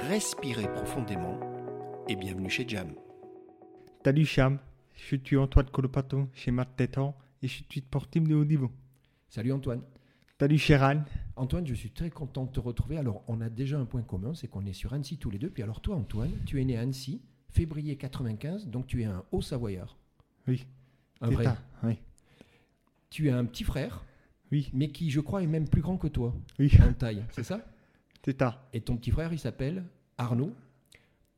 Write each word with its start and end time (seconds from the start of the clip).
respirez 0.00 0.72
profondément 0.72 1.38
et 2.08 2.16
bienvenue 2.16 2.50
chez 2.50 2.66
Jam. 2.68 2.92
Salut 4.04 4.24
Cham, 4.24 4.58
je 4.94 5.16
suis 5.16 5.36
Antoine 5.36 5.66
Colopato 5.70 6.28
chez 6.34 6.50
Matt 6.50 6.76
Tétan 6.76 7.16
et 7.42 7.48
je 7.48 7.62
suis 7.68 7.80
sportif 7.80 8.22
de 8.22 8.34
haut 8.34 8.44
niveau. 8.44 8.70
Salut 9.28 9.52
Antoine. 9.52 9.82
Salut 10.38 10.58
Gérald, 10.58 11.02
Antoine, 11.36 11.66
je 11.66 11.74
suis 11.74 11.90
très 11.90 12.10
content 12.10 12.44
de 12.44 12.50
te 12.52 12.60
retrouver. 12.60 12.98
Alors, 12.98 13.24
on 13.26 13.40
a 13.40 13.48
déjà 13.48 13.78
un 13.78 13.86
point 13.86 14.02
commun, 14.02 14.34
c'est 14.34 14.48
qu'on 14.48 14.66
est 14.66 14.74
sur 14.74 14.92
Annecy 14.92 15.16
tous 15.16 15.30
les 15.30 15.38
deux. 15.38 15.48
Puis 15.48 15.62
alors 15.62 15.80
toi, 15.80 15.96
Antoine, 15.96 16.30
tu 16.44 16.60
es 16.60 16.64
né 16.64 16.76
à 16.76 16.82
Annecy, 16.82 17.22
février 17.48 17.96
95, 17.96 18.66
donc 18.68 18.86
tu 18.86 19.00
es 19.00 19.06
un 19.06 19.24
haut 19.32 19.40
savoyard. 19.40 19.96
oui, 20.46 20.66
Un 21.22 21.30
vrai. 21.30 21.44
ça, 21.44 21.56
oui, 21.84 21.96
Tu 23.08 23.30
as 23.30 23.36
un 23.38 23.46
petit 23.46 23.64
frère, 23.64 24.04
oui, 24.52 24.70
mais 24.74 24.88
qui, 24.88 25.10
je 25.10 25.20
crois, 25.20 25.42
est 25.42 25.46
même 25.46 25.68
plus 25.68 25.80
grand 25.80 25.96
que 25.96 26.08
toi 26.08 26.34
oui, 26.58 26.70
en 26.86 26.92
taille, 26.92 27.24
c'est 27.32 27.42
ça? 27.44 27.60
Et 28.72 28.80
ton 28.80 28.96
petit 28.96 29.10
frère, 29.10 29.32
il 29.32 29.38
s'appelle 29.38 29.84
Arnaud. 30.18 30.52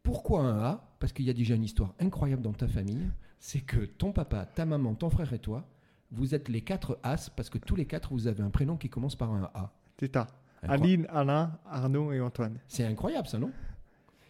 Pourquoi 0.03 0.41
un 0.41 0.59
A? 0.65 0.95
Parce 1.01 1.13
qu'il 1.13 1.27
y 1.27 1.31
a 1.31 1.35
déjà 1.35 1.55
une 1.55 1.65
histoire 1.65 1.95
incroyable 2.01 2.43
dans 2.43 2.53
ta 2.53 2.67
famille. 2.67 3.11
C'est 3.41 3.61
que 3.61 3.85
ton 3.85 4.13
papa, 4.13 4.47
ta 4.47 4.65
maman, 4.65 4.95
ton 4.95 5.11
frère 5.11 5.33
et 5.33 5.39
toi, 5.39 5.69
vous 6.11 6.35
êtes 6.35 6.49
les 6.49 6.63
quatre 6.63 6.99
As 7.03 7.29
parce 7.31 7.51
que 7.51 7.59
tous 7.59 7.77
les 7.77 7.87
quatre, 7.87 8.13
vous 8.13 8.27
avez 8.27 8.43
un 8.43 8.51
prénom 8.51 8.77
qui 8.77 8.89
commence 8.89 9.17
par 9.17 9.33
un 9.33 9.51
A. 9.55 9.73
Incroyable. 10.01 10.33
Aline, 10.63 11.07
Alain, 11.11 11.59
Arnaud 11.67 12.13
et 12.13 12.21
Antoine. 12.21 12.59
C'est 12.67 12.85
incroyable 12.85 13.29
ça, 13.29 13.39
non? 13.39 13.53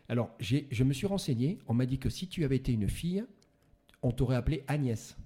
Alors, 0.09 0.31
je 0.41 0.84
me 0.84 0.92
suis 0.92 1.06
renseigné. 1.06 1.59
On 1.69 1.75
m'a 1.75 1.86
dit 1.86 1.98
que 1.98 2.11
si 2.11 2.29
tu 2.29 2.45
avais 2.45 2.56
été 2.56 2.73
une 2.73 2.89
fille, 2.89 3.25
on 4.03 4.11
t'aurait 4.11 4.36
appelé 4.36 4.64
Agnès. 4.67 5.17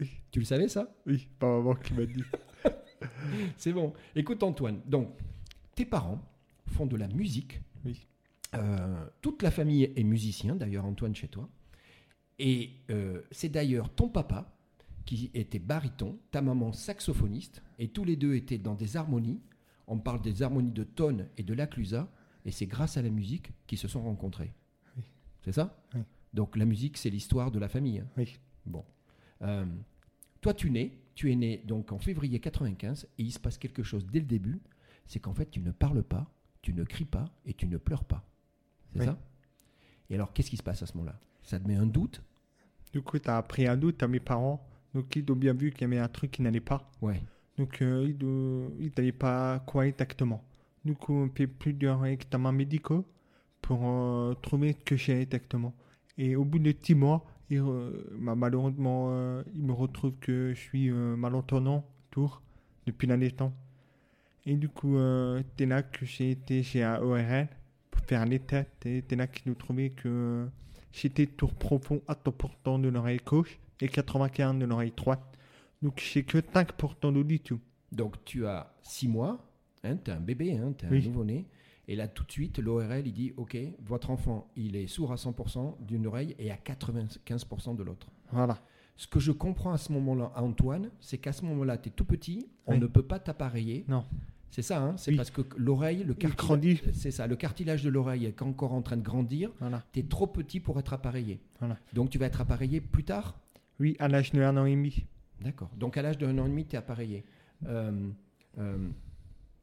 Oui. 0.00 0.10
Tu 0.30 0.38
le 0.38 0.44
savais 0.44 0.68
ça? 0.68 0.94
Oui, 1.06 1.28
pas 1.38 1.46
maman 1.46 1.74
qui 1.74 1.94
m'a 1.94 2.06
dit. 2.06 2.22
C'est 3.56 3.72
bon. 3.72 3.92
Écoute 4.14 4.42
Antoine, 4.42 4.80
donc 4.86 5.08
tes 5.74 5.84
parents 5.84 6.20
font 6.68 6.86
de 6.86 6.96
la 6.96 7.08
musique. 7.08 7.60
Oui. 7.84 8.06
Euh, 8.54 9.04
toute 9.20 9.42
la 9.42 9.50
famille 9.50 9.92
est 9.94 10.04
musicien, 10.04 10.56
d'ailleurs 10.56 10.84
Antoine 10.84 11.14
chez 11.14 11.28
toi. 11.28 11.48
Et 12.38 12.70
euh, 12.90 13.22
c'est 13.30 13.48
d'ailleurs 13.48 13.92
ton 13.94 14.08
papa 14.08 14.54
qui 15.04 15.30
était 15.34 15.58
baryton, 15.58 16.18
ta 16.30 16.42
maman 16.42 16.72
saxophoniste, 16.72 17.62
et 17.78 17.88
tous 17.88 18.04
les 18.04 18.16
deux 18.16 18.34
étaient 18.34 18.58
dans 18.58 18.74
des 18.74 18.96
harmonies. 18.96 19.40
On 19.86 19.98
parle 19.98 20.20
des 20.20 20.42
harmonies 20.42 20.70
de 20.72 20.84
Tone 20.84 21.28
et 21.38 21.42
de 21.42 21.54
Laclusa, 21.54 22.10
et 22.44 22.50
c'est 22.50 22.66
grâce 22.66 22.96
à 22.96 23.02
la 23.02 23.10
musique 23.10 23.52
qu'ils 23.66 23.78
se 23.78 23.88
sont 23.88 24.02
rencontrés. 24.02 24.52
Oui. 24.96 25.02
C'est 25.42 25.52
ça? 25.52 25.82
Oui. 25.94 26.00
Donc 26.34 26.56
la 26.56 26.66
musique, 26.66 26.98
c'est 26.98 27.10
l'histoire 27.10 27.50
de 27.50 27.58
la 27.58 27.68
famille. 27.68 28.00
hein. 28.00 28.06
Oui, 28.16 28.38
Bon. 28.66 28.84
Euh, 29.42 29.64
toi, 30.42 30.52
tu 30.52 30.70
nais, 30.70 30.92
tu 31.14 31.32
es 31.32 31.36
né 31.36 31.62
donc 31.66 31.90
en 31.90 31.98
février 31.98 32.38
95 32.38 33.08
et 33.18 33.22
il 33.22 33.32
se 33.32 33.38
passe 33.38 33.56
quelque 33.56 33.82
chose 33.82 34.06
dès 34.06 34.20
le 34.20 34.26
début, 34.26 34.60
c'est 35.06 35.20
qu'en 35.20 35.32
fait, 35.34 35.50
tu 35.50 35.60
ne 35.60 35.70
parles 35.70 36.02
pas, 36.02 36.30
tu 36.62 36.72
ne 36.74 36.84
cries 36.84 37.04
pas 37.04 37.24
et 37.46 37.54
tu 37.54 37.66
ne 37.66 37.76
pleures 37.76 38.04
pas. 38.04 38.24
C'est 38.92 39.00
Oui. 39.00 39.06
ça? 39.06 39.18
Et 40.10 40.14
alors, 40.14 40.32
qu'est-ce 40.32 40.50
qui 40.50 40.56
se 40.56 40.62
passe 40.62 40.82
à 40.82 40.86
ce 40.86 40.96
moment-là? 40.96 41.18
Ça 41.42 41.58
te 41.60 41.66
met 41.68 41.76
un 41.76 41.86
doute? 41.86 42.22
Du 42.92 43.02
coup, 43.02 43.18
tu 43.18 43.28
as 43.28 43.36
appris 43.36 43.66
un 43.66 43.76
doute 43.76 44.02
à 44.02 44.08
mes 44.08 44.20
parents. 44.20 44.66
Donc, 44.94 45.14
ils 45.16 45.30
ont 45.30 45.36
bien 45.36 45.52
vu 45.52 45.70
qu'il 45.70 45.82
y 45.82 45.84
avait 45.84 45.98
un 45.98 46.08
truc 46.08 46.30
qui 46.30 46.42
n'allait 46.42 46.60
pas. 46.60 46.90
Ouais. 47.02 47.20
Donc, 47.58 47.82
euh, 47.82 48.72
ils 48.78 48.92
n'allaient 48.96 49.12
pas 49.12 49.58
quoi 49.60 49.86
exactement. 49.86 50.42
Du 50.84 50.94
coup, 50.94 51.12
on 51.12 51.28
fait 51.28 51.46
plusieurs 51.46 52.04
examens 52.06 52.52
médicaux 52.52 53.04
pour 53.60 53.80
euh, 53.84 54.34
trouver 54.34 54.72
ce 54.72 54.84
que 54.84 54.96
j'ai 54.96 55.20
exactement. 55.20 55.74
Et 56.16 56.36
au 56.36 56.44
bout 56.44 56.58
de 56.58 56.74
six 56.82 56.94
mois, 56.94 57.26
il, 57.50 57.58
euh, 57.58 57.92
bah, 58.18 58.34
malheureusement, 58.34 59.08
euh, 59.10 59.42
il 59.54 59.62
me 59.62 59.72
retrouve 59.72 60.14
que 60.20 60.54
je 60.54 60.58
suis 60.58 60.90
euh, 60.90 61.16
malentendant, 61.16 61.84
tour, 62.10 62.42
depuis 62.86 63.06
la 63.06 63.16
naissance. 63.18 63.52
Et 64.50 64.56
du 64.56 64.70
coup, 64.70 64.96
euh, 64.96 65.42
là 65.60 65.82
que 65.82 66.06
j'ai 66.06 66.30
été 66.30 66.62
chez 66.62 66.82
un 66.82 67.00
ORL 67.02 67.48
pour 67.90 68.00
faire 68.06 68.24
les 68.24 68.38
tests. 68.38 68.86
Et 68.86 69.04
c'est 69.06 69.14
là 69.16 69.26
qu'ils 69.26 69.42
nous 69.50 69.54
trouvaient 69.54 69.90
que 69.90 70.48
j'étais 70.90 71.26
tour 71.26 71.52
profond 71.52 72.00
à 72.08 72.14
100% 72.14 72.80
de 72.80 72.88
l'oreille 72.88 73.20
gauche 73.24 73.58
et 73.82 73.88
95% 73.88 74.56
de 74.58 74.64
l'oreille 74.64 74.92
droite. 74.96 75.20
Donc, 75.82 76.00
j'ai 76.02 76.22
que 76.24 76.38
5% 76.38 77.12
d'audition. 77.12 77.60
Donc, 77.92 78.24
tu 78.24 78.46
as 78.46 78.72
six 78.82 79.06
mois, 79.06 79.38
hein, 79.84 79.96
tu 80.02 80.10
es 80.10 80.14
un 80.14 80.20
bébé, 80.20 80.56
hein, 80.56 80.72
tu 80.78 80.86
es 80.86 80.88
Oui. 80.88 81.02
un 81.04 81.08
nouveau-né. 81.08 81.46
Et 81.86 81.94
là, 81.94 82.08
tout 82.08 82.24
de 82.24 82.32
suite, 82.32 82.58
l'ORL, 82.58 83.06
il 83.06 83.12
dit 83.12 83.32
Ok, 83.36 83.56
votre 83.84 84.08
enfant, 84.10 84.50
il 84.56 84.76
est 84.76 84.86
sourd 84.86 85.12
à 85.12 85.16
100% 85.16 85.76
d'une 85.86 86.06
oreille 86.06 86.34
et 86.38 86.50
à 86.50 86.56
95% 86.56 87.76
de 87.76 87.82
l'autre. 87.82 88.08
Voilà. 88.32 88.58
Ce 88.96 89.06
que 89.06 89.20
je 89.20 89.30
comprends 89.32 89.72
à 89.72 89.78
ce 89.78 89.92
moment-là, 89.92 90.32
Antoine, 90.36 90.90
c'est 91.00 91.18
qu'à 91.18 91.32
ce 91.32 91.44
moment-là, 91.44 91.76
tu 91.78 91.90
es 91.90 91.92
tout 91.92 92.04
petit, 92.06 92.48
on 92.66 92.72
Oui. 92.72 92.80
ne 92.80 92.86
peut 92.86 93.02
pas 93.02 93.18
t'appareiller. 93.18 93.84
Non. 93.88 94.04
C'est 94.50 94.62
ça, 94.62 94.82
hein 94.82 94.96
c'est 94.96 95.10
Oui. 95.10 95.16
parce 95.16 95.30
que 95.30 95.42
l'oreille, 95.56 96.04
le 96.04 96.14
Il 96.20 97.12
ça, 97.12 97.26
le 97.26 97.36
cartilage 97.36 97.82
de 97.82 97.90
l'oreille 97.90 98.24
est 98.26 98.42
encore 98.42 98.72
en 98.72 98.82
train 98.82 98.96
de 98.96 99.02
grandir. 99.02 99.50
Voilà. 99.60 99.84
Tu 99.92 100.00
es 100.00 100.02
trop 100.04 100.26
petit 100.26 100.58
pour 100.60 100.78
être 100.78 100.92
appareillé. 100.92 101.40
Voilà. 101.58 101.76
Donc 101.92 102.10
tu 102.10 102.18
vas 102.18 102.26
être 102.26 102.40
appareillé 102.40 102.80
plus 102.80 103.04
tard? 103.04 103.38
Oui, 103.78 103.94
à 103.98 104.08
l'âge 104.08 104.32
de 104.32 104.40
un 104.40 104.56
an 104.56 104.64
et 104.64 104.74
demi. 104.74 105.04
D'accord. 105.42 105.70
Donc 105.76 105.96
à 105.96 106.02
l'âge 106.02 106.18
d'un 106.18 106.36
an 106.38 106.46
et 106.46 106.48
demi, 106.48 106.66
tu 106.66 106.74
es 106.74 106.78
appareillé. 106.78 107.24
Euh, 107.66 108.08
euh, 108.58 108.88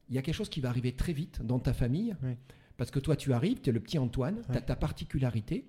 Il 0.08 0.14
y 0.14 0.18
a 0.18 0.22
quelque 0.22 0.34
chose 0.34 0.48
qui 0.48 0.60
va 0.60 0.68
arriver 0.68 0.92
très 0.92 1.12
vite 1.12 1.42
dans 1.44 1.58
ta 1.58 1.72
famille. 1.72 2.14
Oui. 2.22 2.36
Parce 2.76 2.90
que 2.90 2.98
toi, 3.00 3.16
tu 3.16 3.32
arrives, 3.32 3.60
tu 3.60 3.70
es 3.70 3.72
le 3.72 3.80
petit 3.80 3.98
Antoine, 3.98 4.42
tu 4.50 4.56
as 4.56 4.60
ta 4.60 4.76
particularité. 4.76 5.66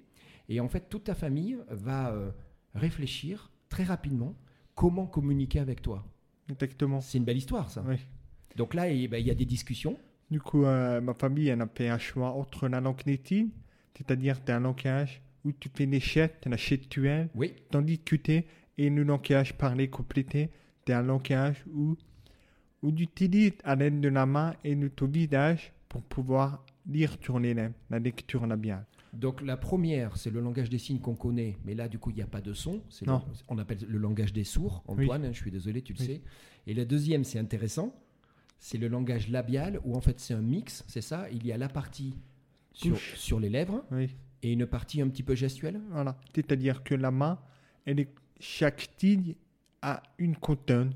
Et 0.50 0.60
en 0.60 0.68
fait, 0.68 0.90
toute 0.90 1.06
ta 1.06 1.16
famille 1.16 1.58
va 1.70 2.12
euh, 2.12 2.30
réfléchir 2.76 3.50
très 3.70 3.84
rapidement 3.84 4.36
comment 4.76 5.08
communiquer 5.08 5.60
avec 5.60 5.82
toi. 5.82 6.06
Exactement. 6.50 7.02
C'est 7.02 7.18
une 7.18 7.26
belle 7.26 7.38
histoire, 7.38 7.70
ça. 7.70 7.84
Oui. 7.88 7.98
Donc 8.58 8.74
là, 8.74 8.90
eh 8.90 9.08
ben, 9.08 9.18
il 9.18 9.28
y 9.28 9.32
a 9.32 9.36
des 9.36 9.46
discussions. 9.46 9.98
Du 10.30 10.42
coup, 10.42 10.66
euh, 10.66 11.00
ma 11.00 11.14
famille, 11.14 11.48
elle 11.48 11.62
a 11.62 11.68
fait 11.74 11.88
un 11.90 11.98
choix 12.00 12.32
entre 12.32 12.68
la 12.68 12.82
langue 12.82 13.06
native, 13.06 13.48
c'est-à-dire 13.96 14.36
c'est 14.46 14.52
un 14.52 14.60
langage 14.60 15.22
où 15.46 15.52
tu 15.54 15.70
fais 15.74 15.86
les 15.86 16.00
chètes, 16.02 16.46
la 16.46 16.58
chètuelle, 16.58 17.30
Oui, 17.36 17.54
t'en 17.72 17.82
discuter, 17.82 18.46
et 18.78 18.90
le 18.90 19.04
langage 19.04 19.54
parlé 19.58 19.88
complété, 19.90 20.50
c'est 20.86 20.94
un 20.94 21.04
langage 21.04 21.64
où, 21.74 21.96
où 22.84 22.92
tu 22.92 23.04
utilises 23.04 23.54
à 23.64 23.76
l'aide 23.76 24.02
de 24.02 24.10
la 24.10 24.26
main 24.26 24.54
et 24.64 24.76
de 24.76 24.88
ton 24.90 25.06
visage 25.08 25.72
pour 25.88 26.02
pouvoir 26.02 26.66
lire 26.90 27.16
sur 27.22 27.40
les 27.40 27.54
lèvres, 27.54 27.74
la 27.90 28.00
lecture 28.00 28.46
labiale. 28.46 28.86
Donc 29.14 29.42
la 29.42 29.56
première, 29.56 30.18
c'est 30.18 30.30
le 30.30 30.42
langage 30.42 30.70
des 30.70 30.78
signes 30.78 31.00
qu'on 31.00 31.16
connaît, 31.16 31.56
mais 31.64 31.74
là 31.76 31.88
du 31.88 31.98
coup 31.98 32.10
il 32.10 32.16
n'y 32.18 32.22
a 32.22 32.28
pas 32.28 32.42
de 32.42 32.54
son. 32.54 32.82
Le- 33.02 33.08
Non. 33.08 33.22
on 33.48 33.58
appelle 33.58 33.80
le 33.88 33.98
langage 33.98 34.34
des 34.34 34.44
sourds. 34.44 34.84
Antoine, 34.88 35.26
hein, 35.26 35.30
je 35.32 35.38
suis 35.42 35.52
désolé, 35.52 35.82
tu 35.82 35.94
le 35.94 36.00
Oui. 36.00 36.06
sais. 36.06 36.22
Et 36.68 36.74
la 36.74 36.84
deuxième, 36.86 37.24
c'est 37.24 37.40
intéressant, 37.40 37.96
c'est 38.60 38.78
le 38.78 38.88
langage 38.88 39.30
labial 39.30 39.80
où 39.84 39.96
en 39.96 40.02
fait 40.02 40.20
c'est 40.20 40.34
un 40.34 40.42
mix, 40.42 40.84
c'est 40.88 41.02
ça. 41.02 41.30
Il 41.32 41.46
y 41.46 41.52
a 41.52 41.58
la 41.58 41.70
partie 41.70 42.14
sur, 42.74 42.98
sur 42.98 43.40
les 43.40 43.50
lèvres 43.50 43.84
Oui, 43.92 44.10
et 44.44 44.54
une 44.54 44.66
partie 44.66 45.02
un 45.02 45.08
petit 45.10 45.24
peu 45.24 45.36
gestuelle. 45.36 45.80
voilà. 45.92 46.18
C'est-à-dire 46.36 46.84
que 46.84 46.96
la 46.96 47.12
main, 47.12 47.40
elle 47.86 48.00
est, 48.00 48.14
chaque 48.40 48.90
signe 48.98 49.36
a 49.82 50.02
une 50.18 50.36
contonne. 50.36 50.94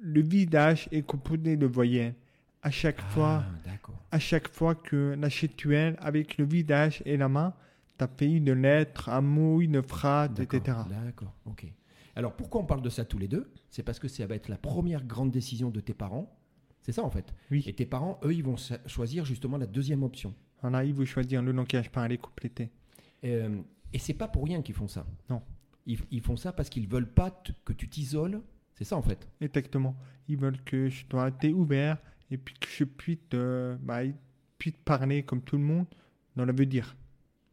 Le 0.00 0.20
visage 0.22 0.88
est 0.92 1.02
composé 1.02 1.56
de 1.56 1.66
voyelles. 1.66 2.14
À 2.62 2.70
chaque 2.70 3.00
fois, 3.00 3.44
Ah, 3.46 3.50
d'accord. 3.70 3.94
à 4.10 4.18
chaque 4.18 4.48
fois 4.48 4.74
que 4.74 5.14
la 5.18 5.28
gestuelle 5.28 5.96
avec 6.00 6.36
le 6.36 6.44
visage 6.44 7.02
et 7.06 7.16
la 7.16 7.28
main, 7.28 7.54
t'as 7.96 8.08
fait 8.08 8.30
une 8.30 8.52
lettre, 8.52 9.08
un 9.08 9.20
mot, 9.20 9.60
une 9.60 9.82
phrase, 9.82 10.38
etc. 10.40 10.78
D'accord, 10.88 11.32
ok. 11.46 11.66
Alors 12.14 12.34
pourquoi 12.34 12.60
on 12.62 12.64
parle 12.66 12.82
de 12.82 12.88
ça 12.90 13.04
tous 13.04 13.18
les 13.18 13.28
deux? 13.28 13.50
C'est 13.70 13.82
parce 13.82 13.98
que 13.98 14.08
ça 14.08 14.26
va 14.26 14.34
être 14.34 14.48
la 14.48 14.56
première 14.56 15.04
grande 15.04 15.30
décision 15.30 15.70
de 15.70 15.80
tes 15.80 15.94
parents. 15.94 16.34
C'est 16.86 16.92
ça 16.92 17.02
en 17.02 17.10
fait. 17.10 17.34
Oui. 17.50 17.64
Et 17.66 17.72
tes 17.72 17.84
parents, 17.84 18.20
eux, 18.22 18.32
ils 18.32 18.44
vont 18.44 18.54
choisir 18.86 19.24
justement 19.24 19.58
la 19.58 19.66
deuxième 19.66 20.04
option. 20.04 20.32
Voilà, 20.62 20.84
il 20.84 20.94
veut 20.94 21.04
choisir 21.04 21.42
le 21.42 21.50
langage 21.50 21.90
parlé 21.90 22.16
complété. 22.16 22.70
Euh, 23.24 23.60
et 23.92 23.98
c'est 23.98 24.14
pas 24.14 24.28
pour 24.28 24.44
rien 24.44 24.62
qu'ils 24.62 24.76
font 24.76 24.86
ça. 24.86 25.04
Non. 25.28 25.42
Ils, 25.86 25.98
ils 26.12 26.20
font 26.20 26.36
ça 26.36 26.52
parce 26.52 26.68
qu'ils 26.68 26.86
veulent 26.86 27.12
pas 27.12 27.42
que 27.64 27.72
tu 27.72 27.88
t'isoles. 27.88 28.40
C'est 28.76 28.84
ça 28.84 28.96
en 28.96 29.02
fait. 29.02 29.28
Exactement. 29.40 29.96
Ils 30.28 30.36
veulent 30.36 30.62
que 30.62 30.88
je 30.88 31.04
sois 31.10 31.32
ouvert 31.52 31.98
et 32.30 32.38
puis 32.38 32.54
que 32.54 32.68
je 32.68 32.84
puisse, 32.84 33.18
euh, 33.34 33.76
bah, 33.80 34.02
puisse 34.56 34.76
parler 34.84 35.24
comme 35.24 35.42
tout 35.42 35.56
le 35.56 35.64
monde 35.64 35.86
dans 36.36 36.44
le 36.44 36.52
veut 36.52 36.66
dire. 36.66 36.96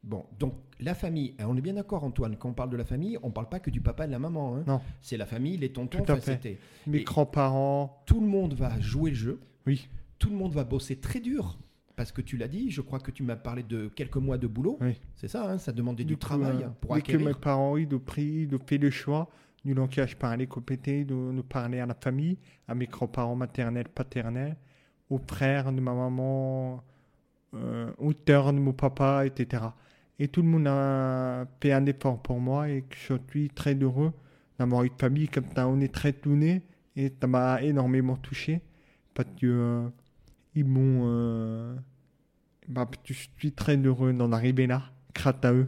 Bon, 0.03 0.25
donc 0.37 0.55
la 0.81 0.93
famille, 0.95 1.33
hein, 1.39 1.45
on 1.47 1.55
est 1.55 1.61
bien 1.61 1.73
d'accord 1.73 2.03
Antoine, 2.03 2.35
quand 2.35 2.49
on 2.49 2.53
parle 2.53 2.69
de 2.69 2.75
la 2.77 2.83
famille, 2.83 3.17
on 3.23 3.31
parle 3.31 3.47
pas 3.47 3.59
que 3.59 3.69
du 3.69 3.79
papa 3.79 4.03
et 4.03 4.07
de 4.07 4.11
la 4.11 4.19
maman. 4.19 4.57
hein. 4.57 4.63
Non. 4.67 4.81
C'est 5.01 5.15
la 5.15 5.25
famille, 5.25 5.55
les 5.57 5.71
tontons, 5.71 6.03
c'était- 6.19 6.59
Mes 6.87 7.03
grands-parents, 7.03 8.03
Tout 8.05 8.19
le 8.19 8.27
monde 8.27 8.53
va 8.53 8.79
jouer 8.81 9.11
le 9.11 9.15
jeu, 9.15 9.39
oui, 9.65 9.87
tout 10.19 10.29
le 10.29 10.35
monde 10.35 10.53
va 10.53 10.65
bosser 10.65 10.97
très 10.97 11.19
dur 11.21 11.57
Parce 11.95 12.11
que 12.11 12.21
tu 12.21 12.37
l'as 12.37 12.47
dit, 12.47 12.69
je 12.71 12.81
crois 12.81 12.99
que 12.99 13.11
tu 13.11 13.23
m'as 13.23 13.35
parlé 13.35 13.63
de 13.63 13.87
quelques 13.87 14.17
mois 14.17 14.37
de 14.37 14.47
boulot. 14.47 14.77
Oui. 14.81 14.99
C'est 15.15 15.27
ça, 15.27 15.51
hein, 15.51 15.57
ça 15.57 15.71
demandait 15.71 16.03
du, 16.03 16.15
coup, 16.15 16.19
travail 16.21 16.63
euh, 16.63 16.69
pour 16.81 16.95
dès 16.95 17.01
que 17.01 17.05
acquérir. 17.11 17.27
mes 17.27 17.33
parents 17.35 17.77
ils 17.77 17.93
ont 17.93 17.99
pris, 17.99 18.47
ils 18.49 18.55
ont 18.55 18.59
fait 18.65 18.79
le 18.79 18.89
choix, 18.89 19.29
nous 19.63 19.73
l'ont 19.75 19.87
caché 19.87 20.15
par 20.15 20.35
les 20.35 20.47
compétences, 20.47 21.05
de 21.05 21.13
nous 21.13 21.43
parler 21.43 21.79
à 21.79 21.85
la 21.85 21.93
famille, 21.93 22.37
à 22.67 22.75
mes 22.75 22.87
grands-parents 22.87 23.35
maternels, 23.35 23.87
paternels, 23.87 24.57
aux 25.09 25.19
frères 25.19 25.71
de 25.71 25.79
ma 25.79 25.93
maman, 25.93 26.83
euh, 27.53 27.91
aux 27.99 28.11
de 28.13 28.59
mon 28.59 28.73
papa, 28.73 29.25
etc. 29.25 29.63
Et 30.19 30.27
tout 30.27 30.41
le 30.41 30.47
monde 30.47 30.67
a 30.67 31.45
fait 31.61 31.71
un 31.73 31.85
effort 31.85 32.21
pour 32.21 32.39
moi 32.39 32.69
et 32.69 32.83
que 32.83 32.95
je 32.95 33.13
suis 33.31 33.49
très 33.49 33.73
heureux 33.75 34.13
d'avoir 34.59 34.83
une 34.83 34.93
famille 34.97 35.27
comme 35.27 35.45
ça. 35.55 35.67
On 35.67 35.79
est 35.81 35.93
très 35.93 36.13
tournés 36.13 36.61
et 36.95 37.11
ça 37.19 37.27
m'a 37.27 37.61
énormément 37.61 38.15
touché 38.17 38.61
parce 39.15 39.29
que 39.39 39.47
euh, 39.47 39.89
ils 40.55 40.65
m'ont. 40.65 41.01
euh, 41.05 41.75
bah, 42.67 42.89
je 43.05 43.13
suis 43.13 43.51
très 43.51 43.75
heureux 43.77 44.13
d'en 44.13 44.31
arriver 44.31 44.67
là, 44.67 44.83
grâce 45.15 45.35
à 45.43 45.51
eux. 45.53 45.65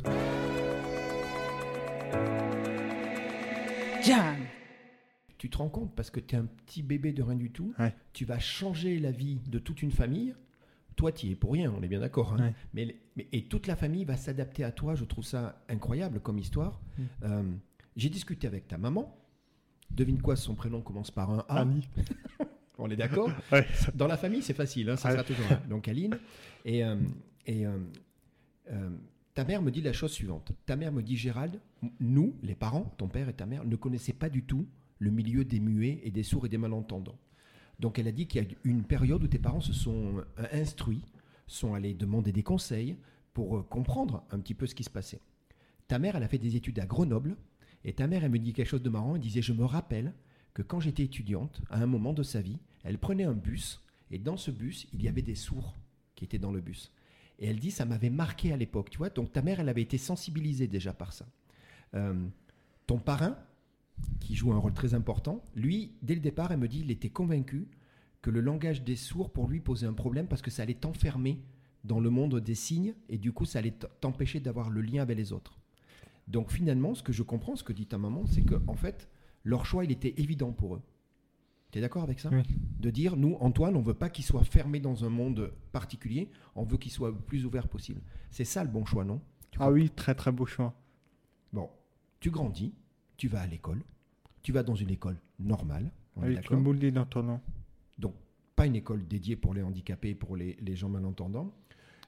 Jam. 4.04 4.36
Tu 5.38 5.50
te 5.50 5.58
rends 5.58 5.70
compte 5.70 5.94
parce 5.96 6.10
que 6.10 6.20
tu 6.20 6.36
es 6.36 6.38
un 6.38 6.46
petit 6.46 6.82
bébé 6.84 7.12
de 7.12 7.22
rien 7.22 7.36
du 7.36 7.52
tout, 7.52 7.74
Ouais. 7.78 7.94
tu 8.14 8.26
vas 8.26 8.40
changer 8.40 9.00
la 9.00 9.12
vie 9.12 9.40
de 9.48 9.60
toute 9.60 9.82
une 9.82 9.92
famille. 9.92 10.34
Toi, 10.96 11.12
tu 11.12 11.28
y 11.28 11.32
es 11.32 11.36
pour 11.36 11.52
rien, 11.54 11.74
on 11.78 11.84
est 11.84 11.88
bien 11.88 12.00
d'accord. 12.00 12.34
hein. 12.34 12.38
Ouais. 12.48 12.54
Mais, 12.74 12.96
mais- 13.18 13.28
et 13.32 13.44
toute 13.46 13.68
la 13.68 13.76
famille 13.76 14.06
va 14.06 14.16
s'adapter 14.18 14.64
à 14.64 14.72
toi. 14.72 14.96
Je 14.96 15.04
trouve 15.04 15.26
ça 15.26 15.62
incroyable 15.70 16.20
comme 16.22 16.38
histoire. 16.40 16.80
Mm. 16.98 17.04
Euh, 17.24 17.44
J'ai 17.98 18.10
discuté 18.10 18.48
avec 18.48 18.68
ta 18.68 18.78
maman. 18.78 19.16
Devine 19.92 20.22
quoi, 20.22 20.36
son 20.36 20.56
prénom 20.56 20.82
commence 20.82 21.12
par 21.12 21.30
un 21.32 21.46
A. 21.50 21.62
Annie. 21.62 21.88
On 22.78 22.90
est 22.90 22.96
d'accord 22.96 23.30
Ouais. 23.52 23.66
Dans 23.94 24.08
la 24.08 24.18
famille, 24.18 24.42
c'est 24.42 24.54
facile, 24.54 24.90
hein, 24.90 24.96
ça 24.98 25.10
Ouais. 25.10 25.14
sera 25.16 25.24
toujours 25.24 25.46
un. 25.52 25.68
Donc 25.70 25.88
Aline. 25.88 26.18
Et, 26.66 26.84
euh, 26.84 26.96
et 27.46 27.66
euh, 27.66 28.90
ta 29.34 29.44
mère 29.46 29.62
me 29.62 29.72
dit 29.72 29.82
la 29.82 29.94
chose 29.94 30.12
suivante. 30.12 30.52
Ta 30.66 30.76
mère 30.76 30.92
me 30.92 31.02
dit, 31.04 31.16
Gérald, 31.18 31.60
nous, 32.00 32.36
les 32.42 32.56
parents, 32.56 32.94
ton 32.98 33.08
père 33.08 33.30
et 33.30 33.34
ta 33.34 33.46
mère, 33.46 33.64
ne 33.66 33.76
connaissaient 33.76 34.14
pas 34.14 34.30
du 34.30 34.44
tout 34.44 34.66
le 35.00 35.12
milieu 35.12 35.44
des 35.46 35.60
muets 35.60 36.00
et 36.04 36.12
des 36.12 36.24
sourds 36.24 36.46
et 36.46 36.50
des 36.50 36.58
malentendants. 36.58 37.18
Donc 37.80 38.00
elle 38.00 38.08
a 38.08 38.12
dit 38.12 38.28
qu'il 38.28 38.44
y 38.44 38.46
a 38.46 38.50
une 38.64 38.84
période 38.84 39.24
où 39.24 39.28
tes 39.28 39.40
parents 39.40 39.62
se 39.62 39.74
sont 39.74 40.18
euh, 40.18 40.48
instruits, 40.52 41.04
sont 41.48 41.74
allés 41.74 41.94
demander 41.94 42.32
des 42.32 42.44
conseils 42.44 42.96
pour 43.34 43.58
euh, 43.58 43.64
comprendre 43.64 44.24
un 44.32 44.40
petit 44.40 44.54
peu 44.54 44.66
ce 44.66 44.76
qui 44.76 44.84
se 44.84 44.90
passait. 44.90 45.22
Ta 45.88 46.00
mère, 46.00 46.16
elle 46.16 46.24
a 46.24 46.28
fait 46.28 46.38
des 46.38 46.56
études 46.56 46.80
à 46.80 46.86
Grenoble, 46.86 47.36
et 47.84 47.94
ta 47.94 48.08
mère, 48.08 48.24
elle 48.24 48.32
me 48.32 48.40
dit 48.40 48.54
quelque 48.54 48.68
chose 48.68 48.82
de 48.82 48.90
marrant, 48.90 49.16
elle 49.16 49.22
disait, 49.22 49.44
je 49.44 49.54
me 49.54 49.66
rappelle 49.66 50.14
que 50.56 50.64
quand 50.64 50.80
j'étais 50.80 51.04
étudiante, 51.04 51.62
à 51.70 51.82
un 51.82 51.86
moment 51.86 52.14
de 52.14 52.24
sa 52.24 52.42
vie, 52.42 52.58
elle 52.84 52.98
prenait 52.98 53.26
un 53.26 53.34
bus, 53.34 53.84
et 54.10 54.18
dans 54.18 54.38
ce 54.38 54.50
bus, 54.50 54.88
il 54.94 55.04
y 55.04 55.08
avait 55.08 55.22
des 55.22 55.36
sourds 55.36 55.76
qui 56.16 56.26
étaient 56.26 56.40
dans 56.40 56.52
le 56.52 56.62
bus. 56.62 56.92
Et 57.38 57.48
elle 57.48 57.60
dit, 57.60 57.72
ça 57.72 57.86
m'avait 57.86 58.10
marqué 58.10 58.54
à 58.54 58.58
l'époque, 58.58 58.90
tu 58.90 58.98
vois. 58.98 59.10
Donc 59.10 59.32
ta 59.34 59.42
mère, 59.42 59.60
elle 59.60 59.70
avait 59.70 59.82
été 59.82 59.98
sensibilisée 59.98 60.68
déjà 60.68 60.94
par 60.94 61.14
ça. 61.14 61.28
Euh, 61.94 62.26
ton 62.88 62.98
parrain, 62.98 63.38
qui 64.20 64.36
joue 64.36 64.52
un 64.54 64.58
rôle 64.58 64.74
très 64.74 64.94
important, 64.94 65.44
lui, 65.56 65.94
dès 66.02 66.16
le 66.16 66.22
départ, 66.22 66.52
elle 66.52 66.60
me 66.60 66.68
dit, 66.68 66.82
il 66.82 66.92
était 66.92 67.10
convaincu 67.10 67.68
que 68.22 68.30
le 68.30 68.42
langage 68.42 68.84
des 68.84 68.96
sourds, 68.96 69.32
pour 69.32 69.48
lui, 69.48 69.60
posait 69.60 69.86
un 69.86 69.94
problème 69.94 70.28
parce 70.28 70.42
que 70.42 70.52
ça 70.52 70.64
allait 70.64 70.74
t'enfermer 70.74 71.44
dans 71.84 72.00
le 72.00 72.10
monde 72.10 72.40
des 72.40 72.56
signes, 72.56 72.96
et 73.10 73.18
du 73.18 73.32
coup, 73.32 73.46
ça 73.46 73.60
allait 73.60 73.76
t'empêcher 74.02 74.40
d'avoir 74.40 74.70
le 74.70 74.82
lien 74.82 75.04
avec 75.04 75.18
les 75.18 75.32
autres. 75.32 75.60
Donc 76.28 76.52
finalement, 76.52 76.96
ce 76.96 77.04
que 77.04 77.14
je 77.14 77.22
comprends, 77.22 77.56
ce 77.56 77.64
que 77.64 77.74
dit 77.74 77.86
ta 77.86 78.00
maman, 78.00 78.26
c'est 78.26 78.42
que 78.42 78.56
en 78.68 78.74
fait, 78.74 79.08
leur 79.44 79.66
choix, 79.66 79.86
il 79.86 79.92
était 79.92 80.16
évident 80.18 80.52
pour 80.52 80.76
eux. 80.76 80.82
Tu 81.72 81.78
es 81.78 81.82
d'accord 81.82 82.04
avec 82.04 82.20
ça? 82.20 82.30
Oui. 82.32 82.42
De 82.80 82.90
dire, 82.90 83.16
nous, 83.16 83.36
Antoine, 83.40 83.76
on 83.76 83.82
veut 83.82 83.94
pas 83.94 84.10
qu'il 84.10 84.26
soit 84.26 84.44
fermé 84.44 84.80
dans 84.80 85.06
un 85.06 85.10
monde 85.10 85.54
particulier, 85.72 86.32
on 86.56 86.64
veut 86.64 86.78
qu'il 86.78 86.92
soit 86.92 87.10
le 87.10 87.16
plus 87.16 87.46
ouvert 87.46 87.68
possible. 87.68 88.02
C'est 88.32 88.46
ça 88.46 88.64
le 88.64 88.70
bon 88.70 88.86
choix, 88.86 89.06
non? 89.06 89.22
Tu 89.52 89.60
Ah 89.62 89.72
oui, 89.72 89.92
très 89.92 90.16
très 90.16 90.32
beau 90.32 90.48
choix. 90.48 90.74
Bon, 91.54 91.70
tu 92.20 92.32
grandis, 92.32 92.74
tu 93.18 93.28
vas 93.28 93.42
à 93.42 93.48
l'école, 93.48 93.82
tu 94.42 94.52
vas 94.52 94.64
dans 94.64 94.76
une 94.76 94.90
école 94.90 95.18
normale, 95.40 95.92
Avec 96.22 96.50
le 96.50 96.92
dans 96.92 97.06
ton 97.06 97.24
nom. 97.24 97.42
donc 97.98 98.14
pas 98.56 98.66
une 98.66 98.76
école 98.76 99.06
dédiée 99.08 99.36
pour 99.36 99.54
les 99.54 99.62
handicapés, 99.62 100.16
pour 100.16 100.36
les, 100.38 100.56
les 100.62 100.76
gens 100.76 100.88
malentendants. 100.90 101.54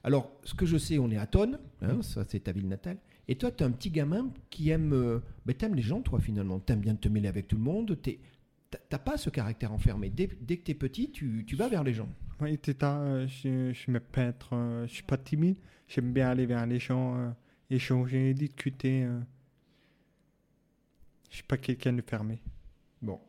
Alors, 0.04 0.30
ce 0.44 0.54
que 0.54 0.64
je 0.64 0.78
sais, 0.78 0.98
on 0.98 1.10
est 1.10 1.18
à 1.18 1.26
Tonne, 1.26 1.58
hein, 1.82 2.00
ça 2.02 2.24
c'est 2.26 2.40
ta 2.40 2.52
ville 2.52 2.68
natale, 2.68 2.96
et 3.26 3.36
toi, 3.36 3.50
tu 3.50 3.62
es 3.62 3.66
un 3.66 3.70
petit 3.72 3.90
gamin 3.90 4.30
qui 4.48 4.70
aime... 4.70 4.92
Euh, 4.94 5.18
ben, 5.44 5.54
t'aimes 5.54 5.74
les 5.74 5.82
gens, 5.82 6.00
toi, 6.00 6.18
finalement. 6.20 6.58
T'aimes 6.60 6.80
bien 6.80 6.94
te 6.94 7.08
mêler 7.08 7.28
avec 7.28 7.46
tout 7.48 7.56
le 7.56 7.62
monde. 7.62 8.00
t'es- 8.00 8.18
t'as- 8.88 8.98
pas 8.98 9.18
ce 9.18 9.28
caractère 9.28 9.70
enfermé. 9.72 10.08
Dès, 10.08 10.30
dès 10.40 10.56
que 10.56 10.62
t'es 10.64 10.72
petit, 10.74 11.10
tu, 11.10 11.44
tu 11.46 11.54
vas 11.54 11.68
vers 11.68 11.84
les 11.84 11.92
gens. 11.92 12.08
Oui, 12.40 12.58
c'est 12.64 12.80
ça. 12.80 12.98
euh, 13.00 13.26
je, 13.28 13.72
je 13.74 13.90
me 13.90 14.00
peintre. 14.00 14.50
euh, 14.54 14.86
je 14.86 14.94
suis 14.94 15.02
pas 15.02 15.18
timide. 15.18 15.56
J'aime 15.88 16.10
bien 16.14 16.28
aller 16.30 16.46
vers 16.46 16.64
les 16.64 16.78
gens, 16.78 17.16
euh, 17.18 17.28
échanger, 17.68 18.32
discuter. 18.32 19.02
euh. 19.04 19.20
Je 21.30 21.36
suis 21.36 21.44
pas 21.44 21.56
quelqu'un 21.56 21.92
de 21.92 22.02
fermé. 22.02 22.40
Bon. 23.02 23.20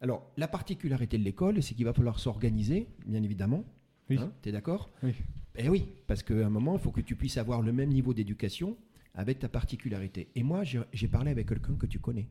Alors, 0.00 0.30
la 0.36 0.48
particularité 0.48 1.18
de 1.18 1.24
l'école, 1.24 1.62
c'est 1.62 1.74
qu'il 1.74 1.84
va 1.84 1.92
falloir 1.92 2.18
s'organiser, 2.18 2.88
bien 3.06 3.22
évidemment. 3.22 3.64
Oui. 4.08 4.18
T'es 4.42 4.52
d'accord? 4.52 4.90
Oui. 5.02 5.14
Eh 5.56 5.68
oui, 5.68 5.86
parce 6.06 6.22
qu'à 6.22 6.46
un 6.46 6.50
moment, 6.50 6.74
il 6.74 6.80
faut 6.80 6.90
que 6.90 7.00
tu 7.00 7.16
puisses 7.16 7.36
avoir 7.36 7.60
le 7.62 7.72
même 7.72 7.90
niveau 7.90 8.14
d'éducation 8.14 8.76
avec 9.14 9.40
ta 9.40 9.48
particularité. 9.48 10.28
Et 10.34 10.42
moi, 10.42 10.64
j'ai 10.64 10.80
j'ai 10.92 11.08
parlé 11.08 11.30
avec 11.30 11.48
quelqu'un 11.48 11.74
que 11.74 11.86
tu 11.86 11.98
connais. 11.98 12.28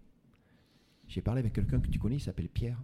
J'ai 1.07 1.21
parlé 1.21 1.39
avec 1.39 1.53
quelqu'un 1.53 1.79
que 1.79 1.89
tu 1.89 2.00
connais, 2.00 2.15
il 2.17 2.21
s'appelle 2.21 2.50
Pierre. 2.50 2.81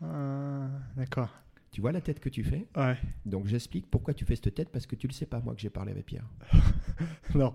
Ah, 0.00 0.68
d'accord. 0.96 1.30
Tu 1.70 1.80
vois 1.80 1.92
la 1.92 2.00
tête 2.00 2.20
que 2.20 2.28
tu 2.28 2.44
fais? 2.44 2.66
Ouais. 2.76 2.96
Donc 3.24 3.46
j'explique 3.46 3.90
pourquoi 3.90 4.14
tu 4.14 4.24
fais 4.24 4.36
cette 4.36 4.54
tête, 4.54 4.68
parce 4.70 4.86
que 4.86 4.94
tu 4.96 5.06
le 5.06 5.12
sais 5.12 5.26
pas, 5.26 5.40
moi, 5.40 5.54
que 5.54 5.60
j'ai 5.60 5.70
parlé 5.70 5.92
avec 5.92 6.06
Pierre. 6.06 6.28
Non. 7.34 7.54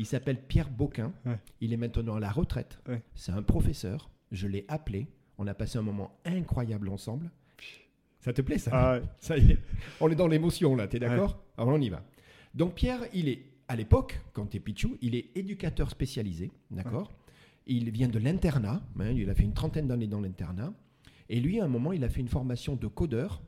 Il 0.00 0.06
s'appelle 0.06 0.40
Pierre. 0.40 0.70
Ouais. 0.78 1.38
Il 1.60 1.74
est 1.74 1.76
maintenant 1.76 2.16
à 2.16 2.20
la 2.20 2.30
retraite. 2.30 2.78
Ouais. 2.88 3.02
C'est 3.14 3.32
un 3.32 3.42
professeur. 3.42 4.10
Je 4.32 4.48
l'ai 4.48 4.64
appelé. 4.66 5.08
On 5.36 5.46
a 5.46 5.52
passé 5.52 5.76
un 5.76 5.82
moment 5.82 6.18
incroyable 6.24 6.88
ensemble. 6.88 7.30
Ça 8.20 8.32
te 8.32 8.40
plaît, 8.40 8.56
ça 8.56 8.70
Ah, 8.72 8.92
ouais. 8.94 9.02
Ça 9.20 9.36
y 9.36 9.52
est, 9.52 9.58
on 10.00 10.08
est 10.10 10.14
dans 10.14 10.26
l'émotion 10.26 10.74
là, 10.74 10.88
t'es 10.88 10.98
d'accord 10.98 11.42
Alors 11.58 11.74
on 11.74 11.80
y 11.80 11.90
va. 11.90 12.02
Donc 12.54 12.76
Pierre, 12.76 13.00
il 13.12 13.28
est, 13.28 13.42
à 13.68 13.76
l'époque, 13.76 14.20
quand 14.32 14.46
t'es 14.46 14.58
Pichou, 14.58 14.96
il 15.02 15.14
est 15.14 15.36
éducateur 15.36 15.90
spécialisé, 15.90 16.50
d'accord 16.70 17.12
Il 17.66 17.90
vient 17.90 18.08
de 18.08 18.18
l'internat, 18.18 18.82
hein, 18.98 19.10
il 19.10 19.28
a 19.28 19.34
fait 19.34 19.42
une 19.42 19.54
trentaine 19.54 19.86
d'années 19.86 20.06
dans 20.06 20.20
l'internat. 20.20 20.72
Et 21.28 21.40
lui, 21.40 21.60
à 21.60 21.64
un 21.64 21.68
moment, 21.68 21.92
il 21.92 22.04
a 22.04 22.08
fait 22.08 22.20
une 22.20 22.28
formation 22.28 22.74
de 22.74 22.86
codeur. 22.86 23.42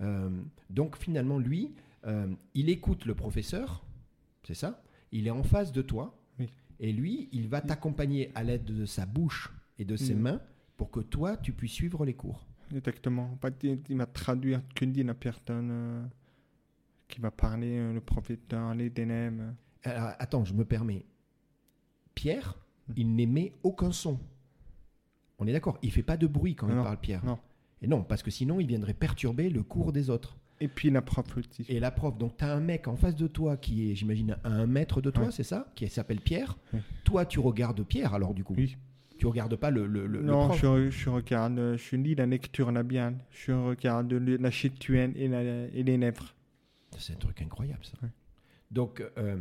Euh, 0.00 0.30
donc 0.70 0.96
finalement, 0.96 1.38
lui, 1.38 1.74
euh, 2.06 2.32
il 2.54 2.70
écoute 2.70 3.04
le 3.04 3.16
professeur, 3.16 3.84
c'est 4.44 4.54
ça 4.54 4.80
Il 5.12 5.26
est 5.26 5.30
en 5.30 5.42
face 5.42 5.72
de 5.72 5.82
toi. 5.82 6.18
Oui. 6.38 6.48
Et 6.80 6.92
lui, 6.92 7.28
il 7.32 7.48
va 7.48 7.60
t'accompagner 7.60 8.30
à 8.34 8.42
l'aide 8.42 8.64
de 8.64 8.84
sa 8.84 9.06
bouche 9.06 9.50
et 9.78 9.84
de 9.84 9.96
ses 9.96 10.14
mains 10.14 10.40
pour 10.76 10.90
que 10.90 11.00
toi, 11.00 11.36
tu 11.36 11.52
puisses 11.52 11.72
suivre 11.72 12.04
les 12.04 12.14
cours. 12.14 12.46
Exactement. 12.74 13.38
Il, 13.62 14.06
traduit 14.12 14.54
ce 14.54 14.74
que 14.74 14.84
dit 14.84 15.02
la 15.02 15.14
personne 15.14 15.70
euh, 15.70 16.04
qui 17.08 17.20
va 17.20 17.30
parler, 17.30 17.78
euh, 17.78 17.92
le 17.94 18.00
professeur, 18.00 18.74
les 18.74 18.90
dénèmes. 18.90 19.54
Alors, 19.84 20.12
attends, 20.18 20.44
je 20.44 20.52
me 20.54 20.64
permets. 20.64 21.06
Pierre, 22.14 22.58
Hmm. 22.88 22.92
il 22.96 23.14
n'émet 23.14 23.52
aucun 23.62 23.92
son. 23.92 24.18
On 25.38 25.46
est 25.46 25.52
d'accord 25.52 25.78
Il 25.82 25.92
fait 25.92 26.02
pas 26.02 26.16
de 26.16 26.26
bruit 26.26 26.54
quand 26.54 26.68
il 26.68 26.74
parle, 26.74 26.98
Pierre. 26.98 27.24
non. 27.24 27.38
Et 27.80 27.86
non, 27.86 28.02
parce 28.02 28.24
que 28.24 28.30
sinon, 28.32 28.58
il 28.58 28.66
viendrait 28.66 28.94
perturber 28.94 29.50
le 29.50 29.62
cours 29.62 29.92
des 29.92 30.10
autres. 30.10 30.36
Et 30.60 30.68
puis 30.68 30.90
la 30.90 31.02
prof 31.02 31.24
aussi. 31.36 31.64
Et 31.68 31.78
la 31.80 31.90
prof, 31.90 32.18
donc 32.18 32.36
tu 32.36 32.44
as 32.44 32.52
un 32.52 32.60
mec 32.60 32.88
en 32.88 32.96
face 32.96 33.14
de 33.16 33.26
toi 33.28 33.56
qui 33.56 33.90
est, 33.90 33.94
j'imagine, 33.94 34.36
à 34.44 34.48
un 34.50 34.66
mètre 34.66 35.00
de 35.00 35.10
toi, 35.10 35.26
Ouais. 35.26 35.30
c'est 35.30 35.44
ça? 35.44 35.70
Qui 35.76 35.88
s'appelle 35.88 36.20
Pierre. 36.20 36.58
Toi, 37.04 37.24
tu 37.26 37.38
regardes 37.38 37.82
Pierre, 37.84 38.14
alors 38.14 38.34
du 38.34 38.42
coup 38.44 38.54
Oui. 38.56 38.76
Tu 39.18 39.26
regardes 39.26 39.56
pas 39.56 39.70
le, 39.70 39.86
le, 39.86 40.06
le- 40.06 40.20
le 40.20 40.24
non, 40.26 40.46
prof 40.48 40.60
je, 40.60 40.90
je 40.90 41.10
regarde, 41.10 41.76
je 41.76 41.96
lis 41.96 42.14
la 42.14 42.26
lecture 42.26 42.70
labiale, 42.70 43.16
je 43.30 43.50
regarde 43.52 44.12
la 44.12 44.50
chituenne 44.50 45.12
et, 45.16 45.26
la, 45.28 45.42
et 45.42 45.82
les 45.82 45.96
lèvres. 45.96 46.34
C'est 46.96 47.12
un 47.14 47.16
truc 47.16 47.42
incroyable, 47.42 47.84
ça. 47.84 47.96
Ouais. 48.02 48.08
Donc, 48.70 49.02
euh, 49.18 49.36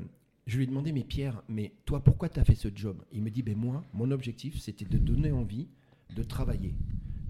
je 0.47 0.57
lui 0.57 0.63
ai 0.63 0.67
demandé, 0.67 0.91
mais 0.91 1.03
Pierre, 1.03 1.41
mais 1.49 1.73
toi, 1.85 2.03
pourquoi 2.03 2.29
tu 2.29 2.39
as 2.39 2.43
fait 2.45 2.55
ce 2.55 2.69
job? 2.73 3.03
Il 3.11 3.21
me 3.21 3.29
dit, 3.29 3.43
ben 3.43 3.55
moi, 3.55 3.83
mon 3.93 4.09
objectif, 4.11 4.59
c'était 4.59 4.85
de 4.85 4.97
donner 4.97 5.31
envie 5.31 5.67
de 6.15 6.23
travailler. 6.23 6.73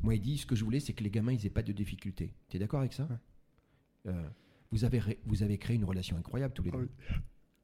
Moi, 0.03 0.15
il 0.15 0.21
dit, 0.21 0.37
ce 0.37 0.45
que 0.45 0.55
je 0.55 0.63
voulais, 0.63 0.79
c'est 0.79 0.93
que 0.93 1.03
les 1.03 1.09
gamins, 1.09 1.33
ils 1.33 1.45
aient 1.45 1.49
pas 1.49 1.63
de 1.63 1.71
difficultés. 1.73 2.31
Tu 2.49 2.57
es 2.57 2.59
d'accord 2.59 2.79
avec 2.81 2.93
ça? 2.93 3.03
Ouais. 3.09 3.15
Euh, 4.07 4.27
vous, 4.71 4.83
avez 4.85 4.99
ré- 4.99 5.19
vous 5.25 5.43
avez 5.43 5.57
créé 5.57 5.75
une 5.75 5.85
relation 5.85 6.17
incroyable 6.17 6.53
tous 6.53 6.63
les 6.63 6.71
deux. 6.71 6.89
Ah 7.09 7.13
oui. 7.13 7.15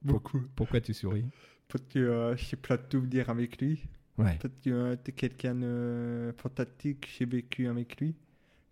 Beaucoup. 0.01 0.41
Pourquoi 0.55 0.81
tu 0.81 0.93
souris? 0.93 1.25
Parce 1.67 1.83
que 1.85 1.99
euh, 1.99 2.35
pas 2.67 2.77
tout 2.77 3.01
vous 3.01 3.07
dire 3.07 3.29
avec 3.29 3.59
lui. 3.61 3.81
Ouais. 4.17 4.37
Parce 4.41 4.53
que 4.63 4.69
euh, 4.69 4.95
t'es 4.95 5.11
quelqu'un 5.11 5.55
de 5.55 6.33
fantastique, 6.37 7.07
j'ai 7.17 7.25
vécu 7.25 7.67
avec 7.67 7.99
lui 7.99 8.15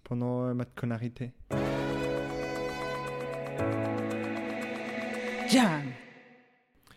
pendant 0.04 0.44
euh, 0.46 0.54
ma 0.54 0.66
scolarité. 0.66 1.32
Jam. 5.50 5.82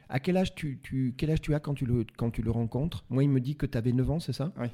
À 0.09 0.21
quel 0.21 0.37
âge 0.37 0.55
tu, 0.55 0.79
tu- 0.83 1.15
quel 1.17 1.31
âge 1.31 1.41
tu 1.41 1.55
as 1.55 1.61
quand 1.61 1.75
tu 1.75 1.87
le, 1.87 2.05
quand 2.17 2.31
tu 2.31 2.43
le 2.43 2.51
rencontres? 2.51 3.05
Moi, 3.09 3.25
il 3.25 3.31
me 3.31 3.41
dit 3.41 3.57
que 3.57 3.67
tu 3.67 3.77
avais 3.77 3.93
9 3.93 4.11
ans, 4.11 4.21
c'est 4.21 4.33
ça? 4.35 4.53
Oui. 4.59 4.69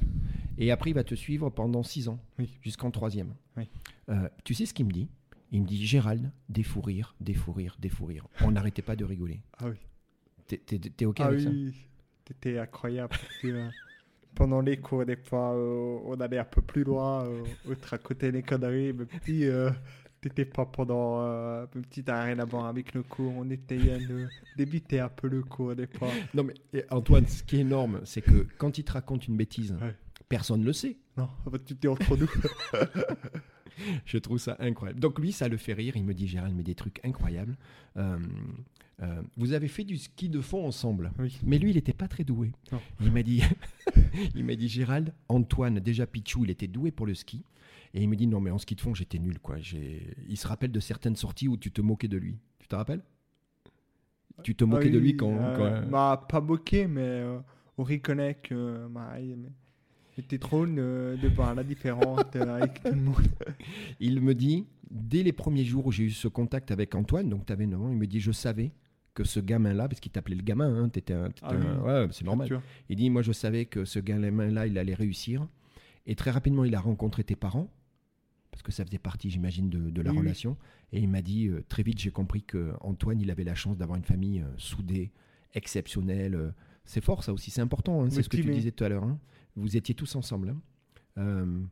Et 0.58 0.70
après, 0.70 0.90
il 0.90 0.94
va 0.94 1.04
te 1.04 1.14
suivre 1.14 1.48
pendant 1.50 1.82
6 1.82 2.08
ans, 2.08 2.18
Oui. 2.38 2.58
jusqu'en 2.62 2.90
troisième. 2.90 3.34
Oui. 3.56 3.68
Euh, 4.10 4.28
tu 4.44 4.54
sais 4.54 4.66
ce 4.66 4.74
qu'il 4.74 4.86
me 4.86 4.90
dit? 4.92 5.08
Il 5.52 5.62
me 5.62 5.66
dit 5.66 5.84
Gérald, 5.84 6.30
des 6.48 6.62
fous 6.62 6.80
rires, 6.80 7.14
des 7.20 7.34
fous 7.34 7.52
rires, 7.52 7.76
des 7.80 7.88
fous 7.88 8.06
rires. 8.06 8.26
On 8.42 8.52
n'arrêtait 8.52 8.82
pas 8.82 8.94
de 8.96 9.04
rigoler. 9.04 9.40
Ah 9.58 9.66
oui. 9.68 9.76
T'es- 10.46 11.06
OK 11.06 11.16
Ah 11.20 11.26
avec 11.26 11.40
ça? 11.40 11.48
oui, 11.50 11.74
c'était 12.26 12.58
incroyable. 12.58 13.16
euh, 13.44 13.68
pendant 14.34 14.60
les 14.60 14.76
cours, 14.78 15.04
des 15.04 15.16
fois, 15.16 15.54
euh, 15.54 15.98
on 16.04 16.20
allait 16.20 16.38
un 16.38 16.44
peu 16.44 16.62
plus 16.62 16.84
loin, 16.84 17.24
euh, 17.24 17.42
autre 17.68 17.94
à 17.94 17.98
côté 17.98 18.30
des 18.32 18.42
conneries. 18.42 18.92
Mais 18.92 19.04
puis, 19.06 19.44
euh, 19.46 19.70
t'étais 20.20 20.44
pas 20.44 20.66
pendant 20.66 21.20
euh, 21.22 21.66
une 21.74 21.82
petite 21.82 22.08
arrêt 22.08 22.34
là-bas 22.36 22.68
avec 22.68 22.94
le 22.94 23.02
cours. 23.02 23.32
On 23.36 23.48
essayait 23.50 23.98
de 24.06 24.28
d'éviter 24.56 25.00
un 25.00 25.08
peu 25.08 25.28
le 25.28 25.42
cours, 25.42 25.74
des 25.74 25.86
fois. 25.88 26.08
Non, 26.34 26.44
mais 26.44 26.54
et 26.72 26.84
Antoine, 26.90 27.26
ce 27.26 27.42
qui 27.42 27.56
est 27.56 27.60
énorme, 27.60 28.00
c'est 28.04 28.22
que 28.22 28.46
quand 28.58 28.76
il 28.78 28.84
te 28.84 28.92
raconte 28.92 29.26
une 29.26 29.36
bêtise, 29.36 29.72
Ouais. 29.80 29.94
personne 30.28 30.60
ne 30.60 30.66
le 30.66 30.72
sait. 30.72 30.96
Non, 31.16 31.28
tu 31.66 31.74
t'es 31.76 31.88
entre 31.88 32.16
nous. 32.16 32.30
Je 34.04 34.18
trouve 34.18 34.38
ça 34.38 34.56
incroyable. 34.60 35.00
Donc 35.00 35.18
lui, 35.18 35.32
ça 35.32 35.48
le 35.48 35.56
fait 35.56 35.72
rire. 35.72 35.96
Il 35.96 36.04
me 36.04 36.14
dit, 36.14 36.26
Gérald, 36.28 36.54
mais 36.56 36.62
des 36.62 36.74
trucs 36.74 37.00
incroyables. 37.04 37.56
Euh, 37.96 38.18
euh, 39.02 39.22
vous 39.36 39.52
avez 39.52 39.68
fait 39.68 39.84
du 39.84 39.96
ski 39.96 40.28
de 40.28 40.40
fond 40.40 40.66
ensemble. 40.66 41.12
oui. 41.18 41.38
Mais 41.44 41.58
lui, 41.58 41.70
il 41.70 41.76
n'était 41.76 41.92
pas 41.94 42.06
très 42.08 42.24
doué. 42.24 42.52
Non. 42.72 42.80
Il 43.00 43.10
m'a 43.12 43.22
dit, 43.22 43.42
il 44.34 44.44
m'a 44.44 44.54
dit, 44.56 44.68
Gérald, 44.68 45.14
Antoine, 45.28 45.80
déjà 45.80 46.06
Pichou, 46.06 46.44
il 46.44 46.50
était 46.50 46.66
doué 46.68 46.90
pour 46.90 47.06
le 47.06 47.14
ski. 47.14 47.42
Et 47.94 48.02
il 48.02 48.08
me 48.08 48.14
dit, 48.16 48.26
non, 48.26 48.40
mais 48.40 48.50
en 48.50 48.58
ski 48.58 48.74
de 48.76 48.80
fond, 48.80 48.94
j'étais 48.94 49.18
nul. 49.18 49.38
Quoi. 49.40 49.58
J'ai- 49.58 50.14
Il 50.28 50.36
se 50.36 50.46
rappelle 50.46 50.70
de 50.70 50.80
certaines 50.80 51.16
sorties 51.16 51.48
où 51.48 51.56
tu 51.56 51.72
te 51.72 51.80
moquais 51.80 52.08
de 52.08 52.18
lui. 52.18 52.38
Tu 52.58 52.68
te 52.68 52.76
rappelles? 52.76 53.02
Tu 54.42 54.54
te 54.54 54.64
moquais 54.64 54.88
Ah 54.88 54.92
de 54.92 54.98
lui 54.98 55.16
quand... 55.16 55.32
euh, 55.36 55.80
quand- 55.82 55.90
bah, 55.90 56.26
pas 56.28 56.40
moqué, 56.40 56.86
mais 56.86 57.24
on 57.76 57.82
reconnaît 57.84 58.36
que 58.36 58.86
bah, 58.88 59.18
il- 59.20 59.50
c'était 60.16 60.38
drôle 60.38 60.74
euh, 60.78 61.16
de 61.16 61.28
voir 61.28 61.54
la 61.54 61.64
différence 61.64 62.20
euh, 62.36 62.56
avec 62.56 62.82
tout 62.82 62.94
le 62.94 63.00
monde. 63.00 63.26
Il 64.00 64.20
me 64.20 64.34
dit, 64.34 64.66
dès 64.90 65.22
les 65.22 65.32
premiers 65.32 65.64
jours 65.64 65.86
où 65.86 65.92
j'ai 65.92 66.04
eu 66.04 66.10
ce 66.10 66.28
contact 66.28 66.70
avec 66.70 66.94
Antoine, 66.94 67.28
donc 67.28 67.46
tu 67.46 67.52
avais 67.52 67.66
9 67.66 67.80
ans, 67.80 67.90
il 67.90 67.96
me 67.96 68.06
dit, 68.06 68.20
je 68.20 68.32
savais 68.32 68.72
que 69.14 69.24
ce 69.24 69.40
gamin-là, 69.40 69.88
parce 69.88 70.00
qu'il 70.00 70.12
t'appelait 70.12 70.36
le 70.36 70.42
gamin, 70.42 70.74
hein, 70.84 70.88
t'étais 70.88 71.14
un- 71.14 71.28
Ah 71.42 71.54
oui. 71.54 71.84
ouais, 71.84 72.08
c'est 72.12 72.24
normal. 72.24 72.48
Il 72.88 72.96
dit, 72.96 73.10
moi 73.10 73.22
je 73.22 73.32
savais 73.32 73.64
que 73.66 73.84
ce 73.84 73.98
gamin-là, 73.98 74.66
il 74.66 74.78
allait 74.78 74.94
réussir. 74.94 75.46
Et 76.06 76.14
très 76.14 76.30
rapidement, 76.30 76.64
il 76.64 76.74
a 76.74 76.80
rencontré 76.80 77.24
tes 77.24 77.36
parents, 77.36 77.68
parce 78.50 78.62
que 78.62 78.72
ça 78.72 78.84
faisait 78.84 78.98
partie, 78.98 79.30
j'imagine, 79.30 79.68
de, 79.70 79.90
de 79.90 80.02
la 80.02 80.10
Oui, 80.10 80.16
oui. 80.16 80.22
relation. 80.22 80.56
Et 80.92 81.00
il 81.00 81.08
m'a 81.08 81.22
dit, 81.22 81.48
euh, 81.48 81.62
très 81.68 81.82
vite, 81.82 81.98
j'ai 82.00 82.10
compris 82.10 82.42
que 82.42 82.72
Antoine, 82.80 83.20
il 83.20 83.30
avait 83.30 83.44
la 83.44 83.54
chance 83.54 83.76
d'avoir 83.76 83.96
une 83.98 84.04
famille 84.04 84.40
euh, 84.40 84.46
soudée, 84.56 85.12
exceptionnelle. 85.54 86.34
euh. 86.34 86.50
c'est 86.84 87.02
fort, 87.04 87.22
ça 87.24 87.32
aussi, 87.32 87.50
c'est 87.50 87.60
important, 87.60 88.02
hein, 88.04 88.10
c'est 88.10 88.22
ce 88.22 88.28
que 88.28 88.36
tu 88.36 88.50
disais 88.50 88.70
tout 88.72 88.84
à 88.84 88.88
l'heure. 88.88 89.04
hein. 89.04 89.18
Vous 89.60 89.76
étiez 89.76 89.94
tous 89.94 90.14
ensemble. 90.16 90.50
hein. 90.50 90.60
Euh, 91.18 91.62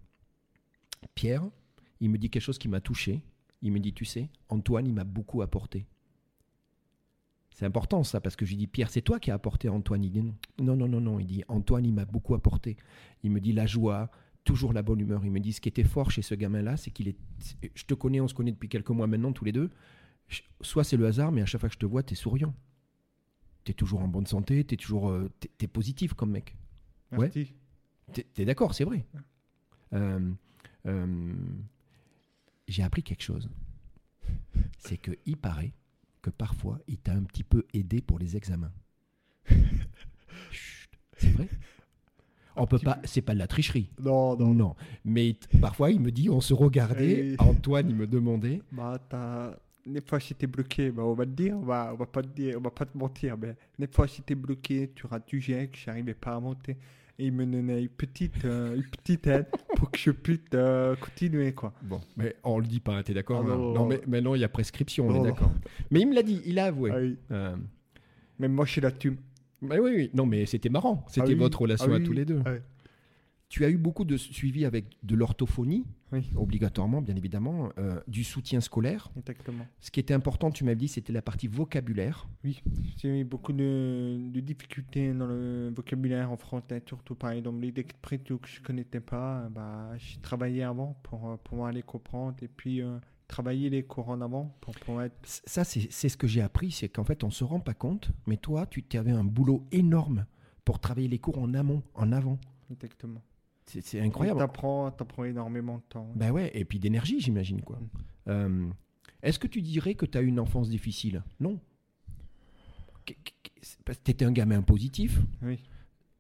Pierre, 1.15 1.49
il 2.01 2.11
me 2.11 2.19
dit 2.19 2.29
quelque 2.31 2.43
chose 2.43 2.59
qui 2.59 2.69
m'a 2.69 2.81
touché. 2.81 3.23
Il 3.63 3.73
me 3.73 3.81
dit, 3.81 3.93
tu 3.93 4.05
sais, 4.05 4.29
Antoine, 4.49 4.87
il 4.87 4.93
m'a 4.95 5.05
beaucoup 5.05 5.43
apporté. 5.43 5.87
C'est 7.51 7.65
important 7.67 8.05
ça, 8.05 8.21
parce 8.21 8.37
que 8.37 8.45
je 8.45 8.51
lui 8.53 8.57
dis, 8.57 8.67
Pierre, 8.69 8.89
c'est 8.91 9.03
toi 9.03 9.19
qui 9.19 9.31
as 9.33 9.35
apporté 9.35 9.69
Antoine. 9.69 10.05
Il 10.05 10.11
dit, 10.11 10.23
non, 10.23 10.35
non, 10.61 10.77
non, 10.77 10.87
non, 10.89 11.01
non. 11.01 11.19
Il 11.19 11.27
dit, 11.27 11.43
Antoine, 11.49 11.85
il 11.85 11.93
m'a 11.93 12.05
beaucoup 12.05 12.35
apporté. 12.35 12.77
Il 13.25 13.33
me 13.33 13.41
dit 13.41 13.53
la 13.53 13.67
joie, 13.67 14.11
toujours 14.45 14.73
la 14.73 14.83
bonne 14.83 15.01
humeur. 15.01 15.25
Il 15.25 15.33
me 15.33 15.41
dit, 15.41 15.53
ce 15.53 15.61
qui 15.61 15.69
était 15.69 15.83
fort 15.83 16.11
chez 16.13 16.23
ce 16.23 16.35
gamin-là, 16.37 16.77
c'est 16.77 16.91
qu'il 16.93 17.09
est... 17.09 17.17
Je 17.75 17.85
te 17.85 17.95
connais, 17.95 18.21
on 18.21 18.29
se 18.29 18.35
connaît 18.35 18.53
depuis 18.53 18.69
quelques 18.69 18.91
mois 18.91 19.09
maintenant, 19.09 19.33
tous 19.33 19.45
les 19.45 19.53
deux. 19.53 19.71
Soit 20.61 20.85
c'est 20.85 20.97
le 20.97 21.07
hasard, 21.07 21.33
mais 21.33 21.43
à 21.43 21.47
chaque 21.47 21.61
fois 21.61 21.69
que 21.69 21.75
je 21.75 21.79
te 21.81 21.87
vois, 21.87 22.03
tu 22.05 22.13
es 22.13 22.17
souriant. 22.17 22.55
Tu 23.65 23.73
es 23.73 23.75
toujours 23.75 24.01
en 24.03 24.09
bonne 24.09 24.27
santé, 24.27 24.63
tu 24.65 24.75
es 24.75 24.77
toujours... 24.77 25.09
euh, 25.11 25.29
t'es- 25.41 25.51
t'es 25.59 25.67
positif 25.67 26.15
comme 26.15 26.31
mec. 26.31 26.57
Ouais. 27.13 27.29
T'es 28.13 28.25
t'es 28.35 28.45
d'accord, 28.45 28.75
c'est 28.75 28.85
vrai. 28.85 29.07
Euh, 29.93 30.33
euh, 30.87 31.35
J'ai 32.67 32.83
appris 32.83 33.03
quelque 33.03 33.23
chose. 33.23 33.49
C'est 34.79 34.97
que 34.97 35.13
il 35.27 35.37
paraît 35.37 35.73
que 36.23 36.31
parfois 36.31 36.79
il 36.89 36.99
t'a 36.99 37.13
un 37.13 37.23
petit 37.23 37.45
peu 37.45 37.65
aidé 37.73 38.01
pour 38.01 38.19
les 38.19 38.37
examens. 38.37 38.73
C'est 41.17 41.31
vrai. 41.31 41.49
On 42.57 42.67
peut 42.67 42.79
pas. 42.79 42.99
C'est 43.05 43.23
pas 43.23 43.35
de 43.35 43.39
la 43.39 43.47
tricherie. 43.47 43.91
Non, 44.01 44.37
non, 44.37 44.55
Non. 44.55 44.75
Mais 45.05 45.37
parfois 45.61 45.91
il 45.91 46.01
me 46.01 46.11
dit, 46.11 46.29
on 46.29 46.41
se 46.41 46.55
regardait. 46.55 47.37
Antoine, 47.39 47.89
il 47.89 47.97
me 47.97 48.07
demandait. 48.07 48.63
Bah. 48.73 48.99
Des 49.87 50.03
fois, 50.03 50.21
si 50.21 50.35
t'es 50.35 50.47
bloqué, 50.47 50.91
bah, 50.91 51.03
on 51.03 51.15
va 51.15 51.25
te 51.25 51.31
dire, 51.31 51.57
on 51.57 51.63
va, 51.63 51.93
on 51.95 51.97
va 51.97 52.05
pas 52.05 52.21
te 52.21 52.29
dire, 52.29 52.57
on 52.59 52.61
va 52.61 52.71
pas 52.71 52.85
te 52.85 52.97
mentir, 52.99 53.39
mais 53.39 53.57
des 53.79 53.87
fois, 53.87 54.07
si 54.07 54.21
t'es 54.21 54.35
bloqué, 54.35 54.91
tu 54.95 55.07
rates 55.07 55.27
du 55.27 55.41
que 55.41 55.79
j'arrivais 55.79 56.13
pas 56.13 56.35
à 56.35 56.41
monter, 56.41 56.77
et 57.19 57.27
il 57.27 57.33
me 57.33 57.45
donnait 57.45 57.83
une 57.83 57.89
petite, 57.89 58.45
euh, 58.45 58.77
une 58.77 58.85
petite 58.85 59.27
aide 59.27 59.47
pour 59.77 59.91
que 59.91 59.99
je 59.99 60.13
puisse 60.13 60.39
euh, 60.55 60.95
continuer, 60.97 61.53
quoi. 61.53 61.73
Bon, 61.83 62.01
mais 62.17 62.37
on 62.45 62.59
le 62.61 62.67
dit 62.67 62.79
pas. 62.81 63.03
T'es 63.03 63.13
d'accord 63.13 63.45
Ah, 63.47 63.53
hein 63.53 63.57
non, 63.57 63.87
mais 63.87 64.01
maintenant 64.07 64.35
il 64.35 64.41
y 64.41 64.45
a 64.45 64.49
prescription. 64.49 65.09
On 65.09 65.13
Non, 65.13 65.25
est 65.25 65.31
d'accord. 65.31 65.51
Mais 65.91 66.01
il 66.01 66.09
me 66.09 66.15
l'a 66.15 66.23
dit. 66.23 66.41
Il 66.47 66.59
a 66.59 66.67
avoué. 66.67 66.91
Ah 66.95 66.99
oui. 67.01 67.17
Euh, 67.33 67.57
Même 68.39 68.53
moi, 68.53 68.65
je 68.65 68.73
suis 68.73 68.81
là, 68.81 68.93
tu... 68.93 69.19
mais 69.61 69.81
oui, 69.81 69.91
oui. 69.97 70.11
Non, 70.15 70.27
mais 70.27 70.47
c'était 70.47 70.69
marrant. 70.69 71.05
C'était 71.09 71.23
Ah 71.23 71.29
oui, 71.29 71.35
votre 71.35 71.61
relation 71.61 71.93
ah 71.93 71.97
à 71.97 72.01
tous 72.01 72.13
les 72.13 72.25
deux. 72.25 72.41
Tu 73.49 73.65
as 73.65 73.71
eu 73.71 73.79
beaucoup 73.79 74.05
de 74.05 74.17
suivi 74.19 74.67
avec 74.67 74.99
de 75.03 75.15
l'orthophonie, 75.15 75.87
Oui, 76.13 76.29
obligatoirement, 76.37 77.01
bien 77.01 77.17
évidemment, 77.17 77.71
euh, 77.79 77.99
du 78.07 78.23
soutien 78.23 78.61
scolaire. 78.61 79.11
exactement. 79.17 79.67
Ce 79.81 79.91
qui 79.91 80.01
était 80.01 80.13
important, 80.13 80.51
tu 80.51 80.65
m'as 80.65 80.75
dit, 80.75 80.87
c'était 80.87 81.15
la 81.15 81.23
partie 81.23 81.49
vocabulaire. 81.49 82.29
Oui, 82.45 82.63
j'ai 82.99 83.21
eu 83.21 83.25
beaucoup 83.25 83.55
de, 83.55 84.19
de 84.31 84.41
difficultés 84.41 85.15
dans 85.15 85.27
le 85.27 85.73
vocabulaire 85.75 86.31
en 86.31 86.37
français, 86.37 86.83
surtout 86.87 87.15
par 87.15 87.31
exemple 87.31 87.61
les 87.61 87.73
expressions 87.79 88.37
que 88.37 88.49
je 88.49 88.61
connaissais 88.61 89.01
pas. 89.01 89.49
Bah, 89.51 89.93
j'ai 89.97 90.21
travaillé 90.21 90.63
avant 90.63 90.99
pour 91.03 91.31
euh, 91.31 91.37
pouvoir 91.43 91.73
les 91.73 91.83
comprendre 91.83 92.37
et 92.43 92.49
puis 92.49 92.83
euh, 92.83 92.99
travailler 93.29 93.71
les 93.71 93.83
cours 93.83 94.11
en 94.11 94.21
avant 94.21 94.55
pour 94.61 94.75
pouvoir 94.75 95.05
être. 95.07 95.17
Ça, 95.25 95.65
c'est 95.65 95.89
c'est 95.91 96.11
ce 96.11 96.19
que 96.19 96.27
j'ai 96.27 96.43
appris, 96.43 96.71
c'est 96.71 96.91
qu'en 96.91 97.05
fait, 97.05 97.25
on 97.25 97.31
se 97.31 97.45
rend 97.45 97.61
pas 97.61 97.75
compte, 97.75 98.11
mais 98.27 98.37
toi, 98.37 98.67
tu 98.67 98.85
avais 98.99 99.11
un 99.13 99.25
boulot 99.25 99.67
énorme 99.73 100.27
pour 100.67 100.81
travailler 100.81 101.09
les 101.09 101.19
cours 101.19 101.39
en 101.39 101.55
amont, 101.55 101.83
en 101.95 102.13
avant. 102.13 102.39
Exactement. 102.71 103.23
C'est 103.69 104.01
incroyable. 104.01 104.39
T'apprends, 104.41 104.91
t'apprends 104.91 105.25
énormément 105.25 105.77
de 105.77 105.83
temps. 105.89 106.11
Ben 106.17 106.31
ouais, 106.31 106.51
et 106.55 106.65
puis 106.65 106.79
d'énergie, 106.79 107.21
j'imagine, 107.21 107.61
quoi. 107.63 107.79
Mm. 107.79 107.89
Euh, 108.29 108.69
Est-ce 109.23 109.39
que 109.39 109.47
tu 109.47 109.61
dirais 109.63 109.95
que 109.95 110.07
tu 110.07 110.17
as 110.17 110.23
eu 110.23 110.27
une 110.27 110.41
enfance 110.41 110.69
difficile? 110.71 111.23
Non. 111.39 111.61
Tu 113.05 113.15
étais 114.11 114.25
un 114.25 114.33
gamin 114.33 114.63
positif. 114.63 115.21
Oui. 115.43 115.63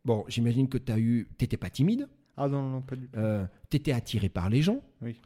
Bon, 0.04 0.24
j'imagine 0.28 0.68
que 0.68 0.78
tu 0.78 0.92
as 0.92 0.98
eu. 0.98 1.28
T'étais 1.38 1.56
pas 1.56 1.70
timide. 1.70 2.08
Ah 2.36 2.48
non, 2.48 2.62
non, 2.68 2.82
pas 2.82 2.96
du 2.96 3.08
tout. 3.08 3.18
Euh, 3.18 3.46
t'étais 3.68 3.92
attiré 3.92 4.28
par 4.28 4.48
les 4.48 4.62
gens. 4.62 4.80
Oui. 5.02 5.20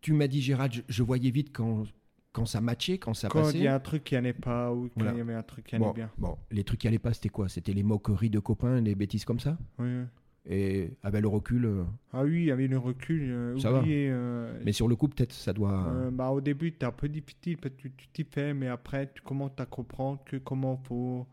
Tu 0.00 0.12
m'as 0.12 0.26
dit, 0.26 0.40
Gérald, 0.42 0.72
je, 0.72 0.80
je 0.88 1.02
voyais 1.02 1.30
vite 1.30 1.50
quand, 1.52 1.84
quand 2.32 2.46
ça 2.46 2.60
matchait, 2.60 2.98
quand 2.98 3.14
ça 3.14 3.28
Quand 3.28 3.42
passait. 3.42 3.58
il 3.58 3.64
y 3.64 3.68
a 3.68 3.74
un 3.74 3.80
truc 3.80 4.04
qui 4.04 4.16
allait 4.16 4.32
pas 4.32 4.72
ou 4.72 4.84
quand 4.88 4.90
Voilà. 4.96 5.12
il 5.12 5.18
y 5.18 5.20
avait 5.20 5.34
un 5.34 5.42
truc 5.42 5.66
qui 5.66 5.76
allait 5.76 5.84
bon, 5.84 5.92
bien. 5.92 6.10
bon, 6.18 6.36
les 6.50 6.64
trucs 6.64 6.80
qui 6.80 6.88
allaient 6.88 6.98
pas, 6.98 7.12
c'était 7.12 7.28
quoi? 7.28 7.48
C'était 7.48 7.72
les 7.72 7.82
moqueries 7.82 8.30
de 8.30 8.38
copains, 8.38 8.80
les 8.80 8.94
bêtises 8.94 9.24
comme 9.24 9.40
ça? 9.40 9.56
Oui, 9.78 9.86
oui. 9.86 10.04
Et 10.46 10.90
avec 11.02 11.22
le 11.22 11.28
recul. 11.28 11.64
euh, 11.64 11.84
Ah 12.12 12.22
oui, 12.22 12.50
avait 12.50 12.66
le 12.66 12.76
recul. 12.78 13.22
euh, 13.30 13.58
Ça 13.58 13.70
va. 13.70 13.82
euh, 13.86 14.60
Mais 14.64 14.72
sur 14.72 14.88
le 14.88 14.94
coup, 14.96 15.08
peut-être, 15.08 15.32
ça 15.32 15.52
doit. 15.54 15.90
Bah, 16.12 16.28
au 16.30 16.40
début, 16.40 16.74
c'est 16.78 16.84
un 16.84 16.92
peu 16.92 17.08
difficile 17.08 17.56
parce 17.56 17.74
que 17.76 17.88
tu 17.88 18.08
t'y 18.12 18.24
fais, 18.24 18.52
mais 18.52 18.68
après, 18.68 19.10
tu 19.14 19.22
commences 19.22 19.52
à 19.58 19.64
comprendre 19.66 20.20
que 20.24 20.36
comment 20.36 20.76
faut 20.76 21.26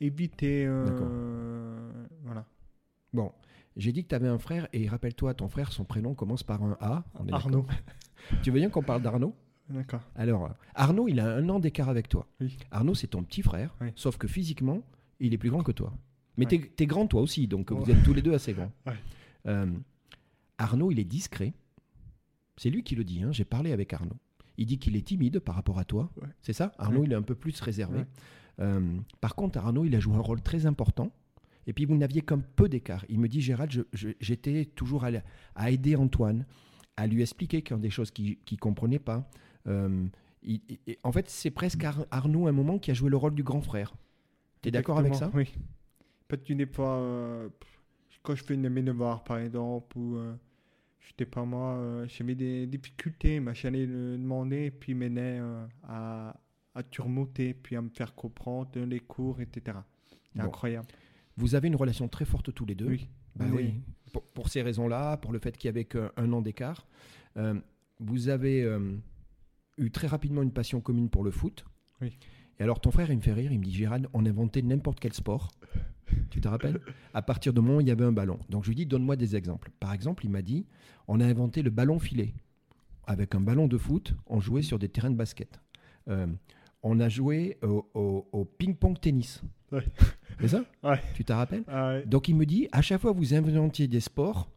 éviter. 0.00 0.66
D'accord. 0.66 1.08
voilà. 2.24 2.44
Bon, 3.12 3.32
j'ai 3.76 3.92
dit 3.92 4.02
que 4.02 4.08
tu 4.08 4.14
avais 4.14 4.28
un 4.28 4.38
frère, 4.38 4.66
et 4.72 4.88
rappelle-toi, 4.88 5.34
ton 5.34 5.48
frère, 5.48 5.72
son 5.72 5.84
prénom 5.84 6.14
commence 6.14 6.42
par 6.42 6.62
un 6.62 6.76
A. 6.80 7.04
on 7.18 7.26
est 7.28 7.32
Arnaud. 7.32 7.64
Tu 8.42 8.50
veux 8.50 8.58
bien 8.58 8.68
qu'on 8.68 8.82
parle 8.82 9.00
d'Arnaud? 9.02 9.32
D'accord. 9.70 10.00
Alors, 10.16 10.50
Arnaud, 10.74 11.06
il 11.08 11.20
a 11.20 11.32
un 11.36 11.48
an 11.48 11.60
d'écart 11.60 11.88
avec 11.88 12.08
toi. 12.08 12.26
Oui. 12.40 12.58
Arnaud, 12.72 12.94
c'est 12.96 13.06
ton 13.06 13.22
petit 13.22 13.42
frère, 13.42 13.74
Oui. 13.80 13.88
sauf 13.94 14.18
que 14.18 14.26
physiquement, 14.26 14.82
il 15.20 15.32
est 15.32 15.38
plus 15.38 15.50
grand 15.50 15.62
que 15.62 15.70
toi. 15.72 15.92
Mais 16.38 16.46
Ouais. 16.50 16.58
t'es 16.74 16.84
es 16.84 16.86
grand 16.86 17.06
toi 17.06 17.20
aussi, 17.20 17.46
donc 17.46 17.70
vous 17.72 17.90
êtes 17.90 18.02
tous 18.02 18.14
les 18.14 18.22
deux 18.22 18.32
assez 18.32 18.52
grands. 18.54 18.72
Euh, 19.46 19.66
Arnaud, 20.56 20.90
il 20.90 20.98
est 20.98 21.04
discret. 21.04 21.52
C'est 22.56 22.70
lui 22.70 22.82
qui 22.82 22.94
le 22.96 23.04
dit, 23.04 23.22
hein, 23.22 23.30
j'ai 23.32 23.44
parlé 23.44 23.72
avec 23.72 23.92
Arnaud. 23.92 24.16
Il 24.56 24.66
dit 24.66 24.78
qu'il 24.78 24.96
est 24.96 25.06
timide 25.06 25.38
par 25.40 25.54
rapport 25.54 25.78
à 25.78 25.84
toi. 25.84 26.10
C'est 26.40 26.52
ça? 26.52 26.72
Arnaud, 26.78 27.04
il 27.04 27.12
est 27.12 27.16
un 27.16 27.22
peu 27.22 27.34
plus 27.34 27.60
réservé. 27.60 28.00
Euh, 28.60 28.96
par 29.20 29.34
contre, 29.36 29.58
Arnaud, 29.58 29.84
il 29.84 29.94
a 29.94 30.00
joué 30.00 30.16
un 30.16 30.20
rôle 30.20 30.40
très 30.42 30.66
important. 30.66 31.12
Et 31.68 31.72
puis, 31.72 31.84
vous 31.84 31.96
n'aviez 31.96 32.22
qu'un 32.22 32.38
peu 32.40 32.68
d'écart. 32.68 33.04
Il 33.08 33.20
me 33.20 33.28
dit, 33.28 33.40
Gérald, 33.40 33.84
j'étais 34.20 34.64
toujours 34.64 35.04
à, 35.54 35.70
aider 35.70 35.94
Antoine, 35.96 36.46
à 36.96 37.06
lui 37.06 37.20
expliquer 37.22 37.62
qu'il 37.62 37.76
y 37.76 37.78
a 37.78 37.82
des 37.82 37.90
choses 37.90 38.10
qu'il 38.10 38.36
ne 38.50 38.56
comprenait 38.56 38.98
pas. 38.98 39.30
Euh, 39.68 40.06
il- 40.42 40.62
il- 40.68 40.96
en 41.04 41.12
fait, 41.12 41.28
c'est 41.28 41.50
presque 41.50 41.84
Ar- 41.84 42.06
Arnaud, 42.10 42.46
à 42.46 42.50
un 42.50 42.52
moment, 42.52 42.78
qui 42.80 42.90
a 42.90 42.94
joué 42.94 43.10
le 43.10 43.16
rôle 43.16 43.34
du 43.34 43.42
grand 43.44 43.60
frère. 43.60 43.94
Tu 44.62 44.68
es 44.70 44.72
d'accord 44.72 44.98
avec 44.98 45.14
ça? 45.14 45.30
Oui. 45.34 45.52
Parce 46.28 46.42
que 46.42 46.52
des 46.52 46.66
fois, 46.66 46.96
euh, 46.98 47.48
quand 48.22 48.34
je 48.34 48.44
fais 48.44 48.54
une- 48.54 48.68
mes 48.68 48.82
devoirs, 48.82 49.24
par 49.24 49.38
exemple, 49.38 49.96
ou 49.98 50.16
euh, 50.16 50.34
je 51.00 51.12
sais 51.18 51.24
pas 51.24 51.44
moi, 51.44 51.72
euh, 51.76 52.06
j'avais 52.08 52.34
des 52.34 52.66
difficultés, 52.66 53.40
mais 53.40 53.54
j'allais 53.54 53.86
le 53.86 54.16
demander, 54.18 54.70
puis 54.70 54.94
m'aidait 54.94 55.40
à, 55.84 56.38
à 56.74 56.82
surmonter, 56.90 57.54
puis 57.54 57.76
à 57.76 57.82
me 57.82 57.88
faire 57.88 58.14
comprendre 58.14 58.78
les 58.80 59.00
cours, 59.00 59.40
etc. 59.40 59.78
C'est 60.34 60.40
Bon. 60.42 60.48
incroyable. 60.48 60.86
Vous 61.36 61.54
avez 61.54 61.68
une 61.68 61.76
relation 61.76 62.08
très 62.08 62.24
forte 62.24 62.52
tous 62.52 62.66
les 62.66 62.74
deux. 62.74 62.88
Oui. 62.88 63.08
Bah 63.36 63.46
oui. 63.52 63.74
Pour, 64.12 64.22
pour 64.22 64.48
ces 64.48 64.62
raisons-là, 64.62 65.16
pour 65.16 65.32
le 65.32 65.38
fait 65.38 65.56
qu'il 65.56 65.68
y 65.68 65.70
avait 65.70 65.84
qu'un 65.84 66.10
un 66.16 66.32
an 66.32 66.42
d'écart, 66.42 66.86
euh, 67.36 67.54
vous 68.00 68.28
avez. 68.28 68.62
euh, 68.62 68.96
eu 69.80 69.92
très 69.92 70.08
rapidement 70.08 70.42
une 70.42 70.50
passion 70.52 70.80
commune 70.80 71.08
pour 71.08 71.22
le 71.22 71.30
foot. 71.30 71.64
Oui. 72.00 72.18
Et 72.58 72.64
alors 72.64 72.80
ton 72.80 72.90
frère, 72.90 73.12
il 73.12 73.16
me 73.16 73.22
fait 73.22 73.32
rire, 73.32 73.52
il 73.52 73.60
me 73.60 73.64
dit 73.64 73.72
Gérald, 73.72 74.08
on 74.12 74.26
inventait 74.26 74.60
n'importe 74.60 74.98
quel 74.98 75.12
sport. 75.12 75.52
Tu 76.30 76.40
te 76.40 76.48
rappelles? 76.48 76.80
À 77.14 77.22
partir 77.22 77.52
du 77.52 77.60
moment 77.60 77.76
où 77.78 77.80
il 77.80 77.88
y 77.88 77.90
avait 77.90 78.04
un 78.04 78.12
ballon. 78.12 78.38
Donc 78.48 78.64
je 78.64 78.68
lui 78.68 78.74
dis, 78.76 78.86
donne-moi 78.86 79.16
des 79.16 79.36
exemples. 79.36 79.70
Par 79.80 79.92
exemple, 79.92 80.24
il 80.24 80.30
m'a 80.30 80.42
dit, 80.42 80.66
on 81.06 81.20
a 81.20 81.26
inventé 81.26 81.62
le 81.62 81.70
ballon 81.70 81.98
filet. 81.98 82.34
Avec 83.06 83.34
un 83.34 83.40
ballon 83.40 83.68
de 83.68 83.78
foot, 83.78 84.14
on 84.26 84.38
jouait 84.40 84.62
sur 84.62 84.78
des 84.78 84.88
terrains 84.88 85.10
de 85.10 85.16
basket. 85.16 85.60
Euh, 86.08 86.26
on 86.82 87.00
a 87.00 87.08
joué 87.08 87.56
au, 87.62 87.88
au- 87.94 88.28
au 88.32 88.44
ping-pong 88.44 89.00
tennis. 89.00 89.42
Ouais. 89.72 89.84
C'est 90.40 90.48
ça? 90.48 90.64
Ouais. 90.82 91.00
Tu 91.14 91.24
te 91.24 91.32
rappelles? 91.32 91.64
Ah 91.68 91.88
ouais. 91.88 92.06
Donc 92.06 92.28
il 92.28 92.36
me 92.36 92.46
dit, 92.46 92.68
à 92.72 92.82
chaque 92.82 93.00
fois 93.00 93.12
vous 93.12 93.34
inventiez 93.34 93.88
des 93.88 94.00
sports, 94.00 94.48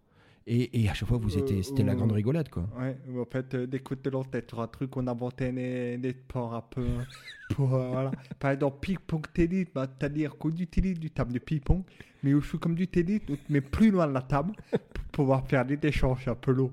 et, 0.47 0.81
et 0.83 0.89
à 0.89 0.93
chaque 0.93 1.07
fois 1.07 1.17
vous 1.17 1.35
Euh, 1.37 1.39
étiez, 1.41 1.63
c'était 1.63 1.83
la 1.83 1.93
euh, 1.93 1.95
grande 1.95 2.11
rigolade 2.11 2.49
quoi. 2.49 2.67
Ouais, 2.79 2.97
ou 3.09 3.19
en 3.21 3.25
fait, 3.25 3.53
euh, 3.53 3.67
d'écouter 3.67 4.09
leur 4.09 4.27
tête 4.29 4.49
sur 4.49 4.59
un 4.61 4.67
truc 4.67 4.89
qu'on 4.91 5.07
inventait 5.07 5.51
des, 5.51 5.97
des 5.97 6.11
sports 6.13 6.53
un 6.53 6.61
peu. 6.61 6.81
hein, 6.81 7.05
pour, 7.49 7.73
euh, 7.75 7.89
voilà. 7.89 8.11
Par 8.39 8.51
exemple, 8.51 8.77
ping-pong 8.81 9.25
tennis, 9.33 9.67
bah, 9.73 9.85
c'est-à-dire 9.99 10.37
qu'on 10.37 10.51
utilise 10.55 10.99
du 10.99 11.11
table 11.11 11.33
de 11.33 11.39
ping-pong, 11.39 11.83
mais 12.23 12.33
on 12.33 12.39
joue 12.41 12.57
comme 12.59 12.75
du 12.75 12.87
tennis, 12.87 13.21
on 13.29 13.35
te 13.35 13.51
met 13.51 13.61
plus 13.61 13.91
loin 13.91 14.07
de 14.07 14.13
la 14.13 14.21
table 14.21 14.53
pour 14.93 15.03
pouvoir 15.11 15.47
faire 15.47 15.65
des 15.65 15.77
échanges 15.83 16.27
un 16.27 16.35
peu 16.35 16.51
lourds. 16.51 16.71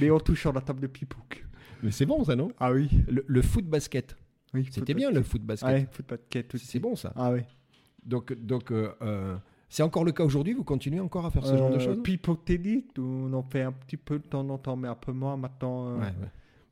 Mais 0.00 0.08
en 0.10 0.20
touchant 0.20 0.52
la 0.52 0.60
table 0.60 0.80
de 0.80 0.86
ping-pong. 0.86 1.44
Mais 1.82 1.90
c'est 1.90 2.06
bon 2.06 2.22
ça 2.24 2.36
non? 2.36 2.52
Ah 2.60 2.72
oui. 2.72 2.88
le, 3.08 3.24
le 3.26 3.42
foot 3.42 3.64
basket, 3.66 4.14
oui 4.54 4.68
c'était 4.70 4.94
bien 4.94 5.10
le 5.10 5.22
foot 5.22 5.42
basket. 5.42 5.68
Ouais, 5.68 5.88
foot 5.90 6.06
basket 6.08 6.54
aussi. 6.54 6.66
c'est 6.66 6.78
bon 6.78 6.94
ça. 6.94 7.12
Ah 7.16 7.32
oui. 7.32 7.40
Donc, 8.04 8.32
donc 8.34 8.70
euh, 8.70 8.92
euh, 9.02 9.36
c'est 9.70 9.82
encore 9.82 10.04
le 10.04 10.12
cas 10.12 10.24
aujourd'hui, 10.24 10.52
vous 10.52 10.64
continuez 10.64 11.00
encore 11.00 11.24
à 11.24 11.30
faire 11.30 11.46
ce 11.46 11.56
genre 11.56 11.70
de 11.70 11.76
Euh, 11.76 11.78
choses 11.78 12.02
tennis, 12.44 12.84
on 12.98 13.32
en 13.32 13.42
fait 13.42 13.62
un 13.62 13.72
petit 13.72 13.96
peu 13.96 14.18
de 14.18 14.24
temps 14.24 14.46
en 14.50 14.58
temps, 14.58 14.76
mais 14.76 14.88
un 14.88 14.94
peu 14.94 15.12
moins 15.12 15.36
maintenant. 15.38 15.86
euh, 15.88 15.98
Ouais, 15.98 16.04
ouais. 16.06 16.28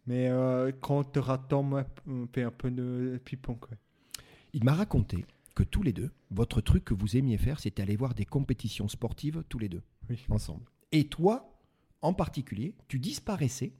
Mais 0.06 0.28
euh, 0.28 0.72
quand 0.80 0.98
on 0.98 1.04
te 1.04 1.18
rattend, 1.18 1.68
on 2.06 2.26
fait 2.32 2.42
un 2.42 2.50
peu 2.50 2.70
de 2.70 3.20
ouais. 3.28 3.76
Il 4.52 4.64
m'a 4.64 4.72
raconté 4.74 5.24
que 5.54 5.62
tous 5.62 5.82
les 5.82 5.92
deux, 5.92 6.10
votre 6.30 6.60
truc 6.60 6.84
que 6.84 6.94
vous 6.94 7.16
aimiez 7.16 7.36
faire, 7.38 7.60
c'était 7.60 7.82
aller 7.82 7.96
voir 7.96 8.14
des 8.14 8.24
compétitions 8.24 8.88
sportives 8.88 9.42
tous 9.48 9.58
les 9.58 9.68
deux, 9.68 9.82
Oui. 10.08 10.18
ensemble. 10.30 10.64
Et 10.92 11.04
toi, 11.04 11.58
en 12.00 12.12
particulier, 12.14 12.74
tu 12.88 12.98
disparaissais 12.98 13.72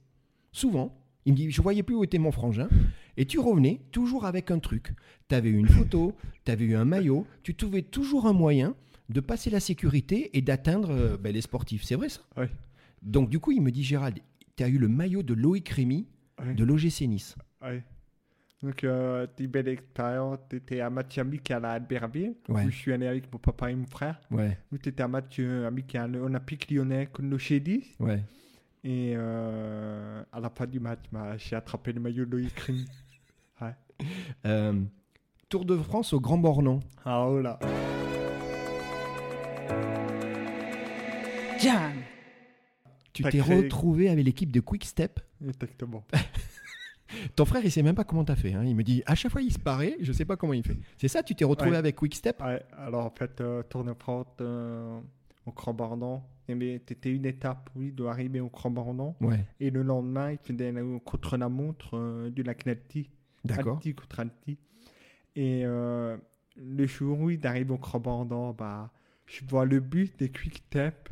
souvent. 0.51 0.95
Il 1.25 1.33
me 1.33 1.37
dit, 1.37 1.51
je 1.51 1.61
voyais 1.61 1.83
plus 1.83 1.95
où 1.95 2.03
était 2.03 2.17
mon 2.19 2.31
frangin. 2.31 2.69
Et 3.17 3.25
tu 3.25 3.39
revenais 3.39 3.81
toujours 3.91 4.25
avec 4.25 4.51
un 4.51 4.59
truc. 4.59 4.93
Tu 5.27 5.35
avais 5.35 5.49
eu 5.49 5.57
une 5.57 5.67
photo, 5.67 6.13
tu 6.45 6.51
avais 6.51 6.65
eu 6.65 6.75
un 6.75 6.85
maillot. 6.85 7.25
Tu 7.43 7.55
trouvais 7.55 7.81
toujours 7.81 8.25
un 8.27 8.33
moyen 8.33 8.75
de 9.09 9.19
passer 9.19 9.49
la 9.49 9.59
sécurité 9.59 10.29
et 10.37 10.41
d'atteindre 10.41 10.91
euh, 10.91 11.17
ben, 11.17 11.33
les 11.33 11.41
sportifs. 11.41 11.83
C'est 11.83 11.95
vrai 11.95 12.09
ça 12.09 12.21
Oui. 12.37 12.45
Donc 13.01 13.29
du 13.29 13.39
coup, 13.39 13.51
il 13.51 13.61
me 13.61 13.71
dit, 13.71 13.83
Gérald, 13.83 14.19
tu 14.55 14.63
as 14.63 14.67
eu 14.67 14.77
le 14.77 14.87
maillot 14.87 15.23
de 15.23 15.33
Loïc 15.33 15.69
Rémy 15.69 16.07
Ouais. 16.41 16.53
de 16.53 16.63
l'OGC 16.63 17.01
Nice. 17.07 17.35
Ouais. 17.61 17.83
Donc, 18.63 18.83
euh, 18.83 19.25
c'était 19.27 19.43
une 19.45 19.51
belle 19.51 19.67
expérience. 19.69 20.37
Tu 20.49 20.55
étais 20.57 20.79
un 20.81 20.89
match 20.89 21.17
amical 21.17 21.65
à 21.65 21.71
Albertville, 21.73 22.33
Ouais. 22.47 22.65
où 22.65 22.69
je 22.69 22.75
suis 22.75 22.93
allé 22.93 23.07
avec 23.07 23.31
mon 23.31 23.39
papa 23.39 23.71
et 23.71 23.75
mon 23.75 23.85
frère. 23.85 24.19
Ouais, 24.31 24.57
Nous, 24.71 24.77
c'était 24.83 25.03
un 25.03 25.07
match 25.09 25.39
amical 25.39 26.15
olympique 26.15 26.69
lyonnais 26.71 27.07
contre 27.07 27.23
nos 27.27 27.37
Chédis. 27.37 27.83
ouais. 27.99 28.23
Et 28.85 29.13
euh, 29.17 30.23
à 30.31 30.39
la 30.39 30.49
fin 30.49 30.65
du 30.65 30.79
match, 30.79 30.99
bah, 31.11 31.35
j'ai 31.37 31.57
attrapé 31.57 31.91
le 31.91 31.99
maillot 31.99 32.23
de 32.25 32.31
Loïc 32.31 32.57
Rémy. 32.59 32.85
Euh, 34.45 34.81
Tour 35.49 35.65
de 35.65 35.75
France 35.75 36.13
au 36.13 36.21
Grand 36.21 36.37
Bornand. 36.37 36.79
Ah, 37.03 37.27
oh 37.27 37.41
là. 37.41 37.59
Jam. 41.59 41.91
Tu 43.13 43.23
t'es 43.23 43.39
créé- 43.39 43.55
retrouvé 43.63 44.09
avec 44.09 44.23
l'équipe 44.25 44.51
de 44.51 44.59
Quick 44.59 44.85
Step. 44.85 45.19
Exactement. 45.45 46.03
Ton 47.35 47.43
frère, 47.45 47.61
il 47.65 47.71
sait 47.71 47.81
même 47.83 47.95
pas 47.95 48.03
comment 48.03 48.23
t'as 48.23 48.35
fait. 48.35 48.53
hein. 48.53 48.63
Il 48.63 48.75
me 48.75 48.83
dit, 48.83 49.01
à 49.05 49.15
chaque 49.15 49.31
fois, 49.31 49.41
il 49.41 49.51
se 49.51 49.59
paraît, 49.59 49.97
je 49.99 50.11
sais 50.13 50.25
pas 50.25 50.37
comment 50.37 50.53
il 50.53 50.63
fait. 50.63 50.77
C'est 50.97 51.07
ça, 51.07 51.23
tu 51.23 51.35
t'es 51.35 51.43
retrouvé 51.43 51.71
Ouais. 51.71 51.77
avec 51.77 51.95
Quick 51.95 52.15
Step 52.15 52.39
Ouais, 52.41 52.61
alors 52.77 53.05
en 53.05 53.09
fait, 53.09 53.41
euh, 53.41 53.63
Tour 53.63 53.83
de 53.83 53.93
France 53.93 54.27
euh, 54.41 54.99
au 55.45 55.51
Grand 55.51 55.73
Bornand, 55.73 56.23
c'était 56.47 57.11
une 57.11 57.25
étape, 57.25 57.69
oui, 57.75 57.91
de 57.91 58.05
arriver 58.05 58.39
au 58.39 58.49
Grand. 58.49 59.15
Ouais, 59.21 59.43
Et 59.59 59.69
le 59.71 59.81
lendemain, 59.83 60.31
il 60.31 60.37
faisait 60.37 60.71
le 60.71 60.99
contre-la-montre 60.99 61.89
euh, 61.97 62.29
du 62.29 62.43
lac 62.43 62.65
Nalty. 62.65 63.09
d'accord. 63.43 63.77
Alti 63.77 63.95
contre 63.95 64.19
Alti. 64.19 64.57
Et 65.35 65.63
euh, 65.65 66.15
le 66.57 66.85
jour 66.87 67.19
où 67.19 67.29
il 67.31 67.45
arrive 67.45 67.71
au 67.71 67.77
Grand 67.77 67.99
bah, 68.53 68.91
je 69.29 69.45
vois 69.45 69.65
le 69.65 69.79
but 69.79 70.17
des 70.19 70.29
Quick 70.29 70.63
Step 70.67 71.09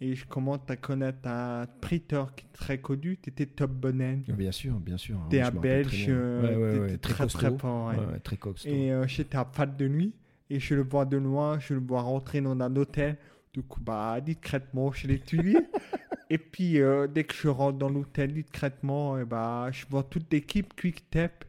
et 0.00 0.14
je 0.14 0.26
commence 0.26 0.60
à 0.68 0.76
connaître 0.76 1.26
un 1.26 1.66
traiteur 1.80 2.34
qui 2.34 2.44
est 2.44 2.52
très 2.52 2.78
connu, 2.78 3.18
c'était 3.24 3.46
Top 3.46 3.70
Bonnen. 3.70 4.22
Bien 4.28 4.52
sûr, 4.52 4.74
bien 4.78 4.98
sûr. 4.98 5.16
T'es 5.30 5.38
Oui, 5.38 5.44
je 5.44 5.56
un 5.56 5.60
Belge, 5.60 6.06
euh, 6.10 6.96
très 6.98 7.26
très 7.26 7.56
fort. 7.56 7.94
très 8.22 8.36
costaud. 8.36 8.68
Et 8.68 8.92
euh, 8.92 9.06
j'étais 9.06 9.38
à 9.38 9.46
Pat 9.46 9.74
de 9.74 9.88
nuit 9.88 10.12
et 10.50 10.60
je 10.60 10.74
le 10.74 10.82
vois 10.82 11.06
de 11.06 11.16
loin, 11.16 11.58
je 11.58 11.72
le 11.72 11.80
vois 11.80 12.02
rentrer 12.02 12.42
dans 12.42 12.60
un 12.60 12.76
hôtel. 12.76 13.16
Du 13.54 13.62
coup, 13.62 13.80
bah, 13.80 14.20
discrètement, 14.20 14.92
je 14.92 15.06
l'ai 15.06 15.18
tué. 15.18 15.56
et 16.30 16.36
puis, 16.36 16.78
euh, 16.78 17.06
dès 17.06 17.24
que 17.24 17.34
je 17.34 17.48
rentre 17.48 17.78
dans 17.78 17.88
l'hôtel 17.88 18.34
discrètement, 18.34 19.18
et 19.18 19.24
bah, 19.24 19.70
je 19.72 19.86
vois 19.88 20.02
toute 20.02 20.30
l'équipe 20.30 20.78
Quick 20.78 21.04
Step. 21.08 21.46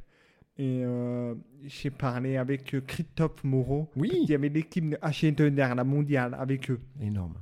Et 0.59 0.81
euh, 0.83 1.35
j'ai 1.65 1.91
parlé 1.91 2.37
avec 2.37 2.73
euh, 2.73 2.81
Christophe 2.81 3.43
Moreau. 3.43 3.89
Oui. 3.95 4.11
Il 4.23 4.29
y 4.29 4.33
avait 4.33 4.49
l'équipe 4.49 4.89
de 4.89 4.95
H2R, 4.95 5.75
la 5.75 5.83
mondiale, 5.83 6.35
avec 6.39 6.71
eux. 6.71 6.79
Énorme. 6.99 7.35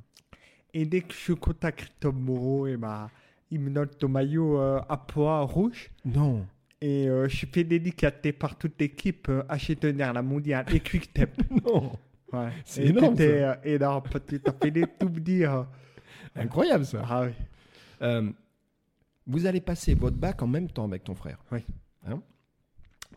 Et 0.73 0.86
dès 0.86 1.01
que 1.01 1.13
je 1.13 1.32
contacte 1.32 1.80
Christophe 1.80 2.15
Moreau, 2.15 2.67
et 2.67 2.75
bah, 2.75 3.10
il 3.51 3.62
me 3.62 3.69
donne 3.69 3.88
ton 3.88 4.10
maillot 4.10 4.60
euh, 4.60 4.82
à 4.89 4.97
poids 4.97 5.41
rouge. 5.41 5.89
Non. 6.04 6.45
Et 6.82 7.08
euh, 7.08 7.30
je 7.30 7.38
suis 7.38 7.47
fait 7.47 7.63
dédicater 7.63 8.34
par 8.34 8.58
toute 8.58 8.80
l'équipe 8.80 9.30
H2R, 9.30 10.13
la 10.13 10.21
mondiale 10.21 10.65
et 10.73 10.82
Quick 10.82 11.06
Step. 11.06 11.32
Non. 11.65 11.93
Ouais. 12.34 12.49
C'est 12.65 12.88
énorme, 12.88 13.15
C'était 13.15 13.43
euh, 13.43 13.56
énorme. 13.63 14.04
Tu 14.28 14.41
t'as 14.41 14.51
fait 14.51 14.71
des 14.71 14.86
tout 14.99 15.08
me 15.08 15.19
dire. 15.19 15.67
Incroyable 16.36 16.86
ça. 16.86 17.01
Ah 17.08 17.28
oui. 18.01 18.34
Vous 19.28 19.45
allez 19.45 19.62
passer 19.62 19.95
votre 19.95 20.17
bac 20.17 20.41
en 20.43 20.47
même 20.47 20.69
temps 20.69 20.84
avec 20.84 21.06
ton 21.06 21.15
frère. 21.15 21.41
Oui. 21.51 21.60
Hein? 22.06 22.21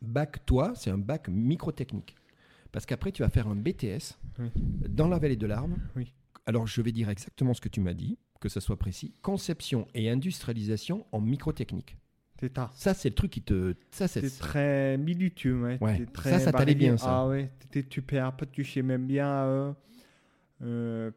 Bac, 0.02 0.44
toi, 0.46 0.72
c'est 0.74 0.90
un 0.90 0.98
bac 0.98 1.28
microtechnique. 1.28 2.16
Parce 2.72 2.84
qu'après, 2.86 3.12
tu 3.12 3.22
vas 3.22 3.28
faire 3.30 3.48
un 3.48 3.56
BTS 3.56 4.18
Oui. 4.38 4.50
dans 4.88 5.08
la 5.08 5.18
vallée 5.18 5.36
de 5.36 5.46
l'Arme. 5.46 5.76
Oui. 5.96 6.12
Alors, 6.46 6.66
je 6.66 6.80
vais 6.82 6.92
dire 6.92 7.08
exactement 7.08 7.54
ce 7.54 7.60
que 7.60 7.68
tu 7.68 7.80
m'as 7.80 7.94
dit, 7.94 8.18
que 8.40 8.48
ce 8.48 8.60
soit 8.60 8.78
précis. 8.78 9.14
Conception 9.22 9.86
et 9.94 10.10
industrialisation 10.10 11.06
en 11.12 11.20
microtechnique. 11.20 11.96
C'est 12.40 12.54
ça. 12.54 12.70
Ça, 12.74 12.94
c'est 12.94 13.08
le 13.08 13.14
truc 13.14 13.32
qui 13.32 13.42
te. 13.42 13.74
Ça, 13.90 14.06
c'est. 14.06 14.22
Très 14.38 14.96
minutieux. 14.96 15.60
Ouais. 15.60 15.78
Ouais. 15.80 15.92
C'était 15.98 16.12
très 16.12 16.30
Ça, 16.30 16.38
ça 16.38 16.52
t'allait 16.52 16.74
bien, 16.76 16.96
ça. 16.96 17.22
Ah 17.22 17.28
ouais, 17.28 17.50
super. 17.90 18.32
Tu 18.52 18.64
sais 18.64 18.82
même 18.82 19.06
bien 19.06 19.28
euh, 19.28 19.72
euh, 20.62 21.10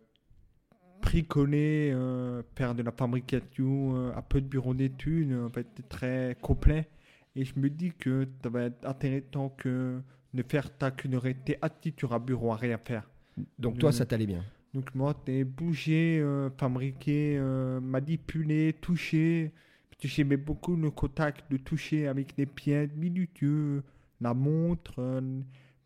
bricoler, 1.02 1.92
euh, 1.94 2.42
faire 2.56 2.74
de 2.76 2.84
la 2.84 2.92
fabrication, 2.92 3.96
euh, 3.96 4.16
un 4.16 4.22
peu 4.22 4.42
de 4.42 4.48
bureau 4.48 4.74
d'études. 4.74 5.34
En 5.34 5.50
fait, 5.50 5.68
très 5.90 6.38
complet. 6.42 6.90
Et 7.36 7.46
je 7.46 7.58
me 7.60 7.70
dis 7.70 7.92
que 7.92 8.28
ça 8.44 8.50
va 8.50 8.64
être 8.64 8.86
intéressant 8.86 9.50
que 9.50 10.02
de 10.34 10.44
faire 10.44 10.76
ta 10.78 10.92
qu'une 10.92 11.16
resté 11.16 11.58
assis 11.62 11.94
sur 11.98 12.14
un 12.14 12.20
bureau 12.20 12.52
à 12.52 12.56
rien 12.56 12.78
faire. 12.78 13.10
Donc, 13.58 13.78
toi, 13.78 13.92
ça 13.92 14.06
t'allait 14.06 14.26
bien. 14.26 14.44
Donc 14.74 14.96
moi, 14.96 15.14
t'es 15.14 15.44
bougé, 15.44 16.20
euh, 16.22 16.50
fabriqué, 16.58 17.38
euh, 17.38 17.82
manipulé, 17.82 18.74
touché. 18.80 19.52
Parce 19.90 20.02
que 20.02 20.08
J'aimais 20.08 20.38
beaucoup 20.38 20.76
le 20.76 20.92
contact 20.92 21.52
de 21.52 21.58
toucher 21.58 22.08
avec 22.08 22.38
les 22.38 22.46
pieds 22.46 22.88
minutieux, 22.96 23.84
la 24.22 24.34
montre, 24.34 24.96
euh, 25.00 25.42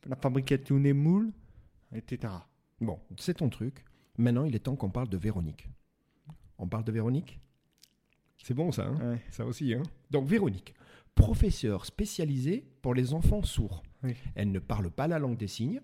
la 0.07 0.15
fabrication 0.15 0.79
des 0.79 0.93
moules, 0.93 1.31
etc. 1.93 2.33
Bon, 2.79 2.99
c'est 3.17 3.35
ton 3.35 3.49
truc. 3.49 3.83
Maintenant, 4.17 4.45
il 4.45 4.55
est 4.55 4.59
temps 4.59 4.75
qu'on 4.75 4.89
parle 4.89 5.09
de 5.09 5.17
Véronique. 5.17 5.67
On 6.57 6.67
parle 6.67 6.83
de 6.83 6.91
Véronique? 6.91 7.39
C'est 8.43 8.53
bon, 8.53 8.71
ça, 8.71 8.85
hein? 8.85 9.13
Ouais. 9.13 9.21
Ça 9.31 9.45
aussi, 9.45 9.73
hein? 9.73 9.83
Donc, 10.11 10.27
Véronique, 10.27 10.75
professeure 11.15 11.85
spécialisée 11.85 12.65
pour 12.81 12.93
les 12.93 13.13
enfants 13.13 13.41
sourds. 13.43 13.83
Oui. 14.03 14.13
Elle 14.35 14.51
ne 14.51 14.59
parle 14.59 14.91
pas 14.91 15.07
la 15.07 15.17
langue 15.17 15.37
des 15.37 15.47
signes, 15.47 15.81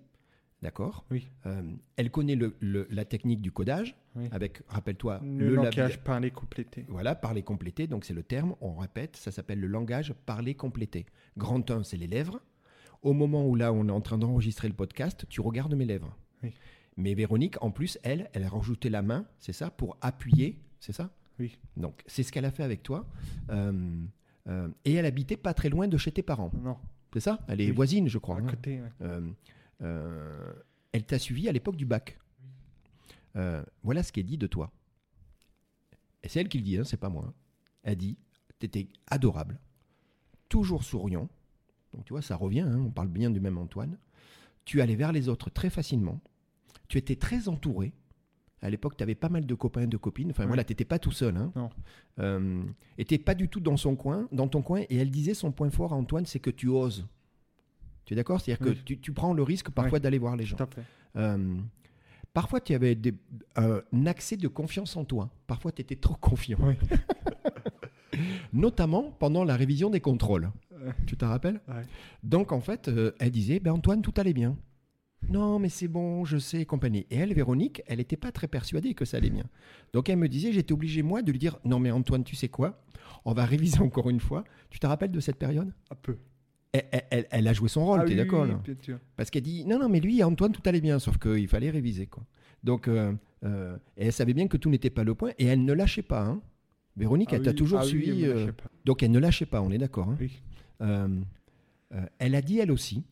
d'accord 0.61 1.05
Oui. 1.09 1.27
Euh, 1.45 1.63
Elle 1.95 2.11
connaît 2.11 2.35
le- 2.35 2.55
le- 2.59 2.87
la 2.91 3.05
technique 3.05 3.41
du 3.41 3.51
codage, 3.51 3.95
Oui. 4.15 4.27
avec, 4.31 4.61
rappelle-toi, 4.67 5.21
Le, 5.23 5.49
le 5.49 5.55
langage 5.55 6.03
parlé 6.03 6.29
complété. 6.31 6.85
Voilà, 6.89 7.15
parler 7.15 7.41
complété, 7.43 7.87
donc 7.87 8.05
c'est 8.05 8.13
le 8.13 8.23
terme, 8.23 8.55
on 8.61 8.75
répète, 8.75 9.15
ça 9.15 9.31
s'appelle 9.31 9.59
le 9.59 9.67
langage 9.67 10.13
parler 10.25 10.53
complété. 10.53 11.05
Grand 11.37 11.69
1, 11.71 11.83
c'est 11.83 11.97
les 11.97 12.07
lèvres. 12.07 12.39
Au 13.01 13.13
moment 13.13 13.47
où 13.47 13.55
là, 13.55 13.73
on 13.73 13.87
est 13.87 13.91
en 13.91 14.01
train 14.01 14.17
d'enregistrer 14.19 14.67
le 14.67 14.75
podcast, 14.75 15.25
tu 15.29 15.41
regardes 15.41 15.73
mes 15.73 15.85
lèvres. 15.85 16.15
Oui. 16.43 16.51
Mais 16.97 17.13
Véronique, 17.15 17.55
en 17.63 17.71
plus, 17.71 17.97
elle, 18.03 18.29
elle 18.33 18.43
a 18.43 18.49
rajouté 18.49 18.89
la 18.89 19.01
main, 19.01 19.25
c'est 19.39 19.53
ça, 19.53 19.71
pour 19.71 19.97
appuyer, 20.01 20.59
c'est 20.79 20.91
ça? 20.91 21.09
Oui. 21.39 21.57
Donc, 21.77 22.03
c'est 22.05 22.21
ce 22.21 22.31
qu'elle 22.31 22.45
a 22.45 22.51
fait 22.51 22.61
avec 22.63 22.83
toi. 22.83 23.07
Euh, 23.49 23.71
euh, 24.47 24.67
et 24.85 24.93
elle 24.93 25.05
habitait 25.05 25.37
pas 25.37 25.53
très 25.53 25.69
loin 25.69 25.87
de 25.87 25.97
chez 25.97 26.11
tes 26.11 26.23
parents, 26.23 26.51
Non, 26.61 26.77
c'est 27.13 27.19
ça? 27.19 27.39
Elle 27.47 27.61
est 27.61 27.67
Oui. 27.67 27.71
voisine, 27.75 28.07
je 28.07 28.17
crois. 28.17 28.37
à 28.37 28.39
hein. 28.39 28.47
côté. 28.47 28.81
ouais. 28.81 28.89
Euh, 29.01 29.29
euh, 29.81 30.53
elle 30.91 31.05
t'a 31.05 31.19
suivi 31.19 31.47
à 31.47 31.51
l'époque 31.51 31.75
du 31.75 31.85
bac. 31.85 32.17
Voilà 33.83 34.03
ce 34.03 34.11
qu'elle 34.11 34.25
dit 34.25 34.37
de 34.37 34.47
toi. 34.47 34.71
Et 36.23 36.27
c'est 36.29 36.39
elle 36.41 36.49
qui 36.49 36.57
le 36.59 36.63
dit, 36.63 36.77
hein, 36.77 36.83
c'est 36.83 36.97
pas 36.97 37.09
moi. 37.09 37.25
hein. 37.27 37.33
Elle 37.83 37.97
dit 37.97 38.17
T'étais 38.59 38.87
adorable. 39.07 39.59
toujours 40.49 40.83
souriant. 40.83 41.27
Donc 41.93 42.05
tu 42.05 42.13
vois, 42.13 42.21
ça 42.21 42.35
revient, 42.35 42.61
hein, 42.61 42.79
on 42.79 42.91
parle 42.91 43.07
bien 43.07 43.29
du 43.31 43.39
même 43.39 43.57
Antoine. 43.57 43.97
Tu 44.65 44.81
allais 44.81 44.95
vers 44.95 45.11
les 45.11 45.29
autres 45.29 45.49
très 45.49 45.69
facilement. 45.71 46.21
Tu 46.87 46.97
étais 46.99 47.15
très 47.15 47.47
entouré. 47.47 47.93
À 48.63 48.69
l'époque, 48.69 48.95
tu 48.95 49.03
avais 49.03 49.15
pas 49.15 49.29
mal 49.29 49.45
de 49.45 49.55
copains 49.55 49.81
et 49.81 49.87
de 49.87 49.97
copines. 49.97 50.29
Enfin 50.29 50.43
Ouais. 50.43 50.47
voilà, 50.47 50.63
tu 50.63 50.71
n'étais 50.71 50.85
pas 50.85 50.99
tout 50.99 51.11
seul. 51.11 51.35
Hein. 51.35 51.51
Non. 51.55 51.69
Euh, 52.19 52.61
et 52.97 53.05
t'es 53.05 53.17
pas 53.17 53.33
du 53.33 53.47
tout 53.49 53.59
dans 53.59 53.77
son 53.77 53.95
coin, 53.95 54.27
dans 54.31 54.47
ton 54.47 54.61
coin. 54.61 54.81
Et 54.89 54.97
elle 54.97 55.09
disait 55.09 55.33
son 55.33 55.51
point 55.51 55.69
fort 55.71 55.93
à 55.93 55.95
Antoine, 55.95 56.25
c'est 56.25 56.39
que 56.39 56.51
tu 56.51 56.67
oses. 56.67 57.07
Tu 58.05 58.13
es 58.13 58.15
d'accord? 58.15 58.39
C'est-à-dire 58.39 58.67
Oui. 58.67 58.75
que 58.75 58.81
tu, 58.83 58.99
tu 58.99 59.13
prends 59.13 59.33
le 59.33 59.41
risque 59.43 59.69
parfois 59.71 59.99
d'aller 59.99 60.19
voir 60.19 60.35
les 60.35 60.45
gens. 60.45 60.57
Tout 60.57 60.63
à 60.63 60.67
fait. 60.67 60.83
Euh, 61.15 61.55
parfois, 62.33 62.61
tu 62.61 62.73
avais 62.75 62.93
des- 62.93 63.15
euh, 63.57 63.81
un 63.93 64.05
accès 64.05 64.37
de 64.37 64.47
confiance 64.47 64.95
en 64.95 65.05
toi. 65.05 65.29
Parfois, 65.47 65.71
tu 65.71 65.81
étais 65.81 65.95
trop 65.95 66.15
confiant. 66.15 66.59
Oui. 66.61 66.75
Notamment 68.53 69.11
pendant 69.19 69.43
la 69.43 69.55
révision 69.55 69.89
des 69.89 70.01
contrôles. 70.01 70.51
Tu 71.07 71.15
te 71.15 71.23
rappelles? 71.25 71.61
Ouais. 71.67 71.83
Donc, 72.23 72.51
en 72.51 72.59
fait, 72.59 72.87
euh, 72.89 73.11
elle 73.19 73.31
disait 73.31 73.59
ben, 73.59 73.71
Antoine, 73.71 74.01
tout 74.01 74.13
allait 74.17 74.33
bien. 74.33 74.57
Non, 75.29 75.59
mais 75.59 75.69
c'est 75.69 75.87
bon, 75.87 76.25
je 76.25 76.37
sais, 76.37 76.61
et 76.61 76.65
compagnie. 76.65 77.05
Et 77.09 77.15
elle, 77.17 77.33
Véronique, 77.33 77.81
elle 77.87 77.99
n'était 77.99 78.17
pas 78.17 78.31
très 78.31 78.47
persuadée 78.47 78.93
que 78.93 79.05
ça 79.05 79.17
allait 79.17 79.29
bien. 79.29 79.45
Donc, 79.93 80.09
elle 80.09 80.17
me 80.17 80.27
disait 80.27 80.51
j'étais 80.51 80.73
obligé, 80.73 81.03
moi, 81.03 81.21
de 81.21 81.31
lui 81.31 81.39
dire 81.39 81.57
Non, 81.63 81.79
mais 81.79 81.91
Antoine, 81.91 82.23
tu 82.23 82.35
sais 82.35 82.49
quoi? 82.49 82.81
On 83.23 83.33
va 83.33 83.45
réviser 83.45 83.79
encore 83.79 84.09
une 84.09 84.19
fois. 84.19 84.43
Tu 84.69 84.79
te 84.79 84.87
rappelles 84.87 85.11
de 85.11 85.19
cette 85.19 85.37
période? 85.37 85.71
Un 85.91 85.95
peu. 85.95 86.17
elle, 86.73 87.27
elle- 87.29 87.47
a 87.47 87.53
joué 87.53 87.69
son 87.69 87.85
rôle, 87.85 87.99
Ah 88.01 88.05
tu 88.05 88.11
es 88.13 88.15
oui, 88.15 88.17
d'accord 88.17 88.43
oui, 88.43 88.49
bien 88.49 88.99
parce 89.15 89.29
qu'elle 89.29 89.43
dit 89.43 89.65
non, 89.65 89.77
non, 89.79 89.89
mais 89.89 89.99
lui, 89.99 90.23
Antoine, 90.23 90.51
tout 90.51 90.61
allait 90.65 90.81
bien, 90.81 90.99
sauf 90.99 91.17
qu'il 91.17 91.47
fallait 91.47 91.69
réviser. 91.69 92.07
Quoi. 92.07 92.23
Donc, 92.63 92.87
euh, 92.87 93.13
euh, 93.43 93.75
et 93.97 94.05
elle 94.07 94.13
savait 94.13 94.33
bien 94.33 94.47
que 94.47 94.57
tout 94.57 94.69
n'était 94.69 94.89
pas 94.89 95.03
le 95.03 95.13
point, 95.15 95.31
et 95.37 95.45
elle 95.45 95.63
ne 95.65 95.73
lâchait 95.73 96.01
pas. 96.01 96.23
hein. 96.23 96.41
Véronique, 96.97 97.29
Ah 97.31 97.35
elle 97.37 97.43
t'a 97.43 97.53
toujours 97.53 97.79
ah 97.79 97.83
suivi. 97.83 98.25
euh, 98.25 98.51
donc, 98.85 99.01
elle 99.03 99.11
ne 99.11 99.19
lâchait 99.19 99.45
pas, 99.45 99.61
on 99.61 99.71
est 99.71 99.77
d'accord. 99.77 100.09
hein. 100.09 100.17
Oui. 100.19 100.41
Elle 102.19 102.35
a 102.35 102.41
dit, 102.41 102.59
elle 102.59 102.71
aussi, 102.71 103.03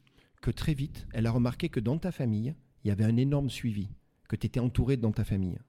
que 0.52 0.56
très 0.56 0.74
vite, 0.74 1.08
elle 1.14 1.28
a 1.28 1.32
remarqué 1.32 1.70
que 1.70 1.80
dans 1.80 1.98
ta 1.98 2.12
famille, 2.12 2.56
il 2.84 2.88
y 2.88 2.92
avait 2.92 3.04
un 3.04 3.18
énorme 3.18 3.50
suivi, 3.50 3.90
que 4.28 4.36
tu 4.36 4.48
étais 4.48 4.60
entouré 4.60 4.98
dans 4.98 5.12
ta 5.12 5.24
famille. 5.24 5.60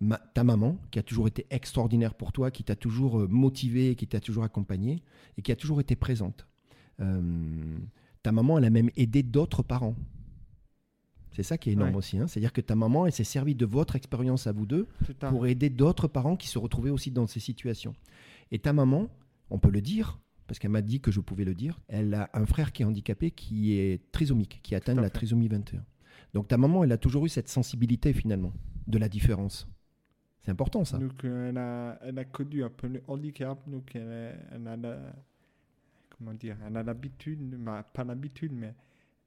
Ma- 0.00 0.18
ta 0.34 0.44
maman, 0.44 0.78
qui 0.90 0.98
a 0.98 1.02
toujours 1.02 1.26
été 1.28 1.46
extraordinaire 1.50 2.14
pour 2.14 2.32
toi, 2.32 2.50
qui 2.50 2.64
t'a 2.64 2.76
toujours 2.76 3.20
euh, 3.20 3.26
motivé, 3.28 3.94
qui 3.94 4.06
t'a 4.06 4.20
toujours 4.20 4.44
accompagné, 4.44 5.02
et 5.36 5.42
qui 5.42 5.52
a 5.52 5.56
toujours 5.56 5.80
été 5.80 5.96
présente. 5.96 6.46
Euh, 7.00 7.78
ta 8.22 8.32
maman, 8.32 8.58
elle 8.58 8.64
a 8.64 8.70
même 8.70 8.90
aidé 8.96 9.22
d'autres 9.22 9.62
parents. 9.62 9.94
C'est 11.32 11.42
ça 11.42 11.56
qui 11.58 11.70
est 11.70 11.74
énorme 11.74 11.90
Ouais. 11.90 11.96
aussi. 11.96 12.18
hein. 12.18 12.26
C'est-à-dire 12.26 12.52
que 12.52 12.60
ta 12.60 12.74
maman, 12.74 13.06
elle 13.06 13.12
s'est 13.12 13.24
servie 13.24 13.54
de 13.54 13.64
votre 13.66 13.94
expérience 13.96 14.46
à 14.46 14.52
vous 14.52 14.66
deux 14.66 14.88
pour 15.30 15.46
aider 15.46 15.70
d'autres 15.70 16.08
parents 16.08 16.36
qui 16.36 16.48
se 16.48 16.58
retrouvaient 16.58 16.90
aussi 16.90 17.10
dans 17.10 17.26
ces 17.26 17.40
situations. 17.40 17.94
Et 18.50 18.58
ta 18.58 18.72
maman, 18.72 19.08
on 19.50 19.58
peut 19.58 19.70
le 19.70 19.80
dire, 19.80 20.18
parce 20.50 20.58
qu'elle 20.58 20.72
m'a 20.72 20.82
dit 20.82 21.00
que 21.00 21.12
je 21.12 21.20
pouvais 21.20 21.44
le 21.44 21.54
dire, 21.54 21.78
elle 21.86 22.12
a 22.12 22.28
un 22.34 22.44
frère 22.44 22.72
qui 22.72 22.82
est 22.82 22.84
handicapé, 22.84 23.30
qui 23.30 23.74
est 23.78 24.10
trisomique, 24.10 24.58
qui 24.64 24.74
atteint 24.74 24.94
la 24.96 25.04
fait. 25.04 25.10
trisomie 25.10 25.46
21. 25.46 25.84
Donc 26.34 26.48
ta 26.48 26.58
maman, 26.58 26.82
elle 26.82 26.90
a 26.90 26.98
toujours 26.98 27.24
eu 27.24 27.28
cette 27.28 27.48
sensibilité 27.48 28.12
finalement 28.12 28.52
de 28.88 28.98
la 28.98 29.08
différence. 29.08 29.68
C'est 30.42 30.50
important 30.50 30.84
ça. 30.84 30.98
Donc, 30.98 31.22
elle, 31.22 31.56
a, 31.56 32.00
elle 32.02 32.18
a 32.18 32.24
connu 32.24 32.64
un 32.64 32.68
peu 32.68 32.88
le 32.88 33.00
handicap, 33.06 33.60
donc 33.70 33.94
elle, 33.94 34.02
a- 34.10 34.54
elle 34.56 34.66
a 34.66 34.76
la- 34.76 35.12
comment 36.18 36.34
dire, 36.34 36.56
elle 36.66 36.76
a 36.76 36.82
l'habitude, 36.82 37.38
bah, 37.56 37.84
pas 37.94 38.02
l'habitude, 38.02 38.50
mais 38.52 38.74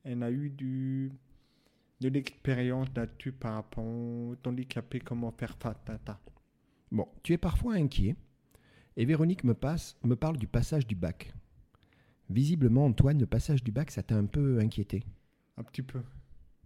elle 0.03 0.23
a 0.23 0.29
eu 0.29 0.49
du, 0.49 1.09
de 2.01 2.09
l'expérience 2.09 2.89
là-dessus 2.97 3.31
par 3.31 3.53
rapport 3.53 3.85
au 3.85 4.35
handicapé, 4.45 4.99
comment 4.99 5.31
faire 5.31 5.55
face 5.57 5.77
à 5.87 5.97
ça. 6.05 6.19
Bon, 6.91 7.07
tu 7.23 7.31
es 7.31 7.37
parfois 7.37 7.75
inquiet, 7.75 8.17
et 8.97 9.05
Véronique 9.05 9.43
me, 9.43 9.53
passe, 9.53 9.95
me 10.03 10.15
parle 10.15 10.37
du 10.37 10.47
passage 10.47 10.85
du 10.87 10.95
bac. 10.95 11.33
Visiblement, 12.29 12.85
Antoine, 12.85 13.19
le 13.19 13.25
passage 13.25 13.63
du 13.63 13.71
bac, 13.71 13.91
ça 13.91 14.01
t'a 14.03 14.15
un 14.15 14.25
peu 14.25 14.59
inquiété. 14.59 15.03
Un 15.57 15.63
petit 15.63 15.81
peu. 15.81 15.99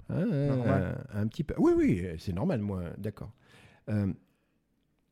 Hein, 0.09 0.25
Normal. 0.25 1.05
un 1.13 1.27
petit 1.27 1.43
peu. 1.43 1.53
Oui, 1.57 1.73
oui, 1.75 2.05
c'est 2.19 2.33
normal, 2.33 2.61
moi, 2.61 2.83
d'accord. 2.97 3.33
Euh, 3.89 4.11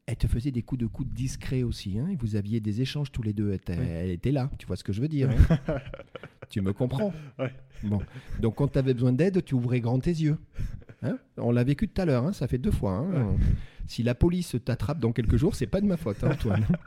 elle 0.06 0.16
te 0.18 0.28
faisait 0.28 0.52
des 0.52 0.62
coups 0.62 0.80
de 0.82 0.86
coude 0.88 1.10
discrets 1.14 1.64
aussi, 1.64 1.98
hein, 1.98 2.08
et 2.10 2.16
vous 2.16 2.36
aviez 2.36 2.60
des 2.60 2.82
échanges 2.82 3.12
tous 3.12 3.24
les 3.24 3.34
deux. 3.34 3.50
Elle, 3.50 3.56
était- 3.56 3.78
Oui. 3.80 3.86
elle 3.88 4.10
était 4.12 4.32
là, 4.32 4.50
tu 4.60 4.68
vois 4.68 4.76
ce 4.76 4.84
que 4.84 4.94
je 4.94 5.02
veux 5.02 5.08
dire. 5.08 5.30
hein 5.32 5.80
tu 6.50 6.62
me 6.62 6.72
comprends. 6.74 7.12
Ouais. 7.40 7.52
Bon. 7.84 8.00
Donc, 8.40 8.56
quand 8.56 8.68
tu 8.70 8.78
avais 8.80 8.94
besoin 8.94 9.12
d'aide, 9.14 9.44
tu 9.44 9.56
ouvrais 9.56 9.82
grand 9.82 10.00
tes 10.00 10.12
yeux. 10.12 10.38
Hein 11.02 11.18
On 11.38 11.52
l'a 11.52 11.64
vécu 11.64 11.88
tout 11.90 12.00
à 12.02 12.06
l'heure, 12.06 12.34
ça 12.36 12.48
fait 12.48 12.58
deux 12.60 12.72
fois. 12.72 13.06
Si 13.88 14.02
la 14.04 14.16
police 14.16 14.56
t'attrape 14.64 15.00
dans 15.00 15.12
quelques 15.12 15.36
jours, 15.38 15.56
c'est 15.56 15.68
pas 15.68 15.82
de 15.82 15.88
ma 15.88 15.98
faute, 15.98 16.24
Antoine. 16.24 16.66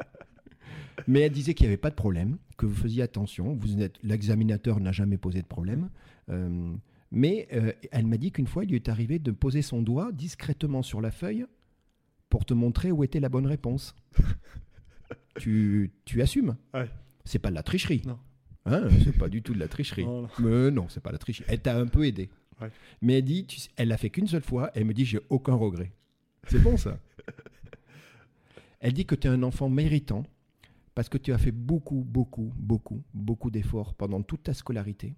Mais 1.06 1.20
elle 1.20 1.32
disait 1.32 1.54
qu'il 1.54 1.66
n'y 1.66 1.68
avait 1.68 1.76
pas 1.76 1.90
de 1.90 1.94
problème, 1.94 2.38
que 2.56 2.66
vous 2.66 2.74
faisiez 2.74 3.02
attention. 3.02 3.54
Vous 3.54 3.80
êtes 3.80 3.96
l'examinateur 4.02 4.80
n'a 4.80 4.92
jamais 4.92 5.16
posé 5.16 5.40
de 5.42 5.46
problème. 5.46 5.90
Euh, 6.30 6.74
mais 7.10 7.48
euh, 7.52 7.72
elle 7.90 8.06
m'a 8.06 8.16
dit 8.16 8.32
qu'une 8.32 8.46
fois, 8.46 8.64
il 8.64 8.70
lui 8.70 8.76
est 8.76 8.88
arrivé 8.88 9.18
de 9.18 9.30
poser 9.30 9.62
son 9.62 9.82
doigt 9.82 10.12
discrètement 10.12 10.82
sur 10.82 11.00
la 11.00 11.10
feuille 11.10 11.46
pour 12.28 12.44
te 12.44 12.54
montrer 12.54 12.92
où 12.92 13.04
était 13.04 13.20
la 13.20 13.28
bonne 13.28 13.46
réponse. 13.46 13.94
tu, 15.38 15.92
tu 16.04 16.20
assumes? 16.20 16.56
Ouais. 16.74 16.90
C'est 17.24 17.38
pas 17.38 17.50
de 17.50 17.54
la 17.54 17.62
tricherie. 17.62 18.02
Non. 18.06 18.18
Hein, 18.66 18.88
c'est 19.04 19.16
pas 19.16 19.28
du 19.28 19.42
tout 19.42 19.54
de 19.54 19.58
la 19.58 19.68
tricherie. 19.68 20.04
Voilà. 20.04 20.28
Mais 20.38 20.70
non, 20.70 20.88
c'est 20.88 21.02
pas 21.02 21.12
la 21.12 21.18
tricherie. 21.18 21.48
Elle 21.48 21.60
t'a 21.60 21.78
un 21.78 21.86
peu 21.86 22.04
aidé. 22.04 22.28
Ouais. 22.60 22.70
Mais 23.00 23.18
elle 23.18 23.24
dit, 23.24 23.46
tu 23.46 23.60
elle 23.76 23.88
l'a 23.88 23.96
fait 23.96 24.10
qu'une 24.10 24.26
seule 24.26 24.42
fois. 24.42 24.70
Elle 24.74 24.84
me 24.84 24.92
dit, 24.92 25.06
j'ai 25.06 25.20
aucun 25.30 25.54
regret. 25.54 25.92
C'est 26.48 26.58
bon 26.62 26.76
ça. 26.76 26.98
elle 28.80 28.92
dit 28.92 29.06
que 29.06 29.14
tu 29.14 29.26
es 29.26 29.30
un 29.30 29.42
enfant 29.42 29.68
méritant 29.68 30.24
parce 30.98 31.08
que 31.08 31.16
tu 31.18 31.32
as 31.32 31.38
fait 31.38 31.52
beaucoup, 31.52 32.02
beaucoup, 32.04 32.52
beaucoup, 32.56 33.04
beaucoup 33.14 33.52
d'efforts 33.52 33.94
pendant 33.94 34.20
toute 34.20 34.42
ta 34.42 34.52
scolarité 34.52 35.14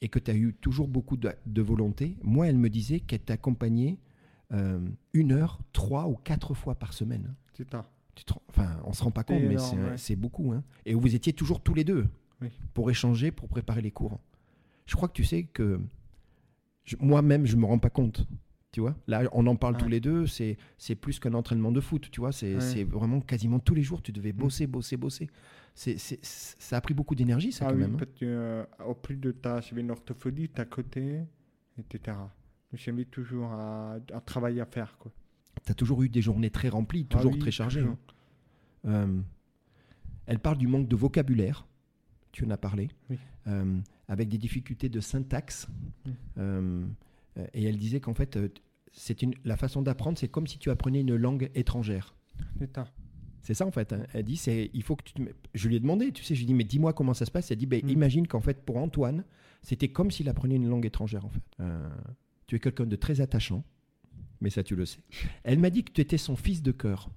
et 0.00 0.08
que 0.08 0.18
tu 0.18 0.30
as 0.30 0.34
eu 0.34 0.54
toujours 0.54 0.88
beaucoup 0.88 1.18
de, 1.18 1.30
de 1.44 1.60
volonté. 1.60 2.16
Moi, 2.22 2.46
elle 2.48 2.56
me 2.56 2.70
disait 2.70 3.00
qu'elle 3.00 3.20
t'accompagnait 3.20 3.98
euh, 4.52 4.80
une 5.12 5.32
heure, 5.32 5.58
trois 5.74 6.08
ou 6.08 6.14
quatre 6.14 6.54
fois 6.54 6.74
par 6.76 6.94
semaine. 6.94 7.34
C'est 7.52 7.70
ça. 7.70 7.84
Tu 8.14 8.24
te 8.24 8.32
enfin, 8.48 8.80
on 8.86 8.94
se 8.94 9.04
rend 9.04 9.10
pas 9.10 9.24
compte, 9.24 9.42
mais 9.42 9.58
c'est 9.98 10.14
ouais. 10.14 10.16
beaucoup. 10.16 10.52
hein. 10.52 10.64
Et 10.86 10.94
vous 10.94 11.14
étiez 11.14 11.34
toujours 11.34 11.60
tous 11.60 11.74
les 11.74 11.84
deux 11.84 12.08
Oui. 12.40 12.48
pour 12.72 12.90
échanger, 12.90 13.30
pour 13.30 13.50
préparer 13.50 13.82
les 13.82 13.90
cours. 13.90 14.18
Je 14.86 14.96
crois 14.96 15.08
que 15.08 15.12
tu 15.12 15.24
sais 15.24 15.42
que 15.42 15.82
moi-même, 16.98 17.44
je 17.44 17.56
me 17.56 17.66
rends 17.66 17.78
pas 17.78 17.90
compte. 17.90 18.26
Tu 18.74 18.80
vois, 18.80 18.96
là, 19.06 19.22
on 19.30 19.46
en 19.46 19.54
parle 19.54 19.74
Ouais. 19.74 19.80
tous 19.82 19.88
les 19.88 20.00
deux. 20.00 20.26
C'est 20.26 20.56
c'est 20.78 20.96
plus 20.96 21.20
qu'un 21.20 21.34
entraînement 21.34 21.70
de 21.70 21.80
foot. 21.80 22.10
Tu 22.10 22.18
vois, 22.18 22.32
c'est 22.32 22.54
Ouais. 22.56 22.60
c'est 22.60 22.82
vraiment 22.82 23.20
quasiment 23.20 23.60
tous 23.60 23.72
les 23.76 23.84
jours. 23.84 24.02
Tu 24.02 24.10
devais 24.10 24.32
bosser, 24.32 24.66
bosser, 24.66 24.96
bosser. 24.96 25.28
C'est 25.76 25.96
c'est- 25.96 26.18
ça 26.24 26.76
a 26.78 26.80
pris 26.80 26.92
beaucoup 26.92 27.14
d'énergie, 27.14 27.52
ça 27.52 27.66
ah 27.66 27.70
quand 27.70 27.76
oui, 27.76 27.82
même. 27.82 27.94
hein. 28.00 28.06
euh, 28.24 28.64
au 28.84 28.94
plus 28.94 29.14
de 29.16 29.30
ta, 29.30 29.60
j'avais 29.60 29.80
une 29.82 29.92
orthophoniste 29.92 30.58
à 30.58 30.64
côté, 30.64 31.20
etc. 31.78 32.16
J'avais 32.72 33.04
toujours 33.04 33.46
un, 33.52 34.00
un 34.12 34.20
travail 34.20 34.60
à 34.60 34.66
faire, 34.66 34.98
quoi. 34.98 35.12
Tu 35.64 35.70
as 35.70 35.74
toujours 35.76 36.02
eu 36.02 36.08
des 36.08 36.20
journées 36.20 36.50
très 36.50 36.68
remplies, 36.68 37.06
Ah 37.10 37.14
toujours 37.18 37.32
oui, 37.34 37.38
très 37.38 37.52
chargées. 37.52 37.80
toujours. 37.82 37.96
hein. 38.86 38.90
Euh, 38.90 39.20
elle 40.26 40.40
parle 40.40 40.58
du 40.58 40.66
manque 40.66 40.88
de 40.88 40.96
vocabulaire, 40.96 41.64
tu 42.32 42.44
en 42.44 42.50
as 42.50 42.56
parlé, 42.56 42.88
Oui. 43.08 43.18
euh, 43.46 43.78
avec 44.08 44.28
des 44.28 44.38
difficultés 44.38 44.88
de 44.88 44.98
syntaxe. 44.98 45.68
Mm. 46.36 46.86
Euh, 47.38 47.46
et 47.54 47.64
elle 47.64 47.76
disait 47.76 48.00
qu'en 48.00 48.14
fait, 48.14 48.36
euh, 48.36 48.48
c'est 48.92 49.22
une, 49.22 49.34
la 49.44 49.56
façon 49.56 49.82
d'apprendre, 49.82 50.18
c'est 50.18 50.28
comme 50.28 50.46
si 50.46 50.58
tu 50.58 50.70
apprenais 50.70 51.00
une 51.00 51.16
langue 51.16 51.50
étrangère. 51.54 52.14
C'est 52.58 52.74
ça. 52.74 52.88
C'est 53.42 53.54
ça 53.54 53.66
en 53.66 53.70
fait. 53.70 53.92
hein. 53.92 54.04
Elle 54.14 54.24
dit, 54.24 54.36
c'est, 54.36 54.70
il 54.72 54.82
faut 54.82 54.96
que 54.96 55.04
tu. 55.04 55.12
te 55.14 55.22
Je 55.52 55.68
lui 55.68 55.76
ai 55.76 55.80
demandé, 55.80 56.12
tu 56.12 56.22
sais, 56.24 56.34
je 56.34 56.40
lui 56.40 56.44
ai 56.44 56.46
dit, 56.48 56.54
mais 56.54 56.64
dis-moi 56.64 56.92
comment 56.92 57.12
ça 57.14 57.26
se 57.26 57.30
passe. 57.30 57.50
Elle 57.50 57.58
dit, 57.58 57.66
ben, 57.66 57.80
Mm. 57.84 57.88
imagine 57.90 58.26
qu'en 58.26 58.40
fait, 58.40 58.62
pour 58.64 58.76
Antoine, 58.78 59.24
c'était 59.62 59.88
comme 59.88 60.10
s'il 60.10 60.28
apprenait 60.28 60.56
une 60.56 60.68
langue 60.68 60.86
étrangère 60.86 61.24
en 61.26 61.28
fait. 61.30 61.42
Euh, 61.60 61.88
tu 62.46 62.56
es 62.56 62.58
quelqu'un 62.58 62.86
de 62.86 62.96
très 62.96 63.20
attachant, 63.20 63.62
mais 64.40 64.50
ça 64.50 64.62
tu 64.62 64.76
le 64.76 64.86
sais. 64.86 65.00
Elle 65.42 65.58
m'a 65.58 65.70
dit 65.70 65.84
que 65.84 65.92
tu 65.92 66.00
étais 66.00 66.18
son 66.18 66.36
fils 66.36 66.62
de 66.62 66.72
cœur. 66.72 67.10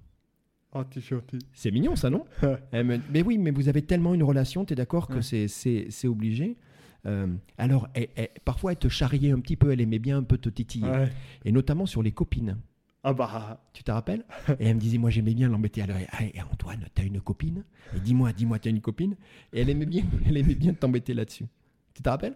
Oh, 0.74 0.84
t'es 0.84 1.00
gentil. 1.00 1.38
C'est 1.54 1.70
mignon 1.70 1.96
ça, 1.96 2.10
non? 2.10 2.26
Ouais. 2.42 2.58
Elle 2.72 2.86
me- 2.86 3.00
Mais 3.10 3.22
oui, 3.22 3.38
mais 3.38 3.50
vous 3.50 3.68
avez 3.70 3.80
tellement 3.82 4.12
une 4.12 4.22
relation, 4.22 4.66
tu 4.66 4.74
es 4.74 4.76
d'accord 4.76 5.06
que 5.08 5.14
Ouais. 5.14 5.22
c'est, 5.22 5.48
c'est, 5.48 5.86
c'est 5.88 6.08
obligé. 6.08 6.58
Euh, 7.06 7.26
alors, 7.58 7.88
elle- 7.94 8.08
elle- 8.16 8.30
parfois, 8.44 8.72
elle 8.72 8.78
te 8.78 8.88
charriait 8.88 9.30
un 9.30 9.40
petit 9.40 9.56
peu, 9.56 9.70
elle 9.72 9.80
aimait 9.80 9.98
bien 9.98 10.18
un 10.18 10.22
peu 10.22 10.36
te 10.38 10.48
titiller. 10.48 10.88
Ouais. 10.90 11.12
Et 11.44 11.52
notamment 11.52 11.86
sur 11.86 12.02
les 12.02 12.12
copines. 12.12 12.58
Ah 13.04 13.12
bah, 13.14 13.62
Tu 13.72 13.84
te 13.84 13.90
rappelles? 13.90 14.24
Et 14.58 14.66
elle 14.66 14.74
me 14.74 14.80
disait, 14.80 14.98
moi 14.98 15.08
j'aimais 15.10 15.32
bien 15.34 15.48
l'embêter. 15.48 15.80
Alors, 15.82 15.96
et 16.20 16.42
Antoine, 16.42 16.84
t'as 16.94 17.04
une 17.04 17.20
copine? 17.20 17.64
Et 17.96 18.00
dis-moi, 18.00 18.32
dis-moi, 18.32 18.58
t'as 18.58 18.70
une 18.70 18.80
copine? 18.80 19.14
Et 19.52 19.60
elle 19.60 19.70
aimait 19.70 19.86
bien, 19.86 20.02
elle 20.26 20.36
aimait 20.36 20.56
bien 20.56 20.74
t'embêter 20.74 21.14
là-dessus. 21.14 21.46
Tu 21.94 22.02
te 22.02 22.08
rappelles? 22.08 22.34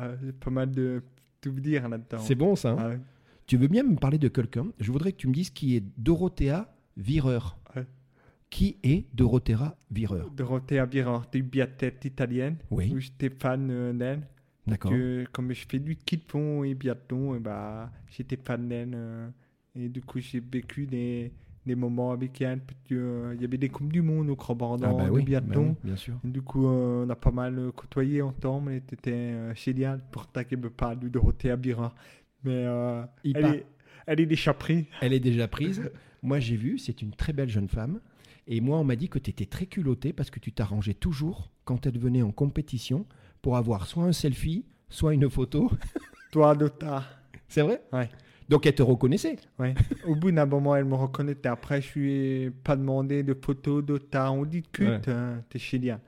Euh, 0.00 0.16
j'ai 0.22 0.32
pas 0.32 0.50
mal 0.50 0.70
de 0.72 1.02
tout 1.40 1.52
dire 1.52 1.88
là-dedans. 1.88 2.18
C'est 2.18 2.34
bon 2.34 2.56
ça. 2.56 2.70
hein? 2.70 2.76
Ah 2.78 2.88
ouais. 2.88 3.00
Tu 3.46 3.56
veux 3.56 3.68
bien 3.68 3.82
me 3.84 3.96
parler 3.96 4.18
de 4.18 4.28
quelqu'un? 4.28 4.66
Je 4.78 4.90
voudrais 4.92 5.12
que 5.12 5.16
tu 5.16 5.28
me 5.28 5.32
dises 5.32 5.50
qui 5.50 5.76
est 5.76 5.84
Dorothea 5.96 6.66
Vireur. 6.96 7.57
Qui 8.50 8.76
est 8.82 9.04
Dorothea 9.14 9.76
Vireur? 9.90 10.30
Dorothea 10.30 10.86
Birard, 10.86 11.26
des 11.30 11.42
biathlètes 11.42 12.04
italiennes. 12.04 12.56
Oui, 12.70 12.94
J'étais 12.98 13.28
fan 13.30 13.68
euh, 13.70 13.92
d'elle. 13.92 14.22
d'accord. 14.66 14.92
Comme 15.32 15.52
je 15.52 15.66
fais 15.68 15.78
du 15.78 15.94
ski 15.94 16.16
de 16.16 16.22
fond 16.26 16.64
et 16.64 16.74
biathlon, 16.74 17.36
et 17.36 17.40
bah, 17.40 17.90
j'étais 18.10 18.38
fan 18.42 18.68
d'elle. 18.68 18.92
euh, 18.94 19.28
et 19.76 19.88
du 19.88 20.00
coup, 20.00 20.18
j'ai 20.18 20.40
vécu 20.40 20.86
des, 20.86 21.30
des 21.66 21.74
moments 21.74 22.10
avec 22.10 22.32
que, 22.32 22.44
euh, 22.92 23.34
Il 23.36 23.42
y 23.42 23.44
avait 23.44 23.58
des 23.58 23.68
Coupes 23.68 23.92
du 23.92 24.00
Monde 24.02 24.30
au 24.30 24.34
Crobordant, 24.36 24.88
Ah 24.90 24.94
bah 24.94 25.04
de 25.06 25.10
oui, 25.10 25.20
bah 25.20 25.26
biathlon. 25.26 25.68
oui, 25.68 25.74
bien 25.84 25.96
sûr. 25.96 26.14
Du 26.24 26.40
coup, 26.42 26.66
euh, 26.66 27.04
on 27.06 27.10
a 27.10 27.16
pas 27.16 27.30
mal 27.30 27.70
côtoyé 27.76 28.22
ensemble. 28.22 28.72
Et 28.72 28.82
c'était 28.88 29.12
euh, 29.12 29.54
génial 29.54 30.00
pour 30.10 30.26
ta 30.26 30.42
qui 30.44 30.56
me 30.56 30.70
parle 30.70 30.98
de 31.00 31.08
Dorothée 31.08 31.50
Abira. 31.50 31.94
Mais 32.44 32.64
euh, 32.66 33.02
elle, 33.24 33.44
est, 33.44 33.66
elle 34.06 34.20
est 34.20 34.26
déjà 34.26 34.54
prise. 34.54 34.84
Elle 35.02 35.12
est 35.12 35.20
déjà 35.20 35.46
prise. 35.48 35.90
Moi, 36.22 36.40
j'ai 36.40 36.56
vu, 36.56 36.78
c'est 36.78 37.02
une 37.02 37.10
très 37.12 37.32
belle 37.34 37.50
jeune 37.50 37.68
femme. 37.68 38.00
Et 38.50 38.60
moi, 38.62 38.78
on 38.78 38.84
m'a 38.84 38.96
dit 38.96 39.08
que 39.10 39.18
tu 39.18 39.30
étais 39.30 39.44
très 39.46 39.66
culotté 39.66 40.12
parce 40.12 40.30
que 40.30 40.40
tu 40.40 40.52
t'arrangeais 40.52 40.94
toujours 40.94 41.50
quand 41.64 41.86
elle 41.86 41.98
venait 41.98 42.22
en 42.22 42.32
compétition 42.32 43.04
pour 43.42 43.56
avoir 43.58 43.86
soit 43.86 44.04
un 44.04 44.12
selfie, 44.12 44.64
soit 44.88 45.12
une 45.14 45.28
photo. 45.28 45.70
Toi, 46.32 46.54
Dota. 46.54 47.04
C'est 47.46 47.60
vrai? 47.62 47.82
Ouais. 47.92 48.08
Donc, 48.48 48.64
elle 48.64 48.74
te 48.74 48.82
reconnaissait? 48.82 49.36
Ouais. 49.58 49.74
Au 50.06 50.14
bout 50.16 50.30
d'un 50.32 50.46
moment, 50.46 50.74
elle 50.74 50.86
me 50.86 50.94
reconnaissait. 50.94 51.46
Après, 51.46 51.82
je 51.82 51.98
lui 51.98 52.12
ai 52.12 52.50
pas 52.50 52.74
demandé 52.76 53.22
de 53.22 53.34
photos, 53.34 53.84
Dota. 53.84 54.32
On 54.32 54.44
dit 54.46 54.62
culte, 54.62 55.06
Ouais. 55.08 55.12
hein, 55.12 55.42
t'es 55.50 55.58
génial. 55.58 56.00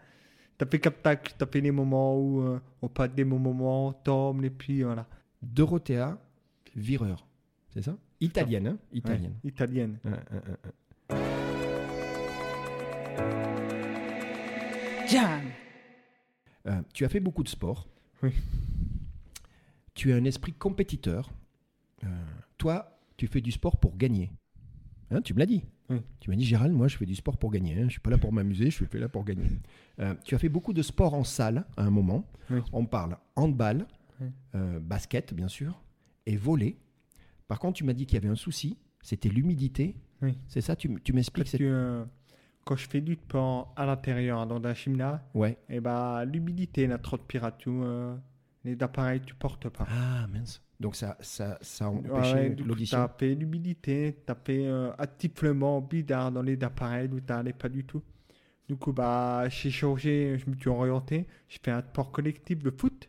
T'as 0.56 0.66
fait 0.66 0.78
Captac, 0.78 1.34
t'as 1.38 1.46
fait 1.46 1.60
des 1.60 1.70
moments 1.70 2.18
où 2.18 2.40
euh, 2.42 2.58
on 2.82 2.88
passe 2.88 3.12
des 3.14 3.24
bons 3.24 3.38
moments 3.38 3.88
ensemble. 3.88 4.46
Et 4.46 4.50
puis 4.50 4.82
voilà. 4.82 5.06
Dorothea 5.42 6.18
Vireur. 6.74 7.26
C'est 7.74 7.82
ça? 7.82 7.96
Italienne, 8.20 8.66
hein? 8.66 8.78
Ouais, 8.92 8.98
Italienne. 8.98 9.34
italienne. 9.44 9.98
Jam. 15.08 15.40
Euh, 16.66 16.82
tu 16.92 17.04
as 17.04 17.08
fait 17.08 17.20
beaucoup 17.20 17.42
de 17.42 17.48
sport. 17.48 17.88
Oui. 18.22 18.30
Tu 19.94 20.12
as 20.12 20.16
un 20.16 20.24
esprit 20.24 20.52
compétiteur. 20.52 21.32
Euh, 22.04 22.06
toi, 22.58 22.98
tu 23.16 23.26
fais 23.26 23.40
du 23.40 23.50
sport 23.50 23.78
pour 23.78 23.96
gagner. 23.96 24.30
Hein, 25.10 25.20
tu 25.22 25.34
me 25.34 25.38
l'as 25.38 25.46
dit. 25.46 25.64
Oui. 25.88 26.00
Tu 26.20 26.30
m'as 26.30 26.36
dit, 26.36 26.44
Gérald, 26.44 26.72
moi, 26.72 26.86
je 26.86 26.96
fais 26.96 27.06
du 27.06 27.14
sport 27.16 27.36
pour 27.36 27.50
gagner. 27.50 27.74
hein. 27.80 27.84
Je 27.86 27.92
suis 27.92 28.00
pas 28.00 28.10
là 28.10 28.18
pour 28.18 28.32
m'amuser, 28.32 28.66
je 28.66 28.76
suis 28.76 28.86
là 28.92 29.08
pour 29.08 29.24
gagner. 29.24 29.48
Euh, 29.98 30.14
tu 30.24 30.34
as 30.34 30.38
fait 30.38 30.48
beaucoup 30.48 30.72
de 30.72 30.82
sport 30.82 31.14
en 31.14 31.24
salle 31.24 31.64
à 31.76 31.82
un 31.84 31.90
moment. 31.90 32.24
Oui. 32.50 32.60
On 32.72 32.86
parle 32.86 33.16
handball, 33.36 33.86
Oui. 34.20 34.28
euh, 34.54 34.78
basket, 34.78 35.34
bien 35.34 35.48
sûr, 35.48 35.82
et 36.26 36.36
volley. 36.36 36.76
Par 37.48 37.58
contre, 37.58 37.78
tu 37.78 37.84
m'as 37.84 37.92
dit 37.94 38.06
qu'il 38.06 38.14
y 38.14 38.18
avait 38.18 38.28
un 38.28 38.36
souci, 38.36 38.78
c'était 39.02 39.28
l'humidité. 39.28 39.96
Oui. 40.22 40.38
C'est 40.46 40.60
ça 40.60 40.76
Tu, 40.76 40.94
tu 41.02 41.12
m'expliques 41.12 41.60
euh, 41.60 42.04
quand 42.70 42.76
je 42.76 42.88
fais 42.88 43.00
du 43.00 43.14
sport 43.14 43.72
à 43.74 43.84
l'intérieur, 43.84 44.46
dans 44.46 44.64
un 44.64 44.74
gymnase, 44.74 45.18
Ouais. 45.34 45.58
et 45.68 45.80
bah, 45.80 46.24
l'humidité, 46.24 46.86
la 46.86 46.98
trop 46.98 47.16
de 47.16 47.22
piratou, 47.22 47.82
euh, 47.82 48.14
les 48.64 48.80
appareils, 48.80 49.20
tu 49.22 49.34
portes 49.34 49.68
pas. 49.68 49.88
Ah, 49.90 50.28
mince. 50.28 50.62
Donc, 50.78 50.94
ça, 50.94 51.16
ça, 51.20 51.58
ça 51.60 51.86
a 51.86 51.90
Ouais, 51.90 52.54
l'audition. 52.64 52.98
T'as 52.98 53.08
fait 53.18 53.34
l'humidité, 53.34 54.18
t'as 54.24 54.36
fait 54.36 54.66
euh, 54.66 54.92
attiflement 54.98 55.80
bizarre 55.80 56.30
dans 56.30 56.42
les 56.42 56.62
appareils 56.62 57.08
où 57.12 57.18
t'allais 57.18 57.52
pas 57.52 57.68
du 57.68 57.84
tout. 57.84 58.02
Du 58.68 58.76
coup, 58.76 58.92
bah, 58.92 59.48
j'ai 59.48 59.72
changé, 59.72 60.38
je 60.38 60.48
me 60.48 60.54
suis 60.54 60.68
orienté. 60.70 61.26
J'ai 61.48 61.58
fait 61.60 61.72
un 61.72 61.80
sport 61.82 62.12
collectif, 62.12 62.62
le 62.62 62.70
foot. 62.70 63.08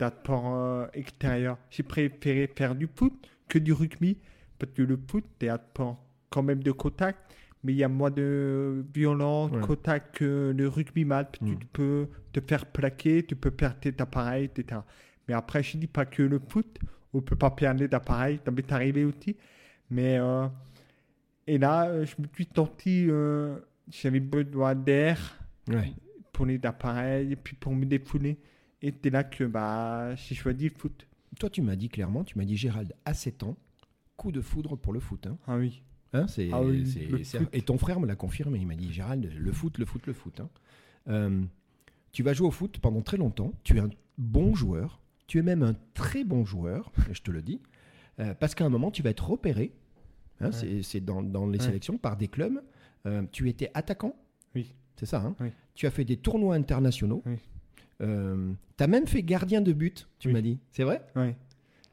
Un 0.00 0.08
sport 0.08 0.54
euh, 0.54 0.86
extérieur. 0.94 1.58
J'ai 1.68 1.82
préféré 1.82 2.50
faire 2.56 2.74
du 2.74 2.88
foot 2.96 3.12
que 3.48 3.58
du 3.58 3.74
rugby. 3.74 4.16
Parce 4.58 4.72
que 4.72 4.80
le 4.82 4.98
foot, 5.08 5.24
c'est 5.38 5.50
un 5.50 5.58
sport 5.58 6.02
quand 6.30 6.42
même 6.42 6.62
de 6.62 6.72
contact. 6.72 7.18
Mais 7.64 7.72
il 7.72 7.76
y 7.76 7.84
a 7.84 7.88
moins 7.88 8.10
de 8.10 8.84
violence, 8.94 9.50
Ouais. 9.52 9.60
contact 9.62 10.16
que 10.18 10.54
le 10.56 10.68
rugby 10.68 11.04
mat. 11.04 11.36
Que 11.38 11.44
Mm. 11.44 11.58
Tu 11.58 11.66
peux 11.72 12.08
te 12.32 12.40
faire 12.40 12.66
plaquer, 12.66 13.24
tu 13.24 13.34
peux 13.36 13.50
perdre 13.50 13.80
tes 13.80 13.94
appareils, 13.98 14.44
etc. 14.44 14.80
Mais 15.26 15.34
après, 15.34 15.62
je 15.62 15.78
dis 15.78 15.86
pas 15.86 16.04
que 16.04 16.22
le 16.22 16.38
foot, 16.38 16.78
on 17.14 17.20
peut 17.22 17.36
pas 17.36 17.50
perdre 17.50 17.80
les 17.82 17.92
appareils, 17.94 18.38
ça 18.44 18.50
m'est 18.50 18.70
arrivé 18.70 19.04
aussi. 19.04 19.36
Mais, 19.90 20.18
euh, 20.18 20.46
et 21.46 21.56
là, 21.58 21.86
euh, 21.88 22.04
je 22.04 22.20
me 22.20 22.26
suis 22.34 22.48
senti, 22.54 23.06
euh, 23.08 23.56
j'avais 23.90 24.20
besoin 24.20 24.74
d'air 24.74 25.18
Ouais. 25.68 25.92
pour 26.32 26.44
les 26.46 26.60
appareils 26.64 27.32
et 27.32 27.36
puis 27.36 27.56
pour 27.56 27.74
me 27.74 27.86
défouler. 27.86 28.38
Et 28.82 28.92
c'est 29.02 29.08
là 29.10 29.24
que 29.24 29.44
bah, 29.44 30.14
j'ai 30.16 30.34
choisi 30.34 30.68
le 30.68 30.74
foot. 30.78 31.06
Toi, 31.38 31.48
tu 31.48 31.62
m'as 31.62 31.76
dit 31.76 31.88
clairement, 31.88 32.24
tu 32.24 32.36
m'as 32.36 32.44
dit 32.44 32.56
Gérald, 32.56 32.92
à 33.06 33.14
7 33.14 33.42
ans, 33.44 33.56
coup 34.16 34.30
de 34.32 34.40
foudre 34.42 34.76
pour 34.76 34.92
le 34.92 35.00
foot. 35.00 35.26
Hein. 35.26 35.38
Ah 35.46 35.56
oui. 35.56 35.82
Hein, 36.14 36.26
c'est, 36.28 36.48
Ah 36.52 36.62
oui. 36.62 36.84
Et 37.52 37.60
ton 37.62 37.76
frère 37.76 38.00
me 38.00 38.06
l'a 38.06 38.14
confirmé. 38.16 38.58
Il 38.60 38.66
m'a 38.66 38.76
dit 38.76 38.92
Gérald, 38.92 39.30
le 39.36 39.52
foot, 39.52 39.76
le 39.78 39.84
foot, 39.84 40.06
le 40.06 40.12
foot. 40.14 40.40
hein. 40.40 40.48
Euh, 41.08 41.42
tu 42.12 42.22
vas 42.22 42.32
jouer 42.32 42.46
au 42.46 42.50
foot 42.52 42.78
pendant 42.78 43.02
très 43.02 43.16
longtemps. 43.16 43.52
Tu 43.64 43.76
es 43.76 43.80
un 43.80 43.90
bon 44.16 44.54
joueur. 44.54 45.00
Tu 45.26 45.38
es 45.38 45.42
même 45.42 45.62
un 45.62 45.74
très 45.94 46.22
bon 46.24 46.44
joueur, 46.44 46.92
je 47.12 47.20
te 47.20 47.30
le 47.30 47.42
dis. 47.42 47.60
Euh, 48.20 48.32
parce 48.34 48.54
qu'à 48.54 48.64
un 48.64 48.68
moment, 48.68 48.90
tu 48.90 49.02
vas 49.02 49.10
être 49.10 49.28
repéré. 49.28 49.72
hein, 50.40 50.50
Ouais. 50.50 50.82
c'est, 50.82 51.00
dans, 51.00 51.22
dans 51.22 51.46
les 51.46 51.58
Ouais. 51.58 51.64
sélections 51.66 51.98
par 51.98 52.16
des 52.16 52.28
clubs. 52.28 52.62
Euh, 53.06 53.22
tu 53.32 53.48
étais 53.48 53.70
attaquant. 53.74 54.14
Oui. 54.54 54.72
C'est 54.96 55.06
ça. 55.06 55.20
hein 55.20 55.34
Oui. 55.40 55.48
Tu 55.74 55.86
as 55.86 55.90
fait 55.90 56.04
des 56.04 56.16
tournois 56.16 56.54
internationaux. 56.54 57.22
Oui. 57.26 57.36
tu 57.98 58.04
as 58.84 58.86
même 58.86 59.06
fait 59.08 59.22
gardien 59.22 59.60
de 59.60 59.72
but, 59.72 60.06
tu 60.20 60.28
Oui. 60.28 60.34
m'as 60.34 60.40
dit. 60.42 60.58
C'est 60.70 60.84
vrai? 60.84 61.02
Ouais. 61.16 61.34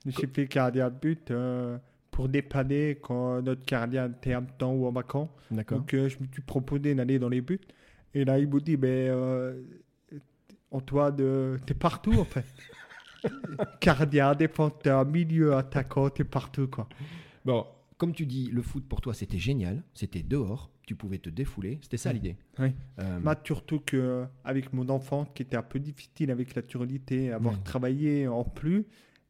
J'ai 0.06 0.28
fait 0.28 0.46
gardien 0.48 0.90
de 0.90 0.96
but 0.96 1.32
euh, 1.32 1.78
pour 2.12 2.28
dépanner 2.30 3.00
quand 3.02 3.42
notre 3.42 3.66
gardien 3.66 4.12
était 4.12 4.34
absent 4.34 4.74
ou 4.74 4.86
en 4.86 4.92
vacances. 4.92 5.30
Donc 5.76 5.94
euh, 5.94 6.10
je 6.10 6.20
me 6.20 6.28
suis 6.32 6.42
proposé 6.42 6.94
d'aller 6.94 7.18
dans 7.18 7.30
les 7.30 7.42
buts. 7.42 7.60
Et 8.14 8.26
là, 8.26 8.38
il 8.38 8.48
me 8.50 8.60
dit, 8.60 8.76
mais 8.76 9.08
euh, 9.10 9.62
Antoine, 10.70 11.16
euh, 11.20 11.58
t'es 11.66 11.74
partout 11.74 12.14
en 12.20 12.26
fait. 12.26 12.46
Gardien, 13.82 14.36
défenseur, 14.36 15.06
milieu, 15.06 15.56
attaquant, 15.56 16.10
t'es 16.10 16.24
partout 16.24 16.68
quoi. 16.68 16.88
Bon, 17.46 17.66
comme 17.98 18.14
tu 18.14 18.26
dis, 18.26 18.50
le 18.52 18.62
foot 18.62 18.86
pour 18.88 19.00
toi 19.00 19.14
c'était 19.14 19.38
génial, 19.38 19.84
c'était 19.94 20.24
dehors, 20.24 20.72
tu 20.88 20.96
pouvais 20.96 21.20
te 21.20 21.30
défouler, 21.30 21.80
c'était 21.82 21.98
ça 21.98 22.12
l'idée. 22.12 22.36
Oui. 22.60 22.74
Euh, 23.00 23.20
Moi, 23.20 23.36
surtout 23.44 23.80
que 23.80 24.26
avec 24.44 24.74
mon 24.74 24.90
enfant, 24.90 25.26
qui 25.26 25.44
était 25.44 25.56
un 25.56 25.62
peu 25.62 25.80
difficile 25.80 26.32
avec 26.32 26.56
la 26.56 26.62
turilité, 26.62 27.32
avoir 27.32 27.62
travaillé 27.64 28.28
en 28.28 28.44
plus 28.44 28.86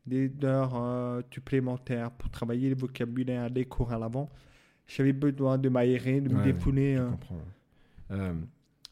des 0.05 0.31
heures 0.43 0.75
euh, 0.75 1.21
supplémentaires 1.31 2.11
pour 2.11 2.29
travailler 2.29 2.69
le 2.69 2.75
vocabulaire, 2.75 3.49
les 3.49 3.65
cours 3.65 3.91
à 3.91 3.99
l'avant, 3.99 4.29
j'avais 4.87 5.13
besoin 5.13 5.57
de 5.57 5.69
m'aérer, 5.69 6.21
de 6.21 6.29
me 6.29 6.39
ouais, 6.39 6.53
défouler. 6.53 6.95
je 6.95 7.01
euh. 7.01 7.09
Euh, 8.11 8.33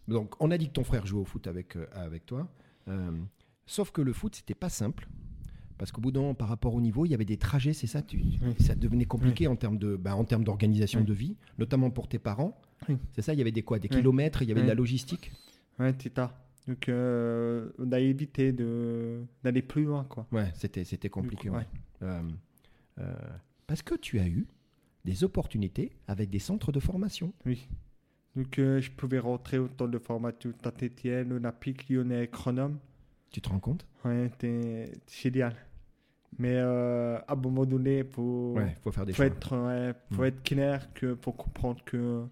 donc 0.08 0.34
on 0.40 0.50
a 0.52 0.58
dit 0.58 0.68
que 0.68 0.74
ton 0.74 0.84
frère 0.84 1.06
jouait 1.06 1.22
au 1.22 1.26
foot 1.26 1.48
avec, 1.48 1.78
avec 1.94 2.26
toi, 2.26 2.48
sauf 3.66 3.92
que 3.92 4.02
le 4.02 4.14
foot 4.14 4.36
c'était 4.36 4.56
pas 4.56 4.70
simple. 4.70 5.08
Parce 5.78 5.94
qu'au 5.94 6.02
bout 6.02 6.12
d'un 6.12 6.20
moment, 6.20 6.34
par 6.34 6.50
rapport 6.50 6.76
au 6.76 6.82
niveau, 6.82 7.06
il 7.06 7.12
y 7.12 7.14
avait 7.14 7.24
des 7.24 7.38
trajets, 7.38 7.72
c'est 7.72 7.88
ça, 7.88 8.02
tu, 8.02 8.18
Oui. 8.18 8.38
ça 8.60 8.76
devenait 8.76 9.06
compliqué 9.06 9.48
en 9.48 9.56
termes 9.56 9.78
de, 9.78 9.96
bah, 9.96 10.14
en 10.14 10.26
termes 10.26 10.44
d'organisation 10.44 11.00
Oui. 11.00 11.06
de 11.06 11.14
vie, 11.14 11.38
notamment 11.58 11.90
pour 11.90 12.10
tes 12.10 12.20
parents. 12.20 12.60
C'est 13.14 13.22
ça, 13.22 13.32
il 13.32 13.38
y 13.40 13.42
avait 13.42 13.54
des 13.54 13.62
quoi, 13.64 13.80
des 13.80 13.88
kilomètres, 13.88 14.42
il 14.42 14.50
y 14.50 14.52
avait 14.52 14.64
de 14.64 14.68
la 14.68 14.74
logistique? 14.74 15.32
Ouais, 15.80 15.96
c'est 15.98 16.14
ça. 16.14 16.38
Donc, 16.70 16.88
euh, 16.88 17.72
on 17.80 17.92
a 17.92 18.00
évité 18.00 18.52
d'aller 18.54 19.64
plus 19.64 19.86
loin, 19.86 20.04
quoi. 20.04 20.28
Ouais, 20.32 20.52
c'était 20.54 20.84
c'était 20.84 21.10
compliqué. 21.10 21.50
Coup, 21.50 21.56
ouais. 21.56 21.66
Euh, 22.04 22.22
euh, 23.00 23.12
parce 23.66 23.82
que 23.82 23.96
tu 23.96 24.20
as 24.20 24.28
eu 24.28 24.46
des 25.04 25.24
opportunités 25.24 25.92
avec 26.08 26.30
des 26.30 26.38
centres 26.38 26.72
de 26.72 26.80
formation. 26.80 27.34
Oui. 27.48 27.68
Donc, 28.36 28.60
euh, 28.60 28.80
je 28.80 28.92
pouvais 28.92 29.18
rentrer 29.18 29.58
au 29.58 29.68
temps 29.68 29.88
de 29.88 29.98
formation 29.98 30.54
Saint-Etienne, 30.64 31.34
Olympique, 31.34 31.90
Lyonnais, 31.90 32.28
Chronome. 32.28 32.78
Tu 33.32 33.42
te 33.42 33.50
rends 33.50 33.60
compte? 33.60 33.88
Ouais, 34.06 34.30
c'était 34.34 34.92
génial. 35.12 35.56
Mais 36.38 36.58
à 36.58 37.26
un 37.28 37.36
moment 37.36 37.66
donné, 37.66 38.00
il 38.00 38.06
faut, 38.06 38.54
Ouais, 38.56 38.76
faut 38.84 38.92
faire 38.92 39.08
des 39.08 39.14
faut, 39.14 39.24
choix. 39.24 39.26
être, 39.26 39.58
ouais, 39.58 39.94
faut 40.12 40.22
Mm. 40.22 40.26
être 40.26 40.44
clair 40.44 40.94
que, 40.94 41.14
pour 41.16 41.36
comprendre 41.36 41.84
que. 41.84 42.26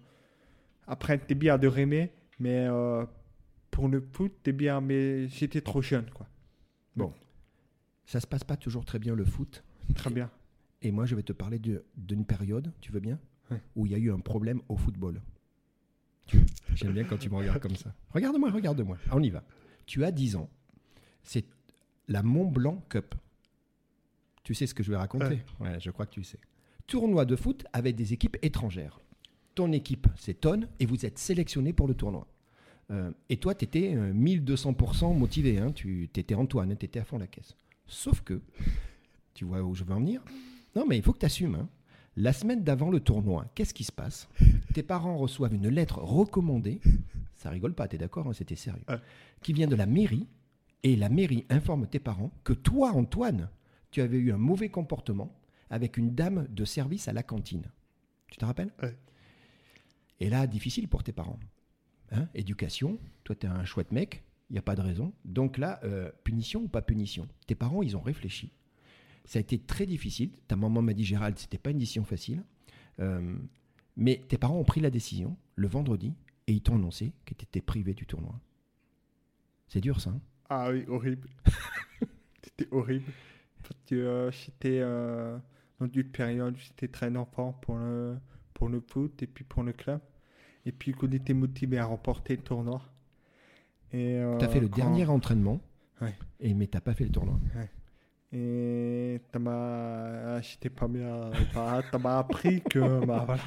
Après, 0.86 1.20
c'est 1.28 1.34
bien 1.34 1.58
de 1.58 1.66
rêver, 1.66 2.12
mais 2.38 2.68
pour 3.70 3.88
le 3.88 4.00
foot, 4.00 4.32
c'est 4.44 4.52
bien, 4.52 4.80
mais 4.80 5.28
j'étais 5.28 5.60
trop 5.60 5.82
jeune, 5.82 6.08
quoi. 6.10 6.26
Ça 8.06 8.20
se 8.20 8.26
passe 8.26 8.42
pas 8.42 8.56
toujours 8.56 8.86
très 8.86 8.98
bien 8.98 9.14
le 9.14 9.24
foot. 9.26 9.62
Très 9.94 10.08
bien. 10.10 10.30
Et 10.80 10.90
moi, 10.90 11.04
je 11.04 11.14
vais 11.14 11.22
te 11.22 11.34
parler 11.34 11.58
de- 11.58 11.84
d'une 11.94 12.24
période, 12.24 12.72
tu 12.80 12.90
veux 12.90 13.00
bien 13.00 13.18
Ouais. 13.50 13.60
Où 13.76 13.84
il 13.84 13.92
y 13.92 13.94
a 13.94 13.98
eu 13.98 14.10
un 14.10 14.18
problème 14.20 14.62
au 14.70 14.76
football. 14.78 15.20
J'aime 16.74 16.92
bien 16.92 17.04
quand 17.04 17.16
tu 17.18 17.28
me 17.30 17.36
regardes 17.36 17.60
comme 17.60 17.76
ça. 17.76 17.94
Regarde-moi, 18.10 18.50
regarde-moi. 18.50 18.96
On 19.12 19.22
y 19.22 19.30
va. 19.30 19.42
Tu 19.86 20.04
as 20.04 20.10
10 20.12 20.36
ans. 20.36 20.48
C'est 21.22 21.44
la 22.08 22.22
Mont 22.22 22.46
Blanc 22.46 22.82
Cup. 22.88 23.14
Tu 24.42 24.54
sais 24.54 24.66
ce 24.66 24.74
que 24.74 24.82
je 24.82 24.90
vais 24.90 24.96
raconter? 24.98 25.42
Ouais, 25.60 25.78
je 25.80 25.90
crois 25.90 26.06
que 26.06 26.12
tu 26.12 26.24
sais. 26.24 26.38
Tournoi 26.86 27.24
de 27.26 27.36
foot 27.36 27.64
avec 27.74 27.96
des 27.96 28.12
équipes 28.14 28.36
étrangères. 28.42 29.00
Ton 29.54 29.72
équipe 29.72 30.06
s'étonne 30.16 30.68
et 30.80 30.86
vous 30.86 31.04
êtes 31.04 31.18
sélectionné 31.18 31.72
pour 31.74 31.88
le 31.88 31.94
tournoi. 31.94 32.26
Euh, 32.90 33.10
et 33.28 33.36
toi, 33.36 33.54
tu 33.54 33.64
étais 33.64 33.94
1200% 33.94 35.16
motivé. 35.16 35.58
Hein, 35.58 35.72
tu 35.72 36.04
étais 36.04 36.34
Antoine, 36.34 36.76
tu 36.76 36.86
étais 36.86 37.00
à 37.00 37.04
fond 37.04 37.18
la 37.18 37.26
caisse. 37.26 37.54
Sauf 37.86 38.20
que, 38.22 38.40
tu 39.34 39.44
vois 39.44 39.62
où 39.62 39.74
je 39.74 39.84
veux 39.84 39.94
en 39.94 40.00
venir 40.00 40.22
Non, 40.76 40.84
mais 40.86 40.96
il 40.96 41.02
faut 41.02 41.12
que 41.12 41.18
tu 41.18 41.26
assumes. 41.26 41.54
hein. 41.54 41.68
La 42.16 42.32
semaine 42.32 42.64
d'avant 42.64 42.90
le 42.90 42.98
tournoi, 43.00 43.46
qu'est-ce 43.54 43.72
qui 43.74 43.84
se 43.84 43.92
passe? 43.92 44.28
Tes 44.74 44.82
parents 44.82 45.16
reçoivent 45.18 45.54
une 45.54 45.68
lettre 45.68 45.98
recommandée. 45.98 46.80
Ça 47.34 47.50
rigole 47.50 47.74
pas, 47.74 47.86
t'es 47.86 47.98
d'accord 47.98 48.26
hein, 48.26 48.32
C'était 48.32 48.56
sérieux. 48.56 48.82
Qui 49.42 49.52
vient 49.52 49.68
de 49.68 49.76
la 49.76 49.86
mairie. 49.86 50.26
Et 50.84 50.94
la 50.96 51.08
mairie 51.08 51.44
informe 51.50 51.86
tes 51.88 51.98
parents 51.98 52.30
que 52.44 52.52
toi, 52.52 52.92
Antoine, 52.92 53.50
tu 53.90 54.00
avais 54.00 54.18
eu 54.18 54.32
un 54.32 54.36
mauvais 54.38 54.68
comportement 54.68 55.34
avec 55.70 55.96
une 55.96 56.14
dame 56.14 56.46
de 56.50 56.64
service 56.64 57.08
à 57.08 57.12
la 57.12 57.22
cantine. 57.24 57.64
Tu 58.30 58.38
te 58.38 58.44
rappelles? 58.44 58.72
Ouais. 58.82 58.96
Et 60.20 60.28
là, 60.30 60.46
difficile 60.46 60.86
pour 60.88 61.02
tes 61.02 61.12
parents. 61.12 61.38
Hein 62.10 62.28
Éducation, 62.34 62.98
toi, 63.24 63.36
tu 63.36 63.46
es 63.46 63.50
un 63.50 63.64
chouette 63.64 63.92
mec, 63.92 64.24
il 64.50 64.54
n'y 64.54 64.58
a 64.58 64.62
pas 64.62 64.74
de 64.74 64.80
raison. 64.80 65.12
Donc 65.24 65.58
là, 65.58 65.80
euh, 65.84 66.10
punition 66.24 66.62
ou 66.62 66.68
pas 66.68 66.82
punition 66.82 67.28
Tes 67.46 67.54
parents, 67.54 67.82
ils 67.82 67.96
ont 67.96 68.00
réfléchi. 68.00 68.52
Ça 69.24 69.38
a 69.38 69.40
été 69.40 69.58
très 69.58 69.84
difficile. 69.84 70.30
Ta 70.48 70.56
maman 70.56 70.80
m'a 70.80 70.94
dit, 70.94 71.04
Gérald, 71.04 71.38
c'était 71.38 71.58
pas 71.58 71.70
une 71.70 71.78
décision 71.78 72.04
facile. 72.04 72.42
Euh, 73.00 73.36
mais 73.96 74.24
tes 74.28 74.38
parents 74.38 74.58
ont 74.58 74.64
pris 74.64 74.80
la 74.80 74.90
décision 74.90 75.36
le 75.54 75.68
vendredi 75.68 76.14
et 76.46 76.52
ils 76.52 76.62
t'ont 76.62 76.76
annoncé 76.76 77.12
que 77.26 77.34
tu 77.34 77.44
étais 77.44 77.60
privé 77.60 77.92
du 77.94 78.06
tournoi. 78.06 78.40
C'est 79.66 79.80
dur, 79.80 80.00
ça. 80.00 80.10
hein? 80.10 80.20
Ah 80.48 80.70
oui, 80.70 80.84
horrible. 80.88 81.28
C'était 82.42 82.68
horrible. 82.72 83.12
Euh, 83.92 84.30
j'étais 84.30 84.78
euh, 84.80 85.36
dans 85.78 85.88
une 85.92 86.04
période 86.04 86.56
j'étais 86.56 86.88
très 86.88 87.14
enfant 87.16 87.52
pour 87.52 87.76
le, 87.76 88.16
pour 88.54 88.70
le 88.70 88.80
foot 88.80 89.22
et 89.22 89.26
puis 89.26 89.44
pour 89.44 89.62
le 89.62 89.72
club. 89.74 90.00
Et 90.68 90.72
puis 90.72 90.92
qu'on 90.92 91.10
était 91.10 91.32
motivé 91.32 91.78
à 91.78 91.86
remporter 91.86 92.36
le 92.36 92.42
tournoi. 92.42 92.82
Et, 93.92 94.16
euh, 94.18 94.36
tu 94.36 94.44
as 94.44 94.48
fait 94.48 94.60
le 94.60 94.68
quand- 94.68 94.76
dernier 94.76 95.06
entraînement, 95.06 95.60
Ouais. 96.02 96.14
et, 96.40 96.52
mais 96.52 96.66
tu 96.66 96.78
pas 96.78 96.92
fait 96.92 97.04
le 97.04 97.10
tournoi. 97.10 97.38
Et 98.32 99.20
ça 99.32 99.38
m'a. 99.38 100.40
J'étais 100.42 100.68
pas 100.68 100.86
bien. 100.86 101.30
Ça 101.54 101.98
m'a 101.98 102.18
appris 102.18 102.60
que. 102.62 102.78
Bah, 103.06 103.22
voilà. 103.26 103.42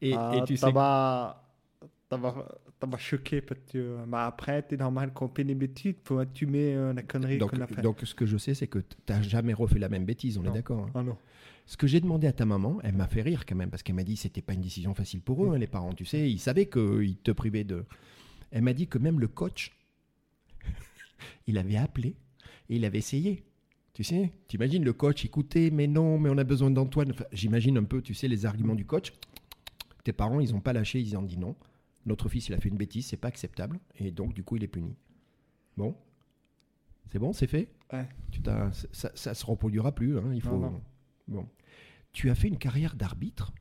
Et, 0.00 0.14
Ah, 0.16 0.32
et 0.36 0.44
tu 0.44 0.56
sais, 0.56 0.70
m'a 0.72 1.42
ça 2.10 2.86
m'a 2.86 2.98
choqué 2.98 3.40
parce 3.40 3.60
que 3.72 4.04
bah, 4.06 4.26
après 4.26 4.64
c'est 4.68 4.76
normal 4.78 5.12
qu'on 5.14 5.28
fait 5.28 5.44
des 5.44 5.54
bêtises 5.54 5.94
faut 6.04 6.18
assumer 6.18 6.74
euh, 6.74 6.92
la 6.92 7.02
connerie 7.02 7.38
donc, 7.38 7.50
qu'on 7.52 7.60
a 7.62 7.66
fait 7.66 7.80
donc 7.80 8.00
ce 8.02 8.14
que 8.14 8.26
je 8.26 8.36
sais, 8.36 8.52
c'est 8.54 8.66
que 8.66 8.80
tu 8.80 8.96
n'as 9.08 9.22
jamais 9.22 9.54
refait 9.54 9.78
la 9.78 9.88
même 9.88 10.04
bêtise, 10.04 10.36
on 10.36 10.44
est 10.44 10.50
d'accord. 10.50 10.86
hein. 10.88 10.90
ah 10.94 11.02
non 11.02 11.16
Ce 11.72 11.78
que 11.78 11.86
j'ai 11.86 12.00
demandé 12.00 12.26
à 12.26 12.34
ta 12.34 12.44
maman, 12.44 12.80
elle 12.82 12.94
m'a 12.94 13.06
fait 13.06 13.22
rire 13.22 13.46
quand 13.46 13.54
même, 13.54 13.70
parce 13.70 13.82
qu'elle 13.82 13.94
m'a 13.94 14.04
dit 14.04 14.16
que 14.16 14.20
c'était 14.20 14.42
pas 14.42 14.52
une 14.52 14.60
décision 14.60 14.92
facile 14.92 15.22
pour 15.22 15.42
eux, 15.42 15.54
hein, 15.54 15.58
les 15.58 15.66
parents. 15.66 15.94
Tu 15.94 16.04
sais, 16.04 16.30
ils 16.30 16.38
savaient 16.38 16.68
qu'ils 16.68 17.16
te 17.16 17.30
privaient 17.30 17.64
de. 17.64 17.86
Elle 18.50 18.60
m'a 18.60 18.74
dit 18.74 18.88
que 18.88 18.98
même 18.98 19.18
le 19.18 19.26
coach, 19.26 19.72
il 21.46 21.56
avait 21.56 21.78
appelé 21.78 22.14
et 22.68 22.76
il 22.76 22.84
avait 22.84 22.98
essayé. 22.98 23.46
Tu 23.94 24.04
sais, 24.04 24.32
t'imagines 24.48 24.84
le 24.84 24.92
coach, 24.92 25.24
écoutez, 25.24 25.70
mais 25.70 25.86
non, 25.86 26.18
mais 26.18 26.28
on 26.28 26.36
a 26.36 26.44
besoin 26.44 26.70
d'Antoine. 26.70 27.12
Enfin, 27.12 27.24
J'imagine 27.32 27.78
un 27.78 27.84
peu, 27.84 28.02
tu 28.02 28.12
sais, 28.12 28.28
les 28.28 28.44
arguments 28.44 28.74
du 28.74 28.84
coach. 28.84 29.14
Tes 30.04 30.12
parents, 30.12 30.40
ils 30.40 30.52
n'ont 30.52 30.60
pas 30.60 30.74
lâché, 30.74 31.00
ils 31.00 31.16
ont 31.16 31.22
dit 31.22 31.38
non. 31.38 31.56
Notre 32.04 32.28
fils, 32.28 32.48
il 32.48 32.54
a 32.54 32.58
fait 32.58 32.68
une 32.68 32.76
bêtise, 32.76 33.06
c'est 33.06 33.16
pas 33.16 33.28
acceptable. 33.28 33.80
Et 33.98 34.10
donc, 34.10 34.34
du 34.34 34.44
coup, 34.44 34.56
il 34.56 34.64
est 34.64 34.68
puni. 34.68 34.94
Bon 35.78 35.96
C'est 37.10 37.18
bon, 37.18 37.32
c'est 37.32 37.46
fait? 37.46 37.70
Ouais. 37.90 38.06
tu 38.30 38.42
ça, 38.92 39.10
ça 39.14 39.32
se 39.32 39.46
reproduira 39.46 39.94
plus. 39.94 40.18
hein, 40.18 40.32
il 40.34 40.42
faut. 40.42 40.58
Non, 40.58 40.70
non. 40.70 40.82
Bon. 41.28 41.48
Tu 42.12 42.30
as 42.30 42.34
fait 42.34 42.48
une 42.48 42.58
carrière 42.58 42.94
d'arbitre. 42.94 43.52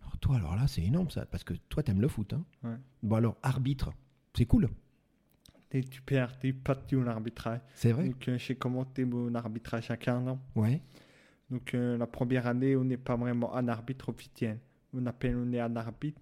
Alors 0.00 0.18
toi, 0.18 0.36
alors 0.36 0.56
là, 0.56 0.66
c'est 0.68 0.82
énorme 0.82 1.10
ça, 1.10 1.24
parce 1.26 1.44
que 1.44 1.54
toi, 1.68 1.82
t'aimes 1.82 2.00
le 2.00 2.08
foot. 2.08 2.32
Hein. 2.34 2.44
Ouais. 2.62 2.76
Bon 3.02 3.16
alors, 3.16 3.36
arbitre, 3.42 3.92
c'est 4.34 4.44
cool. 4.46 4.68
t'es 5.70 5.82
super 5.90 6.38
t'es 6.38 6.52
passionné 6.52 7.04
l'arbitrage 7.06 7.60
C'est 7.74 7.92
vrai. 7.92 8.08
donc 8.08 8.28
euh, 8.28 8.36
j'ai 8.38 8.56
commenté 8.56 9.04
mon 9.04 9.34
arbitrage 9.34 9.90
à 9.90 9.96
15 9.96 10.28
ans 10.28 10.40
Ouais. 10.56 10.80
donc 11.50 11.74
euh, 11.74 11.96
la 11.96 12.06
première 12.06 12.46
année 12.46 12.74
on 12.76 12.84
n'est 12.84 12.96
pas 12.96 13.16
vraiment 13.16 13.54
un 13.54 13.68
arbitre 13.68 14.08
officiel 14.08 14.58
on 14.92 15.06
appelle 15.06 15.36
on 15.36 15.52
est 15.52 15.60
un 15.60 15.74
arbitre 15.76 16.20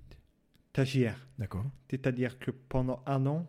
stagiaire 0.72 1.26
D'accord. 1.38 1.64
c'est-à-dire 1.90 2.38
que 2.38 2.50
pendant 2.50 3.02
un 3.06 3.24
an 3.26 3.46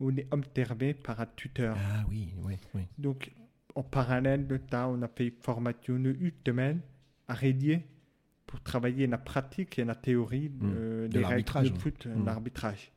on 0.00 0.16
est 0.16 0.26
observé 0.32 0.94
par 0.94 1.20
un 1.20 1.26
tuteur 1.36 1.76
Ah 1.78 2.04
oui, 2.08 2.34
oui, 2.44 2.54
oui. 2.74 2.82
Donc, 2.98 3.32
en 3.74 3.82
parallèle 3.82 4.46
de 4.46 4.60
ça, 4.70 4.88
on 4.88 5.00
a 5.02 5.08
fait 5.08 5.26
une 5.28 5.34
formation 5.40 5.98
de 5.98 6.16
une 6.20 6.32
semaine 6.46 6.80
à 7.28 7.34
Rédier 7.34 7.84
pour 8.46 8.60
travailler 8.60 9.06
la 9.06 9.18
pratique 9.18 9.78
et 9.78 9.84
la 9.84 9.94
théorie 9.94 10.50
de, 10.50 10.64
Mm. 10.66 10.72
euh, 10.76 11.02
De 11.04 11.08
des 11.08 11.18
règles 11.18 11.28
l'arbitrage, 11.30 11.68
de 11.70 11.74
ouais. 11.74 11.80
foot, 11.80 12.06
euh, 12.06 12.14
Mm. 12.14 12.24
l'arbitrage. 12.26 12.92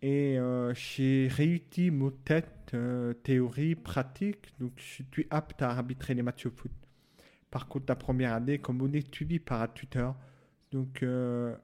Et 0.00 0.38
euh, 0.38 0.74
j'ai 0.74 1.28
réussi 1.28 1.90
mon 1.90 2.10
tête 2.10 2.70
euh, 2.74 3.12
théorie, 3.14 3.74
pratique, 3.76 4.52
donc 4.58 4.72
je 4.76 4.82
suis 4.82 5.26
apte 5.30 5.62
à 5.62 5.70
arbitrer 5.70 6.14
les 6.14 6.22
matchs 6.22 6.44
de 6.44 6.50
foot. 6.50 6.72
Par 7.50 7.68
contre, 7.68 7.86
la 7.88 7.96
première 7.96 8.32
année, 8.32 8.58
comme 8.58 8.80
on 8.82 8.92
est 8.92 9.14
suivi 9.14 9.38
par 9.38 9.62
un 9.62 9.68
tuteur, 9.68 10.16
donc 10.72 11.02
euh, 11.02 11.54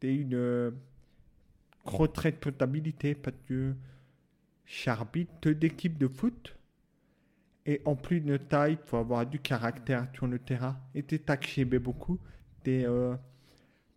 c'est 0.00 0.14
une 0.14 0.72
retraite 1.84 2.36
de 2.36 2.40
potabilité 2.40 3.14
parce 3.14 3.36
que 3.46 3.74
j'arbitre 4.66 5.50
d'équipes 5.50 5.98
de 5.98 6.08
foot. 6.08 6.56
Et 7.66 7.80
en 7.84 7.96
plus 7.96 8.20
de 8.20 8.36
taille, 8.36 8.72
il 8.72 8.88
faut 8.88 8.98
avoir 8.98 9.26
du 9.26 9.38
caractère 9.38 10.06
sur 10.14 10.26
le 10.26 10.38
terrain. 10.38 10.78
Et 10.94 11.02
que 11.02 11.46
j'aimais 11.46 11.78
beaucoup. 11.78 12.18
C'est 12.64 12.84
euh, 12.84 13.14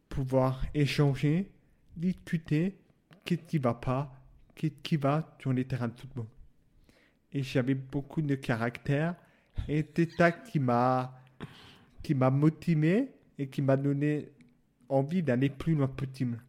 pouvoir 0.10 0.66
échanger, 0.74 1.52
discuter, 1.96 2.78
qu'est-ce 3.26 3.42
qui 3.44 3.58
va 3.58 3.74
pas, 3.74 4.14
qu'est-ce 4.56 4.74
qui 4.84 4.98
va 4.98 5.36
sur 5.40 5.52
les 5.52 5.66
terrains 5.66 5.90
de 5.90 6.00
football. 6.00 6.26
Et 7.34 7.44
j'avais 7.44 7.76
beaucoup 7.76 8.22
de 8.22 8.36
caractère. 8.36 9.16
Et 9.68 9.86
c'est 9.96 10.12
ça 10.12 10.32
qui 10.32 10.60
m'a 10.60 11.14
qui 12.04 12.16
m'a 12.16 12.30
motivé 12.30 13.12
et 13.38 13.50
qui 13.50 13.62
m'a 13.62 13.76
donné 13.76 14.30
envie 14.88 15.22
d'aller 15.22 15.50
plus 15.50 15.76
loin 15.76 15.88
possible. 15.88 16.40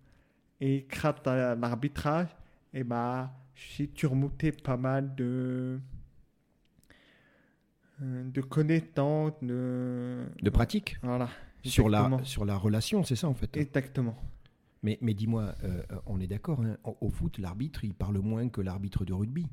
Et 0.60 0.86
grâce 0.88 1.26
à 1.26 1.56
l'arbitrage, 1.56 2.28
eh 2.72 2.84
ben, 2.84 3.28
j'ai 3.54 3.90
surmonté 3.94 4.52
pas 4.52 4.76
mal 4.76 5.14
de, 5.16 5.80
de 8.00 8.40
connaissances, 8.40 9.32
de... 9.42 10.24
De 10.42 10.50
pratique 10.50 10.96
Voilà. 11.02 11.28
sur 11.64 11.88
la, 11.88 12.20
sur 12.22 12.44
la 12.44 12.56
relation, 12.56 13.02
c'est 13.04 13.16
ça 13.16 13.28
en 13.28 13.34
fait. 13.34 13.56
Exactement. 13.56 14.16
Mais, 14.82 14.98
mais 15.00 15.14
dis-moi, 15.14 15.54
euh, 15.64 15.82
euh, 15.90 15.96
on 16.06 16.20
est 16.20 16.28
d'accord, 16.28 16.60
hein, 16.62 16.76
au, 16.84 16.96
au 17.00 17.10
foot, 17.10 17.38
l'arbitre, 17.38 17.84
il 17.84 17.94
parle 17.94 18.18
moins 18.18 18.48
que 18.48 18.60
l'arbitre 18.60 19.04
de 19.04 19.12
rugby. 19.12 19.46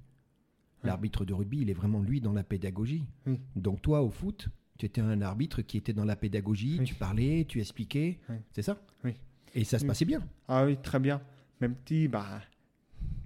L'arbitre 0.83 1.25
de 1.25 1.33
rugby, 1.33 1.61
il 1.61 1.69
est 1.71 1.73
vraiment 1.73 1.99
lui 2.01 2.21
dans 2.21 2.33
la 2.33 2.43
pédagogie. 2.43 3.05
Oui. 3.25 3.39
Donc 3.55 3.81
toi, 3.81 4.03
au 4.03 4.11
foot, 4.11 4.49
tu 4.77 4.85
étais 4.85 5.01
un 5.01 5.19
arbitre 5.23 5.63
qui 5.63 5.77
était 5.77 5.93
dans 5.93 6.05
la 6.05 6.15
pédagogie, 6.15 6.77
Oui. 6.79 6.85
tu 6.85 6.93
parlais, 6.93 7.45
tu 7.47 7.59
expliquais, 7.59 8.19
Oui. 8.29 8.35
c'est 8.51 8.61
ça? 8.61 8.77
Oui. 9.03 9.15
Et 9.55 9.63
ça 9.63 9.79
se 9.79 9.85
passait 9.85 10.05
bien? 10.05 10.21
Ah 10.47 10.63
oui, 10.65 10.77
très 10.77 10.99
bien. 10.99 11.21
Même 11.59 11.75
si, 11.87 12.07
bah, 12.07 12.41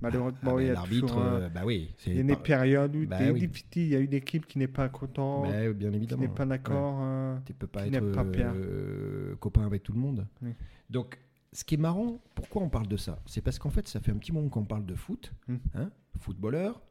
malheureusement, 0.01 0.55
Ah, 0.57 0.61
il 0.61 0.67
y 0.67 0.69
a 0.69 0.73
l'arbitre, 0.73 1.07
toujours, 1.07 1.21
euh, 1.21 1.41
euh, 1.41 1.49
bah 1.49 1.61
oui, 1.65 1.93
c'est 1.97 2.11
il 2.11 2.17
y 2.17 2.19
a 2.19 2.23
des 2.23 2.35
périodes 2.35 2.95
où 2.95 3.05
Bah 3.07 3.17
c'est 3.19 3.31
oui. 3.31 3.39
difficile. 3.47 3.67
Il 3.83 3.87
y 3.89 3.95
a 3.95 3.99
une 3.99 4.13
équipe 4.13 4.45
qui 4.47 4.57
n'est 4.59 4.67
pas 4.67 4.89
contente, 4.89 5.43
bah, 5.49 5.73
bien 5.73 5.89
qui 5.89 5.95
évidemment. 5.97 6.21
n'est 6.23 6.27
pas 6.29 6.45
d'accord. 6.45 6.99
euh, 7.01 7.37
Tu 7.45 7.53
peux 7.53 7.67
pas 7.67 7.87
qui 7.87 7.95
être 7.95 8.11
pas 8.11 8.23
euh, 8.25 9.35
copain 9.37 9.65
avec 9.65 9.83
tout 9.83 9.93
le 9.93 9.99
monde. 9.99 10.27
Oui. 10.41 10.51
Donc, 10.89 11.19
ce 11.53 11.63
qui 11.63 11.75
est 11.75 11.79
marrant, 11.79 12.19
pourquoi 12.35 12.61
on 12.61 12.69
parle 12.69 12.87
de 12.87 12.97
ça? 12.97 13.19
C'est 13.25 13.41
parce 13.41 13.57
qu'en 13.59 13.69
fait, 13.71 13.87
ça 13.87 13.99
fait 13.99 14.11
un 14.11 14.17
petit 14.17 14.31
moment 14.31 14.49
qu'on 14.49 14.65
parle 14.65 14.85
de 14.85 14.95
foot. 14.95 15.33
Mm. 15.47 15.55
hein, 15.75 15.89
footballeur, 16.19 16.81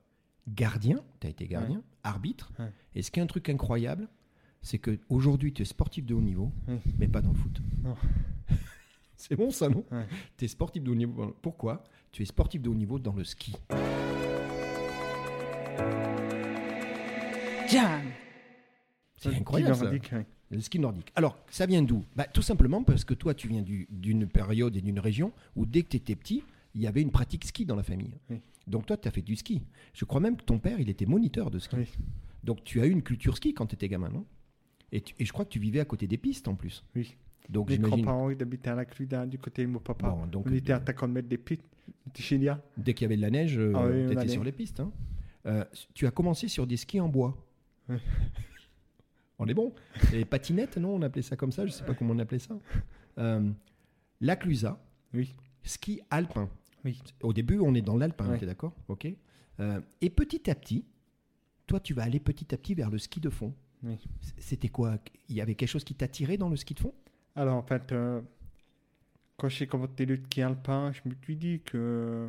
gardien, 0.49 1.01
tu 1.21 1.27
as 1.27 1.31
été 1.31 1.47
gardien, 1.47 1.83
arbitre. 2.03 2.53
Ouais. 2.59 2.73
Et 2.95 3.03
ce 3.03 3.11
qui 3.11 3.21
est 3.21 3.23
un 3.23 3.27
truc 3.27 3.49
incroyable, 3.49 4.09
c'est 4.63 4.79
qu'aujourd'hui, 4.79 5.53
tu 5.53 5.63
es 5.63 5.65
sportif 5.65 6.05
de 6.07 6.15
haut 6.15 6.21
niveau, 6.21 6.51
Oui. 6.67 6.79
mais 6.99 7.07
pas 7.07 7.21
dans 7.23 7.31
le 7.31 7.37
foot. 7.37 7.61
C'est 9.21 9.37
bon 9.37 9.51
ça, 9.51 9.69
non 9.69 9.85
Ouais. 9.91 10.07
Tu 10.37 10.45
es 10.45 10.49
sportif 10.49 10.83
de 10.83 10.91
haut 10.91 10.95
niveau. 10.95 11.37
Pourquoi 11.43 11.83
Tu 12.13 12.23
es 12.23 12.27
sportif 12.27 12.63
de 12.63 12.69
haut 12.71 12.75
niveau 12.75 12.99
dans 12.99 13.13
le 13.15 13.25
ski. 13.25 13.55
Jam. 17.69 18.01
C'est 19.17 19.35
incroyable 19.35 19.75
ça. 19.75 19.83
nordique, 19.85 20.11
oui. 20.13 20.21
Le 20.51 20.61
ski 20.61 20.79
nordique. 20.79 21.13
Alors, 21.15 21.37
ça 21.51 21.67
vient 21.67 21.83
d'où? 21.83 22.05
Bah, 22.17 22.25
Tout 22.25 22.41
simplement 22.41 22.83
parce 22.83 23.05
que 23.05 23.13
toi, 23.13 23.35
tu 23.35 23.49
viens 23.49 23.61
du- 23.63 23.87
d'une 23.91 24.27
période 24.27 24.77
et 24.77 24.81
d'une 24.81 24.99
région 25.01 25.33
où 25.57 25.67
dès 25.67 25.83
que 25.83 25.89
tu 25.89 25.97
étais 25.99 26.15
petit, 26.17 26.43
il 26.75 26.81
y 26.81 26.87
avait 26.87 27.03
une 27.03 27.11
pratique 27.11 27.45
ski 27.45 27.67
dans 27.67 27.77
la 27.77 27.83
famille. 27.83 28.15
Oui. 28.31 28.41
Donc 28.67 28.87
toi, 28.87 28.97
tu 28.97 29.07
as 29.09 29.11
fait 29.11 29.21
du 29.23 29.37
ski. 29.37 29.63
Je 29.93 30.05
crois 30.07 30.21
même 30.21 30.37
que 30.37 30.45
ton 30.45 30.59
père, 30.59 30.81
il 30.81 30.89
était 30.89 31.05
moniteur 31.07 31.51
de 31.51 31.59
ski. 31.59 31.77
Oui. 31.77 31.89
Donc 32.45 32.65
tu 32.65 32.81
as 32.81 32.87
eu 32.87 32.91
une 32.91 33.03
culture 33.03 33.37
ski 33.37 33.53
quand 33.53 33.67
tu 33.67 33.75
étais 33.75 33.89
gamin, 33.89 34.09
non? 34.09 34.25
Et, 34.93 35.03
tu- 35.03 35.15
et 35.19 35.25
je 35.27 35.33
crois 35.33 35.45
que 35.45 35.51
tu 35.51 35.59
vivais 35.59 35.81
à 35.81 35.85
côté 35.85 36.07
des 36.07 36.17
pistes 36.17 36.49
en 36.49 36.55
plus. 36.55 36.83
Oui. 36.97 37.15
Donc 37.49 37.69
Mes 37.71 37.77
j'imagine, 37.77 37.97
grands-parents 38.05 38.31
ils 38.31 38.43
habitaient 38.43 38.71
à 38.71 38.75
la 38.75 38.85
Cluda 38.85 39.27
du 39.27 39.39
côté 39.39 39.63
de 39.63 39.69
mon 39.69 39.79
papa. 39.79 40.11
Bon, 40.11 40.27
donc, 40.27 40.47
on 40.49 40.53
était 40.53 40.73
à 40.73 40.83
50 40.85 41.11
mètres 41.11 41.29
des 41.29 41.39
pistes. 41.39 41.63
Dès 42.77 42.95
qu'il 42.95 43.03
y 43.03 43.05
avait 43.07 43.17
de 43.17 43.23
la 43.23 43.31
neige, 43.31 43.59
euh, 43.59 43.73
Ah 43.75 43.87
oui, 43.87 44.03
on 44.05 44.07
tu 44.09 44.13
étais 44.13 44.29
sur 44.29 44.45
les 44.45 44.53
pistes. 44.53 44.81
hein. 44.81 44.93
Euh, 45.47 45.65
tu 45.95 46.07
as 46.07 46.11
commencé 46.11 46.49
sur 46.49 46.67
des 46.67 46.77
skis 46.77 47.01
en 47.01 47.09
bois. 47.09 47.37
On 49.39 49.47
est 49.47 49.55
bon. 49.55 49.73
Les 50.13 50.25
patinettes, 50.25 50.77
non 50.79 50.97
On 50.97 51.03
appelait 51.03 51.23
ça 51.23 51.37
comme 51.37 51.53
ça, 51.53 51.65
je 51.65 51.71
sais 51.71 51.85
pas 51.85 51.95
comment 51.95 52.13
on 52.13 52.19
appelait 52.19 52.41
ça. 52.41 52.59
Euh, 53.19 53.51
la 54.21 54.37
Clusa, 54.37 54.83
Oui. 55.15 55.35
ski 55.63 56.01
alpin. 56.11 56.51
Oui. 56.85 57.01
Au 57.23 57.33
début, 57.33 57.59
on 57.61 57.75
est 57.75 57.83
dans 57.83 57.97
l'alpin, 57.97 58.29
Ouais. 58.31 58.39
t'es 58.39 58.47
d'accord 58.47 58.75
Ok. 58.89 59.07
Euh, 59.61 59.81
et 60.01 60.11
petit 60.11 60.51
à 60.51 60.55
petit, 60.55 60.85
toi, 61.67 61.79
tu 61.81 61.95
vas 61.95 62.03
aller 62.03 62.19
petit 62.21 62.53
à 62.55 62.59
petit 62.59 62.75
vers 62.75 62.91
le 62.91 62.99
ski 62.99 63.21
de 63.21 63.31
fond. 63.31 63.55
Oui. 63.85 63.97
C'était 64.39 64.69
quoi? 64.69 64.99
Il 65.29 65.37
y 65.37 65.41
avait 65.41 65.55
quelque 65.55 65.69
chose 65.69 65.85
qui 65.85 65.95
t'attirait 65.95 66.37
dans 66.37 66.49
le 66.49 66.57
ski 66.57 66.75
de 66.75 66.81
fond? 66.81 66.93
Alors 67.39 67.55
en 67.55 67.63
fait, 67.63 67.93
euh, 67.93 68.21
quand 69.37 69.49
j'ai 69.49 69.69
commencé 69.69 70.05
le 70.07 70.17
ski 70.17 70.43
alpin, 70.43 70.91
je 70.93 71.09
me 71.09 71.15
suis 71.23 71.37
dit 71.37 71.61
que 71.61 72.29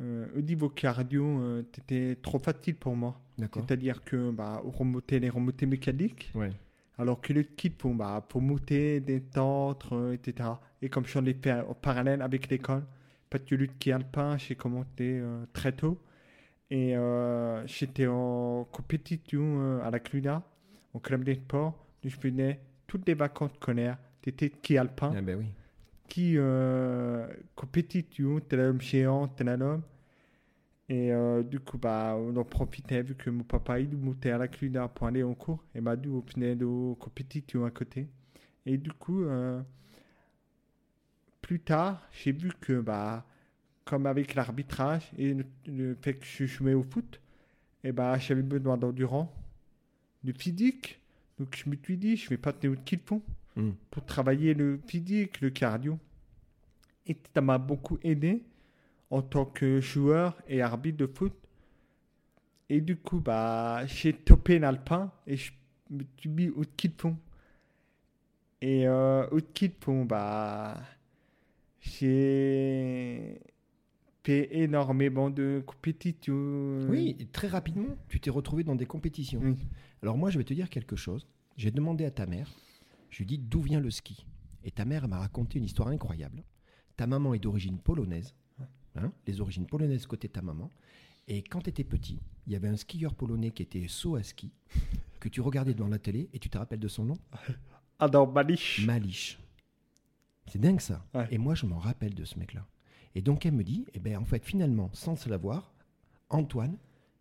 euh, 0.00 0.26
au 0.36 0.40
niveau 0.40 0.68
cardio, 0.68 1.24
euh, 1.24 1.62
c'était 1.72 2.16
trop 2.20 2.40
facile 2.40 2.74
pour 2.74 2.96
moi. 2.96 3.20
C'est-à-dire 3.38 4.02
que 4.02 4.32
bah, 4.32 4.60
remonter 4.64 5.20
les 5.20 5.30
remontées 5.30 5.66
mécaniques, 5.66 6.32
Ouais. 6.34 6.50
Alors 6.98 7.20
que 7.20 7.32
le 7.32 7.42
kit 7.42 7.70
pour, 7.70 7.94
bah, 7.94 8.24
pour 8.28 8.40
monter, 8.40 9.00
détendre, 9.00 9.94
euh, 9.94 10.12
etc. 10.12 10.48
Et 10.82 10.88
comme 10.88 11.04
je 11.06 11.18
l'ai 11.20 11.34
fait 11.34 11.52
en 11.52 11.74
parallèle 11.74 12.22
avec 12.22 12.48
l'école, 12.48 12.84
parce 13.30 13.44
que 13.44 13.54
le 13.54 13.66
ski 13.66 13.92
alpin, 13.92 14.36
j'ai 14.36 14.56
commencé 14.56 14.88
euh, 15.00 15.44
très 15.52 15.72
tôt. 15.72 16.00
Et 16.70 16.96
euh, 16.96 17.64
j'étais 17.66 18.08
en 18.08 18.64
compétition 18.72 19.60
euh, 19.60 19.84
à 19.84 19.90
la 19.92 20.00
Cluna, 20.00 20.42
au 20.92 20.98
club 20.98 21.22
des 21.22 21.36
sports. 21.36 21.86
où 22.04 22.08
Je 22.08 22.16
venais 22.20 22.60
toutes 22.86 23.06
les 23.06 23.14
vacances 23.14 23.52
scolaires, 23.54 23.98
d'été 24.22 24.48
de 24.48 24.54
ski 24.56 24.78
alpin 24.78 25.12
Ah 25.16 25.20
ben 25.22 25.38
oui. 25.38 25.46
qui 26.08 26.34
euh, 26.36 27.26
compétition, 27.54 28.40
tel 28.40 28.60
homme 28.60 28.80
géant, 28.80 29.28
tel 29.28 29.48
homme. 29.48 29.82
Et 30.88 31.12
euh, 31.12 31.42
du 31.42 31.60
coup, 31.60 31.78
bah, 31.78 32.14
on 32.18 32.36
en 32.36 32.44
profitait 32.44 33.02
vu 33.02 33.14
que 33.14 33.30
mon 33.30 33.42
papa 33.44 33.80
il 33.80 33.96
montait 33.96 34.30
à 34.30 34.38
la 34.38 34.48
Cluna 34.48 34.86
pour 34.88 35.06
aller 35.06 35.22
en 35.22 35.34
cours 35.34 35.64
et 35.74 35.80
m'a 35.80 35.96
dit 35.96 36.08
on 36.08 36.20
venait 36.20 36.54
de 36.56 36.66
compétition 36.98 37.64
à 37.64 37.70
côté. 37.70 38.06
Et 38.66 38.76
du 38.76 38.92
coup, 38.92 39.24
euh, 39.24 39.62
plus 41.40 41.60
tard, 41.60 42.02
j'ai 42.12 42.32
vu 42.32 42.52
que, 42.60 42.80
bah, 42.80 43.24
comme 43.84 44.06
avec 44.06 44.34
l'arbitrage 44.34 45.10
et 45.18 45.34
le, 45.34 45.44
le 45.66 45.94
fait 45.94 46.14
que 46.14 46.24
je 46.26 46.44
jouais 46.46 46.74
au 46.74 46.82
foot, 46.82 47.20
et 47.82 47.92
bah, 47.92 48.18
j'avais 48.18 48.42
besoin 48.42 48.76
d'endurance, 48.78 49.28
de 50.22 50.32
physique. 50.32 51.00
Donc 51.38 51.56
je 51.56 51.68
me 51.68 51.76
suis 51.82 51.96
dit, 51.96 52.16
je 52.16 52.28
vais 52.30 52.36
pas 52.36 52.52
tenir 52.52 52.82
qu'il 52.84 53.00
font 53.00 53.22
Hmm. 53.56 53.70
pour 53.92 54.04
travailler 54.04 54.52
le 54.52 54.80
physique, 54.88 55.40
le 55.40 55.48
cardio. 55.50 55.96
Et 57.06 57.16
ça 57.34 57.40
m'a 57.40 57.58
beaucoup 57.58 57.98
aidé 58.02 58.42
en 59.10 59.22
tant 59.22 59.44
que 59.44 59.80
joueur 59.80 60.36
et 60.48 60.60
arbitre 60.60 60.98
de 60.98 61.06
foot. 61.06 61.32
Et 62.68 62.80
du 62.80 62.96
coup, 62.96 63.20
bah, 63.20 63.86
j'ai 63.86 64.12
topé 64.12 64.58
l'alpin 64.58 65.12
et 65.26 65.36
je 65.36 65.52
me 65.90 66.02
suis 66.16 66.28
mis 66.28 66.48
au 66.48 66.64
ski 66.64 66.88
de 66.88 66.94
fond. 67.00 67.16
Et 68.60 68.88
euh, 68.88 69.28
au 69.30 69.38
ski 69.38 69.68
de 69.68 69.74
fond, 69.80 70.04
bah, 70.04 70.80
j'ai 71.80 73.40
fait 74.24 74.48
énormément 74.56 75.30
de 75.30 75.62
compétitions. 75.64 76.88
Oui, 76.88 77.28
très 77.32 77.46
rapidement, 77.46 77.94
tu 78.08 78.18
t'es 78.18 78.30
retrouvé 78.30 78.64
dans 78.64 78.74
des 78.74 78.86
compétitions. 78.86 79.40
Oui. 79.44 79.56
Alors 80.04 80.18
moi, 80.18 80.28
je 80.28 80.36
vais 80.36 80.44
te 80.44 80.52
dire 80.52 80.68
quelque 80.68 80.96
chose. 80.96 81.26
J'ai 81.56 81.70
demandé 81.70 82.04
à 82.04 82.10
ta 82.10 82.26
mère, 82.26 82.54
je 83.08 83.16
lui 83.16 83.24
ai 83.24 83.26
dit 83.26 83.38
d'où 83.38 83.62
vient 83.62 83.80
le 83.80 83.90
ski? 83.90 84.26
Et 84.62 84.70
ta 84.70 84.84
mère 84.84 85.08
m'a 85.08 85.18
raconté 85.18 85.58
une 85.58 85.64
histoire 85.64 85.88
incroyable. 85.88 86.44
Ta 86.98 87.06
maman 87.06 87.32
est 87.32 87.38
d'origine 87.38 87.78
polonaise, 87.78 88.34
hein, 88.96 89.10
les 89.26 89.40
origines 89.40 89.64
polonaises 89.64 90.04
côté 90.04 90.28
ta 90.28 90.42
maman. 90.42 90.70
Et 91.26 91.42
quand 91.42 91.62
tu 91.62 91.70
étais 91.70 91.84
petit, 91.84 92.20
il 92.46 92.52
y 92.52 92.56
avait 92.56 92.68
un 92.68 92.76
skieur 92.76 93.14
polonais 93.14 93.50
qui 93.50 93.62
était 93.62 93.88
saut 93.88 94.16
à 94.16 94.22
ski, 94.22 94.52
que 95.20 95.30
tu 95.30 95.40
regardais 95.40 95.72
dans 95.72 95.88
la 95.88 95.98
télé, 95.98 96.28
et 96.34 96.38
tu 96.38 96.50
te 96.50 96.58
rappelles 96.58 96.80
de 96.80 96.88
son 96.88 97.06
nom? 97.06 97.16
Adam 97.98 98.30
Malich. 98.30 98.84
Malish. 98.84 99.38
C'est 100.48 100.60
dingue 100.60 100.80
ça. 100.80 101.02
Ouais. 101.14 101.28
Et 101.30 101.38
moi, 101.38 101.54
je 101.54 101.64
m'en 101.64 101.78
rappelle 101.78 102.14
de 102.14 102.26
ce 102.26 102.38
mec-là. 102.38 102.66
Et 103.14 103.22
donc, 103.22 103.46
elle 103.46 103.54
me 103.54 103.64
dit, 103.64 103.86
eh 103.94 104.00
ben, 104.00 104.18
en 104.18 104.26
fait, 104.26 104.44
finalement, 104.44 104.90
sans 104.92 105.16
se 105.16 105.30
l'avoir, 105.30 105.72
Antoine, 106.28 106.76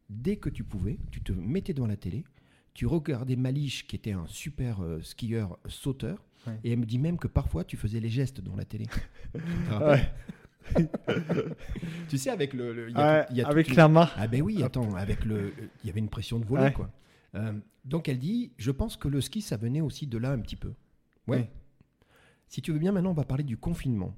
dès 0.10 0.36
que 0.36 0.50
tu 0.50 0.66
pouvais, 0.66 1.00
tu 1.12 1.22
te 1.24 1.32
mettais 1.32 1.74
devant 1.74 1.88
la 1.88 1.96
télé, 1.96 2.26
tu 2.74 2.86
regardais 2.88 3.36
Malish, 3.36 3.86
qui 3.88 3.96
était 3.96 4.12
un 4.14 4.26
super 4.28 4.82
euh, 4.84 5.02
skieur 5.02 5.58
sauteur, 5.68 6.24
Ouais. 6.46 6.60
et 6.66 6.74
elle 6.74 6.80
me 6.80 6.86
dit 6.86 7.00
même 7.00 7.18
que 7.18 7.28
parfois, 7.28 7.64
tu 7.64 7.78
faisais 7.78 8.02
les 8.02 8.10
gestes 8.10 8.42
devant 8.42 8.58
la 8.58 8.66
télé. 8.66 8.86
Tu 12.10 12.18
sais, 12.18 12.30
avec 12.30 12.54
le... 12.54 12.74
le- 12.74 12.90
il 12.90 12.96
y 12.96 12.98
a 13.00 13.06
Ouais, 13.14 13.26
tout- 13.26 13.32
il 13.32 13.38
y 13.38 13.42
a 13.42 13.44
toute 13.46 13.52
avec 13.52 13.76
la 13.76 13.88
main. 13.88 14.10
ah 14.16 14.28
ben 14.28 14.42
oui, 14.42 14.64
attends, 14.64 14.94
avec 14.96 15.26
le, 15.26 15.54
il 15.84 15.88
y 15.88 15.90
avait 15.90 16.00
une 16.00 16.10
pression 16.10 16.40
de 16.40 16.46
voler 16.46 16.64
Ouais. 16.64 16.74
quoi. 16.74 16.90
Euh, 17.36 17.54
donc 17.86 18.08
elle 18.10 18.20
dit, 18.20 18.52
je 18.58 18.72
pense 18.72 18.96
que 18.98 19.08
le 19.08 19.20
ski 19.22 19.42
ça 19.42 19.58
venait 19.58 19.82
aussi 19.82 20.08
de 20.08 20.18
là 20.18 20.32
un 20.32 20.40
petit 20.40 20.56
peu. 20.56 20.74
Ouais. 21.28 21.50
Si 22.48 22.62
tu 22.62 22.72
veux 22.72 22.80
bien, 22.80 22.92
maintenant 22.92 23.12
on 23.12 23.16
va 23.16 23.24
parler 23.26 23.44
du 23.44 23.58
confinement. 23.58 24.16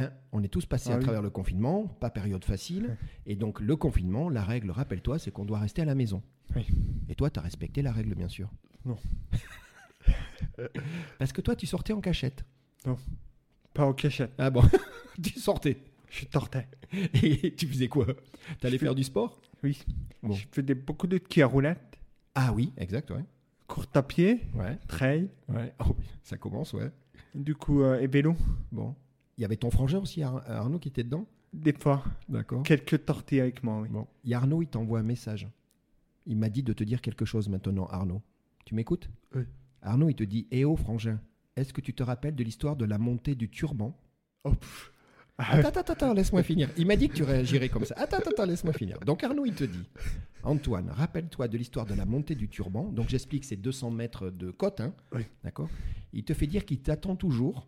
Hein, 0.00 0.10
on 0.32 0.42
est 0.42 0.48
tous 0.48 0.66
passés 0.66 0.90
Ah 0.90 0.94
à 0.94 0.98
oui. 0.98 1.02
travers 1.04 1.22
le 1.22 1.30
confinement, 1.30 1.86
pas 1.86 2.10
période 2.10 2.44
facile, 2.44 2.96
et 3.26 3.36
donc 3.36 3.60
le 3.60 3.76
confinement, 3.76 4.28
la 4.28 4.42
règle, 4.42 4.70
rappelle-toi, 4.70 5.18
c'est 5.18 5.30
qu'on 5.30 5.44
doit 5.44 5.58
rester 5.58 5.82
à 5.82 5.84
la 5.84 5.94
maison. 5.94 6.22
Oui. 6.56 6.66
Et 7.08 7.14
toi, 7.14 7.30
tu 7.30 7.38
as 7.38 7.42
respecté 7.42 7.82
la 7.82 7.92
règle, 7.92 8.14
bien 8.14 8.28
sûr. 8.28 8.50
Non. 8.84 8.96
Parce 11.18 11.32
que 11.32 11.40
toi, 11.40 11.54
tu 11.56 11.66
sortais 11.66 11.92
en 11.92 12.00
cachette. 12.00 12.44
Pas 13.74 13.84
en 13.84 13.92
cachette. 13.92 14.32
Ah 14.38 14.50
bon 14.50 14.62
Tu 15.22 15.38
sortais. 15.38 15.78
Je 16.08 16.24
tortais. 16.24 16.66
Et 17.22 17.54
tu 17.54 17.66
faisais 17.66 17.88
quoi? 17.88 18.06
T'allais 18.60 18.78
fais- 18.78 18.86
faire 18.86 18.94
du 18.94 19.04
sport? 19.04 19.40
Oui. 19.62 19.82
Bon. 20.22 20.32
Je 20.34 20.46
faisais 20.50 20.74
beaucoup 20.74 21.06
de 21.06 21.18
ski 21.18 21.42
à 21.42 21.46
roulette, 21.46 21.98
Ah 22.34 22.52
oui, 22.52 22.72
exact, 22.78 23.10
ouais. 23.10 23.24
course 23.68 23.88
à 23.94 24.02
pied, 24.02 24.40
Ouais, 24.54 24.76
trail, 24.88 25.28
ouais. 25.48 25.72
Oh, 25.80 25.94
oui, 25.98 26.04
ça 26.24 26.36
commence, 26.36 26.72
ouais. 26.72 26.90
du 27.34 27.54
coup, 27.54 27.82
euh, 27.82 28.00
et 28.00 28.06
vélo. 28.08 28.34
Bon. 28.72 28.94
Il 29.40 29.42
y 29.42 29.46
avait 29.46 29.56
ton 29.56 29.70
frangin 29.70 30.00
aussi, 30.00 30.22
Ar- 30.22 30.42
Arnaud, 30.50 30.78
qui 30.78 30.88
était 30.88 31.02
dedans? 31.02 31.24
Des 31.54 31.72
fois, 31.72 32.04
D'accord. 32.28 32.62
quelques 32.62 33.06
tortilles 33.06 33.40
avec 33.40 33.64
moi, 33.64 33.80
oui. 33.80 33.88
Bon. 33.88 34.06
Il 34.22 34.28
y 34.28 34.34
a 34.34 34.36
Arnaud, 34.36 34.60
il 34.60 34.66
t'envoie 34.68 34.98
un 34.98 35.02
message. 35.02 35.48
Il 36.26 36.36
m'a 36.36 36.50
dit 36.50 36.62
de 36.62 36.74
te 36.74 36.84
dire 36.84 37.00
quelque 37.00 37.24
chose 37.24 37.48
maintenant, 37.48 37.86
Arnaud. 37.86 38.20
Tu 38.66 38.74
m'écoutes? 38.74 39.08
Oui. 39.34 39.44
Arnaud, 39.80 40.10
il 40.10 40.14
te 40.14 40.24
dit 40.24 40.46
Eh 40.50 40.66
oh, 40.66 40.76
frangin, 40.76 41.18
est-ce 41.56 41.72
que 41.72 41.80
tu 41.80 41.94
te 41.94 42.02
rappelles 42.02 42.34
de 42.34 42.44
l'histoire 42.44 42.76
de 42.76 42.84
la 42.84 42.98
montée 42.98 43.34
du 43.34 43.48
turban? 43.48 43.98
Oh, 44.44 44.52
pff. 44.52 44.92
Ah, 45.38 45.52
Attends, 45.56 45.68
attends, 45.80 45.92
attends, 45.94 46.12
laisse-moi 46.12 46.42
finir. 46.42 46.68
Il 46.76 46.86
m'a 46.86 46.96
dit 46.96 47.08
que 47.08 47.14
tu 47.14 47.22
réagirais 47.22 47.70
comme 47.70 47.86
ça. 47.86 47.94
Attends, 47.96 48.18
attends, 48.18 48.32
attends, 48.32 48.44
laisse-moi 48.44 48.74
finir. 48.74 49.00
Donc 49.06 49.24
Arnaud, 49.24 49.46
il 49.46 49.54
te 49.54 49.64
dit 49.64 49.88
Antoine, 50.42 50.90
rappelle-toi 50.90 51.48
de 51.48 51.56
l'histoire 51.56 51.86
de 51.86 51.94
la 51.94 52.04
montée 52.04 52.34
du 52.34 52.50
turban. 52.50 52.84
Donc 52.92 53.08
j'explique, 53.08 53.46
c'est 53.46 53.56
200 53.56 53.90
mètres 53.90 54.28
de 54.28 54.50
côte. 54.50 54.82
Hein 54.82 54.92
Oui. 55.14 55.22
D'accord? 55.42 55.70
Il 56.12 56.24
te 56.24 56.34
fait 56.34 56.46
dire 56.46 56.66
qu'il 56.66 56.80
t'attend 56.80 57.16
toujours 57.16 57.66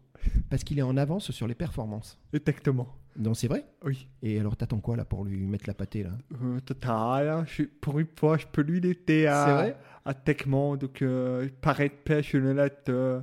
parce 0.51 0.65
qu'il 0.65 0.79
est 0.79 0.83
en 0.83 0.97
avance 0.97 1.31
sur 1.31 1.47
les 1.47 1.55
performances. 1.55 2.19
Exactement. 2.33 2.89
Non, 3.19 3.35
c'est 3.35 3.49
vrai 3.49 3.67
Oui. 3.85 4.09
Et 4.23 4.41
alors, 4.41 4.57
t'attends 4.57 4.81
quoi 4.81 4.97
là 4.97 5.05
pour 5.05 5.25
lui 5.25 5.39
mettre 5.47 5.65
la 5.67 5.75
pâtée 5.75 6.03
là? 6.03 6.13
Euh, 6.43 6.61
total, 6.61 7.29
hein, 7.29 7.45
je, 7.47 7.65
pour 7.65 7.99
une 7.99 8.07
fois, 8.17 8.39
je 8.39 8.47
peux 8.51 8.63
lui 8.63 8.81
laisser 8.81 9.27
à, 9.27 9.45
C'est 9.47 9.53
vrai? 9.53 9.77
à 10.05 10.15
Techman, 10.15 10.77
donc 10.77 11.03
euh, 11.03 11.49
pareil 11.61 11.91
de 11.91 11.95
pêche, 11.95 12.33
je 12.33 12.39
le 12.39 12.55
laisse. 12.55 12.73
euh, 12.89 13.21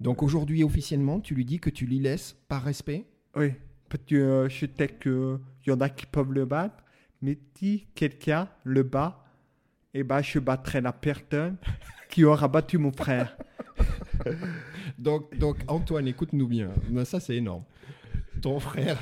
Donc 0.00 0.22
aujourd'hui, 0.22 0.64
officiellement, 0.64 1.20
tu 1.20 1.34
lui 1.34 1.44
dis 1.44 1.58
que 1.60 1.68
tu 1.70 1.84
lui 1.86 1.98
laisses 1.98 2.34
par 2.48 2.62
respect? 2.62 3.04
Oui, 3.36 3.52
parce 3.90 4.04
que 4.04 4.14
euh, 4.16 4.48
je 4.48 4.66
sais 4.74 4.88
qu'il 4.88 5.38
y 5.66 5.70
en 5.70 5.80
a 5.82 5.88
qui 5.90 6.06
peuvent 6.06 6.32
le 6.32 6.46
battre, 6.46 6.82
mais 7.20 7.38
si 7.58 7.86
quelqu'un 7.94 8.48
le 8.64 8.82
bat, 8.84 9.22
eh 9.92 10.02
ben, 10.02 10.22
je 10.22 10.38
battrai 10.38 10.80
la 10.80 10.92
personne 10.94 11.56
qui 12.08 12.24
aura 12.24 12.48
battu 12.48 12.78
mon 12.78 12.92
frère. 12.92 13.36
Donc, 14.98 15.36
donc, 15.38 15.58
Antoine, 15.68 16.06
écoute-nous 16.08 16.46
bien. 16.48 16.70
Ben, 16.90 17.04
ça, 17.04 17.20
c'est 17.20 17.36
énorme. 17.36 17.64
Ton 18.40 18.60
frère, 18.60 18.98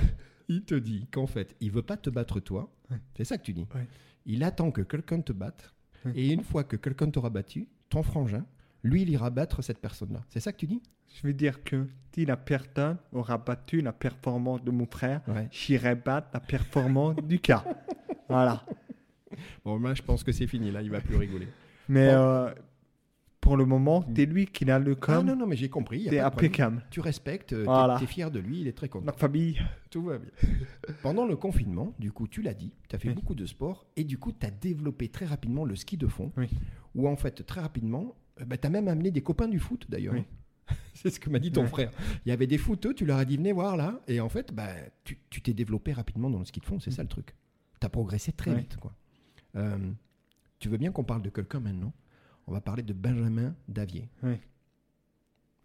il 0.48 0.62
te 0.64 0.74
dit 0.74 1.06
qu'en 1.10 1.26
fait, 1.26 1.54
il 1.60 1.70
veut 1.70 1.82
pas 1.82 1.96
te 1.96 2.10
battre 2.10 2.40
toi. 2.40 2.72
Ouais. 2.90 2.98
C'est 3.16 3.24
ça 3.24 3.38
que 3.38 3.42
tu 3.44 3.52
dis. 3.52 3.66
Ouais. 3.74 3.86
Il 4.26 4.42
attend 4.44 4.70
que 4.70 4.82
quelqu'un 4.82 5.20
te 5.20 5.32
batte. 5.32 5.72
Ouais. 6.04 6.12
Et 6.14 6.32
une 6.32 6.42
fois 6.44 6.64
que 6.64 6.76
quelqu'un 6.76 7.10
t'aura 7.10 7.30
battu, 7.30 7.68
ton 7.88 8.02
frangin, 8.02 8.44
lui, 8.82 9.02
il 9.02 9.10
ira 9.10 9.30
battre 9.30 9.62
cette 9.62 9.78
personne-là. 9.78 10.22
C'est 10.28 10.40
ça 10.40 10.52
que 10.52 10.58
tu 10.58 10.66
dis? 10.66 10.82
Je 11.14 11.26
veux 11.26 11.32
dire 11.32 11.62
que 11.64 11.86
si 12.12 12.26
la 12.26 12.36
personne 12.36 12.98
aura 13.12 13.38
battu 13.38 13.80
la 13.80 13.92
performance 13.92 14.62
de 14.64 14.70
mon 14.70 14.86
frère, 14.86 15.20
j'irai 15.50 15.94
battre 15.94 16.28
la 16.34 16.40
performance 16.40 17.16
du 17.16 17.38
cas. 17.38 17.64
Voilà. 18.28 18.64
Bon, 19.64 19.78
moi, 19.78 19.94
je 19.94 20.00
pense 20.02 20.24
que 20.24 20.32
c'est 20.32 20.46
fini. 20.46 20.70
Là, 20.70 20.80
il 20.80 20.90
va 20.90 21.00
plus 21.00 21.16
rigoler. 21.16 21.46
Mais 21.88 22.06
Bon. 22.08 22.20
euh, 22.20 22.54
pour 23.45 23.59
le 23.59 23.66
moment, 23.66 24.03
c'est 24.16 24.24
lui 24.24 24.47
qui 24.47 24.68
a 24.70 24.78
le 24.78 24.92
Ah 24.92 25.05
com. 25.18 25.26
non, 25.26 25.36
non, 25.36 25.47
mais 25.47 25.55
j'ai 25.57 25.68
compris. 25.68 26.05
problème. 26.05 26.24
impeccable. 26.24 26.82
Tu 26.90 27.01
respectes, 27.01 27.51
tu 27.51 27.62
Voilà. 27.64 28.01
es, 28.03 28.07
fier 28.07 28.30
de 28.30 28.38
lui, 28.40 28.62
il 28.62 28.66
est 28.68 28.72
très 28.72 28.88
content. 28.88 29.05
La 29.05 29.12
famille. 29.12 29.61
Tout 29.90 30.03
va 30.03 30.16
bien. 30.18 30.30
Pendant 31.03 31.26
le 31.26 31.36
confinement, 31.36 31.92
du 31.99 32.11
coup, 32.11 32.26
tu 32.26 32.40
l'as 32.40 32.55
dit, 32.55 32.72
tu 32.88 32.97
as 32.97 32.99
fait 32.99 33.09
Oui. 33.09 33.14
beaucoup 33.14 33.34
de 33.34 33.45
sport 33.45 33.86
et 33.97 34.05
du 34.05 34.16
coup, 34.16 34.32
tu 34.32 34.47
as 34.47 34.51
développé 34.51 35.09
très 35.09 35.26
rapidement 35.26 35.66
le 35.66 35.76
ski 35.76 35.99
de 35.99 36.07
fond. 36.07 36.32
Oui. 36.38 36.49
Où 36.95 37.07
en 37.07 37.16
fait, 37.16 37.45
très 37.45 37.61
rapidement, 37.61 38.16
tu 38.38 38.66
as 38.66 38.70
même 38.70 38.88
amené 38.88 39.11
des 39.11 39.20
copains 39.20 39.47
du 39.49 39.59
foot 39.59 39.84
d'ailleurs. 39.90 40.14
Oui. 40.14 40.24
C'est 40.95 41.11
ce 41.11 41.20
que 41.20 41.28
m'a 41.28 41.38
dit 41.38 41.53
ton 41.53 41.62
Ouais. 41.64 41.68
frère. 41.68 41.90
Il 42.24 42.30
y 42.30 42.32
avait 42.32 42.47
des 42.47 42.57
footeux, 42.57 42.95
tu 42.95 43.05
leur 43.05 43.18
as 43.18 43.26
dit 43.26 43.36
venez 43.36 43.53
voir 43.53 43.76
là. 43.76 44.01
Et 44.09 44.20
en 44.20 44.30
fait, 44.30 44.55
bah, 44.55 44.68
tu 45.05 45.18
t'es 45.42 45.53
développé 45.53 45.92
rapidement 45.92 46.30
dans 46.30 46.38
le 46.38 46.47
ski 46.47 46.61
de 46.61 46.64
fond, 46.64 46.80
c'est 46.80 46.90
ça 46.90 47.03
le 47.03 47.09
truc. 47.11 47.34
Tu 47.78 47.84
as 47.86 47.90
progressé 47.90 48.32
très 48.32 48.53
Ouais. 48.53 48.61
vite. 48.61 48.78
Quoi. 48.78 48.95
Euh, 49.57 49.76
tu 50.61 50.70
veux 50.70 50.78
bien 50.78 50.90
qu'on 50.92 51.05
parle 51.05 51.20
de 51.20 51.28
quelqu'un 51.28 51.61
maintenant? 51.61 51.92
On 52.47 52.53
va 52.53 52.61
parler 52.61 52.82
de 52.82 52.92
Benjamin 52.92 53.55
Davier. 53.68 54.09
Oui. 54.22 54.34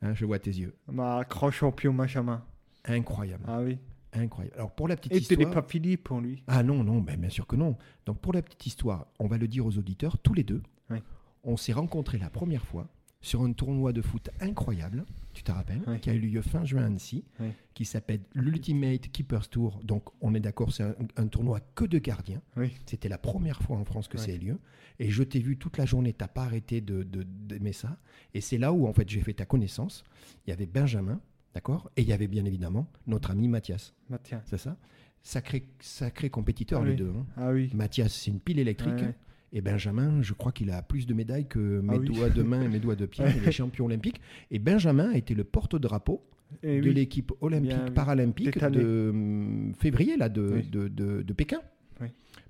Hein, 0.02 0.14
je 0.14 0.26
vois 0.26 0.40
tes 0.40 0.52
yeux. 0.52 0.76
Ma 0.88 1.24
grand 1.26 1.52
champion 1.52 1.94
Benjamin. 1.94 2.44
Incroyable. 2.86 3.44
Ah 3.48 3.62
oui. 3.62 3.78
Incroyable. 4.14 4.56
Alors 4.56 4.72
pour 4.72 4.88
la 4.88 4.96
petite 4.96 5.12
Et 5.14 5.18
histoire. 5.18 5.40
n'est 5.40 5.54
pas 5.54 5.62
fini 5.62 5.98
pour 5.98 6.20
lui. 6.22 6.42
Ah 6.48 6.64
non, 6.64 6.84
non, 6.84 7.00
ben 7.00 7.20
bien 7.20 7.30
sûr 7.30 7.46
que 7.46 7.56
non. 7.56 7.78
Donc 8.06 8.20
pour 8.20 8.34
la 8.34 8.42
petite 8.42 8.66
histoire, 8.66 9.08
on 9.20 9.28
va 9.28 9.38
le 9.38 9.48
dire 9.48 9.66
aux 9.66 9.78
auditeurs, 9.78 10.18
tous 10.20 10.34
les 10.34 10.44
deux, 10.44 10.64
Oui. 10.90 10.98
on 11.44 11.58
s'est 11.58 11.74
rencontrés 11.74 12.18
la 12.18 12.30
première 12.30 12.66
fois 12.66 12.88
sur 13.22 13.42
un 13.44 13.52
tournoi 13.54 13.92
de 13.94 14.02
foot 14.02 14.30
incroyable, 14.40 15.06
tu 15.34 15.44
te 15.44 15.52
rappelles, 15.52 15.82
qui 16.02 16.10
a 16.10 16.14
eu 16.14 16.20
lieu 16.20 16.42
fin 16.42 16.66
juin 16.66 16.84
à 16.84 16.86
Annecy, 16.86 17.24
qui 17.74 17.86
s'appelle 17.86 18.22
l'Ultimate 18.34 19.10
Keepers 19.12 19.48
Tour. 19.50 19.80
Donc, 19.84 20.04
on 20.22 20.34
est 20.34 20.40
d'accord, 20.40 20.74
c'est 20.74 20.84
un, 20.84 20.96
un 21.18 21.28
tournoi 21.28 21.60
que 21.76 21.86
de 21.86 21.98
gardiens. 22.00 22.42
C'était 22.86 23.10
la 23.10 23.18
première 23.18 23.62
fois 23.62 23.78
en 23.78 23.86
France 23.86 24.08
que 24.08 24.18
Oui. 24.18 24.24
c'est 24.26 24.38
lieu. 24.38 24.58
Et 25.00 25.10
je 25.10 25.24
t'ai 25.24 25.40
vu 25.40 25.58
toute 25.58 25.78
la 25.78 25.86
journée, 25.86 26.14
t'as 26.14 26.28
pas 26.28 26.44
arrêté 26.44 26.82
de, 26.82 27.04
de- 27.04 27.24
d'aimer 27.24 27.74
ça. 27.74 27.98
Et 28.34 28.42
c'est 28.42 28.58
là 28.58 28.74
où, 28.74 28.88
en 28.88 28.94
fait, 28.94 29.08
j'ai 29.10 29.22
fait 29.22 29.34
ta 29.34 29.46
connaissance. 29.46 30.04
Il 30.46 30.50
y 30.50 30.54
avait 30.54 30.66
Benjamin, 30.66 31.22
d'accord? 31.54 31.90
Et 31.96 32.02
il 32.02 32.08
y 32.08 32.14
avait 32.14 32.28
bien 32.28 32.44
évidemment 32.46 32.88
notre 33.08 33.32
ami 33.32 33.48
Mathias, 33.48 33.94
Mathias. 34.10 34.42
c'est 34.46 34.58
ça? 34.58 34.78
Sacré, 35.22 35.68
sacré 35.80 36.30
compétiteur, 36.30 36.82
Oui. 36.82 36.90
les 36.90 36.96
deux. 36.96 37.14
hein. 37.16 37.26
Ah 37.38 37.52
oui. 37.52 37.70
Mathias, 37.74 38.14
c'est 38.14 38.32
une 38.32 38.40
pile 38.40 38.60
électrique. 38.60 38.94
Ouais. 38.94 39.16
Et 39.52 39.62
Benjamin, 39.62 40.22
je 40.22 40.34
crois 40.34 40.52
qu'il 40.52 40.70
a 40.72 40.82
plus 40.82 41.08
de 41.08 41.14
médailles 41.14 41.48
que 41.48 41.80
mes 41.82 41.96
Ah 41.96 41.98
oui. 42.00 42.06
doigts 42.06 42.30
de 42.30 42.44
main 42.44 42.62
et 42.64 42.68
mes 42.68 42.80
doigts 42.80 42.96
de 42.96 43.06
pied. 43.06 43.26
Il 43.36 43.48
est 43.48 43.52
champion 43.52 43.86
olympique. 43.86 44.22
Et 44.52 44.60
Benjamin 44.60 45.12
a 45.12 45.18
été 45.18 45.34
le 45.34 45.44
porte-drapeau 45.44 46.22
Et 46.64 46.80
de 46.82 46.88
oui. 46.90 46.94
l'équipe 46.94 47.32
olympique 47.42 47.70
Bien, 47.72 47.92
paralympique 47.92 48.60
de 48.60 49.10
hum, 49.10 49.74
février 49.80 50.18
là, 50.18 50.30
de, 50.30 50.42
Oui. 50.56 50.64
de, 50.70 50.88
de- 50.88 51.22
de 51.24 51.34
Pékin. 51.34 51.62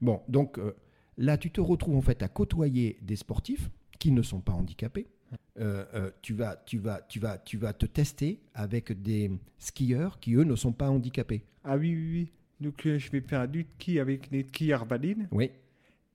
Bon, 0.02 0.22
donc 0.30 0.58
euh, 0.60 0.72
là, 1.18 1.38
tu 1.38 1.52
te 1.52 1.60
retrouves 1.60 1.97
en 1.97 2.02
fait 2.02 2.24
à 2.24 2.30
côtoyer 2.30 2.97
des 3.02 3.18
sportifs 3.18 3.70
qui 4.00 4.12
ne 4.12 4.22
sont 4.22 4.39
pas 4.39 4.54
handicapés. 4.54 5.08
Euh, 5.60 5.84
euh, 5.93 6.10
tu, 6.22 6.34
vas, 6.34 6.56
tu, 6.66 6.78
vas, 6.78 7.02
tu, 7.10 7.20
vas, 7.20 7.38
tu 7.38 7.58
vas 7.58 7.74
te 7.74 7.86
tester 7.86 8.39
avec 8.54 9.02
des 9.02 9.30
skieurs 9.58 10.20
qui, 10.20 10.36
eux, 10.36 10.43
ne 10.45 10.56
sont 10.56 10.72
pas 10.72 10.89
handicapés. 10.89 11.43
Ah 11.66 11.76
oui, 11.76 11.93
oui, 11.93 12.12
oui. 12.14 12.32
Donc 12.62 12.86
euh, 12.86 12.97
je 12.97 13.12
vais 13.12 13.20
faire 13.22 13.45
du 13.47 13.66
ski 13.76 14.00
avec 14.00 14.30
des 14.32 14.43
skieurs 14.43 14.86
valides. 14.86 15.28
Oui, 15.32 15.52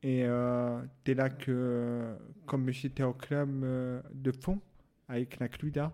Et 0.06 0.24
euh, 0.24 0.82
dès 1.06 1.14
là 1.14 1.30
que, 1.30 2.14
comme 2.44 2.70
j'étais 2.70 3.02
au 3.04 3.14
club 3.14 3.64
euh, 3.64 4.02
de 4.12 4.32
fond 4.32 4.60
avec 5.08 5.38
la 5.40 5.48
Cluda, 5.48 5.92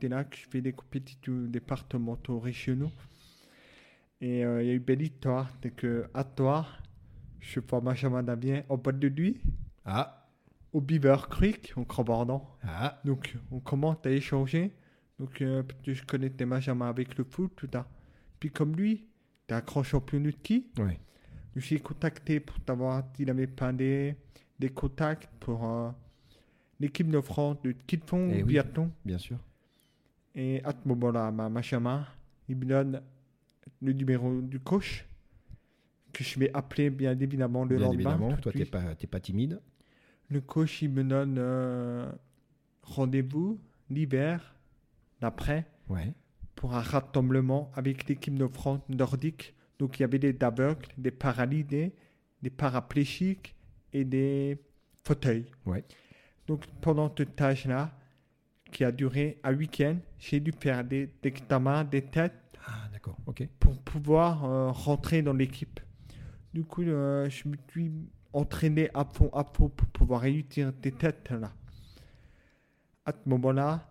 c'est 0.00 0.08
là 0.08 0.24
que 0.24 0.36
je 0.36 0.46
fais 0.50 0.60
des 0.60 0.72
compétitions 0.74 1.44
départementaux 1.46 2.38
régionaux. 2.40 2.92
Et 4.20 4.44
euh, 4.44 4.62
il 4.62 4.68
y 4.68 4.70
a 4.70 4.74
eu 4.74 4.80
belle 4.80 5.00
histoire, 5.00 5.48
c'est 5.62 5.70
que 5.70 6.06
à 6.12 6.24
toi, 6.24 6.66
je 7.40 7.60
fais 7.60 7.80
Benjamin 7.80 8.22
Damien 8.22 8.62
en 8.68 8.76
boîte 8.76 8.98
de 8.98 9.08
nuit, 9.08 9.40
Ah, 9.86 10.28
au 10.74 10.82
Beaver 10.82 11.16
Creek, 11.30 11.72
en 11.76 11.84
Crabordant. 11.84 12.54
ah, 12.64 13.00
Donc 13.06 13.34
on 13.50 13.60
commence 13.60 13.96
à 14.04 14.10
échanger. 14.10 14.74
Donc 15.18 15.40
euh, 15.40 15.62
je 15.86 16.02
connaissais 16.04 16.44
Benjamin 16.44 16.88
avec 16.90 17.16
le 17.16 17.24
foot, 17.24 17.50
tout 17.56 17.68
ça. 17.72 17.88
Puis 18.40 18.50
comme 18.50 18.76
lui, 18.76 19.06
t'es 19.46 19.54
un 19.54 19.60
grand 19.60 19.82
champion 19.82 20.20
de 20.20 20.32
ski. 20.32 20.66
ouais. 20.78 21.00
Je 21.56 21.60
suis 21.60 21.80
contacté 21.80 22.40
pour 22.40 22.56
savoir 22.66 23.04
s'il 23.14 23.30
avait 23.30 23.46
pas 23.46 23.72
des, 23.72 24.14
des 24.58 24.68
contacts 24.68 25.28
pour 25.40 25.64
euh, 25.64 25.90
l'équipe 26.80 27.08
de 27.10 27.20
France 27.20 27.56
de 27.62 27.74
fond 28.06 28.28
Eh 28.30 28.42
ou 28.42 28.46
oui. 28.46 28.52
biathlon. 28.52 28.90
bien 29.04 29.18
sûr. 29.18 29.38
Et 30.34 30.62
à 30.64 30.70
ce 30.72 30.86
moment-là, 30.88 31.30
ma, 31.32 31.48
ma 31.48 31.62
chama, 31.62 32.06
il 32.48 32.56
me 32.56 32.64
donne 32.64 33.02
le 33.82 33.92
numéro 33.92 34.40
du 34.40 34.60
coach 34.60 35.04
que 36.12 36.22
je 36.24 36.38
vais 36.38 36.50
appeler 36.54 36.90
bien 36.90 37.18
évidemment 37.18 37.64
le 37.64 37.76
Bien 37.76 37.86
lendemain. 37.86 37.94
évidemment, 38.14 38.36
toi, 38.36 38.52
tu 38.52 38.58
n'es 38.58 38.64
pas, 38.64 38.94
t'es 38.94 39.06
pas 39.06 39.20
timide. 39.20 39.60
Le 40.30 40.40
coach, 40.40 40.82
il 40.82 40.90
me 40.90 41.02
donne 41.04 41.36
euh, 41.38 42.10
rendez-vous 42.82 43.58
l'hiver 43.90 44.54
d'après 45.20 45.66
Ouais. 45.88 46.12
pour 46.54 46.74
un 46.74 46.80
rassemblement 46.82 47.70
avec 47.74 48.06
l'équipe 48.08 48.36
de 48.36 48.46
France 48.46 48.80
nordique. 48.88 49.54
Donc 49.78 49.98
il 49.98 50.02
y 50.02 50.04
avait 50.04 50.18
des 50.18 50.36
aveugles, 50.40 50.86
des 50.96 51.10
paralysés, 51.10 51.94
des 52.42 52.50
paraplégiques 52.50 53.54
et 53.92 54.04
des 54.04 54.58
fauteuils. 55.04 55.46
Ouais. 55.66 55.84
Donc 56.46 56.66
pendant 56.80 57.12
ce 57.16 57.24
stage-là, 57.24 57.92
qui 58.70 58.84
a 58.84 58.92
duré 58.92 59.38
un 59.44 59.54
week-end, 59.54 59.96
j'ai 60.18 60.40
dû 60.40 60.52
faire 60.52 60.84
des, 60.84 61.06
des 61.22 61.28
examens, 61.28 61.84
des 61.84 62.02
tests 62.02 62.34
Ah, 62.66 62.88
d'accord, 62.92 63.16
ok. 63.26 63.48
pour 63.58 63.78
pouvoir 63.82 64.44
euh, 64.44 64.70
rentrer 64.70 65.22
dans 65.22 65.32
l'équipe. 65.32 65.80
Du 66.52 66.64
coup, 66.64 66.82
euh, 66.82 67.28
je 67.30 67.48
me 67.48 67.56
suis 67.70 67.90
entraîné 68.32 68.90
à 68.94 69.04
fond, 69.04 69.30
à 69.32 69.44
fond 69.44 69.68
pour 69.68 69.88
pouvoir 69.88 70.20
réussir 70.22 70.72
des 70.72 70.92
tests 70.92 71.30
là. 71.30 71.52
À 73.06 73.12
ce 73.12 73.28
moment-là, 73.28 73.88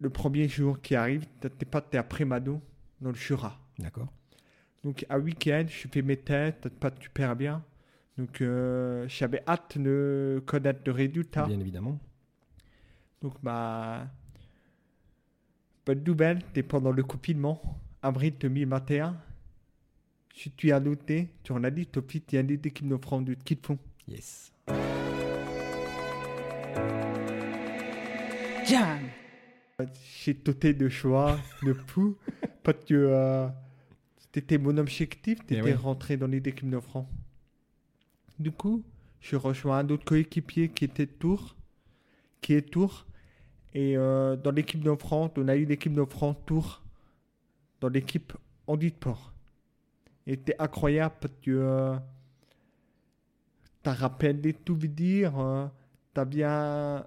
le 0.00 0.10
premier 0.10 0.48
jour 0.48 0.80
qui 0.80 0.94
arrive, 0.94 1.26
t'es 1.40 1.66
pas 1.66 1.82
t'es 1.82 1.98
après 1.98 2.24
Mado 2.24 2.62
dans 3.00 3.10
le 3.10 3.16
Jura. 3.16 3.58
D'accord. 3.78 4.08
Donc 4.84 5.04
à 5.08 5.18
week-end, 5.18 5.64
je 5.68 5.88
fais 5.88 6.02
mes 6.02 6.16
tests, 6.16 6.68
passe 6.68 6.92
super 7.00 7.34
bien. 7.36 7.64
Donc 8.16 8.40
euh, 8.40 9.06
j'avais 9.08 9.42
hâte 9.46 9.78
de 9.78 10.42
connaître 10.46 10.80
le 10.86 10.92
résultat. 10.92 11.46
Bien 11.46 11.60
évidemment. 11.60 11.98
Donc, 13.22 13.34
bah. 13.42 14.06
Bonne 15.84 16.04
nouvelle, 16.04 16.42
t'es 16.52 16.62
pendant 16.62 16.92
le 16.92 17.02
confinement, 17.02 17.80
avril 18.02 18.34
2021. 18.38 19.16
Je 20.36 20.50
suis 20.56 20.70
annoté 20.70 21.30
sur 21.44 21.58
la 21.58 21.70
liste 21.70 21.96
officielle 21.96 22.46
des 22.46 22.68
équipes 22.68 22.88
de 22.88 22.96
France 22.98 23.24
de 23.24 23.34
ski 23.40 23.56
de 23.56 23.66
fond. 23.66 23.78
Yes. 24.06 24.52
Jam. 28.66 29.00
J'ai 30.22 30.34
toté 30.34 30.74
de 30.74 30.88
choix, 30.88 31.38
de 31.62 31.72
fou, 31.72 32.18
parce 32.62 32.84
que 32.84 32.94
euh, 32.94 33.48
c'était 34.32 34.58
mon 34.58 34.76
objectif, 34.78 35.38
Eh 35.48 35.54
c'était 35.54 35.62
oui. 35.62 35.72
rentrer 35.72 36.16
dans 36.16 36.26
les 36.26 36.38
équipes 36.38 36.70
de 36.70 36.80
France. 36.80 37.06
Du 38.38 38.50
coup, 38.52 38.84
je 39.20 39.36
rejoins 39.36 39.78
un 39.78 39.88
autre 39.88 40.04
coéquipier 40.04 40.68
qui 40.68 40.84
était 40.84 41.06
Tours, 41.06 41.56
qui 42.40 42.54
est 42.54 42.62
Tours. 42.70 43.06
Et 43.74 43.96
euh, 43.96 44.36
dans 44.36 44.50
l'équipe 44.50 44.82
de 44.82 44.94
France, 44.94 45.32
on 45.36 45.48
a 45.48 45.56
eu 45.56 45.64
l'équipe 45.64 45.92
de 45.92 46.04
France 46.04 46.36
Tours 46.46 46.82
dans 47.80 47.88
l'équipe 47.88 48.32
handisport. 48.66 49.32
Et 50.26 50.32
c'était 50.32 50.56
incroyable 50.58 51.14
parce 51.20 51.34
que 51.42 51.50
euh, 51.50 51.96
t'as 53.82 53.94
rappelé 53.94 54.52
tout 54.52 54.76
dire, 54.76 55.38
euh, 55.38 55.66
t'as 56.14 56.24
bien 56.24 57.04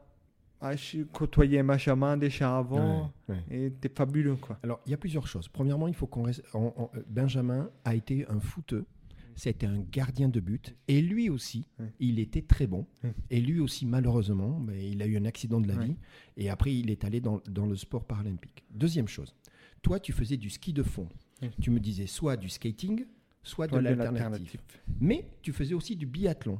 ah, 0.61 0.75
je 0.75 1.01
côtoyé 1.03 1.61
Benjamin 1.63 2.17
déjà 2.17 2.57
avant. 2.57 3.11
Ouais, 3.27 3.35
ouais. 3.49 3.65
Et 3.65 3.71
t'es 3.71 3.89
fabuleux, 3.89 4.35
quoi. 4.35 4.59
Alors, 4.63 4.79
il 4.85 4.91
y 4.91 4.93
a 4.93 4.97
plusieurs 4.97 5.27
choses. 5.27 5.47
Premièrement, 5.47 5.87
il 5.87 5.93
faut 5.95 6.07
qu'on 6.07 6.23
reste. 6.23 6.43
euh, 6.55 6.69
Benjamin 7.09 7.69
a 7.83 7.95
été 7.95 8.25
un 8.29 8.39
footeux. 8.39 8.85
C'était 9.35 9.65
un 9.65 9.79
gardien 9.79 10.27
de 10.29 10.39
but. 10.39 10.75
Et 10.87 11.01
lui 11.01 11.29
aussi, 11.29 11.65
Ouais. 11.79 11.91
il 11.99 12.19
était 12.19 12.41
très 12.41 12.67
bon. 12.67 12.85
Et 13.29 13.39
lui 13.39 13.59
aussi, 13.59 13.85
malheureusement, 13.85 14.59
ben, 14.59 14.75
il 14.77 15.01
a 15.01 15.07
eu 15.07 15.17
un 15.17 15.25
accident 15.25 15.59
de 15.61 15.67
la 15.67 15.77
vie. 15.77 15.95
Et 16.37 16.49
après, 16.49 16.73
il 16.75 16.89
est 16.91 17.03
allé 17.05 17.21
dans, 17.21 17.41
dans 17.49 17.65
le 17.65 17.75
sport 17.75 18.03
paralympique. 18.05 18.63
Deuxième 18.71 19.07
chose. 19.07 19.33
Toi, 19.81 19.99
tu 19.99 20.11
faisais 20.11 20.37
du 20.37 20.49
ski 20.49 20.73
de 20.73 20.83
fond. 20.83 21.07
Tu 21.59 21.71
me 21.71 21.79
disais 21.79 22.05
soit 22.07 22.37
du 22.37 22.49
skating, 22.49 23.05
soit 23.41 23.65
de 23.67 23.75
de 23.77 23.79
l'alternative. 23.79 24.61
Mais 24.99 25.25
tu 25.41 25.53
faisais 25.53 25.73
aussi 25.73 25.95
du 25.95 26.05
biathlon. 26.05 26.59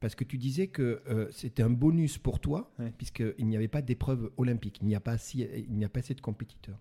Parce 0.00 0.14
que 0.14 0.22
tu 0.24 0.38
disais 0.38 0.68
que 0.68 1.02
euh, 1.08 1.28
c'était 1.32 1.62
un 1.62 1.70
bonus 1.70 2.18
pour 2.18 2.38
toi, 2.40 2.70
Ouais. 2.78 2.92
puisqu'il 2.96 3.46
n'y 3.46 3.56
avait 3.56 3.68
pas 3.68 3.82
d'épreuve 3.82 4.30
olympique, 4.36 4.78
il 4.80 4.86
n'y 4.86 4.94
a 4.94 5.00
pas 5.00 5.12
assez, 5.12 5.38
il 5.68 5.74
n'y 5.76 5.84
a 5.84 5.88
pas 5.88 6.00
assez 6.00 6.14
de 6.14 6.20
compétiteurs. 6.20 6.78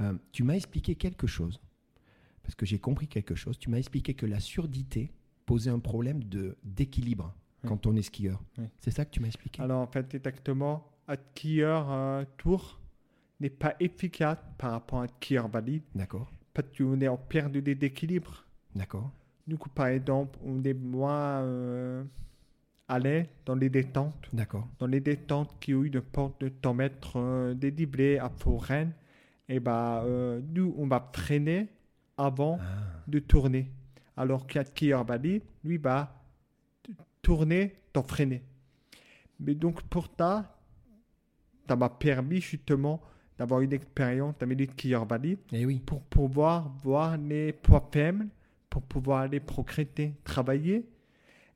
Euh, 0.00 0.12
tu 0.32 0.42
m'as 0.44 0.54
expliqué 0.54 0.94
quelque 0.94 1.26
chose, 1.26 1.60
parce 2.42 2.54
que 2.54 2.66
j'ai 2.66 2.78
compris 2.78 3.06
quelque 3.08 3.34
chose. 3.34 3.58
Tu 3.58 3.70
m'as 3.70 3.78
expliqué 3.78 4.14
que 4.14 4.26
la 4.26 4.40
surdité 4.40 5.12
posait 5.46 5.70
un 5.70 5.78
problème 5.78 6.22
de, 6.24 6.56
d'équilibre 6.64 7.34
Ouais. 7.64 7.68
quand 7.68 7.86
on 7.86 7.94
est 7.96 8.02
skieur. 8.02 8.42
Ouais. 8.58 8.68
C'est 8.80 8.90
ça 8.90 9.04
que 9.04 9.10
tu 9.10 9.20
m'as 9.20 9.28
expliqué? 9.28 9.62
Alors, 9.62 9.80
en 9.80 9.86
fait, 9.86 10.12
exactement, 10.14 10.90
un 11.08 11.14
skieur 11.34 11.86
euh, 11.92 12.24
tour 12.36 12.80
n'est 13.40 13.50
pas 13.50 13.74
efficace 13.80 14.38
par 14.58 14.72
rapport 14.72 14.98
à 15.00 15.04
un 15.04 15.08
skieur 15.08 15.48
valide 15.48 15.82
D'accord, 15.94 16.32
parce 16.52 16.68
qu'on 16.76 17.00
est 17.00 17.08
en 17.08 17.16
perte 17.16 17.52
d'équilibre. 17.52 18.44
d'accord, 18.74 19.10
Du 19.46 19.56
coup, 19.56 19.68
par 19.70 19.86
exemple, 19.86 20.38
on 20.44 20.62
est 20.64 20.74
moins 20.74 21.42
l'aise 22.98 23.26
dans 23.44 23.54
les 23.54 23.68
détentes. 23.68 24.28
d'accord. 24.32 24.68
Dans 24.78 24.86
les 24.86 25.00
détentes 25.00 25.50
qui 25.60 25.74
ont 25.74 25.84
eu 25.84 25.90
de 25.90 26.00
pente 26.00 26.40
de 26.40 26.50
100 26.62 26.74
mètres 26.74 27.12
euh, 27.16 27.54
dénivelé 27.54 28.18
à 28.18 28.28
Foraine, 28.28 28.92
et 29.48 29.60
bah, 29.60 30.02
euh, 30.04 30.40
nous, 30.54 30.74
on 30.78 30.86
va 30.86 31.10
freiner 31.12 31.68
avant 32.16 32.58
Ah, 32.60 33.02
de 33.06 33.18
tourner. 33.18 33.70
Alors 34.16 34.46
qu'un 34.46 34.64
skieur 34.64 35.04
valide, 35.04 35.42
lui, 35.64 35.78
va 35.78 36.22
tourner, 37.22 37.76
t'en 37.92 38.02
freiner. 38.02 38.42
Mais 39.40 39.54
donc, 39.54 39.82
pour 39.82 40.08
ça, 40.18 40.56
ça 41.68 41.76
m'a 41.76 41.88
permis 41.88 42.40
justement 42.40 43.00
d'avoir 43.38 43.60
une 43.60 43.72
expérience 43.72 44.34
avec 44.40 44.70
skieurs 44.72 45.04
valides 45.04 45.38
eh 45.52 45.64
oui, 45.66 45.80
pour 45.84 46.02
pouvoir 46.02 46.68
voir 46.82 47.16
les 47.16 47.52
poids 47.52 47.88
faibles, 47.92 48.28
pour 48.70 48.82
pouvoir 48.82 49.28
les 49.28 49.40
progresser, 49.40 50.14
travailler. 50.24 50.86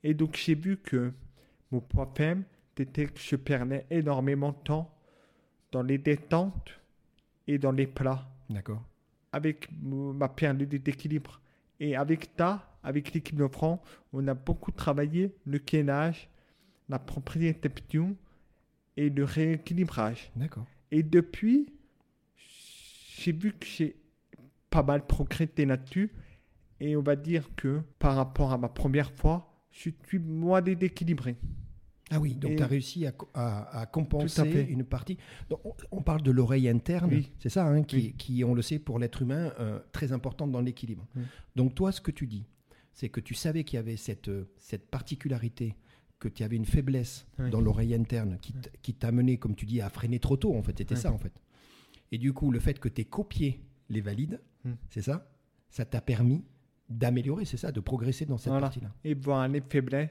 Et 0.03 0.15
donc, 0.15 0.37
j'ai 0.37 0.55
vu 0.55 0.77
que 0.79 1.13
mon 1.71 1.81
poids 1.81 2.13
faible, 2.15 2.45
c'était 2.77 3.07
que 3.07 3.19
je 3.19 3.37
perdais 3.37 3.87
énormément 3.91 4.53
de 4.53 4.65
temps 4.65 4.95
dans 5.73 5.83
les 5.83 5.99
détentes 5.99 6.71
et 7.47 7.59
dans 7.59 7.73
les 7.73 7.87
plats 7.87 8.29
d'accord. 8.51 8.83
avec 9.33 9.69
ma 9.81 10.29
perte 10.29 10.59
d'équilibre. 10.59 11.41
Et 11.79 11.95
avec 11.95 12.31
ça, 12.39 12.79
avec 12.83 13.13
l'équipe 13.13 13.37
de 13.37 13.47
France, 13.49 13.81
on 14.13 14.27
a 14.29 14.35
beaucoup 14.35 14.71
travaillé 14.71 15.35
le 15.45 15.59
gainage, 15.59 16.29
la 16.89 16.99
proprioception 16.99 18.17
et 18.97 19.11
de 19.11 19.23
rééquilibrage. 19.23 20.31
D'accord. 20.37 20.65
Et 20.91 21.03
depuis, 21.03 21.67
j'ai 22.37 23.33
vu 23.33 23.53
que 23.53 23.67
j'ai 23.67 23.97
pas 24.71 24.83
mal 24.83 25.07
progressé 25.07 25.67
là-dessus. 25.67 26.13
Et 26.81 26.97
on 26.97 27.03
va 27.03 27.17
dire 27.17 27.49
que 27.57 27.83
par 27.99 28.17
rapport 28.17 28.53
à 28.53 28.59
ma 28.59 28.69
première 28.69 29.13
fois, 29.13 29.56
je 29.77 29.91
suis 30.07 30.19
moins 30.19 30.63
déséquilibré. 30.63 31.37
Ah 32.11 32.21
oui, 32.21 32.35
donc 32.35 32.57
tu 32.57 32.63
as 32.63 32.67
réussi 32.69 33.05
à, 33.05 33.11
co- 33.13 33.29
à- 33.35 33.81
à 33.81 33.87
compenser 33.87 34.41
à 34.41 34.61
une 34.61 34.85
partie. 34.85 35.19
Donc, 35.51 35.59
on, 35.65 35.75
on 35.91 36.03
parle 36.03 36.23
de 36.23 36.31
l'oreille 36.31 36.69
interne, 36.69 37.11
Oui. 37.13 37.33
c'est 37.41 37.49
ça, 37.49 37.67
hein, 37.67 37.83
qui, 37.83 37.97
Oui. 37.97 38.15
qui, 38.17 38.45
on 38.45 38.55
le 38.55 38.63
sait, 38.63 38.79
pour 38.79 38.99
l'être 39.01 39.23
humain, 39.23 39.53
euh, 39.59 39.81
très 39.93 40.13
importante 40.13 40.53
dans 40.53 40.61
l'équilibre. 40.61 41.05
Oui. 41.17 41.23
Donc 41.57 41.75
toi, 41.75 41.91
ce 41.91 42.01
que 42.01 42.13
tu 42.13 42.27
dis, 42.29 42.47
c'est 42.93 43.09
que 43.09 43.19
tu 43.21 43.35
savais 43.35 43.65
qu'il 43.65 43.77
y 43.77 43.81
avait 43.81 43.97
cette, 43.97 44.29
euh, 44.29 44.49
cette 44.57 44.89
particularité, 44.89 45.75
que 46.21 46.29
tu 46.29 46.45
avais 46.45 46.57
une 46.57 46.65
faiblesse 46.65 47.27
dans 47.51 47.61
l'oreille 47.61 47.93
interne 47.95 48.39
qui 48.83 48.95
t'a 48.95 49.13
mené, 49.13 49.37
comme 49.37 49.55
tu 49.57 49.67
dis, 49.67 49.81
à 49.83 49.91
freiner 49.91 50.19
trop 50.21 50.37
tôt, 50.37 50.55
en 50.57 50.63
fait. 50.63 50.79
C'était 50.79 50.97
ça, 50.97 51.13
en 51.13 51.19
fait. 51.19 51.33
Et 52.13 52.19
du 52.19 52.33
coup, 52.33 52.51
le 52.53 52.61
fait 52.61 52.79
que 52.79 52.89
tu 52.89 53.03
aies 53.03 53.05
copié 53.05 53.61
les 53.91 54.01
valides, 54.01 54.41
Hmm. 54.65 54.75
c'est 54.89 55.03
ça, 55.03 55.29
ça 55.69 55.85
t'a 55.85 56.01
permis 56.01 56.43
d'améliorer, 56.89 57.45
c'est 57.45 57.57
ça, 57.57 57.73
de 57.73 57.81
progresser 57.81 58.25
dans 58.27 58.39
cette 58.39 58.49
Voilà. 58.49 58.67
partie-là. 58.67 58.91
Et 59.05 59.15
voir 59.15 59.47
les 59.49 59.61
faiblesses, 59.61 60.11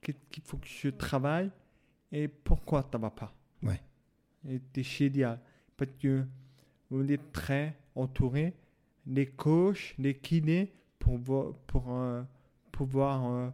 qu'est-ce 0.00 0.18
qu'il 0.30 0.42
faut 0.42 0.56
que 0.58 0.66
je 0.66 0.88
travaille 0.88 1.50
et 2.12 2.26
pourquoi 2.28 2.88
ça 2.90 2.98
va 2.98 3.10
pas. 3.10 3.32
Ouais. 3.62 3.80
Et 4.48 4.60
c'est 4.74 4.82
génial. 4.82 5.40
Parce 5.76 5.90
que 6.00 6.24
on 6.90 7.06
est 7.06 7.20
très 7.32 7.76
entouré, 7.94 8.54
les 9.06 9.26
coachs, 9.26 9.94
les 9.98 10.14
kinés, 10.16 10.72
pour, 10.98 11.18
vo- 11.18 11.56
pour 11.66 11.84
euh, 11.92 12.22
pouvoir 12.72 13.26
euh, 13.30 13.50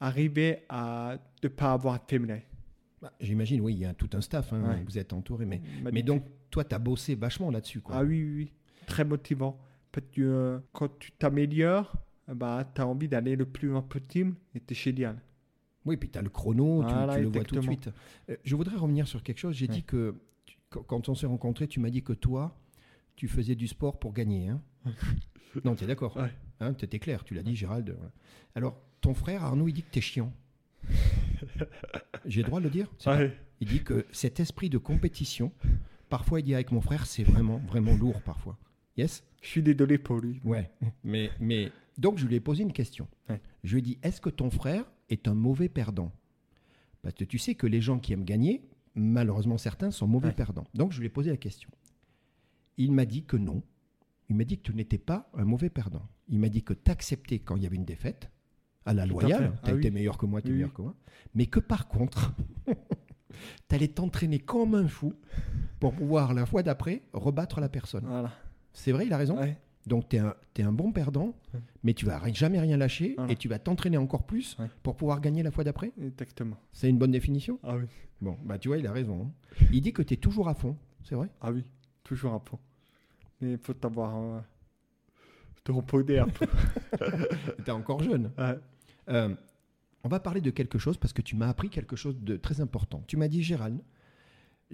arriver 0.00 0.64
à 0.68 1.16
ne 1.42 1.48
pas 1.48 1.72
avoir 1.72 1.98
de 1.98 2.04
faiblesse. 2.08 2.42
Bah, 3.02 3.12
J'imagine, 3.20 3.60
oui, 3.60 3.74
il 3.74 3.78
y 3.80 3.84
a 3.84 3.94
tout 3.94 4.08
un 4.14 4.20
staff, 4.20 4.52
hein, 4.52 4.62
Ouais. 4.62 4.82
vous 4.84 4.98
êtes 4.98 5.12
entouré, 5.12 5.44
mais 5.46 5.60
M'a 5.82 5.90
Mais 5.90 6.02
donc, 6.02 6.24
toi, 6.50 6.64
tu 6.64 6.74
as 6.74 6.78
bossé 6.78 7.14
vachement 7.14 7.50
là-dessus. 7.50 7.80
Quoi. 7.80 7.96
Ah 7.96 8.02
oui, 8.02 8.22
oui, 8.22 8.34
oui. 8.36 8.52
Très 8.86 9.04
motivant. 9.04 9.58
Euh, 10.18 10.58
quand 10.72 10.98
tu 10.98 11.12
t'améliores, 11.12 11.94
bah, 12.28 12.68
tu 12.74 12.80
as 12.80 12.86
envie 12.86 13.08
d'aller 13.08 13.36
le 13.36 13.44
plus 13.46 13.68
loin 13.68 13.82
possible 13.82 14.34
et 14.54 14.62
c'est 14.66 14.74
génial. 14.74 15.20
Oui, 15.84 15.96
puis 15.96 16.08
tu 16.08 16.18
as 16.18 16.22
le 16.22 16.30
chrono, 16.30 16.82
tu- 16.84 16.92
Voilà, 16.94 17.16
tu, 17.16 17.22
le 17.22 17.28
vois 17.28 17.44
tout 17.44 17.56
de 17.56 17.60
suite. 17.60 17.90
Euh, 18.30 18.36
je 18.42 18.56
voudrais 18.56 18.76
revenir 18.76 19.06
sur 19.06 19.22
quelque 19.22 19.38
chose. 19.38 19.54
J'ai 19.54 19.66
Ouais. 19.68 19.74
dit 19.74 19.82
que, 19.82 20.14
tu- 20.46 20.56
quand- 20.70 21.08
on 21.08 21.14
s'est 21.14 21.26
rencontrés, 21.26 21.68
tu 21.68 21.78
m'as 21.80 21.90
dit 21.90 22.02
que 22.02 22.14
toi, 22.14 22.56
tu 23.16 23.28
faisais 23.28 23.54
du 23.54 23.66
sport 23.68 23.98
pour 23.98 24.12
gagner. 24.14 24.48
hein. 24.48 24.60
non, 25.64 25.74
tu 25.74 25.84
es 25.84 25.86
d'accord. 25.86 26.16
Ouais. 26.16 26.32
Hein, 26.60 26.72
tu 26.74 26.84
étais 26.86 26.98
clair, 26.98 27.22
tu 27.24 27.34
l'as 27.34 27.42
dit, 27.42 27.54
Gérald. 27.54 27.90
voilà. 27.90 28.12
Alors, 28.54 28.80
ton 29.00 29.12
frère 29.12 29.44
Arnaud, 29.44 29.68
il 29.68 29.72
dit 29.74 29.82
que 29.82 29.90
tu 29.90 29.98
es 29.98 30.02
chiant. 30.02 30.32
J'ai 32.24 32.42
le 32.42 32.46
droit 32.48 32.60
de 32.60 32.64
le 32.64 32.70
dire? 32.70 32.88
Il 33.60 33.68
dit 33.68 33.82
que 33.82 34.06
cet 34.12 34.40
esprit 34.40 34.70
de 34.70 34.78
compétition, 34.78 35.52
parfois, 36.08 36.40
il 36.40 36.44
dit 36.44 36.54
avec 36.54 36.72
mon 36.72 36.80
frère, 36.80 37.06
c'est 37.06 37.22
vraiment, 37.24 37.58
vraiment 37.58 37.94
lourd 37.94 38.20
parfois. 38.22 38.56
Yes 38.96 39.24
Je 39.42 39.48
suis 39.48 39.62
désolé 39.62 39.98
pour 39.98 40.18
lui. 40.20 40.40
Ouais, 40.44 40.70
mais, 41.02 41.30
mais 41.40 41.72
donc 41.98 42.18
je 42.18 42.26
lui 42.26 42.36
ai 42.36 42.40
posé 42.40 42.62
une 42.62 42.72
question. 42.72 43.08
Ouais. 43.28 43.40
Je 43.62 43.72
lui 43.74 43.78
ai 43.80 43.82
dit 43.82 43.98
est-ce 44.02 44.20
que 44.20 44.30
ton 44.30 44.50
frère 44.50 44.84
est 45.10 45.28
un 45.28 45.34
mauvais 45.34 45.68
perdant? 45.68 46.12
Parce 47.02 47.14
que 47.14 47.24
tu 47.24 47.38
sais 47.38 47.54
que 47.54 47.66
les 47.66 47.80
gens 47.80 47.98
qui 47.98 48.12
aiment 48.12 48.24
gagner, 48.24 48.66
malheureusement 48.94 49.58
certains 49.58 49.90
sont 49.90 50.06
mauvais 50.06 50.28
Ouais. 50.28 50.34
perdants. 50.34 50.66
Donc 50.74 50.92
je 50.92 51.00
lui 51.00 51.06
ai 51.06 51.10
posé 51.10 51.30
la 51.30 51.36
question. 51.36 51.70
Il 52.76 52.92
m'a 52.92 53.04
dit 53.04 53.24
que 53.24 53.36
non. 53.36 53.62
Il 54.28 54.36
m'a 54.36 54.44
dit 54.44 54.56
que 54.58 54.62
tu 54.62 54.74
n'étais 54.74 54.98
pas 54.98 55.28
un 55.34 55.44
mauvais 55.44 55.68
perdant. 55.70 56.08
Il 56.28 56.38
m'a 56.40 56.48
dit 56.48 56.62
que 56.62 56.72
tu 56.72 56.90
acceptais 56.90 57.38
quand 57.38 57.56
il 57.56 57.62
y 57.62 57.66
avait 57.66 57.76
une 57.76 57.84
défaite, 57.84 58.30
à 58.86 58.94
la 58.94 59.04
loyale, 59.06 59.52
tu 59.64 59.70
Ah 59.70 59.74
été 59.74 59.88
oui. 59.88 59.94
meilleur 59.94 60.16
que 60.18 60.26
moi, 60.26 60.40
tu 60.40 60.48
es 60.48 60.50
Oui, 60.50 60.56
meilleur 60.56 60.72
que 60.72 60.82
moi, 60.82 60.94
mais 61.34 61.46
que 61.46 61.60
par 61.60 61.88
contre, 61.88 62.34
tu 63.68 63.74
allais 63.74 63.88
t'entraîner 63.88 64.38
comme 64.38 64.74
un 64.74 64.88
fou 64.88 65.12
pour 65.80 65.94
pouvoir 65.94 66.32
la 66.34 66.46
fois 66.46 66.62
d'après 66.62 67.02
rebattre 67.12 67.60
la 67.60 67.68
personne. 67.68 68.04
Voilà. 68.06 68.32
C'est 68.74 68.92
vrai, 68.92 69.06
il 69.06 69.12
a 69.12 69.16
raison 69.16 69.38
Ouais. 69.38 69.56
donc, 69.86 70.08
tu 70.10 70.16
es, 70.16 70.62
un 70.62 70.72
bon 70.72 70.92
perdant, 70.92 71.34
Ouais. 71.54 71.60
mais 71.82 71.94
tu 71.94 72.04
vas 72.04 72.20
jamais 72.32 72.60
rien 72.60 72.76
lâcher 72.76 73.14
Voilà. 73.16 73.32
et 73.32 73.36
tu 73.36 73.48
vas 73.48 73.58
t'entraîner 73.58 73.96
encore 73.96 74.24
plus 74.24 74.56
Ouais. 74.58 74.66
pour 74.82 74.96
pouvoir 74.96 75.20
gagner 75.22 75.42
la 75.42 75.50
fois 75.50 75.64
d'après. 75.64 75.92
Exactement. 76.00 76.56
C'est 76.72 76.90
une 76.90 76.98
bonne 76.98 77.12
définition 77.12 77.58
Ah 77.62 77.76
oui. 77.76 77.84
Bon, 78.20 78.36
bah 78.44 78.58
tu 78.58 78.68
vois, 78.68 78.78
il 78.78 78.86
a 78.86 78.92
raison. 78.92 79.22
hein. 79.26 79.56
Il 79.72 79.80
dit 79.80 79.92
que 79.92 80.02
tu 80.02 80.14
es 80.14 80.16
toujours 80.18 80.48
à 80.48 80.54
fond, 80.54 80.76
c'est 81.04 81.14
vrai 81.14 81.28
Ah 81.40 81.50
oui. 81.52 81.64
Toujours 82.02 82.34
un 82.34 82.38
peu. 82.40 82.56
Mais 83.40 83.52
il 83.52 83.58
faut 83.58 83.74
avoir. 83.84 84.16
Euh, 84.16 84.40
te 85.64 85.72
reposer 85.72 86.18
un 86.18 86.28
peu. 86.28 86.46
Tu 87.64 87.64
es 87.66 87.70
encore 87.70 88.02
jeune. 88.02 88.30
Ouais. 88.36 88.58
Euh, 89.08 89.34
on 90.02 90.08
va 90.08 90.20
parler 90.20 90.40
de 90.42 90.50
quelque 90.50 90.78
chose 90.78 90.98
parce 90.98 91.12
que 91.14 91.22
tu 91.22 91.36
m'as 91.36 91.48
appris 91.48 91.70
quelque 91.70 91.96
chose 91.96 92.16
de 92.20 92.36
très 92.36 92.60
important. 92.60 93.02
Tu 93.06 93.16
m'as 93.16 93.28
dit, 93.28 93.42
Gérald, 93.42 93.80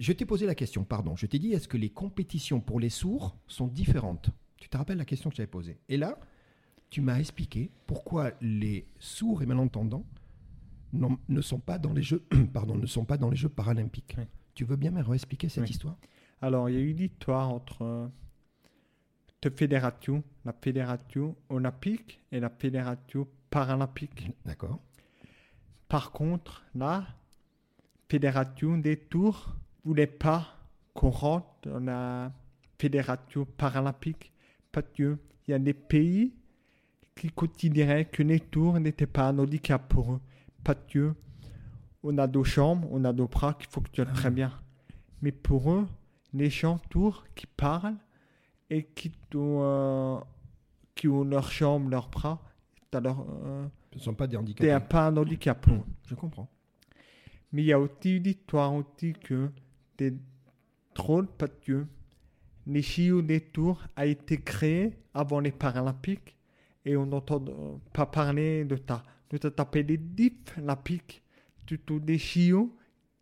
je 0.01 0.11
t'ai 0.13 0.25
posé 0.25 0.45
la 0.45 0.55
question, 0.55 0.83
pardon. 0.83 1.15
Je 1.15 1.25
t'ai 1.27 1.39
dit, 1.39 1.53
est-ce 1.53 1.67
que 1.67 1.77
les 1.77 1.89
compétitions 1.89 2.59
pour 2.59 2.79
les 2.79 2.89
sourds 2.89 3.37
sont 3.47 3.67
différentes? 3.67 4.29
Tu 4.57 4.67
te 4.69 4.77
rappelles 4.77 4.97
la 4.97 5.05
question 5.05 5.29
que 5.29 5.35
j'avais 5.35 5.47
posée 5.47 5.79
Et 5.89 5.97
là, 5.97 6.17
tu 6.89 7.01
m'as 7.01 7.19
expliqué 7.19 7.71
pourquoi 7.87 8.31
les 8.41 8.87
sourds 8.99 9.41
et 9.43 9.45
malentendants 9.45 10.05
non- 10.93 11.17
ne 11.29 11.41
sont 11.41 11.59
pas 11.59 11.77
dans 11.77 11.93
les 11.93 12.03
jeux, 12.03 12.23
pardon, 12.53 12.75
ne 12.75 12.85
sont 12.85 13.05
pas 13.05 13.17
dans 13.17 13.29
les 13.29 13.37
Jeux 13.37 13.49
paralympiques. 13.49 14.15
Oui. 14.17 14.25
Tu 14.55 14.65
veux 14.65 14.75
bien 14.75 14.91
me 14.91 15.01
réexpliquer 15.01 15.47
cette 15.49 15.63
Oui. 15.63 15.69
histoire? 15.69 15.97
Alors, 16.41 16.69
il 16.69 16.75
y 16.75 16.77
a 16.77 16.81
eu 16.81 16.89
une 16.89 16.99
histoire 16.99 17.49
entre 17.49 17.81
euh, 17.83 18.07
deux 19.41 19.51
fédérations, 19.51 20.23
la 20.43 20.53
fédération 20.53 21.35
olympique 21.49 22.19
et 22.31 22.39
la 22.39 22.49
fédération 22.49 23.27
paralympique. 23.49 24.29
D'accord. 24.45 24.79
Par 25.87 26.11
contre, 26.11 26.65
la 26.75 27.07
fédération 28.09 28.77
des 28.77 28.97
tours 28.97 29.55
voulait 29.83 30.07
pas 30.07 30.47
qu'on 30.93 31.09
rentre 31.09 31.47
dans 31.63 31.79
la 31.79 32.31
fédération 32.79 33.45
paralympique 33.57 34.31
parce 34.71 34.87
qu'il 34.93 35.17
y 35.47 35.53
a 35.53 35.59
des 35.59 35.73
pays 35.73 36.33
qui 37.15 37.29
considéraient 37.29 38.05
que 38.05 38.23
les 38.23 38.39
tours 38.39 38.79
n'étaient 38.79 39.05
pas 39.07 39.27
un 39.29 39.37
handicap 39.37 39.87
pour 39.87 40.13
eux. 40.13 40.21
Parce 40.63 40.79
que 40.87 41.13
on 42.03 42.17
a 42.17 42.27
dos 42.27 42.43
jambes, 42.43 42.85
on 42.91 43.03
a 43.05 43.13
dos 43.13 43.27
bras 43.27 43.53
qui 43.53 43.67
fonctionnent 43.67 44.13
très 44.13 44.31
bien. 44.31 44.51
Mais 45.21 45.31
pour 45.31 45.71
eux, 45.71 45.87
les 46.33 46.49
gens 46.49 46.79
tours 46.89 47.25
qui 47.35 47.45
parlent 47.45 47.97
et 48.69 48.85
qui 48.85 49.11
ont, 49.35 49.59
euh, 49.61 50.19
qui 50.95 51.07
ont 51.07 51.23
leurs 51.23 51.51
jambes, 51.51 51.89
leurs 51.91 52.09
bras, 52.09 52.41
leur, 52.93 53.19
euh, 53.45 53.67
Ce 53.93 53.97
ne 53.99 54.03
sont 54.03 54.13
pas 54.13 54.27
des 54.27 54.37
handicapés. 54.37 54.85
pas 54.87 55.07
un 55.07 55.17
handicap 55.17 55.61
pour 55.61 55.75
eux. 55.75 55.85
Je 56.07 56.15
comprends. 56.15 56.49
Mais 57.51 57.63
il 57.63 57.65
y 57.65 57.73
a 57.73 57.79
aussi 57.79 58.17
une 58.17 58.25
histoire 58.25 58.73
aussi 58.73 59.13
que 59.13 59.51
c'est 60.01 60.15
drôle 60.95 61.27
parce 61.37 61.51
que 61.63 61.85
les 62.65 62.81
JO 62.81 63.21
des 63.21 63.39
Tours 63.39 63.83
a 63.95 64.07
été 64.07 64.37
créé 64.37 64.97
avant 65.13 65.39
les 65.39 65.51
Paralympiques 65.51 66.35
et 66.85 66.97
on 66.97 67.05
n'entend 67.05 67.39
pas 67.93 68.07
parler 68.07 68.65
de 68.65 68.77
ça. 68.87 69.03
Nous 69.31 69.37
avons 69.43 69.55
appelé 69.57 69.83
les 69.83 69.97
DIP 69.97 70.49
Olympiques, 70.57 71.21
plutôt 71.67 71.99
des 71.99 72.17
JO 72.17 72.75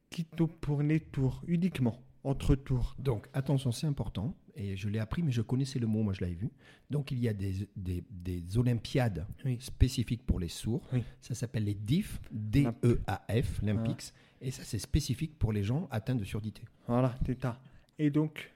qui 0.10 0.26
pour 0.62 0.82
les 0.82 1.02
tours, 1.02 1.42
uniquement, 1.48 2.02
entre 2.24 2.56
tours. 2.56 2.96
Donc, 2.98 3.28
attention, 3.34 3.74
c'est 3.74 3.88
important. 3.88 4.34
Et 4.62 4.76
je 4.76 4.90
l'ai 4.90 5.00
appris, 5.00 5.24
mais 5.24 5.32
je 5.32 5.42
connaissais 5.42 5.80
le 5.80 5.88
mot, 5.88 6.04
moi 6.04 6.12
je 6.14 6.20
l'avais 6.22 6.34
vu. 6.36 6.50
Donc, 6.90 7.12
il 7.12 7.20
y 7.20 7.30
a 7.30 7.34
des, 7.34 7.68
des, 7.78 8.04
des 8.12 8.58
Olympiades 8.58 9.26
Oui. 9.46 9.58
spécifiques 9.62 10.26
pour 10.26 10.38
les 10.40 10.50
sourds. 10.50 10.82
Oui. 10.92 11.02
Ça 11.22 11.34
s'appelle 11.34 11.64
les 11.64 11.74
DIF, 11.76 12.20
D-E-A-F, 12.30 13.64
Olympics. 13.64 14.14
Et 14.42 14.52
ça, 14.52 14.64
c'est 14.66 14.80
spécifique 14.80 15.40
pour 15.40 15.54
les 15.54 15.64
gens 15.64 15.88
atteints 15.92 16.16
de 16.16 16.26
surdité. 16.26 16.62
Voilà, 16.88 17.16
c'est 17.26 17.42
ça. 17.42 17.62
Et 17.98 18.10
donc, 18.10 18.52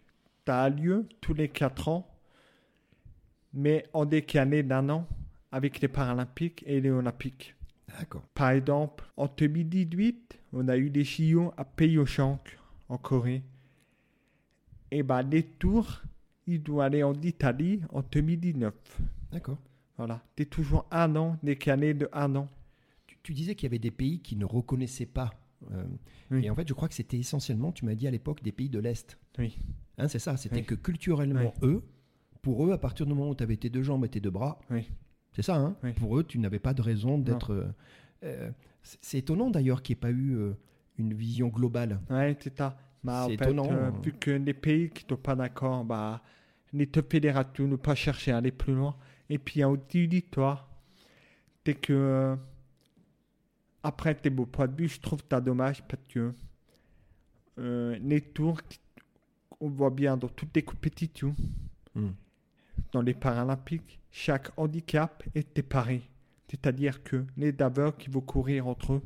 ça 0.45 0.63
a 0.63 0.69
lieu 0.69 1.07
tous 1.21 1.33
les 1.33 1.47
4 1.47 1.87
ans, 1.87 2.09
mais 3.53 3.85
en 3.93 4.05
décalé 4.05 4.61
d'un 4.63 4.89
an 4.89 5.07
avec 5.51 5.79
les 5.79 5.87
Paralympiques 5.87 6.63
et 6.65 6.81
les 6.81 6.89
Olympiques. 6.89 7.55
D'accord. 7.99 8.23
Par 8.33 8.49
exemple, 8.49 9.05
en 9.17 9.27
2018, 9.27 10.39
on 10.53 10.67
a 10.67 10.77
eu 10.77 10.89
des 10.89 11.03
JO 11.03 11.53
à 11.57 11.63
Pyeongchang, 11.63 12.39
en 12.89 12.97
Corée. 12.97 13.43
Et 14.93 15.01
ben, 15.03 15.23
les 15.23 15.43
tours, 15.43 16.03
ils 16.45 16.61
doivent 16.61 16.85
aller 16.85 17.01
en 17.03 17.13
Italie 17.21 17.81
en 17.91 18.01
2019. 18.03 18.73
D'accord. 19.31 19.57
Voilà, 19.97 20.21
c'est 20.37 20.45
toujours 20.49 20.85
un 20.91 21.15
an, 21.15 21.37
décalé 21.43 21.93
de 21.93 22.07
un 22.13 22.35
an. 22.35 22.47
Tu, 23.07 23.17
tu 23.23 23.33
disais 23.33 23.55
qu'il 23.55 23.65
y 23.65 23.69
avait 23.71 23.79
des 23.79 23.91
pays 23.91 24.19
qui 24.19 24.35
ne 24.35 24.45
reconnaissaient 24.45 25.05
pas. 25.07 25.31
euh, 25.71 25.83
Oui. 26.31 26.45
Et 26.45 26.49
en 26.49 26.55
fait, 26.55 26.67
je 26.67 26.73
crois 26.73 26.87
que 26.87 26.93
c'était 26.95 27.17
essentiellement, 27.17 27.71
tu 27.71 27.85
m'as 27.85 27.95
dit 27.95 28.07
à 28.07 28.11
l'époque, 28.11 28.43
des 28.43 28.51
pays 28.51 28.69
de 28.69 28.79
l'Est. 28.79 29.17
Oui. 29.39 29.57
Hein, 29.97 30.07
c'est 30.07 30.19
ça. 30.19 30.37
C'était 30.37 30.57
Oui. 30.57 30.65
que 30.65 30.75
culturellement, 30.75 31.53
eux, 31.63 31.83
pour 32.41 32.67
eux, 32.67 32.71
à 32.71 32.77
partir 32.77 33.05
du 33.07 33.13
moment 33.13 33.29
où 33.29 33.35
tu 33.35 33.43
avais 33.43 33.57
tes 33.57 33.69
deux 33.69 33.83
jambes 33.83 34.05
et 34.05 34.09
tes 34.09 34.19
deux 34.19 34.29
bras, 34.31 34.59
Oui. 34.69 34.91
c'est 35.31 35.41
ça, 35.43 35.55
hein. 35.57 35.75
Pour 35.97 36.19
eux, 36.19 36.23
tu 36.23 36.37
n'avais 36.39 36.59
pas 36.59 36.73
de 36.75 36.81
raison 36.83 37.17
d'être. 37.17 37.51
euh, 37.53 37.67
euh, 38.23 38.51
c'est 38.83 38.99
c'est 39.01 39.17
étonnant 39.19 39.49
d'ailleurs 39.49 39.81
qu'il 39.81 39.95
n'y 39.95 39.97
ait 39.97 40.01
pas 40.01 40.11
eu 40.11 40.35
euh, 40.35 40.53
une 40.97 41.13
vision 41.13 41.47
globale. 41.47 41.99
Ouais, 42.09 42.35
c'est 42.39 42.55
ça. 42.57 42.77
Bah, 43.03 43.25
C'est 43.27 43.37
fait, 43.37 43.45
étonnant, 43.45 43.69
euh, 43.71 43.89
hein. 43.89 43.93
vu 44.03 44.13
que 44.13 44.31
les 44.31 44.53
pays 44.53 44.89
qui 44.89 45.03
ne 45.05 45.09
sont 45.09 45.21
pas 45.21 45.35
d'accord, 45.35 45.83
bah, 45.83 46.21
les 46.71 46.85
deux 46.85 47.03
fédérations 47.09 47.67
ne 47.67 47.75
pas 47.75 47.95
chercher 47.95 48.31
à 48.31 48.37
aller 48.37 48.51
plus 48.51 48.73
loin. 48.73 48.95
Et 49.29 49.37
puis, 49.37 49.55
il 49.57 49.59
y 49.59 49.63
a 49.63 49.69
aussi. 49.69 50.09
C'est 51.65 51.75
que, 51.75 51.93
euh, 51.93 52.35
après 53.83 54.15
tes 54.15 54.29
beaux 54.29 54.45
points 54.45 54.67
de 54.67 54.75
vue, 54.75 54.87
je 54.87 54.99
trouve 54.99 55.21
ça 55.29 55.39
dommage 55.41 55.81
parce 55.87 56.03
que 56.07 56.33
euh, 57.59 57.97
les 58.01 58.21
tours, 58.21 58.59
on 59.59 59.69
voit 59.69 59.89
bien 59.91 60.17
dans 60.17 60.27
toutes 60.29 60.55
les 60.55 60.63
compétitions, 60.63 61.35
Hmm. 61.95 62.09
dans 62.91 63.03
les 63.03 63.13
Paralympiques, 63.13 63.99
chaque 64.09 64.49
handicap 64.57 65.23
est 65.35 65.55
séparé. 65.55 66.01
C'est-à-dire 66.49 67.03
que 67.03 67.23
les 67.37 67.51
daveurs 67.51 67.95
qui 67.97 68.09
vont 68.09 68.21
courir 68.21 68.67
entre 68.67 68.93
eux, 68.93 69.01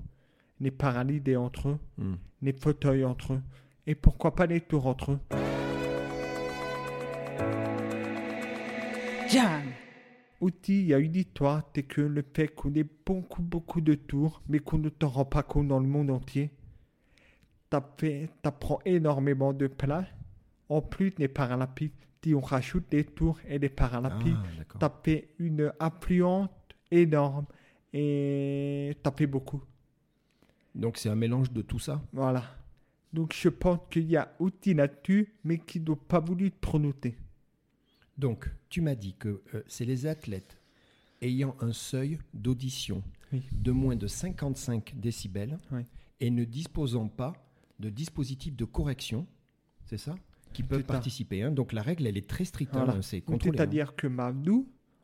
les 0.61 0.71
paralysés 0.71 1.35
entre 1.35 1.69
eux, 1.69 1.79
Hmm. 1.97 2.15
les 2.41 2.53
fauteuils 2.53 3.03
entre 3.03 3.33
eux, 3.33 3.41
et 3.87 3.95
pourquoi 3.95 4.35
pas 4.35 4.45
les 4.45 4.61
tours 4.61 4.85
entre 4.85 5.13
eux? 5.13 5.19
Jam. 9.29 9.63
Outil, 10.39 10.81
il 10.81 10.87
y 10.87 10.93
a 10.93 10.99
une 10.99 11.15
histoire, 11.15 11.63
c'est 11.73 11.83
que 11.83 12.01
le 12.01 12.23
fait 12.33 12.47
qu'on 12.49 12.73
ait 12.75 12.85
beaucoup, 13.05 13.41
beaucoup 13.41 13.81
de 13.81 13.95
tours, 13.95 14.41
mais 14.47 14.59
qu'on 14.59 14.77
ne 14.77 14.89
t'en 14.89 15.07
rend 15.09 15.25
pas 15.25 15.41
compte 15.41 15.67
dans 15.67 15.79
le 15.79 15.87
monde 15.87 16.11
entier, 16.11 16.51
t'as 17.69 17.81
fait- 17.97 18.29
t'apprends 18.43 18.79
énormément 18.85 19.51
de 19.53 19.67
place. 19.67 20.05
En 20.69 20.81
plus, 20.81 21.13
les 21.17 21.27
Paralympiques, 21.27 21.93
si 22.23 22.35
on 22.35 22.39
rajoute 22.41 22.85
les 22.91 23.03
tours 23.05 23.39
et 23.47 23.57
les 23.57 23.69
Paralympiques, 23.69 24.37
Ah, 24.79 24.91
fait 25.03 25.29
une 25.39 25.71
affluente 25.79 26.51
énorme 26.91 27.45
et 27.93 28.95
t'as 29.01 29.11
fait 29.11 29.27
beaucoup. 29.27 29.63
Donc 30.75 30.97
c'est 30.97 31.09
un 31.09 31.15
mélange 31.15 31.51
de 31.51 31.61
tout 31.63 31.79
ça? 31.79 32.01
Voilà. 32.13 32.43
Donc 33.13 33.33
je 33.33 33.49
pense 33.49 33.79
qu'il 33.89 34.09
y 34.09 34.17
a 34.17 34.33
outil 34.39 34.73
là-dessus, 34.73 35.33
mais 35.43 35.57
qui 35.59 35.79
n'ont 35.79 35.95
pas 35.95 36.19
voulu 36.19 36.51
te 36.51 36.59
prononcer. 36.59 37.17
Donc 38.17 38.49
tu 38.69 38.81
m'as 38.81 38.95
dit 38.95 39.15
que 39.17 39.41
euh, 39.53 39.63
c'est 39.67 39.85
les 39.85 40.05
athlètes 40.05 40.57
ayant 41.21 41.55
un 41.61 41.71
seuil 41.73 42.19
d'audition 42.33 43.03
Oui. 43.33 43.41
de 43.51 43.71
moins 43.71 43.95
de 43.95 44.07
55 44.07 44.93
décibels 44.99 45.57
Oui. 45.71 45.81
et 46.19 46.29
ne 46.29 46.43
disposant 46.43 47.07
pas 47.07 47.33
de 47.79 47.89
dispositif 47.89 48.55
de 48.55 48.65
correction, 48.65 49.27
c'est 49.85 49.97
ça 49.97 50.15
Qui 50.53 50.63
peuvent 50.63 50.83
participer. 50.83 51.43
hein. 51.43 51.51
Donc 51.51 51.73
la 51.73 51.81
règle, 51.83 52.07
elle 52.07 52.17
est 52.17 52.27
très 52.27 52.45
stricte. 52.45 52.75
hein. 52.75 53.01
C'est 53.01 53.21
contrôlé. 53.21 53.49
hein. 53.49 53.53
C'est-à-dire 53.57 53.95
que 53.95 54.07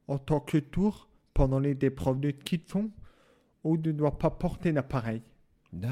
en 0.08 0.18
tant 0.18 0.40
que 0.40 0.58
tour, 0.58 1.08
pendant 1.34 1.60
les 1.60 1.78
épreuves 1.82 2.20
de 2.20 2.32
ski 2.32 2.58
de 2.58 2.64
fond, 2.68 2.92
on 3.64 3.76
ne 3.78 3.92
doit 3.92 4.18
pas 4.20 4.30
porter 4.32 4.72
l'appareil 4.72 5.22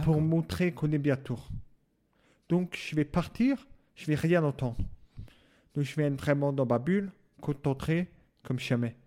pour 0.03 0.20
montrer 0.22 0.74
qu'on 0.74 0.91
est 0.91 0.97
bien 0.99 1.16
tour. 1.16 1.49
Donc 2.52 2.78
je 2.78 2.97
vais 2.97 3.06
partir, 3.06 3.66
je 3.95 4.06
vais 4.08 4.16
rien 4.16 4.43
entendre. 4.43 4.76
Donc 5.74 5.86
je 5.86 5.95
vais 5.95 6.04
être 6.04 6.20
vraiment 6.20 6.52
dans 6.52 6.66
ma 6.66 6.80
bulle, 6.80 7.10
concentré 7.39 8.12
comme 8.43 8.60
jamais. 8.60 8.97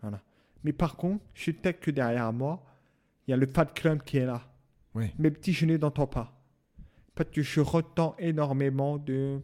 Voilà. 0.00 0.22
Mais 0.64 0.72
par 0.72 0.96
contre, 0.96 1.22
je 1.34 1.52
sais 1.62 1.74
que 1.74 1.90
derrière 1.90 2.32
moi, 2.32 2.64
il 3.26 3.32
y 3.32 3.34
a 3.34 3.36
le 3.36 3.46
Fat 3.46 3.66
Club 3.66 4.02
qui 4.04 4.16
est 4.16 4.24
là. 4.24 4.40
Ouais. 4.94 5.12
Mes 5.18 5.30
petits, 5.30 5.52
je 5.52 5.66
ne 5.66 5.76
pas. 5.76 6.40
Parce 7.14 7.28
que 7.28 7.42
je 7.42 7.60
retends 7.60 8.16
énormément 8.18 8.96
de, 8.96 9.42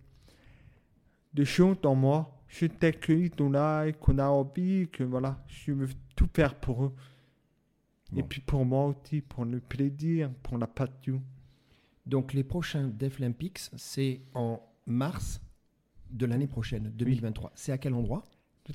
de 1.34 1.45
choses 1.45 1.78
dans 1.82 1.95
moi. 1.95 2.40
Je 2.49 2.66
sais 2.80 2.95
qu'ils 2.95 3.30
sont 3.36 3.51
là 3.51 3.84
et 3.84 3.92
qu'on 3.92 4.16
a 4.20 4.26
envie, 4.26 4.88
que 4.88 5.05
voilà, 5.05 5.45
je 5.49 5.72
veux 5.72 5.88
tout 6.16 6.30
faire 6.32 6.55
pour 6.55 6.84
eux. 6.86 6.95
Et 8.16 8.22
puis 8.22 8.40
pour 8.40 8.64
moi 8.64 8.86
aussi, 8.86 9.20
pour 9.20 9.45
le 9.45 9.61
plaisir, 9.61 10.30
pour 10.42 10.57
la 10.57 10.66
passion. 10.66 11.20
Donc 12.07 12.32
les 12.32 12.44
prochains 12.44 12.88
Deaflympics, 12.88 13.59
c'est 13.76 14.20
en 14.34 14.61
mars 14.86 15.40
de 16.11 16.26
l'année 16.26 16.46
prochaine, 16.46 16.90
2023. 16.94 17.52
C'est 17.55 17.72
à 17.72 17.78
quel 17.78 17.94
endroit? 17.94 18.22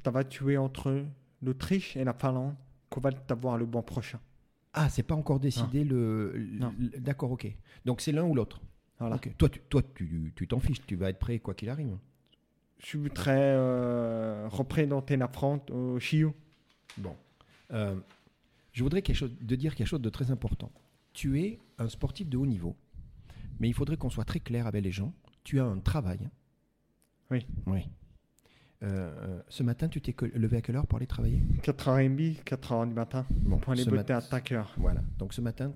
Ça 0.03 0.11
va 0.11 0.23
tuer 0.23 0.57
entre 0.57 1.05
l'Autriche 1.41 1.95
et 1.97 2.03
la 2.03 2.13
Finlande 2.13 2.55
qu'on 2.89 3.01
va 3.01 3.11
avoir 3.29 3.57
le 3.57 3.65
bon 3.65 3.81
prochain. 3.81 4.19
Ah, 4.73 4.89
c'est 4.89 5.03
pas 5.03 5.15
encore 5.15 5.39
décidé 5.39 5.83
le. 5.83 6.33
Non. 6.51 6.73
le- 6.79 6.99
D'accord, 6.99 7.31
ok. 7.31 7.47
Donc 7.85 8.01
c'est 8.01 8.11
l'un 8.11 8.23
ou 8.23 8.35
l'autre? 8.35 8.61
Voilà. 8.99 9.17
Toi, 9.37 9.49
tu, 9.49 9.61
toi, 9.69 9.81
tu, 9.95 10.33
tu 10.35 10.47
t'en 10.47 10.59
fiches. 10.59 10.85
Tu 10.85 10.95
vas 10.95 11.09
être 11.09 11.19
prêt 11.19 11.39
quoi 11.39 11.53
qu'il 11.53 11.69
arrive. 11.69 11.97
Je 12.79 12.97
voudrais 12.97 13.37
euh, 13.37 14.47
représenter 14.49 15.17
la 15.17 15.27
France 15.27 15.61
au 15.71 15.99
Chio. 15.99 16.33
Bon. 16.97 17.15
Euh, 17.71 17.95
je 18.71 18.83
voudrais 18.83 19.01
quelque 19.01 19.15
chose, 19.15 19.31
de 19.39 19.55
dire 19.55 19.75
quelque 19.75 19.87
chose 19.87 20.01
de 20.01 20.09
très 20.09 20.31
important. 20.31 20.71
Tu 21.13 21.41
es 21.41 21.59
un 21.77 21.89
sportif 21.89 22.29
de 22.29 22.37
haut 22.37 22.45
niveau, 22.45 22.75
mais 23.59 23.67
il 23.69 23.73
faudrait 23.73 23.97
qu'on 23.97 24.09
soit 24.09 24.25
très 24.25 24.39
clair 24.39 24.67
avec 24.67 24.83
les 24.83 24.91
gens. 24.91 25.13
Tu 25.43 25.59
as 25.59 25.65
un 25.65 25.79
travail. 25.79 26.29
Oui. 27.31 27.45
Oui. 27.67 27.81
Euh, 28.81 28.87
euh, 28.87 29.41
ce 29.49 29.61
matin, 29.61 29.89
tu 29.89 30.01
t'es 30.01 30.15
levé 30.35 30.57
à 30.57 30.61
quelle 30.61 30.77
heure 30.77 30.87
pour 30.87 30.97
aller 30.97 31.07
travailler? 31.07 31.41
4h30, 31.63 32.43
4h 32.43 32.87
du 32.87 32.93
matin. 32.93 33.25
Bon, 33.29 33.57
Pour 33.57 33.73
aller 33.73 33.83
botter 33.83 34.13
à 34.13 34.19
5h. 34.19 34.67
Voilà. 34.77 35.01
Donc 35.17 35.33
ce 35.33 35.41
matin, 35.41 35.73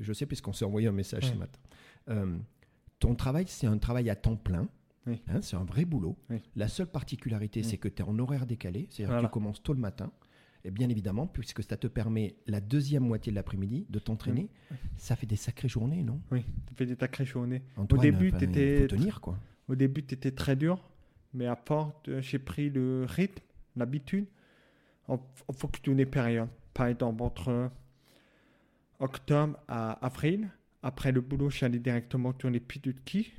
je 0.00 0.12
sais 0.12 0.24
puisqu'on 0.26 0.52
s'est 0.52 0.64
envoyé 0.64 0.86
un 0.86 0.92
message 0.92 1.26
ce 1.30 1.34
matin. 1.34 1.58
Euh, 2.10 2.38
ton 3.00 3.14
travail, 3.16 3.46
c'est 3.48 3.66
un 3.66 3.78
travail 3.78 4.08
à 4.08 4.14
temps 4.16 4.36
plein. 4.36 4.68
Oui. 5.06 5.20
Hein, 5.28 5.42
c'est 5.42 5.56
un 5.56 5.64
vrai 5.64 5.84
boulot. 5.84 6.16
Oui. 6.30 6.40
La 6.56 6.68
seule 6.68 6.86
particularité, 6.86 7.60
Oui. 7.60 7.66
c'est 7.68 7.76
que 7.76 7.88
tu 7.88 8.02
es 8.02 8.04
en 8.06 8.18
horaire 8.18 8.46
décalé. 8.46 8.86
C'est-à-dire 8.90 9.08
Voilà. 9.08 9.22
que 9.22 9.26
tu 9.26 9.32
commences 9.32 9.62
tôt 9.62 9.74
le 9.74 9.80
matin. 9.80 10.10
Et 10.64 10.70
bien 10.70 10.88
évidemment, 10.88 11.26
puisque 11.26 11.62
ça 11.62 11.76
te 11.76 11.86
permet 11.86 12.36
la 12.46 12.60
deuxième 12.60 13.04
moitié 13.04 13.30
de 13.30 13.36
l'après-midi 13.36 13.86
de 13.90 13.98
t'entraîner, 13.98 14.48
ça 14.96 15.14
fait 15.14 15.26
des 15.26 15.36
sacrées 15.36 15.68
journées, 15.68 16.02
non? 16.02 16.20
Oui, 16.30 16.42
tu 16.66 16.74
fais 16.74 16.86
des 16.86 16.96
sacrées 16.96 17.26
journées. 17.26 17.62
Antoine, 17.76 18.00
début, 18.00 18.32
Il 18.40 18.80
faut 18.80 18.86
tenir, 18.86 19.20
quoi. 19.20 19.38
Au 19.68 19.74
début, 19.74 20.04
c'était 20.08 20.30
très 20.30 20.56
dur, 20.56 20.82
mais 21.34 21.46
à 21.46 21.56
force, 21.56 21.92
euh, 22.08 22.20
j'ai 22.22 22.38
pris 22.38 22.70
le 22.70 23.06
rythme, 23.08 23.42
l'habitude, 23.76 24.26
en, 25.08 25.14
en 25.48 25.52
fonction 25.52 25.94
des 25.94 26.06
périodes. 26.06 26.48
Par 26.72 26.86
exemple, 26.86 27.22
entre 27.22 27.70
octobre 29.00 29.58
à 29.68 29.92
avril, 30.04 30.48
après 30.82 31.12
le 31.12 31.20
boulot, 31.20 31.50
je 31.50 31.56
suis 31.56 31.66
allé 31.66 31.78
directement 31.78 32.34
les 32.44 32.60
pistes 32.60 32.84
de 32.84 32.92
ski. 32.92 33.32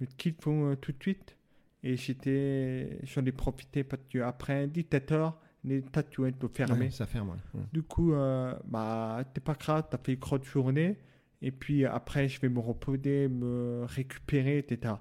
Le 0.00 0.06
ski 0.06 0.34
euh, 0.46 0.76
tout 0.76 0.92
de 0.92 1.00
suite. 1.00 1.36
Et 1.84 1.96
j'étais, 1.96 2.98
j'en 3.04 3.24
ai 3.24 3.32
profité 3.32 3.84
parce 3.84 4.02
que 4.10 4.18
après 4.18 4.68
17 4.68 5.12
heures, 5.12 5.40
les 5.64 5.82
tatouages 5.82 6.32
sont 6.40 6.48
fermés. 6.48 6.86
Ouais, 6.86 6.90
ça 6.90 7.06
ferme, 7.06 7.30
ouais. 7.30 7.60
Du 7.72 7.82
coup, 7.82 8.12
euh, 8.14 8.54
bah, 8.66 9.22
t'es 9.32 9.40
pas 9.40 9.54
grave, 9.54 9.84
t'as 9.90 9.98
fait 9.98 10.14
une 10.14 10.18
grosse 10.18 10.44
journée. 10.44 10.96
Et 11.40 11.50
puis 11.50 11.84
après, 11.84 12.28
je 12.28 12.40
vais 12.40 12.48
me 12.48 12.60
reposer, 12.60 13.28
me 13.28 13.84
récupérer, 13.86 14.58
etc. 14.58 14.94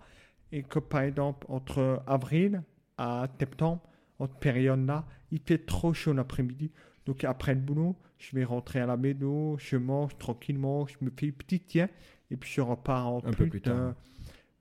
Et 0.51 0.63
que 0.63 0.79
par 0.79 1.01
exemple, 1.01 1.45
entre 1.49 2.01
avril 2.07 2.63
à 2.97 3.27
septembre, 3.39 3.81
en 4.19 4.27
cette 4.27 4.39
période-là, 4.39 5.05
il 5.31 5.39
fait 5.39 5.65
trop 5.65 5.93
chaud 5.93 6.13
l'après-midi. 6.13 6.71
Donc 7.05 7.23
après 7.23 7.53
le 7.55 7.61
boulot, 7.61 7.95
je 8.19 8.35
vais 8.35 8.43
rentrer 8.43 8.79
à 8.79 8.85
la 8.85 8.97
maison, 8.97 9.57
je 9.57 9.77
mange 9.77 10.17
tranquillement, 10.17 10.85
je 10.87 10.95
me 11.01 11.11
fais 11.17 11.27
une 11.27 11.33
petite 11.33 11.67
tienne. 11.67 11.89
Et 12.29 12.37
puis 12.37 12.51
je 12.51 12.61
repars 12.61 13.07
en 13.07 13.17
Un 13.25 13.31
peu 13.31 13.47
plus 13.47 13.61
tard. 13.61 13.75
euh, 13.77 13.91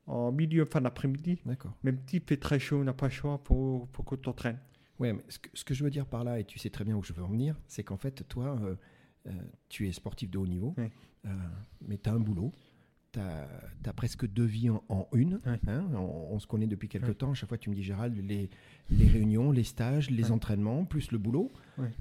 en 0.07 0.33
milieu, 0.33 0.65
fin 0.65 0.81
d'après-midi. 0.81 1.41
D'accord. 1.45 1.73
Même 1.83 1.99
si 2.07 2.17
il 2.17 2.23
fait 2.23 2.37
très 2.39 2.59
chaud, 2.59 2.79
on 2.81 2.85
n'a 2.85 2.93
pas 2.95 3.07
le 3.07 3.13
choix, 3.13 3.41
faut, 3.45 3.89
faut 3.93 4.03
qu'on 4.03 4.17
t'entraîne. 4.17 4.59
Ouais, 5.01 5.13
mais 5.15 5.23
ce 5.29 5.39
que, 5.39 5.49
ce 5.55 5.65
que 5.65 5.75
je 5.75 5.83
veux 5.83 5.91
dire 5.91 6.07
par 6.07 6.23
là, 6.23 6.39
et 6.39 6.45
tu 6.45 6.59
sais 6.59 6.71
très 6.71 6.85
bien 6.85 6.95
où 6.95 7.03
je 7.03 7.13
veux 7.13 7.23
en 7.25 7.29
venir, 7.29 7.57
c'est 7.67 7.83
qu'en 7.83 7.97
fait, 7.97 8.23
toi, 8.29 8.57
euh, 8.63 8.77
euh, 9.27 9.31
tu 9.69 9.89
es 9.89 9.93
sportif 9.93 10.31
de 10.31 10.39
haut 10.39 10.47
niveau, 10.47 10.75
euh, 11.27 11.31
mais 11.89 11.99
tu 11.99 12.09
as 12.09 12.13
un 12.13 12.21
boulot. 12.21 12.53
Tu 13.13 13.19
as, 13.19 13.93
presque 13.97 14.25
deux 14.29 14.45
vies 14.45 14.71
en, 14.71 14.85
en 14.89 15.09
une. 15.15 15.41
Hein, 15.67 15.85
on, 15.95 16.29
on 16.31 16.39
se 16.39 16.47
connaît 16.47 16.69
depuis 16.69 16.89
quelques 16.89 17.19
temps. 17.19 17.33
À 17.33 17.35
chaque 17.35 17.49
fois, 17.49 17.59
tu 17.59 17.69
me 17.69 17.75
dis, 17.75 17.83
Gérald, 17.83 18.17
les, 18.17 18.49
les 18.91 19.09
réunions, 19.09 19.51
les 19.51 19.65
stages, 19.65 20.11
les 20.11 20.23
entraînements, 20.31 20.85
plus 20.85 21.11
le 21.11 21.19
boulot. 21.19 21.51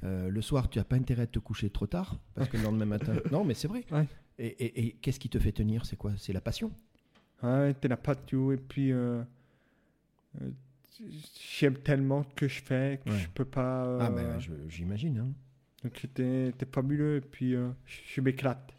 Le 0.04 0.42
soir, 0.42 0.70
tu 0.70 0.78
n'as 0.78 0.84
pas 0.84 0.98
intérêt 0.98 1.24
à 1.24 1.28
te 1.28 1.40
coucher 1.40 1.70
trop 1.72 1.88
tard, 1.88 2.20
parce 2.36 2.48
que 2.50 2.58
le 2.58 2.64
lendemain 2.64 2.86
matin. 2.86 3.14
Non, 3.32 3.44
mais 3.44 3.56
c'est 3.56 3.68
vrai. 3.68 3.86
Et, 4.38 4.48
et- 4.48 4.86
et 4.88 4.92
qu'est-ce 5.02 5.20
qui 5.20 5.30
te 5.30 5.40
fait 5.40 5.52
tenir? 5.52 5.86
C'est 5.86 5.96
quoi? 5.96 6.14
C'est 6.18 6.32
la 6.34 6.42
passion? 6.42 6.72
Ouais, 7.42 7.74
t'es 7.74 7.88
la 7.88 7.98
patio 7.98 8.52
et 8.52 8.58
puis 8.58 8.92
j'aime 11.60 11.78
tellement 11.78 12.24
ce 12.24 12.30
que 12.36 12.48
je 12.48 12.62
fais 12.62 13.00
que 13.06 13.10
Ouais. 13.12 13.20
je 13.20 13.30
peux 13.30 13.46
pas. 13.46 13.86
euh, 13.86 14.00
Ah, 14.02 14.10
ben, 14.10 14.40
je- 14.40 14.52
j'imagine. 14.68 15.18
hein. 15.20 15.34
Donc 15.84 15.98
c'était 16.00 16.54
fabuleux 16.74 17.18
et 17.18 17.22
puis 17.22 17.56
euh, 17.56 17.70
je, 17.86 18.00
je 18.16 18.22
m'éclate. 18.22 18.74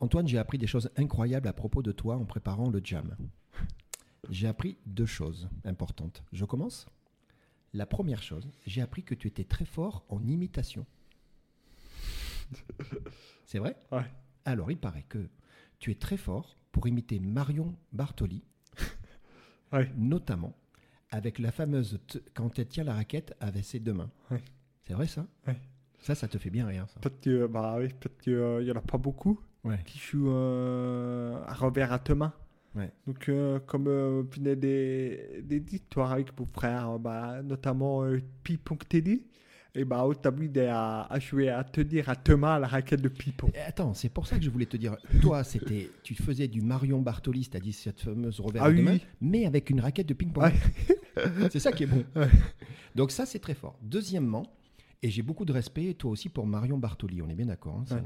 Antoine, 0.00 0.26
j'ai 0.26 0.38
appris 0.38 0.58
des 0.58 0.66
choses 0.66 0.90
incroyables 0.96 1.46
à 1.48 1.52
propos 1.52 1.82
de 1.82 1.92
toi 1.92 2.16
en 2.16 2.24
préparant 2.24 2.70
le 2.70 2.80
jam. 2.82 3.14
J'ai 4.28 4.48
appris 4.48 4.76
deux 4.86 5.06
choses 5.06 5.48
importantes. 5.64 6.22
Je 6.32 6.44
commence. 6.44 6.86
La 7.74 7.86
première 7.86 8.22
chose, 8.22 8.50
j'ai 8.66 8.82
appris 8.82 9.02
que 9.04 9.14
tu 9.14 9.28
étais 9.28 9.44
très 9.44 9.64
fort 9.64 10.04
en 10.08 10.26
imitation. 10.26 10.84
C'est 13.44 13.58
vrai? 13.58 13.76
Ouais. 13.92 14.04
Alors, 14.44 14.70
il 14.70 14.78
paraît 14.78 15.04
que 15.08 15.28
tu 15.78 15.90
es 15.90 15.94
très 15.94 16.16
fort 16.16 16.56
pour 16.72 16.88
imiter 16.88 17.20
Marion 17.20 17.74
Bartoli, 17.92 18.42
Ouais. 19.72 19.90
notamment 19.96 20.56
avec 21.10 21.38
la 21.38 21.50
fameuse 21.52 21.98
quand 22.34 22.58
elle 22.58 22.66
tient 22.68 22.84
la 22.84 22.94
raquette 22.94 23.34
avec 23.40 23.64
ses 23.64 23.80
deux 23.80 23.92
mains. 23.94 24.10
Ouais. 24.30 24.42
C'est 24.86 24.94
vrai 24.94 25.06
ça? 25.06 25.26
Ouais. 25.46 25.56
Ça, 25.98 26.14
ça 26.14 26.28
te 26.28 26.38
fait 26.38 26.50
bien 26.50 26.66
rire, 26.66 26.86
ça. 26.88 27.00
Peut-être 27.00 27.20
que 27.20 27.46
bah 27.46 27.76
oui, 27.78 27.88
peut-être 27.88 28.16
que, 28.22 28.30
euh, 28.30 28.62
il 28.62 28.68
y 28.68 28.72
en 28.72 28.76
a 28.76 28.80
pas 28.80 28.98
beaucoup 28.98 29.38
Ouais. 29.62 29.78
qui 29.84 29.98
jouent 29.98 30.30
euh, 30.30 31.38
à 31.46 31.52
revers 31.52 31.92
à 31.92 31.98
deux 31.98 32.14
mains. 32.14 32.32
Ouais. 32.74 32.90
Donc 33.06 33.28
euh, 33.28 33.58
comme 33.60 33.88
euh, 33.88 34.22
y 34.38 34.48
a 34.48 34.54
des, 34.54 35.42
des 35.42 35.62
histoires 35.74 36.12
avec 36.12 36.38
mon 36.38 36.46
frère, 36.46 36.90
euh, 36.92 36.98
bah, 36.98 37.42
notamment 37.42 38.04
euh, 38.04 38.20
Pipon 38.42 38.76
Teddy, 38.76 39.26
Et 39.74 39.84
bah, 39.84 40.04
on 40.04 40.12
t'oblige 40.14 40.56
à, 40.58 41.02
à 41.12 41.18
jouer, 41.20 41.48
à 41.48 41.62
tenir 41.62 42.08
à 42.08 42.14
deux 42.16 42.36
mains 42.36 42.58
la 42.58 42.66
raquette 42.66 43.00
de 43.00 43.08
ping-pong. 43.08 43.50
Et 43.54 43.58
Attends, 43.60 43.94
c'est 43.94 44.08
pour 44.08 44.26
ça 44.26 44.36
que 44.36 44.42
je 44.42 44.50
voulais 44.50 44.66
te 44.66 44.76
dire. 44.76 44.96
Toi, 45.22 45.44
c'était, 45.44 45.90
tu 46.02 46.14
faisais 46.16 46.48
du 46.48 46.60
Marion 46.60 47.00
Bartoli, 47.00 47.44
c'est-à-dire 47.44 47.74
cette 47.74 48.00
fameuse 48.00 48.40
revers 48.40 48.64
Ah 48.64 48.70
de 48.72 48.76
oui, 48.76 48.82
main, 48.82 48.98
mais 49.20 49.46
avec 49.46 49.70
une 49.70 49.80
raquette 49.80 50.08
de 50.08 50.14
ping-pong. 50.14 50.52
C'est 51.50 51.60
ça 51.60 51.70
qui 51.70 51.84
est 51.84 51.86
bon. 51.86 52.04
Donc 52.94 53.10
ça, 53.10 53.26
c'est 53.26 53.38
très 53.38 53.54
fort. 53.54 53.76
Deuxièmement, 53.82 54.44
et 55.02 55.10
j'ai 55.10 55.22
beaucoup 55.22 55.44
de 55.44 55.52
respect, 55.52 55.94
toi 55.94 56.10
aussi, 56.10 56.28
pour 56.28 56.46
Marion 56.46 56.78
Bartoli, 56.78 57.20
on 57.22 57.28
est 57.28 57.34
bien 57.34 57.46
d'accord. 57.46 57.82
hein, 57.90 57.94
Ouais. 57.94 58.02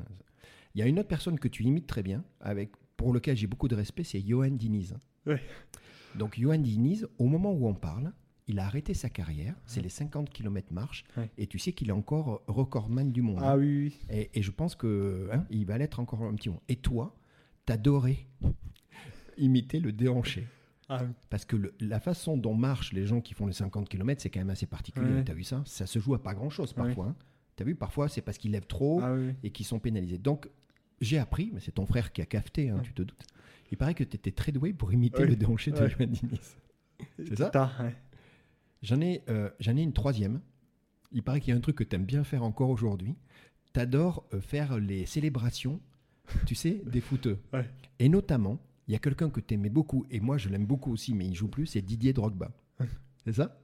Il 0.74 0.80
y 0.80 0.82
a 0.82 0.86
une 0.86 0.98
autre 0.98 1.08
personne 1.08 1.38
que 1.38 1.46
tu 1.48 1.62
imites 1.62 1.86
très 1.86 2.02
bien, 2.02 2.24
avec, 2.40 2.72
pour 2.96 3.12
lequel 3.12 3.36
j'ai 3.36 3.46
beaucoup 3.46 3.68
de 3.68 3.74
respect, 3.76 4.04
c'est 4.04 4.20
Johan 4.20 4.50
Diniz. 4.50 4.96
Ouais. 5.26 5.40
Donc 6.16 6.38
Johan 6.38 6.58
Diniz, 6.58 7.06
au 7.18 7.26
moment 7.26 7.52
où 7.52 7.68
on 7.68 7.74
parle, 7.74 8.12
il 8.46 8.58
a 8.58 8.66
arrêté 8.66 8.92
sa 8.94 9.08
carrière, 9.08 9.54
c'est 9.66 9.80
les 9.80 9.88
50 9.88 10.28
km 10.30 10.72
marche, 10.72 11.04
Ouais. 11.16 11.30
et 11.38 11.46
tu 11.46 11.58
sais 11.58 11.72
qu'il 11.72 11.88
est 11.88 11.92
encore 11.92 12.42
recordman 12.46 13.10
du 13.12 13.22
monde. 13.22 13.40
Ah 13.42 13.56
oui, 13.56 13.84
oui. 13.86 14.00
Et, 14.10 14.30
et 14.38 14.42
je 14.42 14.50
pense 14.50 14.74
que 14.74 15.28
hein, 15.32 15.46
il 15.50 15.64
va 15.66 15.78
l'être 15.78 15.98
encore 16.00 16.22
un 16.22 16.34
petit 16.34 16.48
moment. 16.50 16.62
Et 16.68 16.76
toi, 16.76 17.16
t'adorais 17.64 18.26
imiter 19.38 19.80
le 19.80 19.92
déhanché. 19.92 20.46
Ah, 20.88 20.98
oui. 21.02 21.08
Parce 21.30 21.44
que 21.46 21.56
le- 21.56 21.74
la 21.80 21.98
façon 21.98 22.36
dont 22.36 22.54
marchent 22.54 22.92
les 22.92 23.06
gens 23.06 23.20
qui 23.22 23.32
font 23.34 23.46
les 23.46 23.54
50 23.54 23.88
km, 23.88 24.20
c'est 24.20 24.28
quand 24.30 24.40
même 24.40 24.50
assez 24.50 24.66
particulier. 24.66 25.14
Ouais. 25.14 25.24
T'as 25.24 25.32
vu 25.32 25.42
ça? 25.44 25.62
Ça 25.64 25.86
se 25.86 25.98
joue 25.98 26.14
à 26.14 26.22
pas 26.22 26.34
grand-chose 26.34 26.74
Ouais. 26.76 26.84
parfois. 26.84 27.06
hein. 27.06 27.16
T'as 27.56 27.64
vu 27.64 27.74
Parfois, 27.74 28.08
c'est 28.08 28.20
parce 28.20 28.36
qu'ils 28.36 28.50
lèvent 28.50 28.66
trop 28.66 29.00
Ah 29.02 29.14
oui, 29.14 29.32
et 29.42 29.50
qu'ils 29.50 29.64
sont 29.64 29.78
pénalisés. 29.78 30.18
Donc, 30.18 30.48
j'ai 31.00 31.18
appris, 31.18 31.50
mais 31.54 31.60
c'est 31.60 31.72
ton 31.72 31.86
frère 31.86 32.12
qui 32.12 32.20
a 32.20 32.26
cafeté, 32.26 32.68
hein, 32.68 32.80
tu 32.82 32.92
te 32.92 33.02
doutes. 33.02 33.24
Il 33.70 33.78
paraît 33.78 33.94
que 33.94 34.04
tu 34.04 34.16
étais 34.16 34.32
très 34.32 34.52
doué 34.52 34.72
pour 34.72 34.92
imiter 34.92 35.24
le 35.24 35.36
déhanché 35.36 35.70
de. 35.70 35.76
Johan 35.88 36.06
Diniz. 36.08 36.56
C'est 37.18 37.36
ça? 37.38 37.50
J'en 38.84 39.00
ai, 39.00 39.22
euh, 39.30 39.48
j'en 39.60 39.76
ai 39.78 39.82
une 39.82 39.94
troisième. 39.94 40.40
Il 41.10 41.22
paraît 41.22 41.40
qu'il 41.40 41.50
y 41.50 41.54
a 41.54 41.56
un 41.56 41.60
truc 41.60 41.76
que 41.76 41.84
tu 41.84 41.96
aimes 41.96 42.04
bien 42.04 42.22
faire 42.22 42.44
encore 42.44 42.68
aujourd'hui. 42.68 43.16
Tu 43.72 43.80
adores 43.80 44.26
faire 44.40 44.78
les 44.78 45.06
célébrations, 45.06 45.80
tu 46.44 46.54
sais, 46.54 46.82
des 46.84 47.00
footeux. 47.00 47.38
Ouais. 47.54 47.68
Et 47.98 48.10
notamment, 48.10 48.58
il 48.86 48.92
y 48.92 48.94
a 48.94 48.98
quelqu'un 48.98 49.30
que 49.30 49.40
tu 49.40 49.54
aimais 49.54 49.70
beaucoup, 49.70 50.04
et 50.10 50.20
moi 50.20 50.36
je 50.36 50.50
l'aime 50.50 50.66
beaucoup 50.66 50.92
aussi, 50.92 51.14
mais 51.14 51.26
il 51.26 51.34
joue 51.34 51.48
plus, 51.48 51.66
c'est 51.66 51.80
Didier 51.80 52.12
Drogba. 52.12 52.50
C'est 53.24 53.32
ça? 53.32 53.58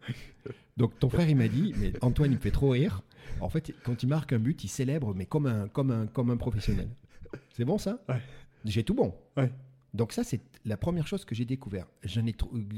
Donc 0.78 0.98
ton 0.98 1.10
frère 1.10 1.28
il 1.28 1.36
m'a 1.36 1.48
dit, 1.48 1.74
mais 1.76 1.92
Antoine 2.00 2.32
il 2.32 2.36
me 2.36 2.40
fait 2.40 2.50
trop 2.50 2.70
rire. 2.70 3.02
En 3.40 3.50
fait, 3.50 3.74
quand 3.84 4.02
il 4.02 4.06
marque 4.08 4.32
un 4.32 4.38
but, 4.38 4.64
il 4.64 4.68
célèbre, 4.68 5.14
mais 5.14 5.26
comme 5.26 5.46
un, 5.46 5.68
comme 5.68 5.90
un, 5.90 6.06
comme 6.06 6.30
un 6.30 6.38
professionnel. 6.38 6.88
C'est 7.54 7.66
bon 7.66 7.76
ça? 7.76 8.02
Ouais. 8.08 8.22
J'ai 8.64 8.84
tout 8.84 8.94
bon. 8.94 9.14
Ouais. 9.36 9.52
Donc 9.92 10.12
ça, 10.12 10.24
c'est 10.24 10.40
la 10.64 10.78
première 10.78 11.06
chose 11.06 11.26
que 11.26 11.34
j'ai 11.34 11.44
découvert. 11.44 11.86
J'en 12.04 12.24
ai 12.24 12.34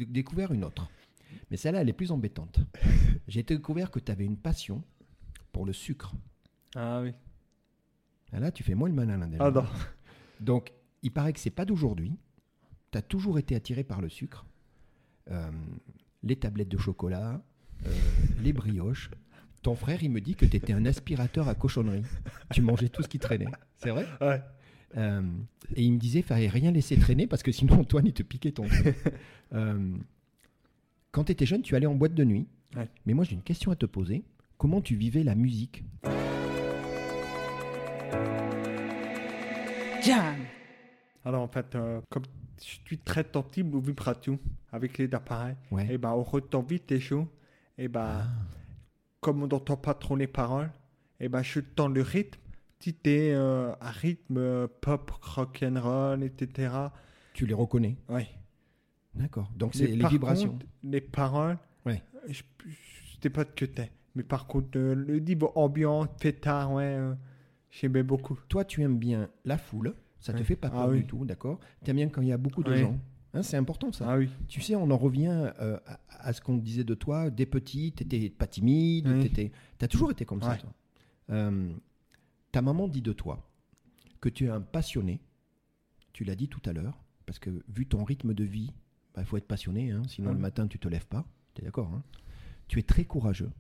découvert 0.09 0.51
une 0.51 0.65
autre. 0.65 0.91
Mais 1.51 1.57
celle-là, 1.57 1.83
elle 1.83 1.89
est 1.89 1.95
plus 1.95 2.13
embêtante. 2.13 2.61
J'ai 3.29 3.43
découvert 3.43 3.91
que 3.91 3.99
tu 3.99 4.11
avais 4.11 4.25
une 4.25 4.37
passion 4.37 4.83
pour 5.53 5.67
le 5.67 5.73
sucre. 5.73 6.13
Ah 6.75 7.01
oui. 7.03 7.13
Ah 8.33 8.41
Là, 8.41 8.51
tu 8.51 8.63
fais 8.63 8.75
moins 8.75 8.89
le 8.89 8.95
malin. 8.95 9.19
Là, 9.19 9.27
déjà. 9.27 9.45
Ah 9.45 9.51
non. 9.51 9.65
Donc, 10.41 10.73
il 11.03 11.11
paraît 11.13 11.33
que 11.33 11.41
c'est 11.41 11.51
pas 11.51 11.65
d'aujourd'hui. 11.65 12.17
Tu 12.91 12.99
as 12.99 13.03
toujours 13.03 13.39
été 13.39 13.55
attiré 13.55 13.85
par 13.85 14.01
le 14.01 14.09
sucre. 14.09 14.45
Euh, 15.31 15.51
les 16.23 16.37
tablettes 16.37 16.69
de 16.69 16.79
chocolat, 16.79 17.43
euh, 17.87 17.91
les 18.41 18.53
brioches. 18.53 19.11
Ton 19.63 19.77
frère, 19.77 20.03
il 20.03 20.11
me 20.11 20.21
dit 20.21 20.35
que 20.35 20.45
tu 20.45 20.57
étais 20.57 20.73
un 20.73 20.85
aspirateur 20.87 21.49
à 21.49 21.55
cochonnerie. 21.55 22.03
Tu 22.53 22.63
mangeais 22.63 22.89
tout 22.89 23.03
ce 23.03 23.09
qui 23.09 23.19
traînait. 23.19 23.47
C'est 23.77 23.91
vrai? 23.91 24.07
Ouais. 24.21 24.43
Euh, 24.97 25.23
et 25.75 25.83
il 25.83 25.93
me 25.93 25.99
disait, 25.99 26.23
fallait 26.23 26.49
rien 26.49 26.71
laisser 26.71 26.99
traîner 26.99 27.27
parce 27.27 27.43
que 27.43 27.53
sinon 27.53 27.81
Antoine, 27.81 28.07
il 28.07 28.13
te 28.13 28.23
piquait 28.23 28.53
ton 28.53 28.67
Quand 31.13 31.25
tu 31.25 31.33
étais 31.33 31.45
jeune, 31.47 31.61
tu 31.63 31.77
allais 31.77 31.87
en 31.87 31.95
boîte 31.95 32.15
de 32.15 32.25
nuit. 32.25 32.47
Ouais. 32.75 32.89
Mais 33.05 33.13
moi, 33.13 33.25
j'ai 33.25 33.35
une 33.35 33.43
question 33.43 33.71
à 33.71 33.77
te 33.77 33.85
poser. 33.87 34.25
Comment 34.57 34.81
tu 34.81 34.95
vivais 34.95 35.23
la 35.23 35.35
musique? 35.35 35.85
Jam. 40.03 40.37
Alors 41.25 41.43
en 41.43 41.49
fait, 41.49 41.75
euh, 41.75 42.01
comme 42.11 42.25
je 42.61 42.79
suis 42.87 42.99
très 42.99 43.25
sensible 43.33 43.77
aux 43.77 43.81
vibrations 43.81 44.39
avec 44.73 44.99
les 44.99 45.13
appareils, 45.15 45.55
Ouais. 45.71 45.87
et 45.93 45.99
ben 45.99 46.11
on 46.11 46.23
retend 46.23 46.63
vite 46.63 46.91
les 46.91 46.99
choses. 47.01 47.27
Et 47.79 47.87
ben 47.89 48.27
comme 49.21 49.43
on 49.43 49.47
n'entend 49.47 49.77
pas 49.77 49.95
trop 49.95 50.17
les 50.17 50.27
paroles, 50.27 50.71
et 51.21 51.29
ben 51.29 51.43
je 51.43 51.61
tends 51.61 51.89
le 51.89 52.03
rythme. 52.03 52.41
Si 52.81 52.95
t'es 52.95 53.31
euh, 53.33 53.73
un 53.81 53.91
rythme 53.91 54.39
euh, 54.39 54.67
pop, 54.81 55.09
rock 55.21 55.63
and 55.63 55.81
roll, 55.81 56.25
etc. 56.25 56.73
Tu 57.35 57.47
les 57.47 57.55
reconnais? 57.55 57.97
Ouais. 58.09 58.27
D'accord. 59.15 59.51
Donc, 59.57 59.75
c'est 59.75 59.87
les 59.87 60.07
vibrations. 60.09 60.51
contre, 60.53 60.67
les 60.85 61.01
paroles, 61.01 61.59
Ouais. 61.85 62.03
je, 62.29 62.43
je 62.67 62.77
sais 63.23 63.31
pas 63.31 63.45
de 63.45 63.51
que 63.51 63.65
t'es. 63.65 63.91
Mais 64.15 64.23
par 64.23 64.47
contre, 64.47 64.77
euh, 64.79 64.95
le 64.95 65.19
niveau 65.19 65.53
ambiance, 65.55 66.07
pétard, 66.21 66.73
ouais, 66.73 66.85
euh, 66.85 67.15
j'aimais 67.71 68.03
beaucoup. 68.03 68.39
Toi, 68.49 68.65
tu 68.65 68.83
aimes 68.83 68.99
bien 68.99 69.29
la 69.45 69.59
foule. 69.59 69.95
Ça 70.21 70.33
te 70.33 70.39
Ouais. 70.39 70.45
fait 70.45 70.57
pas 70.57 70.71
peur 70.71 70.81
Ah 70.83 70.89
oui. 70.89 70.99
du 71.01 71.07
tout, 71.07 71.25
d'accord 71.25 71.59
Tu 71.85 71.91
aimes 71.91 71.97
bien 71.97 72.09
quand 72.09 72.23
il 72.23 72.29
y 72.29 72.33
a 72.33 72.37
beaucoup 72.39 72.63
de 72.63 72.75
gens. 72.75 72.99
Hein, 73.35 73.43
c'est 73.43 73.57
important, 73.57 73.91
ça. 73.93 74.07
Ah 74.09 74.19
oui. 74.19 74.29
Tu 74.47 74.61
sais, 74.61 74.77
on 74.77 74.91
en 74.91 74.97
revient 74.99 75.51
euh, 75.61 75.79
à, 75.87 76.29
à 76.29 76.33
ce 76.33 76.41
qu'on 76.43 76.57
disait 76.59 76.85
de 76.85 76.95
toi. 76.95 77.31
Dès 77.31 77.47
petit, 77.47 77.93
tu 77.97 78.05
n'étais 78.05 78.29
pas 78.31 78.47
timide. 78.47 79.09
Oui. 79.09 79.31
Tu 79.31 79.51
as 79.85 79.89
toujours 79.89 80.11
été 80.11 80.25
comme 80.25 80.43
ça, 80.43 80.57
toi. 80.57 80.73
Euh, 81.31 81.73
ta 82.53 82.61
maman 82.63 82.89
dit 82.89 83.01
de 83.03 83.13
toi 83.13 83.51
que 84.21 84.29
tu 84.29 84.45
es 84.45 84.49
un 84.49 84.61
passionné. 84.61 85.21
Tu 86.13 86.25
l'as 86.25 86.37
dit 86.37 86.49
tout 86.49 86.61
à 86.67 86.73
l'heure, 86.75 87.03
parce 87.25 87.39
que 87.39 87.51
vu 87.69 87.87
ton 87.87 88.05
rythme 88.05 88.35
de 88.35 88.45
vie, 88.45 88.73
il 89.19 89.25
faut 89.25 89.37
être 89.37 89.47
passionné, 89.47 89.91
hein, 89.91 90.03
sinon 90.09 90.29
Ouais. 90.29 90.35
le 90.35 90.41
matin, 90.41 90.67
tu 90.67 90.79
te 90.79 90.89
lèves 90.89 91.07
pas. 91.07 91.25
Tu 91.55 91.61
es 91.63 91.65
d'accord 91.65 91.93
hein 91.93 92.03
Tu 92.69 92.79
es 92.79 92.83
très 92.83 93.05
courageux. 93.05 93.51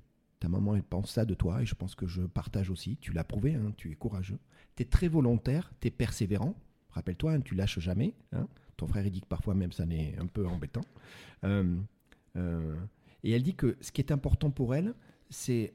Ta 0.40 0.48
maman, 0.48 0.74
elle 0.74 0.82
pense 0.82 1.10
ça 1.10 1.24
de 1.24 1.34
toi, 1.34 1.62
et 1.62 1.66
je 1.66 1.74
pense 1.74 1.94
que 1.94 2.06
je 2.06 2.22
partage 2.22 2.70
aussi. 2.70 2.96
Tu 2.96 3.12
l'as 3.12 3.22
prouvé, 3.24 3.54
hein, 3.54 3.72
tu 3.76 3.90
es 3.90 3.94
courageux. 3.94 4.38
Tu 4.76 4.82
es 4.82 4.86
très 4.86 5.08
volontaire, 5.08 5.72
tu 5.80 5.88
es 5.88 5.90
persévérant. 5.90 6.54
Rappelle-toi, 6.90 7.32
hein, 7.34 7.40
tu 7.40 7.54
lâches 7.54 7.78
jamais. 7.78 8.14
hein. 8.32 8.48
Ton 8.76 8.86
frère, 8.86 9.04
il 9.06 9.12
dit 9.12 9.20
que 9.20 9.26
parfois 9.26 9.54
même 9.54 9.70
ça 9.72 9.86
n'est 9.86 10.16
un 10.18 10.26
peu 10.26 10.46
embêtant. 10.46 10.80
Euh, 11.44 11.76
euh, 12.36 12.74
et 13.22 13.30
elle 13.32 13.42
dit 13.42 13.54
que 13.54 13.76
ce 13.80 13.92
qui 13.92 14.00
est 14.00 14.10
important 14.10 14.50
pour 14.50 14.74
elle, 14.74 14.94
c'est 15.30 15.72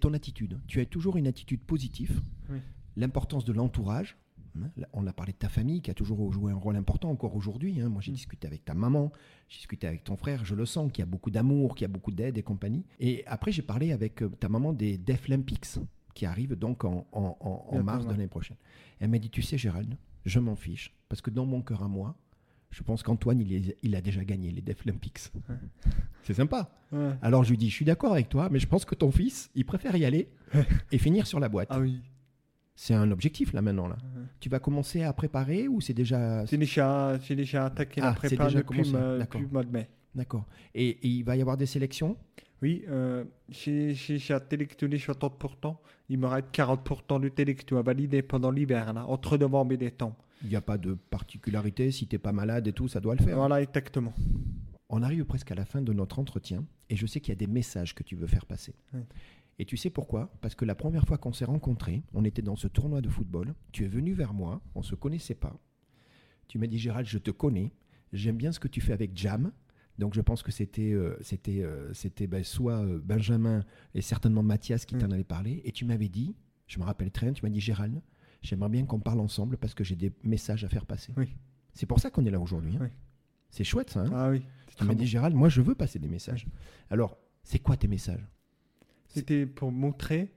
ton 0.00 0.14
attitude. 0.14 0.58
Tu 0.66 0.80
as 0.80 0.86
toujours 0.86 1.16
une 1.16 1.26
attitude 1.26 1.60
positive. 1.60 2.20
Oui. 2.50 2.58
L'importance 2.96 3.44
de 3.44 3.52
l'entourage. 3.52 4.16
Hein. 4.64 4.82
On 4.92 5.06
a 5.06 5.12
parlé 5.12 5.32
de 5.32 5.38
ta 5.38 5.48
famille 5.48 5.80
qui 5.82 5.90
a 5.90 5.94
toujours 5.94 6.32
joué 6.32 6.52
un 6.52 6.56
rôle 6.56 6.76
important 6.76 7.10
encore 7.10 7.34
aujourd'hui. 7.36 7.80
hein. 7.80 7.88
Moi, 7.88 8.00
j'ai 8.02 8.12
Mm. 8.12 8.14
discuté 8.14 8.46
avec 8.46 8.64
ta 8.64 8.74
maman, 8.74 9.12
j'ai 9.48 9.58
discuté 9.58 9.86
avec 9.86 10.04
ton 10.04 10.16
frère. 10.16 10.44
Je 10.44 10.54
le 10.54 10.66
sens 10.66 10.90
qu'il 10.92 11.02
y 11.02 11.06
a 11.08 11.10
beaucoup 11.10 11.30
d'amour, 11.30 11.74
qu'il 11.74 11.82
y 11.82 11.90
a 11.90 11.92
beaucoup 11.92 12.10
d'aide 12.12 12.38
et 12.38 12.42
compagnie. 12.42 12.84
Et 13.00 13.24
après, 13.26 13.52
j'ai 13.52 13.62
parlé 13.62 13.92
avec 13.92 14.22
euh, 14.22 14.28
ta 14.28 14.48
maman 14.48 14.72
des 14.72 14.98
Deaflympics 14.98 15.78
qui 16.14 16.24
arrivent 16.26 16.54
donc 16.54 16.84
en, 16.84 17.06
en- 17.12 17.36
en- 17.40 17.82
mars 17.82 18.04
de 18.06 18.10
l'année 18.10 18.26
prochaine. 18.28 18.56
Elle 19.00 19.10
m'a 19.10 19.18
dit, 19.18 19.28
tu 19.30 19.42
sais, 19.42 19.58
Gérald, 19.58 19.96
je 20.24 20.38
m'en 20.40 20.56
fiche 20.56 20.94
parce 21.08 21.20
que 21.20 21.30
dans 21.30 21.44
mon 21.46 21.60
cœur 21.62 21.82
à 21.82 21.88
moi, 21.88 22.16
je 22.70 22.82
pense 22.82 23.02
qu'Antoine, 23.02 23.40
il, 23.40 23.94
a 23.96 24.00
déjà 24.00 24.24
gagné 24.24 24.50
les 24.50 24.60
Deaflympics. 24.60 25.30
C'est 26.22 26.34
sympa. 26.34 26.70
Ouais. 26.92 27.12
Alors 27.22 27.44
je 27.44 27.50
lui 27.50 27.56
dis, 27.58 27.70
je 27.70 27.74
suis 27.74 27.84
d'accord 27.84 28.12
avec 28.12 28.28
toi, 28.28 28.48
mais 28.50 28.58
je 28.58 28.66
pense 28.66 28.84
que 28.84 28.94
ton 28.94 29.10
fils, 29.12 29.50
il 29.54 29.64
préfère 29.64 29.94
y 29.96 30.04
aller 30.04 30.28
et 30.90 30.98
finir 30.98 31.26
sur 31.26 31.38
la 31.40 31.48
boîte. 31.48 31.68
Ah 31.70 31.80
oui. 31.80 32.00
C'est 32.76 32.94
un 32.94 33.10
objectif 33.10 33.52
là 33.54 33.62
maintenant. 33.62 33.88
Là. 33.88 33.96
Ouais. 34.16 34.22
Tu 34.38 34.48
vas 34.48 34.58
commencer 34.58 35.02
à 35.02 35.12
préparer 35.12 35.66
ou 35.66 35.80
c'est 35.80 35.94
déjà... 35.94 36.44
J'ai 36.46 36.58
déjà, 36.58 37.18
j'ai 37.18 37.34
déjà 37.34 37.64
attaqué 37.66 38.00
Ah, 38.02 38.08
la 38.08 38.12
c'est 38.20 38.36
prépa 38.36 38.44
déjà 38.44 38.58
depuis, 38.58 38.90
ma- 38.92 39.16
le 39.16 39.48
mois 39.50 39.64
de 39.64 39.70
mai. 39.72 39.88
D'accord. 40.14 40.44
Et, 40.74 40.88
et 40.90 41.08
il 41.08 41.24
va 41.24 41.36
y 41.36 41.40
avoir 41.40 41.56
des 41.56 41.66
sélections? 41.66 42.16
Oui, 42.62 42.84
euh, 42.88 43.24
j'ai 43.50 43.94
sélectionné 43.94 44.96
60%. 44.96 45.76
Il 46.08 46.18
me 46.18 46.26
reste 46.26 46.48
40% 46.54 47.20
de 47.20 47.30
sélection 47.36 47.78
à 47.78 47.82
valider 47.82 48.22
pendant 48.22 48.50
l'hiver, 48.50 48.92
là, 48.92 49.04
entre 49.06 49.36
novembre 49.36 49.72
et 49.72 49.76
décembre. 49.76 50.16
Il 50.42 50.48
n'y 50.50 50.56
a 50.56 50.60
pas 50.60 50.78
de 50.78 50.94
particularité, 50.94 51.90
si 51.90 52.06
t'es 52.06 52.18
pas 52.18 52.32
malade 52.32 52.66
et 52.68 52.72
tout, 52.72 52.88
ça 52.88 53.00
doit 53.00 53.14
le 53.14 53.24
faire. 53.24 53.36
Voilà, 53.36 53.60
exactement. 53.62 54.12
On 54.88 55.02
arrive 55.02 55.24
presque 55.24 55.50
à 55.50 55.54
la 55.54 55.64
fin 55.64 55.82
de 55.82 55.92
notre 55.92 56.18
entretien 56.18 56.64
et 56.88 56.96
je 56.96 57.06
sais 57.06 57.20
qu'il 57.20 57.30
y 57.32 57.36
a 57.36 57.38
des 57.38 57.46
messages 57.48 57.94
que 57.94 58.02
tu 58.04 58.14
veux 58.16 58.26
faire 58.28 58.46
passer. 58.46 58.72
Oui. 58.94 59.00
Et 59.58 59.64
tu 59.64 59.76
sais 59.76 59.90
pourquoi? 59.90 60.30
Parce 60.42 60.54
que 60.54 60.64
la 60.64 60.74
première 60.74 61.06
fois 61.06 61.16
qu'on 61.18 61.32
s'est 61.32 61.44
rencontrés, 61.46 62.02
on 62.12 62.24
était 62.24 62.42
dans 62.42 62.56
ce 62.56 62.68
tournoi 62.68 63.00
de 63.00 63.08
football. 63.08 63.54
Tu 63.72 63.84
es 63.84 63.88
venu 63.88 64.12
vers 64.12 64.34
moi, 64.34 64.60
on 64.74 64.80
ne 64.80 64.84
se 64.84 64.94
connaissait 64.94 65.34
pas. 65.34 65.58
Tu 66.48 66.58
m'as 66.58 66.66
dit 66.66 66.78
Gérald, 66.78 67.06
je 67.08 67.18
te 67.18 67.30
connais, 67.30 67.72
j'aime 68.12 68.36
bien 68.36 68.52
ce 68.52 68.60
que 68.60 68.68
tu 68.68 68.80
fais 68.80 68.92
avec 68.92 69.16
Jam. 69.16 69.52
Donc 69.98 70.12
je 70.14 70.20
pense 70.20 70.42
que 70.42 70.52
c'était 70.52 70.92
euh, 70.92 71.16
c'était 71.22 71.62
euh, 71.62 71.90
c'était 71.94 72.26
ben, 72.26 72.44
soit 72.44 72.84
euh, 72.84 73.00
Benjamin 73.02 73.64
et 73.94 74.02
certainement 74.02 74.42
Mathias 74.42 74.84
qui 74.84 74.94
Mm. 74.94 74.98
t'en 74.98 75.10
avaient 75.10 75.24
parlé. 75.24 75.62
Et 75.64 75.72
tu 75.72 75.86
m'avais 75.86 76.08
dit, 76.10 76.36
je 76.66 76.78
me 76.78 76.84
rappelle 76.84 77.10
très 77.10 77.24
bien, 77.26 77.32
tu 77.32 77.42
m'as 77.42 77.48
dit 77.50 77.60
Gérald, 77.60 78.02
j'aimerais 78.42 78.68
bien 78.68 78.84
qu'on 78.84 79.00
parle 79.00 79.20
ensemble 79.20 79.56
parce 79.56 79.72
que 79.72 79.84
j'ai 79.84 79.96
des 79.96 80.12
messages 80.22 80.64
à 80.64 80.68
faire 80.68 80.84
passer. 80.84 81.14
Oui. 81.16 81.34
C'est 81.72 81.86
pour 81.86 81.98
ça 82.00 82.10
qu'on 82.10 82.26
est 82.26 82.30
là 82.30 82.38
aujourd'hui. 82.40 82.76
hein. 82.76 82.80
Oui. 82.82 82.88
C'est 83.48 83.64
chouette 83.64 83.88
ça. 83.88 84.00
hein 84.00 84.10
Ah 84.12 84.28
oui. 84.30 84.42
tu 84.76 84.84
m'as 84.84 84.94
dit, 84.94 85.06
Gérald, 85.06 85.34
moi 85.34 85.48
je 85.48 85.62
veux 85.62 85.74
passer 85.74 85.98
des 85.98 86.08
messages. 86.08 86.46
Alors, 86.90 87.16
c'est 87.42 87.58
quoi 87.58 87.78
tes 87.78 87.88
messages? 87.88 88.24
C'était 89.16 89.46
pour 89.46 89.72
montrer 89.72 90.30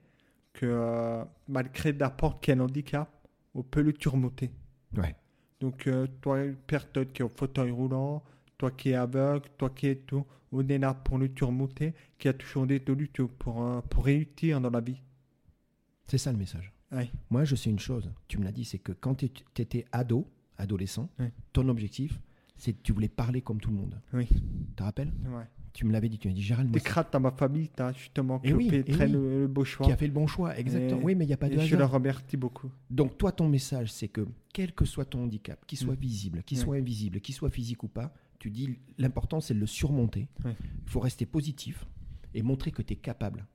que 0.52 0.66
euh, 0.66 1.24
malgré 1.48 1.92
n'importe 1.92 2.42
quel 2.42 2.60
handicap, 2.60 3.08
on 3.54 3.62
peut 3.62 3.82
le 3.82 3.94
surmonter. 3.98 4.50
Ouais. 4.96 5.14
Donc, 5.60 5.86
euh, 5.86 6.06
toi, 6.20 6.38
personne 6.66 7.06
qui 7.12 7.22
est 7.22 7.24
en 7.24 7.28
fauteuil 7.34 7.70
roulant, 7.70 8.22
toi 8.56 8.70
qui 8.70 8.90
es 8.90 8.94
aveugle, 8.94 9.48
toi 9.58 9.70
qui 9.70 9.86
es 9.88 9.96
tout, 9.96 10.24
on 10.52 10.66
est 10.66 10.78
là 10.78 10.94
pour 10.94 11.18
le 11.18 11.30
surmonter, 11.36 11.94
qui 12.18 12.28
a 12.28 12.32
toujours 12.32 12.66
des 12.66 12.82
solutions 12.84 13.28
pour, 13.38 13.62
euh, 13.62 13.80
pour 13.82 14.04
réussir 14.04 14.60
dans 14.60 14.70
la 14.70 14.80
vie. 14.80 15.00
C'est 16.06 16.18
ça 16.18 16.32
le 16.32 16.38
message. 16.38 16.72
Ouais. 16.90 17.10
Moi, 17.30 17.44
je 17.44 17.54
sais 17.54 17.70
une 17.70 17.78
chose, 17.78 18.10
tu 18.26 18.38
me 18.38 18.44
l'as 18.44 18.50
dit, 18.52 18.64
c'est 18.64 18.78
que 18.78 18.92
quand 18.92 19.14
tu 19.14 19.26
étais 19.58 19.84
ado, 19.92 20.26
adolescent, 20.58 21.08
Ouais. 21.18 21.32
ton 21.52 21.68
objectif, 21.68 22.18
c'est 22.56 22.72
que 22.72 22.82
tu 22.82 22.92
voulais 22.92 23.08
parler 23.08 23.42
comme 23.42 23.60
tout 23.60 23.70
le 23.70 23.76
monde. 23.76 24.00
Oui. 24.12 24.26
Tu 24.26 24.74
te 24.74 24.82
rappelles? 24.82 25.12
Ouais. 25.26 25.44
Tu 25.72 25.86
me 25.86 25.92
l'avais 25.92 26.08
dit, 26.08 26.18
tu 26.18 26.26
m'as 26.28 26.34
dit, 26.34 26.42
Gérald, 26.42 26.68
moi, 26.68 26.74
Des 26.74 26.80
crates 26.80 27.12
dans 27.12 27.20
ma 27.20 27.30
famille, 27.30 27.70
tu 27.74 27.82
as 27.82 27.92
justement 27.92 28.40
Eh 28.42 28.52
oui, 28.52 28.68
fait 28.70 28.84
eh 28.86 28.90
très 28.92 29.06
oui. 29.06 29.12
le, 29.12 29.40
le 29.42 29.46
beau 29.46 29.64
choix. 29.64 29.86
qui 29.86 29.92
a 29.92 29.96
fait 29.96 30.06
le 30.08 30.12
bon 30.12 30.26
choix, 30.26 30.58
exactement. 30.58 31.00
Et- 31.00 31.04
oui, 31.04 31.14
mais 31.14 31.24
il 31.24 31.28
n'y 31.28 31.32
a 31.34 31.36
pas 31.36 31.48
de 31.48 31.54
Et 31.54 31.60
je 31.60 31.76
le 31.76 31.84
remercie 31.84 32.36
beaucoup. 32.36 32.70
Donc 32.90 33.16
toi, 33.18 33.30
ton 33.30 33.48
message, 33.48 33.92
c'est 33.92 34.08
que 34.08 34.26
quel 34.52 34.72
que 34.72 34.84
soit 34.84 35.04
ton 35.04 35.22
handicap, 35.24 35.64
qu'il 35.66 35.78
soit 35.78 35.94
Mm. 35.94 36.00
visible, 36.00 36.42
qu'il 36.42 36.58
Ouais. 36.58 36.64
soit 36.64 36.76
invisible, 36.76 37.20
qu'il 37.20 37.34
soit 37.34 37.50
physique 37.50 37.84
ou 37.84 37.88
pas, 37.88 38.12
tu 38.40 38.50
dis 38.50 38.78
l'important, 38.98 39.40
c'est 39.40 39.54
de 39.54 39.60
le 39.60 39.66
surmonter. 39.66 40.26
Il 40.44 40.54
faut 40.90 41.00
rester 41.00 41.24
positif 41.24 41.86
et 42.34 42.42
montrer 42.42 42.72
que 42.72 42.82
tu 42.82 42.94
es 42.94 42.96
capable. 42.96 43.46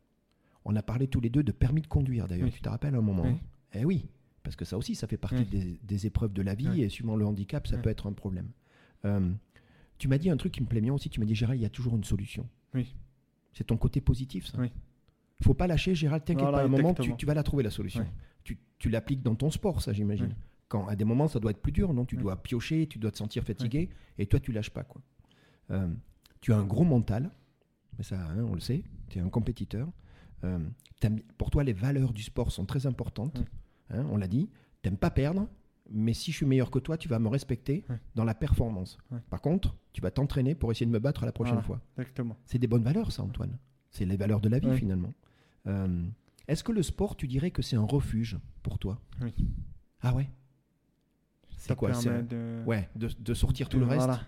On 0.64 0.76
a 0.76 0.82
parlé 0.84 1.08
tous 1.08 1.20
les 1.22 1.30
deux 1.30 1.44
de 1.44 1.52
permis 1.52 1.82
de 1.82 1.88
conduire, 1.88 2.28
d'ailleurs. 2.28 2.50
Tu 2.50 2.62
te 2.62 2.70
rappelles 2.70 2.96
à 2.96 3.00
un 3.00 3.02
moment 3.02 3.26
hein 3.26 3.38
Eh 3.74 3.84
oui, 3.84 4.08
parce 4.42 4.56
que 4.56 4.64
ça 4.64 4.78
aussi, 4.78 4.96
ça 4.96 5.06
fait 5.08 5.18
partie 5.18 5.44
des, 5.46 5.80
des 5.84 6.06
épreuves 6.08 6.32
de 6.34 6.42
la 6.42 6.56
vie 6.56 6.82
et 6.82 6.88
suivant 6.90 7.16
le 7.18 7.26
handicap, 7.26 7.68
ça 7.68 7.78
peut 7.78 7.90
être 7.90 8.08
un 8.08 8.14
problème. 8.14 8.48
Euh, 9.04 9.32
tu 9.98 10.08
m'as 10.08 10.18
dit 10.18 10.30
un 10.30 10.38
truc 10.38 10.54
qui 10.54 10.62
me 10.62 10.68
plaît 10.68 10.82
bien 10.82 10.94
aussi. 10.94 11.10
Tu 11.10 11.20
m'as 11.20 11.26
dit, 11.26 11.36
Gérald, 11.36 11.60
il 11.60 11.64
y 11.64 11.66
a 11.66 11.70
toujours 11.70 11.96
une 11.96 12.04
solution. 12.04 12.48
Oui. 12.74 12.94
C'est 13.54 13.66
ton 13.66 13.78
côté 13.78 14.02
positif, 14.02 14.48
ça. 14.48 14.58
Oui. 14.60 14.72
faut 15.42 15.54
pas 15.54 15.68
lâcher, 15.68 15.96
Gérald. 15.96 16.24
T'inquiète 16.24 16.42
Voilà, 16.44 16.58
pas, 16.58 16.64
à 16.64 16.66
un 16.66 16.70
moment, 16.70 16.94
tu, 16.94 17.16
tu 17.16 17.26
vas 17.26 17.34
la 17.34 17.44
trouver, 17.44 17.64
la 17.64 17.70
solution. 17.72 18.02
Oui. 18.02 18.10
Tu, 18.44 18.58
tu 18.78 18.90
l'appliques 18.90 19.24
dans 19.24 19.36
ton 19.36 19.50
sport, 19.50 19.82
ça, 19.82 19.94
j'imagine. 19.94 20.28
Oui. 20.28 20.36
Quand 20.68 20.88
à 20.88 20.96
des 20.96 21.06
moments, 21.06 21.28
ça 21.28 21.40
doit 21.40 21.52
être 21.52 21.62
plus 21.62 21.72
dur, 21.72 21.94
non? 21.94 22.06
Tu 22.06 22.18
dois 22.18 22.42
piocher, 22.42 22.88
tu 22.88 22.98
dois 23.00 23.12
te 23.12 23.18
sentir 23.18 23.44
fatigué, 23.44 23.90
et 24.18 24.26
toi, 24.26 24.40
tu 24.40 24.52
lâches 24.52 24.72
pas, 24.72 24.84
quoi. 24.84 25.02
Euh, 25.72 25.88
tu 26.42 26.54
as 26.54 26.58
un 26.58 26.66
gros 26.66 26.84
mental, 26.84 27.32
mais 27.98 28.04
ça, 28.04 28.20
hein, 28.20 28.44
on 28.44 28.54
le 28.54 28.60
sait. 28.60 28.84
Tu 29.10 29.20
es 29.20 29.22
un 29.22 29.30
compétiteur. 29.30 29.88
Euh, 30.44 30.60
pour 31.38 31.50
toi, 31.50 31.64
les 31.64 31.74
valeurs 31.74 32.14
du 32.14 32.24
sport 32.24 32.52
sont 32.52 32.66
très 32.66 32.86
importantes. 32.88 33.44
Hein, 33.90 34.06
on 34.12 34.18
l'a 34.18 34.28
dit. 34.28 34.50
T'aimes 34.82 34.98
pas 34.98 35.10
perdre, 35.12 35.48
mais 35.92 36.14
si 36.14 36.32
je 36.32 36.38
suis 36.38 36.46
meilleur 36.46 36.72
que 36.72 36.80
toi, 36.80 36.98
tu 36.98 37.08
vas 37.08 37.20
me 37.20 37.28
respecter 37.28 37.84
dans 38.16 38.24
la 38.24 38.34
performance. 38.36 38.98
Par 39.30 39.42
contre, 39.42 39.76
tu 39.94 40.02
vas 40.02 40.12
t'entraîner 40.12 40.56
pour 40.56 40.72
essayer 40.72 40.86
de 40.86 40.92
me 40.92 41.00
battre 41.00 41.26
la 41.26 41.32
prochaine 41.32 41.62
fois. 41.62 41.82
Exactement. 41.98 42.36
C'est 42.46 42.58
des 42.60 42.68
bonnes 42.68 42.84
valeurs, 42.84 43.12
ça, 43.12 43.24
Antoine. 43.24 43.58
C'est 43.92 44.06
les 44.06 44.18
valeurs 44.18 44.42
de 44.42 44.50
la 44.50 44.60
vie, 44.60 44.68
finalement. 44.78 45.14
Euh, 45.68 46.06
Est-ce 46.48 46.64
que 46.64 46.72
le 46.72 46.84
sport, 46.84 47.16
tu 47.16 47.28
dirais 47.28 47.50
que 47.52 47.62
c'est 47.62 47.76
un 47.76 47.84
refuge 47.86 48.38
pour 48.62 48.78
toi? 48.78 49.00
Oui. 49.22 49.34
Ah 50.02 50.14
ouais? 50.14 50.30
Ça 51.58 51.70
C'est 51.70 51.76
quoi 51.76 51.94
c'est- 51.94 52.24
de, 52.24 52.64
Ouais, 52.66 52.88
de, 52.96 53.08
de 53.20 53.34
sortir 53.34 53.70
tout 53.70 53.80
le 53.80 53.86
reste 53.86 54.06
Voilà. 54.06 54.22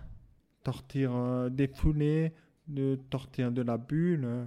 Sortir 0.64 1.12
euh, 1.14 1.48
des 1.48 1.68
foulées, 1.68 2.32
de 2.66 2.98
sortir 3.12 3.52
de 3.52 3.62
la 3.62 3.78
bulle. 3.78 4.24
euh, 4.24 4.44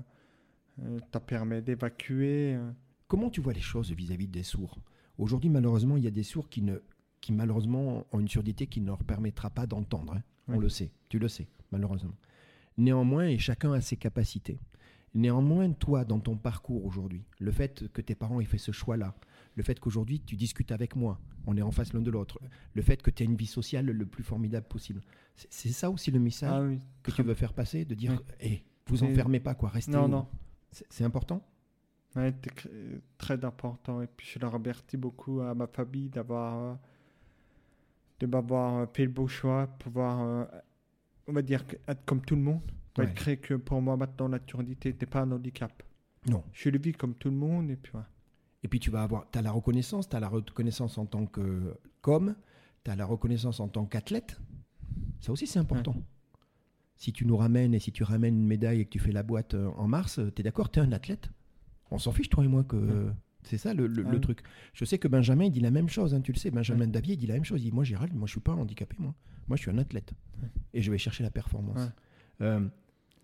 euh, 0.84 1.00
ça 1.14 1.20
permet 1.20 1.62
d'évacuer. 1.62 2.56
euh. 2.56 2.72
Comment 3.08 3.30
tu 3.30 3.40
vois 3.42 3.54
les 3.54 3.62
choses 3.62 3.92
vis-à-vis 3.92 4.28
des 4.28 4.44
sourds? 4.44 4.80
Aujourd'hui, 5.18 5.50
malheureusement, 5.50 5.96
il 5.98 6.04
y 6.04 6.08
a 6.08 6.12
des 6.12 6.24
sourds 6.24 6.50
qui, 6.50 6.62
ne, 6.62 6.78
qui 7.22 7.32
malheureusement, 7.34 8.06
ont 8.12 8.20
une 8.20 8.28
surdité 8.28 8.68
qui 8.68 8.82
ne 8.82 8.88
leur 8.88 9.04
permettra 9.04 9.50
pas 9.50 9.66
d'entendre. 9.68 10.14
hein. 10.16 10.24
On 10.48 10.60
le 10.60 10.70
sait, 10.70 10.92
tu 11.08 11.20
le 11.20 11.28
sais, 11.28 11.48
malheureusement. 11.72 12.16
Néanmoins, 12.78 13.28
et 13.28 13.38
chacun 13.38 13.72
a 13.74 13.80
ses 13.82 13.96
capacités. 13.96 14.60
Néanmoins, 15.14 15.72
toi, 15.72 16.06
dans 16.06 16.20
ton 16.20 16.38
parcours 16.38 16.86
aujourd'hui, 16.86 17.24
le 17.40 17.52
fait 17.52 17.88
que 17.92 18.02
tes 18.02 18.16
parents 18.16 18.40
aient 18.40 18.46
fait 18.46 18.58
ce 18.58 18.72
choix-là, 18.72 19.14
le 19.56 19.64
fait 19.64 19.78
qu'aujourd'hui 19.80 20.22
tu 20.22 20.36
discutes 20.38 20.72
avec 20.72 20.96
moi, 20.96 21.20
on 21.46 21.58
est 21.58 21.62
en 21.62 21.72
face 21.72 21.92
l'un 21.94 22.00
de 22.02 22.10
l'autre, 22.10 22.40
le 22.74 22.82
fait 22.82 23.02
que 23.02 23.12
tu 23.12 23.22
aies 23.24 23.26
une 23.26 23.36
vie 23.36 23.46
sociale 23.46 23.86
le 23.88 24.06
plus 24.06 24.24
formidable 24.24 24.68
possible, 24.68 25.02
c'est 25.36 25.70
ça 25.74 25.90
aussi 25.92 26.12
le 26.12 26.20
message 26.20 26.52
Ah 26.54 26.62
oui. 26.62 26.80
que 27.04 27.12
tu 27.12 27.24
veux 27.24 27.34
faire 27.34 27.54
passer, 27.54 27.84
de 27.84 27.94
dire, 27.94 28.12
Oui. 28.14 28.18
hé, 28.40 28.64
vous 28.88 29.04
enfermez 29.04 29.42
pas, 29.42 29.54
quoi, 29.54 29.68
restez. 29.70 29.92
Non, 29.92 30.08
non. 30.08 30.28
C'est 30.72 31.04
important? 31.04 31.46
Ouais, 32.16 32.34
euh, 32.68 33.00
très 33.18 33.44
important. 33.44 34.02
Et 34.02 34.08
puis 34.08 34.28
je 34.34 34.40
le 34.40 34.48
remercie 34.48 34.96
beaucoup 34.98 35.42
à 35.42 35.54
ma 35.54 35.68
famille 35.68 36.10
d'avoir 36.10 36.58
euh, 36.58 36.76
de 38.22 38.28
m'avoir 38.28 38.78
euh, 38.78 38.86
fait 38.94 39.04
le 39.04 39.12
beau 39.12 39.28
choix, 39.28 39.68
pouvoir, 39.80 40.22
euh, 40.22 40.46
on 41.28 41.34
va 41.34 41.42
dire, 41.42 41.66
être 41.88 42.06
comme 42.06 42.22
tout 42.22 42.36
le 42.36 42.42
monde. 42.42 42.62
Ouais. 42.98 43.06
Malgré 43.06 43.38
que 43.38 43.56
pour 43.56 43.82
moi 43.82 43.96
maintenant 43.98 44.28
la 44.28 44.40
surdité 44.46 44.90
n'était 44.90 45.06
pas 45.06 45.22
un 45.22 45.32
handicap. 45.32 45.84
Non. 46.30 46.44
Je 46.52 46.70
le 46.70 46.78
vis 46.78 46.92
comme 46.94 47.16
tout 47.16 47.30
le 47.30 47.36
monde 47.36 47.70
et 47.70 47.78
puis. 47.78 47.94
Et 48.64 48.68
puis 48.68 48.80
tu 48.80 48.92
vas 48.92 49.02
avoir, 49.02 49.30
tu 49.32 49.40
as 49.40 49.42
la 49.42 49.52
reconnaissance, 49.52 50.08
tu 50.08 50.16
as 50.16 50.20
la 50.20 50.28
reconnaissance 50.28 50.98
en 50.98 51.06
tant 51.06 51.26
que 51.26 51.74
com, 52.02 52.36
tu 52.84 52.92
as 52.92 52.96
la 52.96 53.06
reconnaissance 53.06 53.60
en 53.60 53.70
tant 53.70 53.86
qu'athlète. 53.86 54.40
Ça 55.20 55.32
aussi 55.32 55.48
c'est 55.48 55.60
important. 55.60 55.96
Si 56.98 57.14
tu 57.14 57.26
nous 57.26 57.38
ramènes 57.38 57.74
et 57.74 57.80
si 57.80 57.92
tu 57.92 58.04
ramènes 58.04 58.38
une 58.38 58.46
médaille 58.46 58.82
et 58.82 58.86
que 58.86 58.92
tu 58.92 59.00
fais 59.00 59.12
la 59.12 59.24
boîte 59.24 59.56
euh, 59.56 59.70
en 59.78 59.88
mars, 59.88 60.20
tu 60.36 60.42
es 60.42 60.44
d'accord, 60.44 60.70
tu 60.70 60.80
es 60.80 60.84
un 60.84 60.92
athlète? 60.92 61.32
On 61.90 61.98
s'en 61.98 62.12
fiche 62.12 62.30
toi 62.30 62.44
et 62.44 62.48
moi 62.48 62.64
que 62.64 62.76
Ouais. 62.76 63.12
C'est 63.44 63.58
ça 63.58 63.74
le, 63.74 63.88
le- 63.88 64.06
Ah 64.12 64.20
truc. 64.20 64.42
Je 64.74 64.86
sais 64.86 64.98
que 64.98 65.08
Benjamin 65.08 65.46
il 65.46 65.52
dit 65.52 65.60
la 65.60 65.72
même 65.72 65.90
chose, 65.90 66.14
hein, 66.14 66.22
tu 66.22 66.32
le 66.32 66.38
sais, 66.38 66.52
Benjamin 66.52 66.88
Davier 66.88 67.14
il 67.16 67.18
dit 67.18 67.28
la 67.28 67.34
même 67.36 67.44
chose, 67.46 67.62
il 67.62 67.66
dit 67.66 67.72
moi 67.72 67.84
Gérald, 67.84 68.14
moi 68.14 68.28
je 68.28 68.32
suis 68.34 68.42
pas 68.42 68.54
handicapé 68.54 68.96
moi. 69.00 69.14
Moi 69.48 69.58
je 69.58 69.62
suis 69.64 69.72
un 69.72 69.78
athlète 69.78 70.14
Ouais. 70.42 70.50
et 70.74 70.82
je 70.82 70.92
vais 70.92 70.98
chercher 70.98 71.24
la 71.24 71.32
performance. 71.32 71.78
Ouais. 71.80 72.46
Euh, 72.48 72.68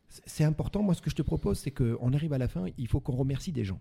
c'est- 0.10 0.44
important, 0.44 0.82
moi 0.84 0.94
ce 0.94 1.02
que 1.02 1.10
je 1.10 1.16
te 1.16 1.22
propose 1.22 1.60
c'est 1.60 1.72
qu'on 1.72 2.14
arrive 2.14 2.34
à 2.34 2.38
la 2.38 2.48
fin, 2.48 2.66
il 2.78 2.88
faut 2.88 3.00
qu'on 3.00 3.16
remercie 3.16 3.52
des 3.52 3.64
gens. 3.64 3.80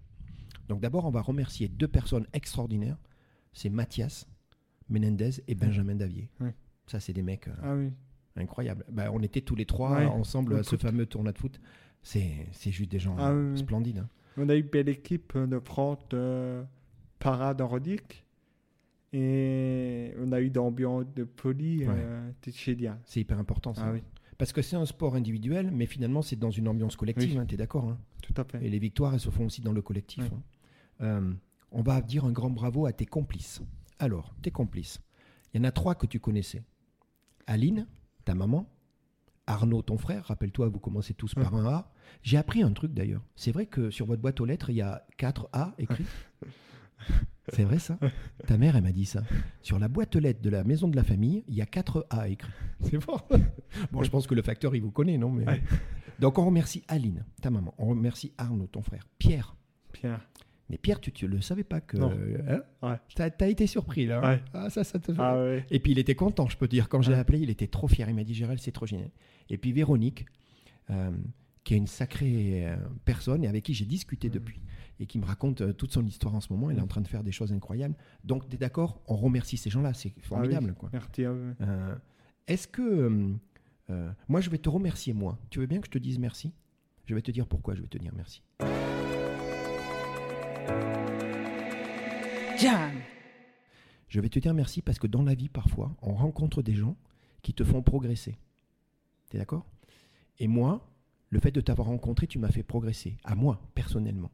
Donc 0.68 0.80
d'abord, 0.80 1.05
on 1.05 1.11
va 1.11 1.20
remercier 1.22 1.68
deux 1.68 1.87
personnes 1.89 2.26
extraordinaires. 2.32 2.99
C'est 3.53 3.70
Mathias 3.70 4.26
Menendez 4.89 5.30
et 5.49 5.55
Benjamin 5.55 5.95
Davier. 5.95 6.28
Ça, 6.87 7.01
c'est 7.01 7.12
des 7.12 7.22
mecs 7.22 7.49
euh, 7.49 7.55
Ah 7.62 7.74
oui. 7.74 7.91
incroyables. 8.37 8.84
Bah, 8.91 9.11
on 9.12 9.20
était 9.22 9.41
tous 9.41 9.55
les 9.57 9.64
trois 9.66 10.03
ensemble 10.07 10.57
à 10.57 10.62
ce 10.62 10.76
fameux 10.76 11.07
tournoi 11.07 11.32
de 11.32 11.39
foot. 11.39 11.61
C'est 12.03 12.47
c'est 12.53 12.70
juste 12.70 12.91
des 12.91 12.99
gens 13.01 13.16
Ah 13.18 13.32
oui. 13.34 13.59
splendides. 13.59 13.99
hein. 13.99 14.09
On 14.37 14.49
a 14.49 14.55
eu 14.55 14.61
une 14.61 14.66
belle 14.66 14.89
équipe 14.89 15.37
de 15.37 15.59
France 15.59 15.99
de 16.11 16.62
parade 17.18 17.59
nordique. 17.59 18.24
Et 19.12 20.12
on 20.18 20.32
a 20.32 20.41
eu 20.41 20.51
d'ambiance 20.51 21.05
de. 21.14 21.26
Ouais. 21.45 21.87
euh. 21.89 22.30
C'est 23.05 23.20
hyper 23.20 23.39
important 23.39 23.72
ça. 23.72 23.87
Ah 23.87 23.93
oui, 23.93 24.03
Parce 24.37 24.53
que 24.53 24.62
c'est 24.62 24.76
un 24.76 24.84
sport 24.84 25.14
individuel, 25.14 25.70
mais 25.70 25.87
finalement, 25.87 26.22
c'est 26.22 26.37
dans 26.37 26.51
une 26.51 26.68
ambiance 26.68 26.97
collective. 26.97 27.39
Oui. 27.39 27.47
tu 27.47 27.55
es 27.55 27.59
d'accord 27.59 27.89
hein 27.89 27.99
tout 28.22 28.34
à 28.37 28.45
fait. 28.45 28.64
Et 28.64 28.68
les 28.68 28.78
victoires, 28.78 29.14
elles 29.14 29.20
se 29.20 29.30
font 29.30 29.47
aussi 29.47 29.61
dans 29.61 29.72
le 29.72 29.82
collectif. 29.82 30.24
Hein. 30.24 30.43
Euh, 31.03 31.32
on 31.70 31.82
va 31.82 32.01
dire 32.01 32.24
un 32.24 32.32
grand 32.32 32.51
bravo 32.51 32.87
à 32.87 32.93
tes 32.93 33.07
complices. 33.07 33.62
Alors, 33.99 34.34
tes 34.43 34.51
complices. 34.51 35.01
Il 35.55 35.59
y 35.59 35.61
en 35.61 35.64
a 35.64 35.72
trois 35.72 35.95
que 35.95 36.07
tu 36.07 36.20
connaissais. 36.20 36.62
Aline, 37.47 37.87
ta 38.24 38.34
maman. 38.34 38.68
Arnaud, 39.47 39.82
ton 39.82 39.97
frère. 39.97 40.24
Rappelle-toi, 40.26 40.68
vous 40.68 40.80
commencez 40.80 41.14
tous 41.14 41.34
par 41.34 41.55
un 41.55 41.66
A. 41.66 41.93
J'ai 42.23 42.37
appris 42.37 42.63
un 42.63 42.73
truc 42.73 42.93
d'ailleurs. 42.93 43.23
C'est 43.37 43.53
vrai 43.53 43.67
que 43.67 43.91
sur 43.91 44.07
votre 44.07 44.21
boîte 44.23 44.41
aux 44.41 44.45
lettres, 44.45 44.71
il 44.71 44.77
y 44.77 44.83
a 44.83 45.05
4 45.17 45.49
A 45.53 45.75
écrits. 45.79 46.05
C'est 47.53 47.63
vrai 47.63 47.79
ça? 47.79 47.99
Ta 48.47 48.59
mère, 48.59 48.75
elle 48.75 48.83
m'a 48.83 48.91
dit 48.91 49.05
ça. 49.05 49.23
Sur 49.63 49.79
la 49.79 49.87
boîte 49.87 50.17
aux 50.17 50.19
lettres 50.19 50.43
de 50.43 50.51
la 50.51 50.65
maison 50.65 50.89
de 50.89 50.97
la 50.97 51.05
famille, 51.05 51.45
il 51.47 51.55
y 51.55 51.63
a 51.63 51.67
4 51.67 52.07
A 52.11 52.29
écrits. 52.29 52.51
C'est 52.81 53.01
fort. 53.01 53.29
bon, 53.93 54.03
je 54.03 54.11
pense 54.11 54.27
que 54.27 54.35
le 54.35 54.43
facteur, 54.43 54.75
il 54.75 54.83
vous 54.83 54.91
connaît, 54.91 55.17
non 55.19 55.31
Mais... 55.31 55.47
Ouais. 55.47 55.63
Donc, 56.19 56.39
on 56.39 56.47
remercie 56.47 56.83
Aline, 56.89 57.25
ta 57.43 57.51
maman. 57.51 57.75
On 57.79 57.87
remercie 57.87 58.33
Arnaud, 58.39 58.67
ton 58.67 58.83
frère. 58.83 59.07
Pierre. 59.19 59.55
Pierre. 59.93 60.27
Mais 60.69 60.79
Pierre, 60.79 60.99
tu 61.01 61.13
ne 61.27 61.31
le 61.31 61.41
savais 61.41 61.63
pas 61.63 61.81
que. 61.81 61.97
Non. 61.97 62.11
hein? 62.49 62.63
Ouais. 62.83 62.97
T'as 63.15 63.31
as 63.39 63.47
été 63.49 63.69
surpris 63.69 64.07
là. 64.07 64.19
hein? 64.21 64.33
Ouais. 64.33 64.43
Ah, 64.53 64.71
ça, 64.71 64.83
ça 64.83 64.99
te 64.99 65.13
fait. 65.13 65.21
Ah 65.23 65.37
ouais. 65.37 65.65
Et 65.71 65.79
puis 65.79 65.93
il 65.93 65.99
était 66.01 66.17
content, 66.17 66.49
je 66.49 66.57
peux 66.57 66.67
te 66.67 66.73
dire. 66.73 66.89
Quand 66.89 67.03
je 67.03 67.13
l'ai 67.13 67.19
appelé, 67.19 67.39
il 67.39 67.51
était 67.51 67.69
trop 67.69 67.87
fier. 67.87 68.09
Il 68.09 68.17
m'a 68.17 68.25
dit 68.25 68.35
Gérald, 68.35 68.59
c'est 68.59 68.73
trop 68.73 68.87
génial. 68.87 69.11
Et 69.49 69.59
puis 69.59 69.73
Véronique, 69.73 70.27
euh, 70.91 71.13
qui 71.67 71.75
est 71.75 71.79
une 71.79 71.89
sacrée 71.89 72.64
euh, 72.64 72.77
personne 73.05 73.43
et 73.43 73.49
avec 73.49 73.64
qui 73.64 73.75
j'ai 73.75 73.87
discuté 73.87 74.31
depuis 74.31 74.61
et 75.01 75.07
qui 75.07 75.19
me 75.19 75.25
raconte 75.25 75.62
euh, 75.62 75.73
toute 75.73 75.91
son 75.93 76.07
histoire 76.07 76.33
en 76.37 76.41
ce 76.41 76.53
moment. 76.53 76.71
Elle 76.71 76.79
est 76.79 76.81
en 76.81 76.87
train 76.87 77.01
de 77.01 77.09
faire 77.09 77.25
des 77.25 77.33
choses 77.33 77.53
incroyables. 77.53 77.97
Donc, 78.23 78.49
tu 78.49 78.55
es 78.55 78.59
d'accord 78.59 79.03
On 79.09 79.17
remercie 79.17 79.57
ces 79.57 79.69
gens-là. 79.69 79.93
C'est 79.93 80.14
formidable. 80.23 80.69
Ah 80.69 80.73
oui. 80.75 80.79
quoi. 80.79 80.91
Merci 80.93 81.25
à 81.25 81.33
vous. 81.33 81.55
Euh, 81.61 81.97
Est-ce 82.47 82.69
que. 82.69 82.83
euh, 82.83 83.35
euh, 83.91 84.11
moi, 84.29 84.41
je 84.41 84.49
vais 84.49 84.59
te 84.59 84.69
remercier, 84.69 85.12
moi. 85.12 85.41
Tu 85.51 85.59
veux 85.59 85.67
bien 85.67 85.81
que 85.81 85.87
je 85.89 85.91
te 85.91 85.99
dise 85.99 86.21
merci? 86.21 86.53
Je 87.05 87.17
vais 87.17 87.23
te 87.23 87.33
dire 87.33 87.49
pourquoi 87.49 87.75
je 87.75 87.83
vais 87.83 87.89
te 87.89 87.99
dire 87.99 88.12
merci. 88.14 88.43
Jam. 92.59 92.93
Je 94.09 94.21
vais 94.21 94.29
te 94.29 94.39
dire 94.39 94.55
merci 94.55 94.83
parce 94.83 95.01
que 95.01 95.09
dans 95.09 95.23
la 95.25 95.35
vie, 95.35 95.49
parfois, 95.49 95.97
on 96.01 96.14
rencontre 96.14 96.62
des 96.62 96.75
gens 96.75 96.97
qui 97.43 97.53
te 97.55 97.64
font 97.64 97.83
progresser. 97.83 98.39
T'es 99.31 99.39
d'accord? 99.39 99.67
Et 100.39 100.47
moi, 100.47 100.89
le 101.37 101.41
fait 101.43 101.51
de 101.53 101.61
t'avoir 101.61 101.89
rencontré, 101.89 102.26
tu 102.26 102.39
m'as 102.39 102.51
fait 102.51 102.62
progresser. 102.62 103.18
À 103.22 103.34
moi, 103.34 103.61
personnellement. 103.74 104.30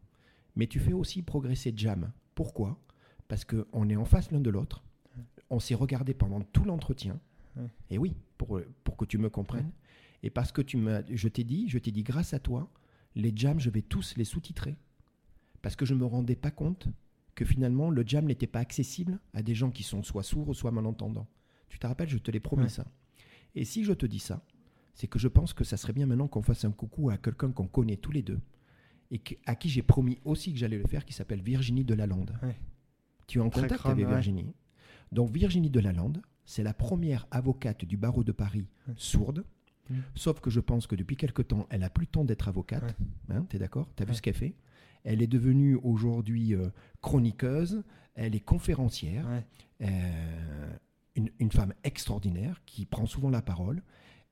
Mais 0.55 0.68
tu 0.68 0.78
fais 0.78 0.92
aussi 0.92 1.20
progresser 1.22 1.72
Jam. 1.74 2.12
Pourquoi? 2.36 2.78
Parce 3.26 3.44
qu'on 3.44 3.88
est 3.88 3.96
en 3.96 4.05
face 4.05 4.30
l'un 4.30 4.38
de 4.38 4.50
l'autre. 4.50 4.84
On 5.50 5.59
s'est 5.59 5.74
regardé 5.74 6.14
pendant 6.14 6.40
tout 6.42 6.62
l'entretien. 6.64 7.18
Et 7.90 7.98
oui, 7.98 8.14
pour, 8.38 8.61
pour 8.84 8.96
que 8.96 9.05
tu 9.05 9.18
me 9.18 9.28
comprennes. 9.30 9.72
Et 10.22 10.30
parce 10.30 10.53
que 10.53 10.62
tu 10.62 10.76
m'as, 10.76 11.03
je 11.11 11.26
t'ai 11.26 11.42
dit, 11.42 11.68
je 11.68 11.78
t'ai 11.78 11.90
dit, 11.90 12.05
grâce 12.05 12.34
à 12.34 12.38
toi, 12.38 12.70
les 13.16 13.32
jams, 13.34 13.59
je 13.59 13.68
vais 13.70 13.82
tous 13.82 14.14
les 14.16 14.24
sous-titrer. 14.24 14.76
Parce 15.61 15.74
que 15.74 15.84
je 15.84 15.94
ne 15.94 15.98
me 15.98 16.05
rendais 16.07 16.36
pas 16.36 16.53
compte 16.53 16.86
que 17.34 17.44
finalement, 17.44 17.90
le 17.90 18.05
jam 18.07 18.26
n'était 18.26 18.46
pas 18.46 18.61
accessible 18.61 19.18
à 19.34 19.42
des 19.42 19.57
gens 19.57 19.72
qui 19.72 19.82
sont 19.82 20.05
soit 20.05 20.22
sourds 20.22 20.48
ou 20.50 20.55
soit 20.55 20.70
malentendants. 20.70 21.26
Tu 21.68 21.80
te 21.80 21.86
rappelles, 21.88 22.09
je 22.11 22.18
te 22.18 22.30
l'ai 22.30 22.38
promis 22.38 22.62
Ouais. 22.64 22.68
ça. 22.68 22.86
Et 23.57 23.64
si 23.64 23.82
je 23.82 23.92
te 23.92 24.07
dis 24.07 24.20
ça, 24.20 24.40
c'est 24.95 25.07
que 25.07 25.18
je 25.18 25.28
pense 25.28 25.53
que 25.53 25.64
ça 25.64 25.76
serait 25.76 25.93
bien 25.93 26.07
maintenant 26.07 26.28
qu'on 26.28 26.43
fasse 26.43 26.64
un 26.64 26.70
coucou 26.72 27.11
à 27.11 27.16
quelqu'un 27.16 27.51
qu'on 27.51 27.66
connaît 27.66 27.97
tous 27.97 28.12
les 28.12 28.22
deux 28.22 28.40
et 29.11 29.18
que- 29.18 29.34
à 29.47 29.55
qui 29.55 29.68
j'ai 29.68 29.82
promis 29.82 30.18
aussi 30.24 30.53
que 30.53 30.59
j'allais 30.59 30.78
le 30.78 30.86
faire, 30.86 31.05
qui 31.05 31.12
s'appelle 31.12 31.40
Virginie 31.43 31.84
Delalande. 31.84 32.34
Ouais. 32.43 32.57
Tu 33.26 33.38
es 33.38 33.40
en 33.40 33.51
Très 33.51 33.62
contact 33.62 33.80
crâne, 33.80 33.93
avec 33.93 34.07
ouais. 34.07 34.12
Virginie. 34.12 34.55
Donc 35.12 35.30
Virginie 35.30 35.70
Delalande, 35.70 36.22
c'est 36.45 36.62
la 36.62 36.74
première 36.74 37.26
avocate 37.30 37.84
du 37.84 37.97
barreau 37.97 38.24
de 38.24 38.32
Paris 38.32 38.66
Ouais. 38.88 38.95
sourde. 38.97 39.45
Mm. 39.90 39.97
Sauf 40.14 40.40
que 40.40 40.51
je 40.51 40.61
pense 40.61 40.86
que 40.86 40.95
depuis 40.97 41.16
quelque 41.16 41.43
temps, 41.43 41.66
elle 41.70 41.82
a 41.82 41.90
plus 41.90 42.05
le 42.05 42.11
temps 42.11 42.24
d'être 42.24 42.49
avocate. 42.49 42.97
Hein, 43.28 43.45
T'es 43.49 43.59
d'accord? 43.59 43.88
T'as 43.97 44.05
vu 44.05 44.11
Ouais. 44.11 44.16
ce 44.16 44.22
qu'elle 44.22 44.34
fait? 44.34 44.55
Elle 45.05 45.20
est 45.22 45.26
devenue 45.26 45.74
aujourd'hui 45.82 46.55
euh, 46.55 46.68
chroniqueuse. 47.01 47.82
Elle 48.14 48.34
est 48.34 48.40
conférencière. 48.40 49.26
Euh, 49.80 50.76
une, 51.16 51.30
une 51.40 51.51
femme 51.51 51.74
extraordinaire 51.84 52.62
qui 52.64 52.86
prend 52.86 53.07
souvent 53.07 53.28
la 53.30 53.43
parole. 53.43 53.82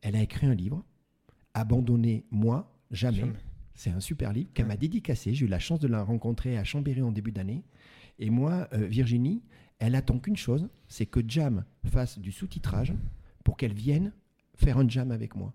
Elle 0.02 0.16
a 0.16 0.22
écrit 0.22 0.46
un 0.46 0.54
livre, 0.54 0.84
Abandonner 1.54 2.24
moi, 2.30 2.72
jamais. 2.90 3.18
Jamais. 3.18 3.38
C'est 3.74 3.90
un 3.90 4.00
super 4.00 4.32
livre 4.32 4.50
qu'elle 4.52 4.66
m'a 4.66 4.76
dédicacé. 4.76 5.34
J'ai 5.34 5.46
eu 5.46 5.48
la 5.48 5.58
chance 5.58 5.80
de 5.80 5.88
la 5.88 6.02
rencontrer 6.02 6.58
à 6.58 6.64
Chambéry 6.64 7.02
en 7.02 7.12
début 7.12 7.32
d'année. 7.32 7.64
Et 8.18 8.30
moi, 8.30 8.68
euh, 8.72 8.86
Virginie, 8.86 9.42
elle 9.78 9.94
attend 9.94 10.18
qu'une 10.18 10.36
chose, 10.36 10.68
c'est 10.88 11.06
que 11.06 11.20
Jam 11.26 11.64
fasse 11.84 12.18
du 12.18 12.30
sous-titrage 12.30 12.92
pour 13.42 13.56
qu'elle 13.56 13.72
vienne 13.72 14.12
faire 14.54 14.78
un 14.78 14.88
jam 14.88 15.10
avec 15.10 15.34
moi. 15.34 15.54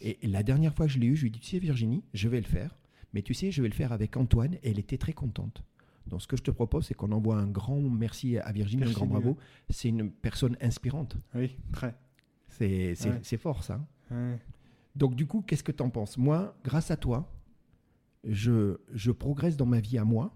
Et 0.00 0.18
la 0.26 0.42
dernière 0.42 0.74
fois 0.74 0.86
que 0.86 0.92
je 0.92 0.98
l'ai 0.98 1.06
eu, 1.06 1.16
je 1.16 1.22
lui 1.22 1.28
ai 1.28 1.30
dit, 1.30 1.40
tu 1.40 1.48
sais 1.48 1.58
Virginie, 1.58 2.04
je 2.14 2.28
vais 2.28 2.40
le 2.40 2.46
faire. 2.46 2.76
Mais 3.12 3.22
tu 3.22 3.34
sais, 3.34 3.50
je 3.50 3.62
vais 3.62 3.68
le 3.68 3.74
faire 3.74 3.92
avec 3.92 4.16
Antoine. 4.16 4.54
Et 4.62 4.70
elle 4.70 4.78
était 4.78 4.98
très 4.98 5.12
contente. 5.12 5.64
Donc 6.06 6.22
ce 6.22 6.26
que 6.26 6.36
je 6.36 6.42
te 6.42 6.50
propose, 6.50 6.86
c'est 6.86 6.94
qu'on 6.94 7.12
envoie 7.12 7.36
un 7.36 7.46
grand 7.46 7.80
merci 7.80 8.38
à 8.38 8.52
Virginie, 8.52 8.82
un 8.82 8.90
grand 8.90 9.06
Virginie, 9.06 9.22
bravo. 9.22 9.38
C'est 9.68 9.88
une 9.88 10.10
personne 10.10 10.56
inspirante. 10.60 11.16
Oui, 11.34 11.56
très. 11.72 11.94
C'est 12.50 12.94
Ouais. 13.06 13.38
fort 13.38 13.62
ça. 13.64 13.80
Ouais. 14.10 14.38
Donc 14.96 15.14
du 15.14 15.26
coup, 15.26 15.42
qu'est-ce 15.46 15.62
que 15.62 15.72
tu 15.72 15.82
en 15.82 15.90
penses? 15.90 16.18
Moi, 16.18 16.54
grâce 16.64 16.90
à 16.90 16.96
toi, 16.96 17.32
je, 18.24 18.76
je 18.92 19.10
progresse 19.12 19.56
dans 19.56 19.66
ma 19.66 19.80
vie 19.80 19.98
à 19.98 20.04
moi, 20.04 20.32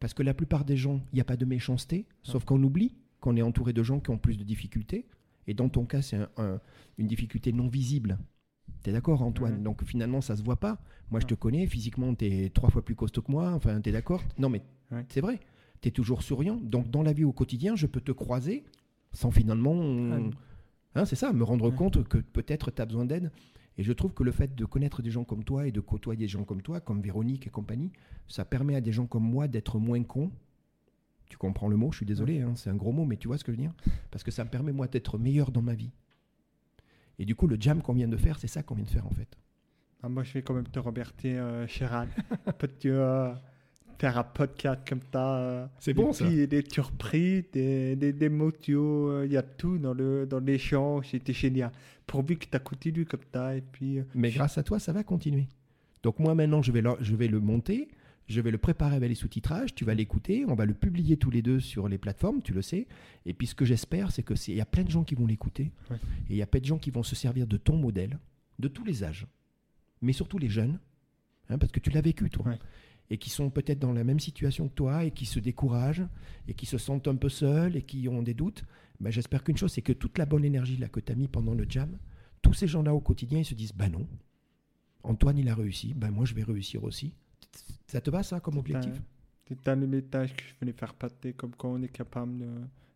parce 0.00 0.14
que 0.14 0.22
la 0.22 0.34
plupart 0.34 0.64
des 0.64 0.76
gens, 0.76 1.00
il 1.12 1.16
n'y 1.16 1.20
a 1.20 1.24
pas 1.24 1.36
de 1.36 1.44
méchanceté, 1.44 2.06
sauf 2.22 2.44
qu'on 2.44 2.62
oublie 2.62 2.94
qu'on 3.20 3.36
est 3.36 3.42
entouré 3.42 3.72
de 3.72 3.82
gens 3.82 3.98
qui 3.98 4.10
ont 4.10 4.18
plus 4.18 4.36
de 4.36 4.44
difficultés. 4.44 5.06
Et 5.48 5.54
dans 5.54 5.68
ton 5.68 5.86
cas, 5.86 6.02
c'est 6.02 6.16
un- 6.16 6.28
un- 6.36 6.60
une 6.98 7.06
difficulté 7.06 7.52
non 7.52 7.66
visible. 7.68 8.18
Tu 8.84 8.90
es 8.90 8.92
d'accord, 8.92 9.22
Antoine? 9.22 9.62
Donc 9.62 9.82
finalement, 9.84 10.20
ça 10.20 10.36
se 10.36 10.42
voit 10.42 10.60
pas. 10.60 10.78
Moi, 11.10 11.20
je 11.20 11.26
te 11.26 11.34
connais, 11.34 11.66
physiquement, 11.66 12.14
tu 12.14 12.26
es 12.26 12.50
trois 12.50 12.68
fois 12.70 12.84
plus 12.84 12.94
costaud 12.94 13.22
que 13.22 13.32
moi. 13.32 13.52
Enfin, 13.52 13.80
tu 13.80 13.88
es 13.88 13.92
d'accord? 13.92 14.22
Non, 14.38 14.50
mais 14.50 14.62
c'est 15.08 15.20
vrai. 15.22 15.40
Tu 15.80 15.88
es 15.88 15.90
toujours 15.90 16.22
souriant. 16.22 16.56
Donc 16.56 16.90
dans 16.90 17.02
la 17.02 17.12
vie 17.12 17.24
au 17.24 17.32
quotidien, 17.32 17.74
je 17.76 17.86
peux 17.86 18.00
te 18.00 18.12
croiser 18.12 18.64
sans 19.12 19.30
finalement... 19.30 19.74
Hein, 20.96 21.04
c'est 21.04 21.16
ça, 21.16 21.32
me 21.32 21.44
rendre 21.44 21.70
Ouais. 21.70 21.76
compte 21.76 22.02
que 22.08 22.18
peut-être 22.18 22.70
tu 22.70 22.82
as 22.82 22.86
besoin 22.86 23.04
d'aide. 23.04 23.30
Et 23.78 23.82
je 23.84 23.92
trouve 23.92 24.14
que 24.14 24.22
le 24.24 24.32
fait 24.32 24.54
de 24.54 24.64
connaître 24.64 25.02
des 25.02 25.10
gens 25.10 25.24
comme 25.24 25.44
toi 25.44 25.66
et 25.66 25.72
de 25.72 25.80
côtoyer 25.80 26.18
des 26.18 26.28
gens 26.28 26.44
comme 26.44 26.62
toi, 26.62 26.80
comme 26.80 27.02
Véronique 27.02 27.46
et 27.46 27.50
compagnie, 27.50 27.92
ça 28.26 28.44
permet 28.46 28.74
à 28.74 28.80
des 28.80 28.92
gens 28.92 29.06
comme 29.06 29.22
moi 29.24 29.48
d'être 29.48 29.78
moins 29.78 30.02
cons. 30.02 30.30
Tu 31.28 31.36
comprends 31.36 31.68
le 31.68 31.76
mot, 31.76 31.90
je 31.92 31.98
suis 31.98 32.06
désolé, 32.06 32.40
hein, 32.40 32.54
c'est 32.56 32.70
un 32.70 32.74
gros 32.76 32.92
mot, 32.92 33.04
mais 33.04 33.16
tu 33.18 33.28
vois 33.28 33.36
ce 33.36 33.44
que 33.44 33.52
je 33.52 33.56
veux 33.56 33.62
dire? 33.62 33.74
Parce 34.10 34.24
que 34.24 34.30
ça 34.30 34.44
me 34.44 34.48
permet 34.48 34.72
moi 34.72 34.86
d'être 34.88 35.18
meilleur 35.18 35.50
dans 35.50 35.60
ma 35.60 35.74
vie. 35.74 35.90
Et 37.18 37.24
du 37.26 37.34
coup, 37.34 37.46
le 37.46 37.56
jam 37.60 37.82
qu'on 37.82 37.92
vient 37.94 38.08
de 38.08 38.16
faire, 38.16 38.38
c'est 38.38 38.46
ça 38.46 38.62
qu'on 38.62 38.74
vient 38.76 38.84
de 38.84 38.90
faire 38.90 39.06
en 39.06 39.10
fait. 39.10 39.36
Ah, 40.02 40.08
moi, 40.08 40.22
je 40.22 40.32
vais 40.34 40.42
quand 40.42 40.54
même 40.54 40.68
te 40.68 40.78
remercier, 40.78 41.36
euh, 41.36 41.66
Gérald. 41.66 42.10
Peux-tu 42.58 42.90
euh, 42.90 43.34
faire 43.98 44.18
un 44.18 44.24
podcast 44.24 44.80
comme 44.88 45.00
ça 45.12 45.36
euh, 45.38 45.66
C'est 45.80 45.94
bon, 45.94 46.12
ça. 46.12 46.26
puis 46.26 46.46
des 46.46 46.64
surprises, 46.70 47.44
des, 47.52 47.96
des, 47.96 48.12
des 48.12 48.28
motos, 48.28 49.10
euh, 49.10 49.26
il 49.26 49.32
y 49.32 49.36
a 49.36 49.42
tout 49.42 49.78
dans 49.78 49.94
le 49.94 50.26
dans 50.26 50.38
l'échange, 50.40 51.08
c'était 51.10 51.32
génial. 51.32 51.70
Pourvu 52.06 52.36
que 52.36 52.46
tu 52.46 52.56
as 52.56 52.60
continué 52.60 53.04
comme 53.04 53.20
ça, 53.32 53.56
et 53.56 53.62
puis... 53.62 53.98
euh, 53.98 54.04
Mais 54.14 54.30
je- 54.30 54.36
grâce 54.36 54.58
à 54.58 54.62
toi, 54.62 54.78
ça 54.78 54.92
va 54.92 55.02
continuer. 55.02 55.46
Donc 56.02 56.18
moi 56.18 56.34
maintenant, 56.34 56.62
je 56.62 56.70
vais 56.72 56.82
le, 56.82 56.90
je 57.00 57.14
vais 57.16 57.26
le 57.28 57.40
monter, 57.40 57.88
je 58.28 58.40
vais 58.40 58.50
le 58.50 58.58
préparer 58.58 58.96
avec 58.96 59.08
les 59.08 59.14
sous-titrages, 59.14 59.74
tu 59.74 59.84
vas 59.84 59.94
l'écouter, 59.94 60.44
on 60.46 60.54
va 60.54 60.66
le 60.66 60.74
publier 60.74 61.16
tous 61.16 61.30
les 61.30 61.42
deux 61.42 61.58
sur 61.60 61.88
les 61.88 61.98
plateformes, 61.98 62.42
tu 62.42 62.52
le 62.52 62.62
sais. 62.62 62.86
Et 63.24 63.32
puis 63.32 63.46
ce 63.48 63.54
que 63.54 63.64
j'espère, 63.64 64.12
c'est 64.12 64.22
que 64.22 64.34
c'est- 64.34 64.52
il 64.52 64.58
y 64.58 64.60
a 64.60 64.66
plein 64.66 64.84
de 64.84 64.90
gens 64.90 65.04
qui 65.04 65.14
vont 65.14 65.26
l'écouter, 65.26 65.72
Ouais. 65.90 65.96
et 66.28 66.34
il 66.34 66.36
y 66.36 66.42
a 66.42 66.46
plein 66.46 66.60
de 66.60 66.64
gens 66.66 66.78
qui 66.78 66.90
vont 66.90 67.02
se 67.02 67.14
servir 67.16 67.46
de 67.46 67.56
ton 67.56 67.76
modèle, 67.76 68.18
de 68.58 68.68
tous 68.68 68.84
les 68.84 69.02
âges, 69.04 69.26
mais 70.02 70.12
surtout 70.12 70.38
les 70.38 70.48
jeunes, 70.48 70.78
hein, 71.50 71.58
parce 71.58 71.72
que 71.72 71.80
tu 71.80 71.90
l'as 71.90 72.00
vécu 72.02 72.30
toi. 72.30 72.46
Ouais. 72.46 72.58
Et 73.10 73.18
qui 73.18 73.30
sont 73.30 73.50
peut-être 73.50 73.78
dans 73.78 73.92
la 73.92 74.02
même 74.02 74.18
situation 74.18 74.68
que 74.68 74.74
toi 74.74 75.04
et 75.04 75.12
qui 75.12 75.26
se 75.26 75.38
découragent 75.38 76.06
et 76.48 76.54
qui 76.54 76.66
se 76.66 76.76
sentent 76.78 77.06
un 77.06 77.14
peu 77.14 77.28
seuls 77.28 77.76
et 77.76 77.82
qui 77.82 78.08
ont 78.08 78.22
des 78.22 78.34
doutes. 78.34 78.64
Ben, 79.00 79.10
J'espère 79.10 79.44
qu'une 79.44 79.56
chose, 79.56 79.72
c'est 79.72 79.82
que 79.82 79.92
toute 79.92 80.18
la 80.18 80.26
bonne 80.26 80.44
énergie 80.44 80.76
là, 80.76 80.88
que 80.88 81.00
tu 81.00 81.12
as 81.12 81.14
mis 81.14 81.28
pendant 81.28 81.54
le 81.54 81.66
jam, 81.68 81.98
tous 82.42 82.54
ces 82.54 82.66
gens-là 82.66 82.94
au 82.94 83.00
quotidien, 83.00 83.38
ils 83.38 83.44
se 83.44 83.54
disent 83.54 83.72
Bah 83.72 83.88
non, 83.88 84.08
Antoine 85.02 85.38
il 85.38 85.48
a 85.48 85.54
réussi, 85.54 85.94
ben 85.94 86.10
moi 86.10 86.24
je 86.24 86.34
vais 86.34 86.42
réussir 86.42 86.82
aussi. 86.82 87.14
Ça 87.86 88.00
te 88.00 88.10
va 88.10 88.22
ça 88.22 88.40
comme 88.40 88.58
objectif? 88.58 89.00
C'est 89.46 89.68
un 89.68 89.76
message 89.76 90.34
que 90.34 90.42
je 90.42 90.54
voulais 90.58 90.72
faire 90.72 90.94
passer, 90.94 91.32
comme 91.32 91.54
quoi 91.54 91.70
on 91.70 91.80
est 91.82 91.88
capable 91.88 92.44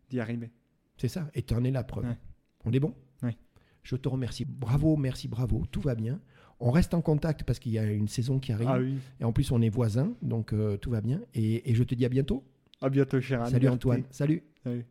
d'y 0.09 0.19
arriver. 0.19 0.51
C'est 0.97 1.07
ça, 1.07 1.31
et 1.33 1.41
tu 1.41 1.53
en 1.53 1.63
es 1.63 1.71
la 1.71 1.83
preuve. 1.83 2.05
Ouais. 2.05 2.17
On 2.65 2.73
est 2.73 2.79
bon? 2.79 2.93
Ouais. 3.23 3.37
Je 3.83 3.95
te 3.95 4.09
remercie. 4.09 4.45
Bravo, 4.45 4.97
merci, 4.97 5.27
bravo, 5.27 5.65
tout 5.71 5.81
va 5.81 5.95
bien. 5.95 6.19
On 6.61 6.71
reste 6.71 6.93
en 6.93 7.01
contact 7.01 7.43
parce 7.43 7.59
qu'il 7.59 7.71
y 7.71 7.79
a 7.79 7.83
une 7.83 8.07
saison 8.07 8.39
qui 8.39 8.53
arrive. 8.53 8.69
Ah 8.69 8.79
oui. 8.79 8.95
Et 9.19 9.23
en 9.23 9.33
plus, 9.33 9.51
on 9.51 9.61
est 9.61 9.69
voisins, 9.69 10.13
donc 10.21 10.53
euh, 10.53 10.77
tout 10.77 10.91
va 10.91 11.01
bien. 11.01 11.19
Et, 11.33 11.69
et 11.69 11.75
je 11.75 11.83
te 11.83 11.95
dis 11.95 12.05
à 12.05 12.09
bientôt. 12.09 12.43
À 12.81 12.89
bientôt, 12.89 13.19
Gérald. 13.19 13.51
Salut. 13.51 13.67
Antoine. 13.67 14.03
Salut. 14.11 14.43
Salut. 14.63 14.85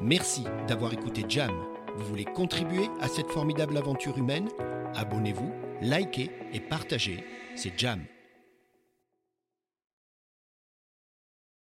Merci 0.00 0.44
d'avoir 0.68 0.92
écouté 0.92 1.24
Jam. 1.28 1.50
Vous 1.96 2.04
voulez 2.04 2.24
contribuer 2.24 2.86
à 3.00 3.08
cette 3.08 3.28
formidable 3.28 3.76
aventure 3.76 4.16
humaine? 4.16 4.48
Abonnez-vous, 4.94 5.52
likez 5.82 6.30
et 6.52 6.60
partagez. 6.60 7.24
C'est 7.56 7.76
Jam. 7.76 8.00